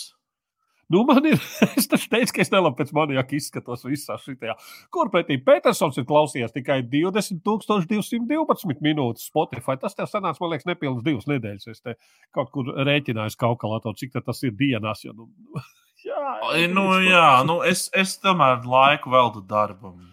Nu, 0.90 1.04
man 1.06 1.22
ir, 1.28 1.38
es 1.78 1.86
teicu, 1.86 2.32
ka 2.34 2.42
es 2.42 2.50
nelabi 2.50 2.80
pēc 2.80 2.90
maniaka 2.96 3.36
izskatos 3.38 3.84
visā 3.86 4.16
šitajā. 4.18 4.56
Kur 4.90 5.10
pretī 5.12 5.36
Petersons 5.46 6.00
ir 6.00 6.06
klausījies 6.08 6.56
tikai 6.56 6.80
20,212 6.90 8.82
minūtes 8.82 9.28
Spotify. 9.30 9.78
Tas 9.78 9.94
tev 9.94 10.10
sanāca, 10.10 10.42
man 10.42 10.54
liekas, 10.54 10.66
nepilnas 10.66 11.06
divas 11.06 11.30
nedēļas. 11.30 11.68
Es 11.70 11.84
te 11.84 11.94
kaut 12.34 12.50
kur 12.54 12.72
rēķināju 12.74 13.38
kalkulātoru, 13.38 14.00
cik 14.02 14.16
tad 14.16 14.26
tas 14.26 14.42
ir 14.42 14.56
dienās. 14.58 15.04
Jo, 15.06 15.14
nu, 15.14 15.30
jā, 16.08 16.66
Nu, 16.74 16.88
jā, 17.06 17.28
nu, 17.46 17.60
es, 17.66 17.86
es 17.94 18.18
tomēr 18.18 18.66
laiku 18.66 19.14
veltu 19.14 19.46
darbam. 19.46 20.09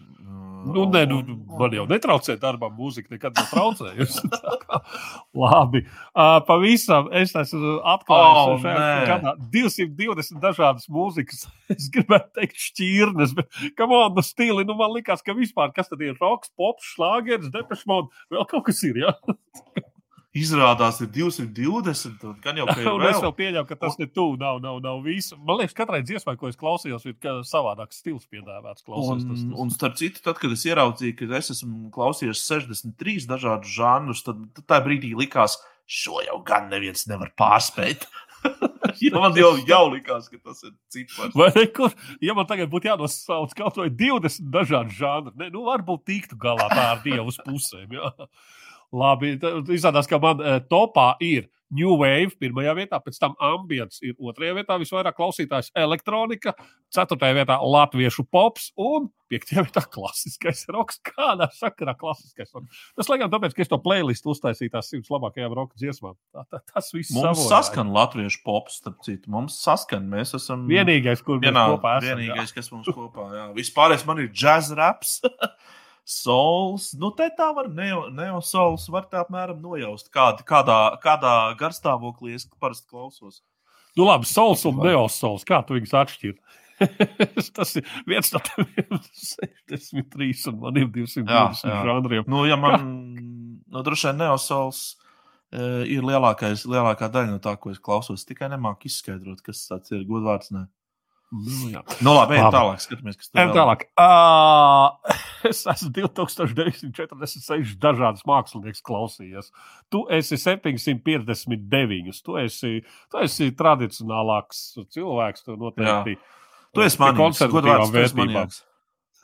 Nu, 0.74 0.86
nē, 0.92 1.04
nu, 1.10 1.22
man 1.60 1.74
jau 1.76 1.86
netraucē 1.90 2.38
darbā, 2.42 2.70
mūzika 2.74 3.14
nekad 3.14 3.38
nav 3.38 3.50
traucējusi. 3.52 4.30
Labi. 5.42 5.84
Uh, 6.12 6.38
pavisam 6.48 7.10
es 7.16 7.36
esmu 7.38 7.78
atklājis 7.88 8.38
Oh, 8.38 8.54
oh, 8.54 8.62
šajā 8.64 9.02
gadā 9.10 9.34
220 9.54 10.42
dažādas 10.44 10.88
mūzikas. 10.92 11.46
Es 11.74 11.90
gribētu 11.94 12.32
teikt, 12.40 12.58
šķirnes, 12.70 13.36
bet 13.38 13.62
kam 13.80 13.94
on 13.96 14.16
no 14.18 14.24
stili, 14.26 14.66
nu 14.68 14.78
man 14.80 14.94
likās, 14.96 15.24
ka 15.26 15.36
vispār 15.38 15.74
kas 15.76 15.92
tad 15.92 16.04
ir 16.06 16.16
roks, 16.22 16.54
pops, 16.58 16.94
šlāgeris, 16.96 17.52
depešmod, 17.54 18.12
vēl 18.34 18.48
kaut 18.50 18.68
kas 18.70 18.84
ir, 18.88 19.04
jā. 19.06 19.16
Izrādās, 20.38 21.00
ir 21.02 21.10
220. 21.16 22.26
un 22.28 22.36
Gan 22.44 22.60
jau, 22.60 22.68
ir 22.74 22.90
Un 22.96 23.06
es 23.08 23.20
vēl. 23.24 23.34
pieņemu, 23.38 23.68
ka 23.70 23.78
tas 23.80 23.98
ne 24.02 24.08
tu, 24.12 24.28
nav, 24.40 24.60
nav, 24.64 24.82
nav 24.84 25.00
visu. 25.06 25.38
Man 25.40 25.62
liekas, 25.62 25.76
katrai 25.78 26.04
dziesmai, 26.06 26.36
ko 26.40 26.52
es 26.52 26.60
klausījos, 26.60 27.08
ir 27.08 27.18
savādāks 27.48 28.02
stils 28.04 28.28
piedāvāts. 28.30 28.86
Un, 28.88 29.24
tas, 29.24 29.26
tas. 29.32 29.48
un 29.64 29.74
starp 29.74 29.98
citu, 30.00 30.22
tad, 30.26 30.40
kad 30.42 30.54
es 30.54 30.68
ieraudzīju, 30.68 31.18
ka 31.20 31.32
es 31.40 31.52
esmu 31.56 31.90
klausījies 31.96 32.44
63 32.50 33.28
dažādus 33.32 33.74
žanrus, 33.80 34.24
tad, 34.28 34.44
tad 34.58 34.70
tā 34.70 34.82
brīdī 34.86 35.16
likās, 35.18 35.58
šo 35.88 36.22
jau 36.26 36.42
gan 36.46 36.68
neviens 36.72 37.08
nevar 37.10 37.32
pārspēt. 37.40 38.06
ja 39.02 39.18
man 39.18 39.36
jau, 39.38 39.54
jau 39.68 39.84
likās, 39.92 40.28
ka 40.32 40.40
tas 40.44 40.62
ir 40.68 40.74
cipars. 40.94 41.36
Vai 41.38 41.50
ne, 41.56 41.66
kur, 41.74 41.94
ja 42.24 42.36
man 42.38 42.48
tagad 42.50 42.70
būtu 42.72 42.92
jānosauc 42.92 43.56
kaut 43.58 43.80
vai 43.80 43.90
20 43.90 44.52
dažādi 44.54 44.98
žanri, 45.00 45.34
ne, 45.40 45.50
nu 45.54 45.66
varbūt 45.68 46.06
tiktu 46.10 46.40
galā 46.42 46.70
tā 46.74 46.86
ar 46.94 47.04
dievu 47.06 47.34
pusēm. 47.48 47.98
Jā. 47.98 48.14
Labi, 48.96 49.36
izrādās, 49.76 50.08
ka 50.08 50.20
man 50.24 50.40
uh, 50.40 50.58
topā 50.72 51.16
ir 51.24 51.50
New 51.76 51.98
Wave 52.00 52.32
pirmajā 52.40 52.72
vietā, 52.78 52.96
pēc 53.04 53.18
tam 53.20 53.34
ambients 53.44 54.00
ir 54.00 54.14
otrajā 54.24 54.54
vietā, 54.56 54.78
visvairāk 54.80 55.18
klausītājs 55.18 55.74
elektronika, 55.76 56.54
ceturtajā 56.96 57.36
vietā 57.42 57.58
latviešu 57.60 58.24
pops 58.32 58.70
un 58.80 59.10
piektajā 59.28 59.66
vietā 59.66 59.84
klasiskais 59.92 60.62
roks. 60.72 61.02
Kādā 61.04 61.50
sakarā 61.52 61.92
klasiskais 62.00 62.54
roks? 62.56 62.86
Tas 62.96 63.12
laikam 63.12 63.34
tāpēc, 63.34 63.52
ka 63.58 63.66
es 63.66 63.72
to 63.74 63.82
playlistu 63.84 64.32
uztaisīju 64.32 64.72
tās 64.78 64.94
simts 64.94 65.12
labākajām 65.12 65.58
roka 65.60 65.76
dziesmām. 65.84 66.16
Tā, 66.32 66.46
tā, 66.48 66.62
tas 66.72 66.88
viss 66.96 67.12
Mums 67.12 67.26
savojāja. 67.36 67.50
saskan 67.52 67.92
latviešu 67.98 68.40
pops, 68.48 68.80
starp 68.80 69.04
citu. 69.04 69.28
Mums 69.36 69.60
saskan, 69.60 70.08
mēs 70.08 70.32
esam 70.40 70.64
Vienīgais, 70.72 71.20
kur 71.20 71.42
mēs 71.44 71.50
vienā, 71.52 71.66
kopā 71.76 71.98
esam. 72.00 72.08
jā. 72.08 72.16
vienīgais, 72.16 72.56
kas 72.56 72.72
mums 72.72 72.88
kopā. 72.96 73.28
Jā. 73.36 73.50
Vispārējais 73.60 74.08
man 74.08 74.24
ir 74.24 74.32
jazz 74.32 74.72
raps. 74.80 75.18
Sols, 76.08 76.94
nu 76.96 77.10
te 77.12 77.26
tā 77.36 77.50
var 77.52 77.68
neo, 77.68 78.06
neo 78.16 78.40
var 78.94 79.08
tā 79.12 79.26
apmēram 79.26 79.60
nojaust, 79.60 80.08
kād, 80.14 80.40
kādā, 80.48 80.96
kādā 81.04 81.34
garstāvoklī 81.60 82.38
es 82.38 82.48
parasti 82.62 82.88
klausos. 82.88 83.42
Nu, 83.98 84.06
labi, 84.06 84.30
sols 84.30 84.64
un 84.70 84.78
neosols. 84.86 85.44
Kā 85.48 85.60
tu 85.66 85.76
viņus 85.76 85.96
atšķiri? 85.98 86.38
Tas 87.58 87.74
ir 87.80 87.88
viens 88.08 88.30
no 88.32 88.42
tiem 88.46 88.68
63, 89.18 90.30
un 90.52 90.60
man 90.62 90.78
ir 90.78 90.88
220 90.94 91.34
Jā, 91.34 91.44
jā. 91.66 91.80
žanriem. 91.90 92.28
Nu, 92.30 92.44
ja 92.48 92.56
man, 92.62 92.86
nu, 93.66 93.84
droši 93.84 94.12
vien 94.12 94.22
neosols 94.22 94.82
uh, 94.94 95.82
ir 95.90 96.06
lielākais, 96.06 96.68
lielākā 96.70 97.10
daļa 97.12 97.34
no 97.34 97.42
tā, 97.44 97.56
ko 97.58 97.74
es 97.74 97.82
klausos. 97.82 98.24
Tikai 98.30 98.52
nemāku 98.54 98.88
izskaidrot, 98.92 99.42
kas 99.44 99.66
tas 99.72 99.92
ir 99.92 100.06
godvārds. 100.08 100.54
Ne. 100.54 100.68
Nu, 101.28 101.70
jā. 101.74 101.82
Nu, 102.00 102.14
labi, 102.16 102.38
ejam 102.38 102.54
tālāk, 102.56 102.80
skatāmies, 102.80 103.18
kas 103.20 103.32
tur 103.32 103.42
ir. 103.42 103.56
tālāk. 103.56 103.88
Uh, 103.98 105.50
es 105.50 105.60
esmu 105.68 105.90
2946 105.96 107.74
dažādas 107.84 108.24
mākslinieces 108.30 108.84
klausījies. 108.86 109.50
Tu 109.92 110.02
esi 110.18 110.38
759. 110.40 112.22
Tu 112.24 112.38
esi, 112.44 112.72
tu 113.12 113.22
esi 113.24 113.50
tradicionālāks 113.60 114.62
cilvēks. 114.96 115.44
Tu 115.48 115.58
noteikti. 115.60 116.16
Tu 116.76 116.86
esi 116.86 117.02
godvārds, 117.02 117.92
tu 117.92 118.00
esi 118.02 118.16
vērtībām. 118.16 118.34
manīgs. 118.38 118.64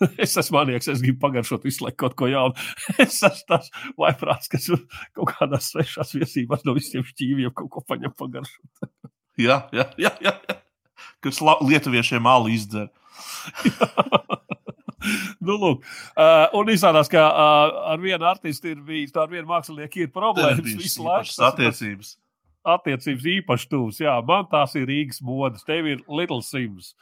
Es 0.23 0.33
esmu 0.39 0.57
manieks, 0.57 0.89
es 0.91 1.03
gribu 1.03 1.21
pagaršot 1.21 1.63
visu 1.67 1.85
laiku 1.85 2.01
kaut 2.05 2.17
ko 2.19 2.29
jaunu. 2.31 2.57
Es 3.03 3.21
esmu 3.23 3.47
tas 3.53 3.69
vaiprāts, 3.99 4.49
kas 4.51 4.67
kaut 5.15 5.31
kādās 5.37 5.69
svešās 5.71 6.15
viesībās 6.17 6.65
no 6.67 6.75
visiem 6.77 7.05
šķīviem 7.07 7.53
kaut 7.55 7.71
ko 7.73 7.85
paņem 7.87 8.15
pagaršot. 8.19 8.91
Jā, 9.39 9.63
jā, 9.73 9.87
jā. 10.01 10.13
jā. 10.21 10.35
Kas 11.23 11.41
lietuviešiem 11.41 12.27
alu 12.27 12.51
izdzer. 12.53 12.91
nu, 15.45 15.55
lūk, 15.59 15.85
uh, 16.15 16.49
un 16.59 16.73
izrādās, 16.73 17.11
ka 17.11 17.23
uh, 17.27 17.79
ar 17.93 18.03
vienu 18.03 18.27
artistu 18.27 18.73
ir 18.73 18.83
bijis, 18.85 19.13
ar 19.19 19.31
vienu 19.31 19.49
mākslinieku 19.51 20.05
ir 20.05 20.11
problēmas 20.13 20.75
visu 20.79 21.05
laiku. 21.05 21.33
attiecības. 21.49 22.17
Attiecības 22.63 23.31
īpaši 23.39 23.71
tuvs. 23.71 24.03
Jā, 24.03 24.19
man 24.27 24.47
tās 24.51 24.75
ir 24.79 24.87
Rīgas 24.87 25.19
modes, 25.25 25.65
tev 25.67 25.89
ir 25.89 26.05
Little 26.07 26.43
Sims. 26.45 26.93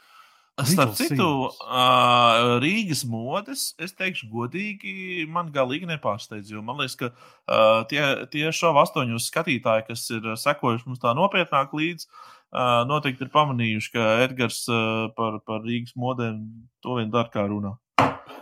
Starp 0.68 0.92
citu, 0.98 1.26
uh, 1.48 2.58
Rīgas 2.60 3.06
modes, 3.08 3.70
es 3.80 3.94
teikšu, 3.96 4.28
godīgi, 4.30 5.24
man 5.32 5.48
galīgi 5.54 5.88
nepārsteidz. 5.88 6.50
Jo 6.52 6.60
man 6.66 6.82
liekas, 6.82 6.98
ka 7.00 7.08
uh, 7.08 7.86
tie, 7.90 8.02
tie 8.34 8.50
šovu 8.52 8.82
astoņos 8.82 9.30
skatītāji, 9.30 9.86
kas 9.88 10.04
ir 10.12 10.28
sekojuši 10.42 10.90
mums 10.90 11.00
tā 11.02 11.14
nopietnāk 11.16 11.72
līdzi, 11.78 12.10
uh, 12.10 12.41
noteikti 12.52 13.24
ir 13.24 13.32
pamanījuši, 13.32 13.92
ka 13.94 14.08
Edgars 14.26 14.64
uh, 14.68 15.08
par, 15.16 15.38
par 15.46 15.62
Rīgas 15.64 15.96
modēm 15.96 16.42
to 16.84 16.98
vien 16.98 17.12
dara 17.12 17.32
kā 17.32 17.46
runā. 17.48 17.76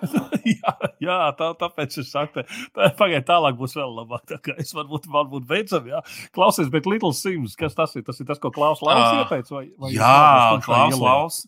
jā, 0.49 0.73
jā 1.03 1.19
tā, 1.37 1.51
tāpēc 1.61 1.97
es 2.01 2.11
saku, 2.13 2.45
tā 2.77 2.91
pagaidiet, 2.99 3.27
tālāk 3.29 3.59
būs 3.59 3.77
vēl 3.77 3.93
labāk. 4.01 4.25
Tā 4.31 4.39
kā 4.43 4.57
es 4.61 4.73
varbūt, 4.77 5.09
varbūt 5.13 5.47
beidzam, 5.49 5.89
jā. 5.91 6.01
Klausies, 6.37 6.71
bet 6.73 6.89
Little 6.89 7.13
Sims, 7.17 7.57
kas 7.59 7.77
tas 7.77 7.95
ir? 7.99 8.05
Tas 8.07 8.21
ir 8.23 8.29
tas, 8.29 8.41
ko 8.41 8.53
Klaus 8.55 8.83
Lauks 8.85 9.07
Ā, 9.07 9.23
ieteica? 9.23 9.57
Vai, 9.57 9.65
vai 9.81 9.93
Jā, 9.95 10.61
Klaus? 10.65 10.99
Lauks. 11.01 11.41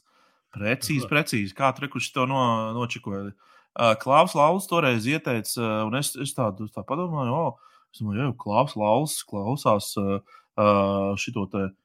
Precīzi, 0.53 1.09
precīzi. 1.09 1.57
Kā 1.57 1.73
trekuši 1.77 2.13
to 2.15 2.29
no, 2.29 2.43
nočikoja. 2.77 3.31
Uh, 3.73 3.95
Klaus 4.01 4.37
Lauks 4.37 4.69
toreiz 4.69 5.07
ieteica, 5.09 5.55
uh, 5.57 5.77
un 5.89 5.97
es, 5.97 6.13
es 6.21 6.35
tādu 6.37 6.69
tā 6.73 6.85
padomāju, 6.85 7.33
o, 7.33 7.79
es 7.93 8.03
domāju, 8.03 8.27
jau 8.27 8.35
Klaus 8.45 8.75
Lauks 8.77 9.23
klausās 9.29 9.95
uh, 10.01 10.19
uh, 10.61 11.15
šito 11.21 11.47
te 11.49 11.63
mm, 11.65 11.82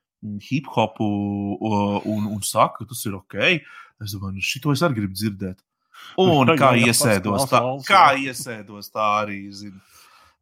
hip 0.50 0.68
hopu 0.74 1.08
un, 1.62 2.28
un 2.34 2.42
saka, 2.46 2.82
ka 2.82 2.90
tas 2.90 3.06
ir 3.06 3.18
ok. 3.18 3.38
Es 4.04 4.14
domāju, 4.14 4.38
nu, 4.38 4.46
šito 4.46 4.74
es 4.74 4.84
arī 4.86 5.02
gribu 5.02 5.18
dzirdēt. 5.18 5.62
Un 6.22 6.50
Jā, 6.50 6.56
kā 6.60 6.72
iesēdos, 6.78 7.48
tā, 7.50 7.62
kā 7.88 8.04
iesēdos, 8.22 8.92
tā 8.94 9.06
arī 9.24 9.40
zinu. 9.54 9.80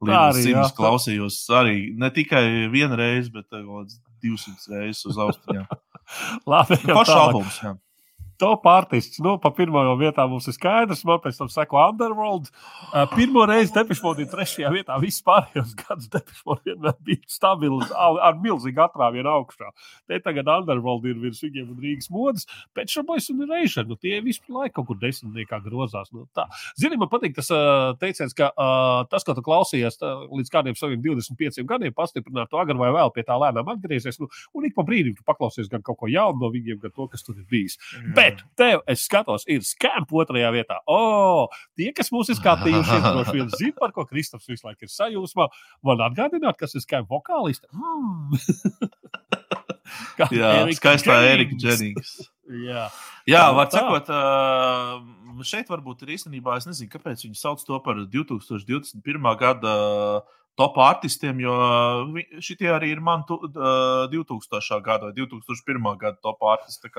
Līdz 0.06 0.42
simts 0.44 0.74
klausījos 0.76 1.38
arī 1.56 1.94
ne 1.98 2.10
tikai 2.14 2.68
vienu 2.72 2.98
reizi, 3.00 3.32
bet 3.34 3.48
uh, 3.56 3.64
kaut 3.64 3.88
kāds 3.88 4.02
200 4.26 4.76
reizes 4.76 5.06
uz 5.08 5.20
austiņām. 5.24 5.66
Labi, 6.52 6.78
ejam 6.82 6.98
Pašs 7.00 7.10
tālāk. 7.10 7.22
albums. 7.24 7.60
Jā. 7.64 7.72
Top 8.38 8.66
artists. 8.68 9.20
Nu, 9.24 9.38
pa 9.40 9.52
pirmo 9.56 9.82
vietā 10.00 10.26
mums 10.28 10.48
ir 10.50 10.56
skaidrs, 10.58 11.06
man 11.08 11.22
pēc 11.24 11.38
tam 11.40 11.50
seko 11.52 11.80
Underworld. 11.86 12.50
Uh, 12.92 13.06
pirmo 13.14 13.46
reizi 13.48 13.72
Depišmodi 13.76 14.26
ir 14.26 14.32
trešajā 14.32 14.72
vietā. 14.74 14.98
Viss 15.00 15.24
pārējos 15.26 15.72
gadus 15.80 16.10
Depišmodi 16.12 16.74
vienmēr 16.74 16.98
bija 17.06 17.24
stabili 17.32 17.88
ar 17.96 18.36
milzīgu 18.44 18.84
atrāvienu 18.86 19.32
augšā. 19.32 19.72
Te 20.10 20.20
tagad 20.24 20.52
Underworld 20.52 21.08
ir 21.08 21.20
virs 21.22 21.40
viņiem 21.46 21.72
un 21.72 21.80
Rīgas 21.80 22.12
modes. 22.12 22.48
Pēc 22.76 22.98
tam 22.98 23.08
boys 23.08 23.30
un 23.32 23.46
Reiša, 23.48 23.86
nu 23.88 23.96
tie 24.00 24.20
visu 24.26 24.44
laiku 24.52 24.82
kaut 24.82 24.90
kur 24.90 25.00
desmitniekā 25.00 25.62
grozās. 25.64 26.12
Nu, 26.12 26.26
tā. 26.36 26.48
Zini, 26.80 27.00
man 27.00 27.12
patīk 27.12 27.38
tas 27.38 27.52
uh, 27.56 27.94
teiciens, 28.02 28.36
ka 28.36 28.52
uh, 28.52 29.06
tas, 29.12 29.24
ko 29.24 29.36
tu 29.38 29.44
klausījies 29.46 30.00
tā, 30.02 30.12
līdz 30.28 30.52
kādiem 30.52 30.76
saviem 30.80 31.00
25 31.04 31.64
gadiem, 31.70 31.96
pastiprināt 31.96 32.52
to 32.52 32.60
agri 32.60 32.76
vai 32.80 32.92
vēl 32.96 33.14
pie 33.16 33.24
tā 33.28 33.38
lēnām 33.40 33.72
atgriezies. 33.76 34.20
Nu, 34.20 34.28
un 34.56 34.68
ik 34.68 34.76
pa 34.76 34.84
brīdim 34.88 35.16
tu 35.16 35.24
paklausies 35.28 35.72
gan 35.72 35.84
kaut 35.86 36.02
ko 36.02 36.12
jaunu 36.12 36.44
no 36.44 36.52
viņiem, 36.54 36.82
gan 36.84 36.94
to, 36.96 37.08
kas 37.12 37.24
tur 37.24 37.40
ir 37.40 37.48
bijis. 37.52 37.80
Bet 38.26 38.44
tev, 38.60 38.84
es 38.92 39.06
skatos, 39.06 39.46
ir 39.52 39.64
skāpja 39.66 40.22
otrajā 40.22 40.52
vietā. 40.56 40.80
O, 40.90 41.48
tie, 41.80 41.92
kas 41.96 42.12
mūs 42.14 42.32
ir 42.34 42.40
skatījušies, 42.40 43.06
droši 43.16 43.36
vien 43.38 43.52
zina, 43.56 43.78
par 43.80 43.96
ko 43.96 44.08
Kristofers 44.10 44.52
visu 44.52 44.68
laiku 44.68 44.88
ir 44.88 44.94
sajūsmā. 44.94 45.50
Man 45.86 46.04
atgādināt, 46.06 46.60
kas 46.62 46.78
ir 46.78 46.86
skāpja 46.86 47.08
vokāliste. 47.12 47.70
Mm. 47.74 48.36
Jā, 50.34 50.52
Erika 50.64 50.80
skaistā 50.80 51.20
Erika. 51.30 51.58
Dženings. 51.62 52.16
Jā, 52.66 52.88
Jā, 53.26 53.42
var 53.58 53.72
sakot, 53.74 54.10
šeit 55.50 55.70
varbūt 55.72 56.04
ir 56.06 56.14
īstenībā, 56.14 56.60
es 56.60 56.68
nezinu, 56.70 56.92
kāpēc 56.94 57.24
viņi 57.26 57.40
sauc 57.40 57.64
to 57.66 57.80
par 57.86 58.04
2021. 58.14 59.30
gada 59.40 59.74
top 60.56 60.78
artistiem, 60.80 61.40
jo 61.44 61.54
vi- 62.16 62.28
šitie 62.40 62.70
arī 62.72 62.94
ir 62.96 63.02
man 63.04 63.24
tu, 63.28 63.36
uh, 63.36 64.06
2000. 64.12 64.82
gada 64.84 65.10
vai 65.10 65.14
2001. 65.18 65.98
gada 66.00 66.18
top 66.24 66.44
artisti. 66.44 66.90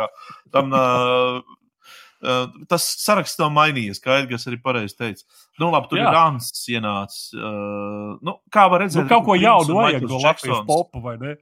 Tam, 0.52 0.72
uh, 0.72 1.40
uh, 2.22 2.46
tas 2.68 2.84
saraksts 3.00 3.38
nav 3.40 3.52
mainījies, 3.56 4.00
kā 4.04 4.20
Edgars 4.22 4.46
arī 4.50 4.58
pareizi 4.62 4.96
teica. 4.98 5.24
Nu, 5.60 5.70
labi, 5.72 5.88
tur 5.88 6.00
Jā. 6.00 6.08
Ir 6.08 6.16
Rāns 6.16 6.50
ienācis. 6.72 7.30
Uh, 7.36 8.16
nu, 8.20 8.36
kā 8.52 8.66
var 8.72 8.84
redzēt, 8.84 9.04
nu, 9.04 9.08
kaut 9.12 9.24
ko 9.28 9.36
un 9.36 9.72
vajag 9.80 10.04
no 10.08 10.20
Latvijas 10.20 10.64
popa, 10.68 11.00
vai 11.04 11.16
ne? 11.22 11.36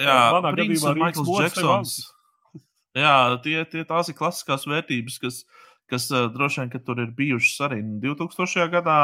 Jā, 0.00 0.18
Manā 0.32 0.54
gadījumā 0.56 0.94
Maikls 0.96 1.28
Džeksons. 1.28 1.96
Jā, 2.96 3.36
tie, 3.44 3.58
tie 3.68 3.82
tās 3.84 4.08
ir 4.08 4.16
klasiskās 4.16 4.62
vērtības, 4.64 5.18
kas, 5.20 5.42
kas 5.92 6.06
uh, 6.14 6.30
droši 6.32 6.62
vien 6.62 6.70
ka 6.72 6.80
tur 6.80 7.02
ir 7.02 7.10
bijušas 7.16 7.66
arī 7.68 7.82
nu, 7.84 7.98
2000. 8.16 8.70
gadā. 8.72 8.94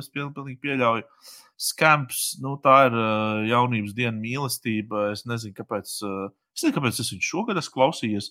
Es 0.00 0.10
pil- 0.12 0.28
pilnīgi 0.36 0.60
pieļauju. 0.66 1.06
Skamps, 1.58 2.36
nu, 2.42 2.54
tā 2.62 2.84
ir 2.86 2.94
uh, 2.94 3.46
jaunības 3.50 3.94
diena 3.98 4.14
mīlestība. 4.14 5.08
Es 5.14 5.24
nezinu, 5.26 5.56
kāpēc, 5.58 5.94
uh, 6.06 6.28
es 6.54 6.62
nezinu, 6.62 6.76
kāpēc 6.78 7.00
es 7.02 7.10
viņu 7.14 7.26
šogad 7.32 7.58
esmu 7.58 7.74
klausījies. 7.80 8.28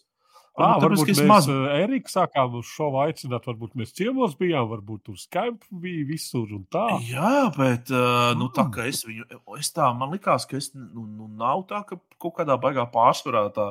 Ah, 0.58 0.80
Varbūt 0.82 1.04
varbūt 1.04 1.10
mēs 1.12 1.20
maz- 1.30 1.48
maz... 1.52 1.74
Erika 1.84 2.10
sākām 2.10 2.56
uz 2.58 2.66
šo 2.72 2.88
aicināt, 3.04 3.44
varbūt 3.46 3.76
mēs 3.78 3.92
ciemos 3.94 4.32
bijām, 4.40 4.66
varbūt 4.72 5.04
tur 5.06 5.20
Skype 5.22 5.68
bija 5.84 6.06
visur 6.10 6.48
un 6.56 6.64
tā. 6.74 6.86
Jā, 7.06 7.52
bet 7.54 7.92
uh, 7.94 8.32
nu, 8.40 8.48
tā 8.56 8.64
Mm. 8.66 8.72
kā 8.74 8.88
es 8.90 9.04
viņu, 9.06 9.28
es 9.60 9.70
tā, 9.76 9.92
man 9.94 10.16
likās, 10.16 10.48
ka 10.50 10.58
es, 10.58 10.72
nu, 10.74 11.04
nu, 11.06 11.28
nav 11.38 11.62
tā, 11.70 11.84
ka 11.86 12.00
kaut 12.18 12.40
kādā 12.40 12.58
baigā 12.58 12.88
pārsvarā 12.90 13.44
tā, 13.54 13.68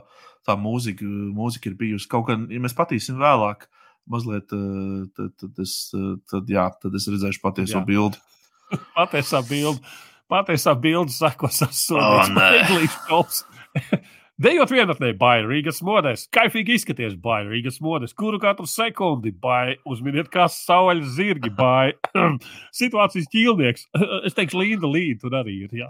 tā 0.47 0.55
mūzika, 0.55 1.03
mūzika 1.35 1.73
ir 1.73 1.75
bijusi. 1.81 2.07
Kaut 2.13 2.29
gan, 2.31 2.47
ja 2.55 2.63
mēs 2.63 2.77
patīsim 2.79 3.19
vēlāk, 3.19 3.67
mazliet, 4.07 4.47
tad, 4.47 5.35
tad, 5.43 5.59
es, 5.67 5.75
tad, 6.31 6.47
jā, 6.55 6.69
tad 6.85 6.95
es 6.95 7.09
redzēšu 7.11 7.43
patieso 7.43 7.81
Jā. 7.81 7.85
bildi. 7.89 8.23
Patiesā 8.97 9.43
bilde, 9.47 9.81
patiesā 10.31 10.75
bilde 10.79 11.15
sakos 11.15 11.63
ar 11.63 12.31
nē. 12.33 12.51
sodīšu. 12.71 13.45
Dejot 14.37 14.69
vienatnē, 14.69 15.15
baigi 15.17 15.47
Rīgas 15.49 15.79
modēs, 15.81 16.27
kaifīgi 16.29 16.75
izskaties, 16.77 17.15
baigi 17.17 17.55
Rīgas 17.55 17.79
modēs, 17.81 18.13
kuru 18.13 18.37
katru 18.43 18.67
sekundi, 18.69 19.31
baigi 19.33 19.79
uzminiet, 19.89 20.29
kā 20.29 20.45
saules 20.53 21.15
zirgi, 21.17 21.49
baigi 21.57 21.97
situācijas 22.83 23.31
ķīlnieks. 23.33 23.87
Es 24.29 24.37
teikšu, 24.37 24.61
Līda 24.61 24.91
Līda 24.93 25.23
tur 25.23 25.39
arī 25.41 25.57
ir. 25.65 25.87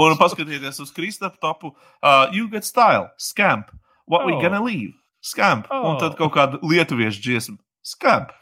Un 0.00 0.16
paskatieties 0.16 0.80
uz 0.80 0.94
Kristapā 0.96 1.36
topu. 1.44 1.74
Uh, 2.00 2.32
you 2.32 2.48
get 2.48 2.64
style, 2.64 3.10
scamp. 3.20 3.68
What 4.08 4.24
oh. 4.24 4.32
we 4.32 4.40
gonna 4.40 4.64
leave? 4.64 4.96
Scamp. 5.20 5.68
Oh. 5.68 5.90
Un 5.90 6.00
tad 6.00 6.16
kaut 6.16 6.32
kāda 6.32 6.62
lietuviešu 6.64 7.20
dziesma. 7.20 7.58
Scamp. 7.84 8.32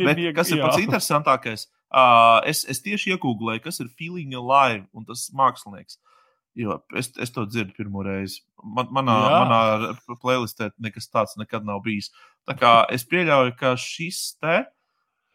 Bet, 0.00 0.16
kas 0.32 0.48
ir 0.52 0.64
pats 0.64 0.80
interesantākais? 0.80 1.68
Uh, 1.92 2.40
es, 2.48 2.64
es 2.64 2.80
tieši 2.80 3.12
iegūlēju, 3.12 3.62
kas 3.66 3.82
ir 3.84 3.90
Feeling 3.98 4.32
Alive 4.38 4.86
un 4.96 5.04
tas 5.08 5.26
mākslinieks. 5.36 5.98
Jo 6.56 6.78
es, 6.96 7.08
es 7.20 7.32
to 7.32 7.46
dzirdu 7.48 7.72
pirmo 7.76 8.02
reizi. 8.04 8.42
Man, 8.60 8.90
manā, 8.92 9.14
Jā. 9.24 9.40
manā 9.40 10.16
playlistē 10.20 10.70
nekas 10.80 11.08
tāds 11.08 11.38
nekad 11.40 11.64
nav 11.64 11.80
bijis. 11.84 12.10
Tā 12.48 12.56
kā 12.58 12.72
es 12.92 13.04
pieļauju, 13.08 13.54
ka 13.60 13.72
šis 13.80 14.34
te 14.40 14.62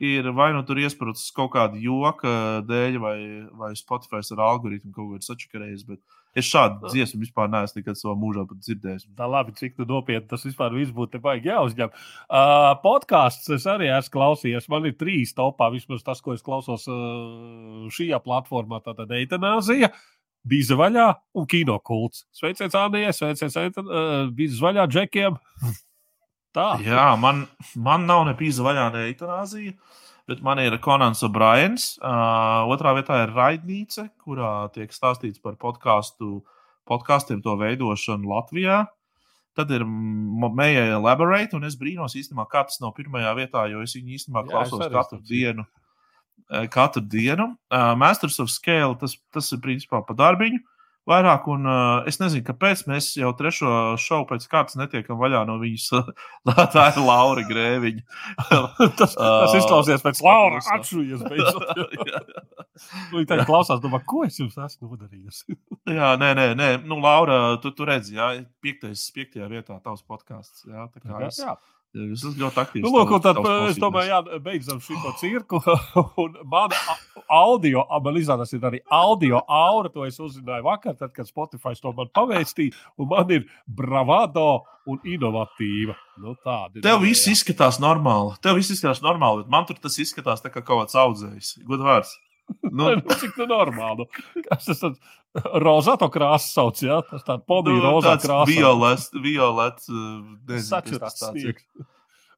ir 0.03 0.29
vai 0.38 0.51
nu 0.53 0.61
tur 0.65 0.77
iesprūdis 0.81 1.31
kaut 1.34 1.55
kāda 1.55 1.79
joka 1.81 2.34
dēļ, 2.69 2.99
vai, 3.01 3.17
vai 3.57 3.71
Spotify 3.77 4.21
ar 4.21 4.43
algoritmu 4.51 4.93
kaut 4.93 5.15
kādā 5.15 5.25
sačakarējis. 5.25 5.88
Bet 5.89 6.01
es 6.38 6.47
šādu 6.47 6.91
dziesmu 6.91 7.22
vispār 7.23 7.49
neesmu 7.51 7.81
nekad 7.81 7.99
savā 7.99 8.14
mūžā 8.19 8.45
dzirdējis. 8.51 9.07
Tā 9.18 9.30
labi, 9.30 9.55
cik 9.57 9.80
nopietni 9.89 10.27
tas 10.30 10.45
vispār 10.47 10.76
būtu 10.76 11.15
te 11.15 11.22
baigi 11.23 11.51
jāuzņem. 11.51 11.93
Uh, 12.27 12.73
podkāsts 12.84 13.49
es 13.55 13.65
arī 13.69 13.89
esmu 13.93 14.15
klausījies. 14.18 14.69
Man 14.72 14.89
ir 14.89 14.97
trīs 14.99 15.34
topā, 15.38 15.72
vismaz 15.73 16.05
tas, 16.05 16.22
ko 16.23 16.35
es 16.38 16.45
klausos 16.45 16.88
uh, 16.91 17.88
šajā 17.93 18.22
platformā. 18.26 18.81
Tātad 18.85 19.11
eitanāzija, 19.18 19.91
bija 20.47 20.80
vaļā 20.80 21.09
un 21.38 21.49
kino 21.49 21.80
kults. 21.84 22.26
Sveiciens 22.35 22.77
Anijai, 22.77 23.14
sveiciens 23.15 23.57
uh, 23.57 24.27
bija 24.34 24.61
vaļā 24.61 24.88
džekiem. 24.93 25.38
Tā. 26.57 26.72
Jā, 26.81 27.11
man, 27.22 27.45
man 27.76 28.07
nav 28.09 28.23
ne 28.26 28.34
pīza 28.38 28.64
vaļā, 28.65 28.89
ne 28.95 29.07
eitanāzija. 29.11 29.76
Bet 30.28 30.41
man 30.44 30.60
ir 30.60 30.76
Konants 30.84 31.24
O'Briens. 31.24 31.94
Uh, 32.04 32.68
otrā 32.74 32.91
vietā 32.98 33.22
ir 33.24 33.32
Raidnīca, 33.32 34.10
kurā 34.20 34.68
tiek 34.76 34.91
stāstīts 34.91 35.40
par 35.40 35.56
podkāstu, 35.60 36.41
podkāstiem 36.88 37.40
to 37.45 37.56
veidošanu 37.60 38.28
Latvijā. 38.28 38.82
Tad 39.58 39.72
ir 39.74 39.88
Meija 39.88 40.84
Elaborate, 40.98 41.56
un 41.58 41.66
es 41.66 41.78
brīnos 41.80 42.18
īstenībā, 42.20 42.45
kā 42.52 42.66
tas 42.68 42.82
nav 42.84 42.91
pirmajā 42.98 43.32
vietā, 43.40 43.64
jo 43.72 43.82
es 43.86 43.95
viņu 43.95 44.18
īstenībā 44.20 44.44
Jā, 44.44 44.49
klausos 44.52 44.84
arī 44.84 44.98
katru 44.99 45.22
dienu. 45.32 45.66
Uh, 46.48 46.68
Katru 46.72 47.02
dienu. 47.04 47.54
Uh, 47.72 47.94
Masters 47.99 48.38
of 48.44 48.52
Scale, 48.52 48.99
tas, 48.99 49.16
tas 49.34 49.48
ir 49.56 49.64
principā 49.64 50.04
pa 50.06 50.16
darbiņu. 50.16 50.60
Vairāk, 51.07 51.45
un 51.47 51.63
uh, 51.63 52.07
es 52.09 52.19
nezinu, 52.19 52.43
kāpēc 52.49 52.81
mēs 52.89 53.13
jau 53.15 53.29
trešo 53.39 53.69
šovu 54.01 54.25
pēc 54.34 54.47
kārtas 54.51 54.75
netiekam 54.79 55.19
vaļā 55.21 55.45
no 55.47 55.55
viņas. 55.61 55.85
tā 56.73 56.88
ir 56.91 56.99
Laura 57.05 57.45
Grēviņa. 57.47 58.03
tas, 58.99 59.15
tas 59.15 59.15
Ā, 59.15 59.53
izklausās 59.61 60.03
pēc 60.03 60.19
Laura. 60.25 60.59
Atšujies 60.75 61.23
beidzot. 61.31 61.63
Jā. 62.11 62.23
Viņa 63.13 63.29
tagad 63.31 63.47
klausās, 63.47 63.79
domā, 63.84 64.01
ko 64.03 64.25
es 64.27 64.41
jums 64.41 64.59
esmu 64.67 64.91
nodarījis. 64.91 65.45
Jā, 65.88 66.11
nē, 66.19 66.34
nē, 66.35 66.49
nē. 66.59 66.69
Nu, 66.84 66.99
Laura, 67.03 67.55
tu, 67.63 67.71
tu 67.71 67.88
redzi, 67.88 68.17
jā, 68.19 68.34
piektais, 68.63 69.07
piektajā 69.15 69.47
vietā 69.53 69.79
tavs 69.85 70.03
podkāsts. 70.03 70.67
Jā, 70.67 70.89
tā 70.91 71.05
kā 71.05 71.23
es, 71.29 71.39
Jā. 71.39 71.55
Es 72.14 72.24
esmu 72.24 72.44
ļoti 72.44 72.61
aktīvs. 72.64 72.84
Nu, 72.86 72.91
lūk, 72.94 73.14
tad, 73.24 73.40
tavs 73.40 73.72
es 73.72 73.80
domāju, 73.82 74.11
jā, 74.11 74.40
beidzam 74.45 74.80
šo 74.84 75.14
cirku. 75.22 75.60
Un 76.24 76.38
man 76.52 76.76
a- 76.78 76.98
audio, 77.40 77.84
a- 77.90 77.99
man 78.03 78.19
izrādās, 78.19 78.53
ir 78.53 78.65
arī 78.69 78.80
audio 78.94 79.41
aura. 79.48 79.90
To 79.94 80.06
es 80.07 80.19
uzzināju 80.22 80.68
vakar, 80.68 80.95
tad, 80.99 81.14
kad 81.15 81.30
Spotify 81.30 81.74
to 81.82 81.94
man 81.98 82.11
pavēstīja. 82.15 82.76
Un 82.98 83.10
man 83.11 83.32
ir 83.34 83.48
bravado 83.68 84.64
un 84.88 85.02
inovatīva. 85.03 85.95
Nu, 86.24 86.36
tāda 86.45 86.78
ir. 86.80 86.86
Tev 86.86 87.02
viss 87.03 87.28
izskatās 87.30 87.82
normāli. 87.84 88.38
Tev 88.41 88.56
viss 88.60 88.72
izskatās 88.74 89.02
normāli, 89.06 89.44
bet 89.44 89.52
man 89.53 89.68
tur 89.69 89.78
tas 89.82 89.98
izskatās 90.02 90.41
tā 90.45 90.49
kā 90.53 90.61
kaut 90.64 90.86
kāds 90.86 90.98
audzējs. 90.98 91.57
Godvārds. 91.68 92.15
Nu, 92.68 92.90
Nu, 92.95 93.15
Cik 93.19 93.36
tā 93.38 93.48
normāli? 93.49 94.06
Kas 94.48 94.68
tas 94.68 94.82
tāds 94.82 95.53
rozāto 95.64 96.07
krāsu 96.11 96.52
sauc? 96.53 96.80
Jā, 96.84 97.02
tas 97.10 97.26
tāds 97.28 97.45
podīgi 97.49 97.80
nu, 97.82 97.86
rozā 97.86 98.15
krāsa. 98.22 98.48
violets, 98.49 99.10
violets, 99.24 99.90
uh, 99.91 99.98
nezinu, 100.48 100.61
kas 100.61 100.69
Sačurāts 100.72 101.19
tas 101.22 101.40
ir. 101.41 101.60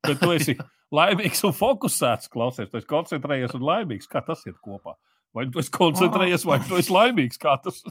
Bet 0.08 0.22
tu 0.22 0.32
esi 0.36 0.56
laimīgs 0.96 1.44
un 1.48 1.54
fokusēts, 1.58 2.32
klausies. 2.34 2.70
Tu 2.72 2.80
esi 2.82 2.90
koncentrējies 2.90 3.54
un 3.58 3.66
laimīgs. 3.68 4.10
Kā 4.10 4.24
tas 4.26 4.46
iet 4.48 4.58
kopā? 4.66 4.96
Vai 5.36 5.46
tu 5.52 5.62
esi 5.62 5.74
koncentrējies, 5.76 6.46
vai 6.50 6.60
tu 6.66 6.80
esi 6.80 6.94
laimīgs? 6.94 7.42
Kā 7.42 7.58
tas? 7.62 7.84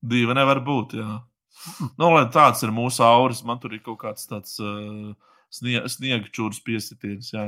Divi 0.00 0.36
nevar 0.36 0.60
būt. 0.64 0.96
Jā. 1.00 1.20
Nu, 2.00 2.12
lai 2.14 2.24
tāds 2.32 2.64
ir 2.64 2.72
mūsu 2.74 3.04
auras, 3.04 3.42
man 3.44 3.60
tur 3.60 3.74
ir 3.76 3.82
kaut 3.84 4.00
kāds 4.04 4.28
tāds 4.28 4.56
uh, 4.64 5.12
snie, 5.52 5.80
sniega 5.92 6.28
čūras 6.32 6.60
piesitiens. 6.64 7.32
Jā. 7.34 7.46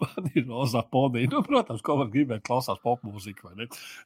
Man 0.00 0.30
ir 0.34 0.46
rozā 0.48 0.82
podija. 0.92 1.30
Nu, 1.32 1.42
protams, 1.46 1.82
ko 1.84 1.98
var 2.00 2.10
gribēt, 2.12 2.42
klausās 2.46 2.80
popmūziku. 2.84 3.52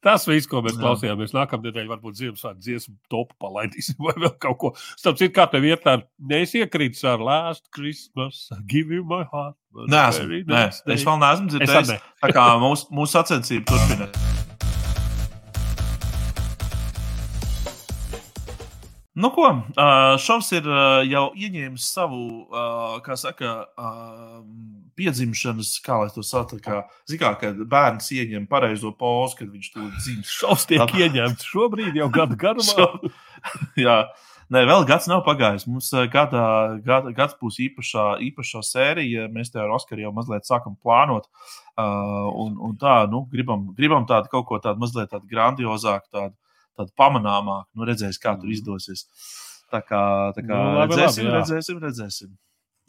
Tas 0.04 0.26
viss, 0.28 0.48
ko 0.50 0.62
mēs 0.64 0.76
Jā. 0.76 0.82
klausījāmies. 0.82 1.34
Nākamā 1.36 1.68
nedēļa 1.68 1.92
varbūt 1.94 2.20
Ziemassvētku 2.20 2.64
dziesmu 2.64 2.96
topu 3.12 3.36
palaidīsim 3.42 4.00
vai 4.06 4.16
vēl 4.18 4.34
kaut 4.42 4.60
ko. 4.60 4.72
Starp 4.94 5.20
citu, 5.20 5.34
kā 5.38 5.48
tev 5.52 5.66
vietā, 5.66 5.98
neiziekrītas 6.18 7.04
ar 7.14 7.24
Last 7.24 7.68
Christmas, 7.74 8.48
Give 8.70 8.94
you 8.94 9.06
my 9.06 9.24
heart. 9.30 9.58
Nē, 9.74 10.04
es 10.14 10.20
vēl 10.22 10.44
neesmu 10.46 11.50
Es 11.50 11.56
dzirdējis. 11.56 11.96
Tā 12.22 12.30
kā 12.34 12.46
mūsu, 12.62 12.90
mūsu 12.94 13.18
sacensība 13.18 13.74
turpinās. 13.74 14.33
Nu, 19.14 19.30
ko? 19.30 19.46
Šovs 20.18 20.48
ir 20.58 20.66
jau 21.10 21.28
ieņēmis 21.38 21.84
savu, 21.94 22.22
kā 23.06 23.14
saka, 23.20 23.52
piedzimšanas, 24.98 25.70
kā 25.84 26.00
lai 26.02 26.10
to 26.14 26.24
tā 26.50 26.58
Kā, 27.20 27.30
kad 27.38 27.60
bērns 27.70 28.10
ieņem 28.14 28.48
pareizo 28.50 28.90
pozu, 28.98 29.38
kad 29.38 29.52
viņš 29.54 29.70
to 29.74 29.86
dzimst. 30.00 30.34
Šovs 30.40 30.66
tiek 30.70 30.82
Tā- 30.82 30.98
ieņemts 31.06 31.46
šobrīd 31.46 31.98
jau 32.00 32.10
gadu 32.14 32.38
garumā. 32.38 32.66
Šo- 32.74 33.12
Jā, 33.86 33.98
Nē, 34.52 34.60
vēl 34.68 34.82
gads 34.84 35.06
nav 35.08 35.22
pagājis. 35.24 35.62
Mums 35.66 35.86
gada, 36.12 36.42
gada, 36.84 37.14
gads 37.16 37.32
būs 37.40 37.56
īpašā, 37.64 38.02
īpašā 38.26 38.60
sērija. 38.62 39.24
Mēs 39.32 39.48
te 39.50 39.58
ar 39.58 39.72
Oskaru 39.72 40.04
jau 40.04 40.10
mazliet 40.12 40.44
sākam 40.44 40.74
plānot. 40.84 41.30
Uh, 41.80 42.28
un, 42.44 42.52
un 42.60 42.74
tā, 42.78 43.06
nu, 43.10 43.22
gribam, 43.32 43.70
gribam 43.74 44.04
tādu 44.06 44.28
kaut 44.30 44.44
ko 44.50 44.58
tādu 44.62 44.82
mazliet 44.84 45.08
tādu 45.14 45.24
grandiozāku, 45.32 46.10
tādu, 46.12 46.36
tādu 46.78 46.94
pamanāmāku. 46.98 47.68
Nu, 47.78 47.86
redzēs, 47.88 48.20
kā 48.22 48.36
tur 48.40 48.52
izdosies. 48.54 49.06
Tā 49.72 49.80
kā, 49.84 50.00
tā 50.36 50.44
kā 50.44 50.54
Nu, 50.54 50.78
labi, 50.80 50.94
redzēsim, 50.94 51.28
labi, 51.28 51.38
redzēsim, 51.40 51.80
redzēsim. 51.82 52.34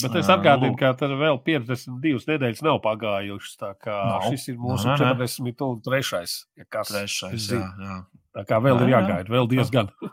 Bet 0.03 0.15
es 0.19 0.27
atgādinu, 0.27 0.75
ka 0.75 0.91
tur 0.99 1.13
vēl 1.15 1.37
52 1.45 2.27
nedēļas 2.27 2.61
nav 2.65 2.81
pagājušas. 2.83 3.55
Tā 3.61 3.71
kā 3.79 3.95
Nav. 3.95 4.25
šis 4.27 4.49
ir 4.51 4.57
mūsu 4.59 4.89
nē, 4.89 4.97
nē. 4.99 5.27
43. 5.39 6.33
Ja 6.59 6.67
kas, 6.67 6.91
Trešais, 6.91 7.47
jā, 7.55 7.61
jā. 7.79 7.99
tā 8.35 8.43
kā 8.49 8.59
vēl 8.59 8.75
Jā, 8.75 8.83
ir 8.83 8.91
jā. 8.91 8.99
jāgaida, 8.99 9.31
vēl 9.37 9.51
diezgan. 9.55 9.91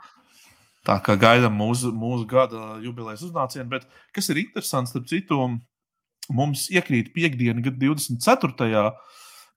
Tā 0.87 0.97
kā 0.99 1.15
gaidām 1.15 1.55
mūsu, 1.55 1.93
mūsu 1.95 2.25
gada 2.27 2.77
jubilejas 2.83 3.23
uznācienu, 3.23 3.69
bet 3.71 3.85
kas 4.15 4.27
ir 4.33 4.41
interesants, 4.43 4.91
starp 4.91 5.07
citu, 5.11 5.39
mums 6.35 6.65
iekrīt 6.75 7.13
piekdiena, 7.15 7.63
gada 7.63 7.79
24. 7.79 8.81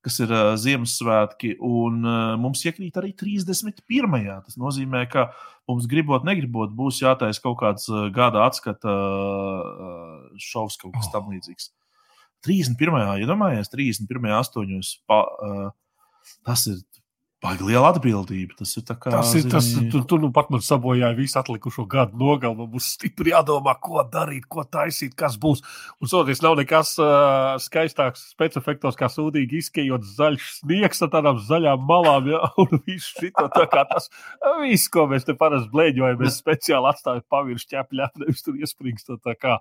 Kas 0.05 0.19
ir 0.21 0.31
uh, 0.31 0.53
Ziemassvētki, 0.61 1.55
un 1.65 2.03
uh, 2.05 2.35
mums 2.41 2.61
iekrīt 2.67 2.97
arī 3.01 3.11
31. 3.17 4.27
Tas 4.45 4.59
nozīmē, 4.61 5.05
ka 5.11 5.29
mums 5.69 5.87
gribot, 5.89 6.25
negribot, 6.27 6.73
būs 6.77 7.01
jātaisa 7.01 7.41
kaut 7.43 7.57
kāds 7.63 7.89
uh, 7.89 8.05
gada 8.13 8.45
atskata 8.45 8.93
uh, 8.93 10.19
šovs, 10.41 10.77
kaut 10.81 10.93
kas 10.97 11.09
tam 11.13 11.31
līdzīgs. 11.33 11.71
31. 12.45 13.25
iedomājies, 13.25 13.71
31. 13.73 14.29
astoņos. 14.37 14.91
Pa, 15.09 15.23
uh, 15.25 15.71
tas 16.45 16.67
ir 16.69 16.83
baigi 17.45 17.67
liela 17.67 17.91
atbildība. 17.93 18.57
Tas 18.59 18.73
ir 18.79 18.85
tā 18.87 18.95
kā. 18.99 19.13
Tas 19.13 19.31
ir 19.37 19.45
tas, 19.51 19.67
zini, 19.69 19.89
tu, 19.93 20.01
tu 20.09 20.19
nu 20.21 20.31
pat 20.35 20.49
man 20.53 20.63
sabojāji 20.65 21.17
visu 21.19 21.39
atlikušo 21.41 21.85
gadu 21.91 22.19
nogalu. 22.19 22.57
Man 22.59 22.71
būs 22.73 22.91
stipri 22.97 23.33
jādomā, 23.33 23.75
ko 23.81 24.03
darīt, 24.11 24.47
ko 24.51 24.65
taisīt, 24.65 25.15
kas 25.19 25.37
būs. 25.41 25.63
Un 26.01 26.11
soties 26.11 26.43
nav 26.45 26.57
nekas 26.59 26.95
uh, 27.01 27.55
skaistāks 27.61 28.27
specifektos, 28.33 28.97
kā 28.99 29.09
sūdīgi 29.11 29.61
izskejot 29.61 30.05
zaļš 30.15 30.51
sniegs 30.59 31.05
ar 31.05 31.13
tādām 31.15 31.41
zaļām 31.47 31.87
malām. 31.87 32.31
Ja? 32.33 32.43
Un 32.61 32.79
viss 32.87 33.13
šito 33.15 33.47
tā 33.53 33.67
kā 33.71 33.85
tas, 33.89 34.09
viss, 34.63 34.89
ko 34.91 35.05
mēs 35.11 35.27
te 35.27 35.35
parasti 35.37 35.71
blēģojam, 35.73 36.21
mēs 36.21 36.39
speciāli 36.41 36.89
atstājam 36.91 37.25
pavirši 37.31 37.75
ķepļā, 37.75 38.13
nevis 38.21 38.45
tur 38.45 38.57
iespringstot 38.59 39.21
tā 39.25 39.35
kā. 39.37 39.59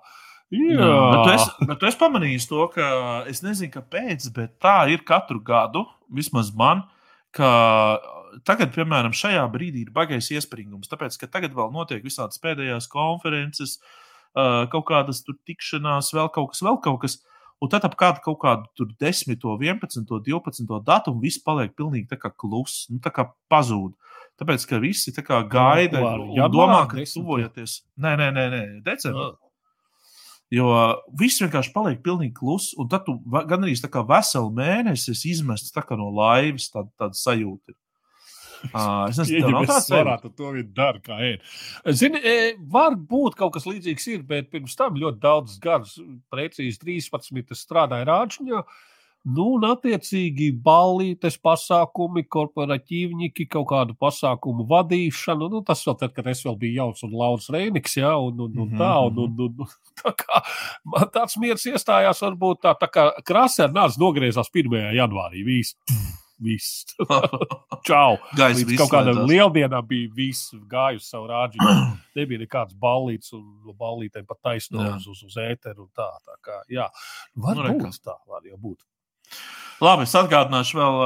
Jā, 0.53 0.77
Jā, 0.77 0.97
bet 1.09 1.31
esi, 1.33 1.65
bet 1.65 1.79
tu 1.81 1.87
esi 1.89 1.97
pamanījis 1.97 2.45
to, 2.51 2.65
ka 2.73 2.87
es 3.31 3.41
nezinu, 3.41 3.71
kāpēc, 3.73 4.27
bet 4.35 4.59
tā 4.61 4.75
ir 4.93 5.01
katru 5.07 5.39
gadu, 5.41 5.81
vismaz 6.13 6.51
man, 6.53 6.83
ka 7.35 7.51
tagad, 8.47 8.73
piemēram, 8.75 9.13
šajā 9.15 9.43
brīdī 9.53 9.85
ir 9.85 9.93
baigais 9.95 10.31
iespringums. 10.33 10.89
Tāpēc, 10.91 11.17
ka 11.21 11.29
tagad 11.31 11.55
vēl 11.55 11.71
notiek 11.75 12.03
visādas 12.05 12.41
pēdējās 12.43 12.89
konferences, 12.91 13.77
ā, 14.35 14.65
kaut 14.71 14.87
kādas 14.89 15.23
tur 15.25 15.37
tikšanās, 15.47 16.11
vēl 16.15 16.31
kaut 16.35 16.53
kas, 16.53 16.63
vēl 16.65 16.81
kaut 16.83 17.01
kas. 17.05 17.19
Un 17.63 17.71
tad 17.71 17.85
ap 17.87 17.93
kādu, 17.95 18.19
kaut 18.25 18.41
kādu 18.41 18.67
tur 18.75 18.89
10, 18.99 19.37
11, 19.39 20.09
12 20.11 20.81
datumu 20.83 21.23
viss 21.23 21.39
paliek 21.41 21.71
pilnīgi 21.77 22.09
tā 22.11 22.19
kā 22.19 22.33
kluss, 22.35 22.89
nu, 22.91 22.99
tā 23.03 23.13
kā 23.15 23.29
pazūd. 23.51 23.93
Tāpēc, 24.35 24.65
ka 24.67 24.81
visi 24.83 25.13
tā 25.15 25.23
kā 25.23 25.39
gaida 25.47 26.01
janvāri, 26.01 26.51
domā, 26.51 26.81
ka 26.91 26.99
10. 26.99 27.15
tuvojaties. 27.15 27.77
Nē, 28.03 28.17
nē, 28.19 28.27
nē, 28.35 28.45
nē 28.51 28.63
decembrī. 28.83 29.31
Jo 30.53 30.67
viss 31.17 31.41
vienkārši 31.41 31.73
paliek 31.73 32.03
pilnīgi 32.05 32.35
kluss, 32.37 32.75
un 32.77 32.89
tad 32.91 33.07
tu 33.07 33.17
gan 33.33 33.65
arī 33.65 33.73
tā 33.81 33.89
kā 33.91 34.03
veselu 34.05 34.51
mēnesi 34.53 35.15
esi 35.15 35.33
izmests 35.33 35.73
no 35.97 36.11
laivas, 36.13 36.69
tāda, 36.73 36.91
tāda 37.01 37.17
sajūta. 37.17 37.73
ir. 37.73 37.79
Uh, 38.73 39.05
es 39.09 39.19
nezinu, 39.19 39.49
kāda 39.51 39.61
ir 39.61 39.69
tā 39.69 39.99
varētu 39.99 40.31
to 40.37 40.51
vien 40.55 40.69
darīt, 40.77 41.03
kā 41.05 41.17
ir. 41.27 41.41
Zini, 41.93 42.21
e, 42.21 42.55
varbūt 42.71 43.37
kaut 43.37 43.53
kas 43.57 43.67
līdzīgs 43.69 44.07
ir, 44.13 44.25
bet 44.27 44.49
pirms 44.53 44.77
tam 44.79 44.97
ļoti 44.99 45.21
daudz 45.21 45.57
gadus, 45.61 45.97
precīzi 46.33 46.81
13, 46.81 47.51
es 47.53 47.63
strādāju 47.65 48.07
Rāčņā. 48.09 48.63
Nu, 49.25 49.45
un, 49.55 49.63
attiecīgi, 49.65 50.51
ballītes 50.61 51.39
pasākumi, 51.41 52.27
korporatīvņiki, 52.29 53.47
kaut 53.55 53.65
kādu 53.71 53.95
pasākumu 53.97 54.67
vadīšanu. 54.69 55.47
Nu, 55.49 55.63
tas 55.65 55.81
vēl 55.87 55.97
tad, 55.97 56.13
kad 56.13 56.29
es 56.29 56.43
vēl 56.45 56.59
biju 56.61 56.77
jauns 56.83 57.01
un 57.07 57.15
Lauris 57.17 57.49
Reiniks, 57.55 57.97
ja, 57.97 58.11
un, 58.21 58.43
un, 58.45 58.59
un 58.61 58.75
tā, 58.77 58.91
un, 59.07 59.17
un, 59.25 59.41
un, 59.47 59.65
un 59.65 59.73
tā 60.03 60.13
kā 60.19 60.43
man 60.93 61.09
tāds 61.15 61.39
miers 61.41 61.65
iestājās, 61.73 62.21
varbūt 62.27 62.61
tā, 62.67 62.75
tā 62.77 62.91
kā 62.91 63.07
krāsē 63.25 63.71
nāca 63.73 63.97
nogriezās 64.03 64.53
1. 64.53 64.77
janvārī. 64.99 65.41
Viss. 65.47 65.73
Viss. 66.45 66.85
Čau! 67.87 68.17
Gaisa 68.37 68.61
Līdz 68.61 68.77
kaut 68.83 68.91
kādam 68.91 69.21
lieldienām 69.25 69.85
bija 69.87 70.09
viss 70.13 70.53
gājis 70.69 71.01
uz 71.01 71.11
savu 71.15 71.31
rāģi. 71.31 71.61
Nebija 72.19 72.45
nekāds 72.45 72.77
ballīts 72.77 73.33
un 73.33 73.73
ballītēm 73.73 74.27
pat 74.29 74.43
taisno 74.51 74.83
Jā. 74.83 74.97
uz, 74.99 75.23
uz, 75.25 75.37
ēteru 75.41 75.87
un 75.87 75.93
tā. 75.95 76.11
tā 76.27 76.37
kā, 76.45 76.59
jā, 76.69 76.91
var 77.39 77.57
Nu, 77.57 77.79
būt 77.79 78.03
tā, 78.03 78.19
var 78.29 78.45
jau 78.45 78.59
būt. 78.59 78.83
Labi, 79.83 80.05
es 80.07 80.15
atgādināšu 80.15 80.77
vēl 80.79 81.01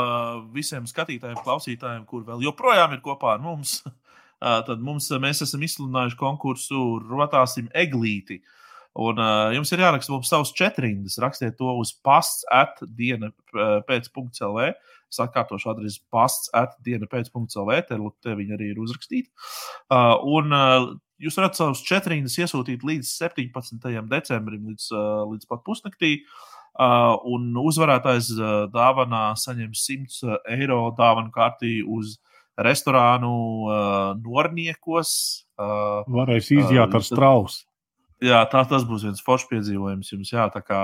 visiem 0.54 0.86
skatītājiem, 0.86 1.40
klausītājiem, 1.42 2.04
kur 2.10 2.22
vēl 2.28 2.44
joprojām 2.46 2.94
ir 2.94 3.02
kopā 3.06 3.34
ar 3.38 3.42
mums. 3.42 3.80
Tad 4.68 4.80
mums, 4.84 5.10
mēs 5.20 5.42
esam 5.44 5.64
izsludinājuši 5.66 6.18
konkursu 6.20 6.84
Rotāsim 7.10 7.68
Eglīti. 7.76 8.40
Un, 9.00 9.20
uh, 9.22 9.50
jums 9.54 9.70
ir 9.74 9.84
jāraksta 9.84 10.14
mums 10.14 10.30
savus 10.32 10.54
četrindas. 10.58 11.18
Rakstiet 11.22 11.58
to 11.60 11.72
uz 11.78 11.92
pasts 12.06 12.46
atdiena 12.52 13.32
pēc 13.88 14.10
punkta 14.14 14.48
LV. 14.48 14.72
Es 15.10 15.20
atkārtošu 15.24 15.72
adresi 15.72 16.02
pasts 16.14 16.52
atdiena 16.58 17.10
pēc 17.10 17.30
punkta 17.34 17.62
LV. 17.64 17.82
Te, 17.90 18.00
te 18.26 18.38
viņi 18.38 18.58
arī 18.58 18.72
ir 18.74 18.82
uzrakstīti. 18.82 19.30
Uh, 19.90 20.16
un 20.38 20.56
uh, 20.56 20.92
jūs 21.22 21.38
varat 21.40 21.58
savus 21.58 21.84
četrindas 21.86 22.38
iesūtīt 22.42 22.86
līdz 22.86 23.12
17. 23.26 23.90
decembrim, 24.14 24.72
līdz, 24.72 24.90
uh, 24.94 25.26
līdz 25.34 25.50
pat 25.50 25.66
pusnaktī. 25.68 26.20
Uh, 26.24 26.59
un 26.80 27.52
uzvarētājs 27.60 28.32
uh, 28.38 28.52
dāvanā 28.72 29.34
saņem 29.40 29.74
100 29.76 30.38
eiro 30.56 30.82
dāvanu 30.98 31.32
kārtī 31.36 31.80
uz 31.84 32.18
restorānu 32.60 33.32
uh, 33.68 34.14
Norniekos. 34.20 35.12
Uh, 35.60 36.06
Varēs 36.12 36.52
izjāt 36.56 36.96
ar 36.96 37.06
strausu. 37.06 37.66
jā, 38.24 38.40
tā, 38.52 38.64
tas 38.70 38.86
būs 38.88 39.06
viens 39.08 39.24
foršs 39.24 39.50
piedzīvojums 39.52 40.14
jums. 40.14 40.32
Jā, 40.34 40.48
tā 40.54 40.64
kā, 40.64 40.82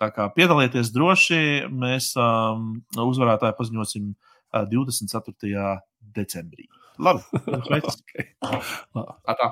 tā 0.00 0.10
kā 0.14 0.28
piedalieties 0.34 0.92
droši, 0.94 1.42
mēs 1.70 2.12
um, 2.18 2.72
uzvarētāju 3.06 3.58
paziņosim 3.58 4.08
uh, 4.14 4.64
24. 4.70 5.76
decembrī. 6.14 6.68
Labi, 7.02 7.22
sveiks. 7.66 8.02
Tā. 8.42 9.50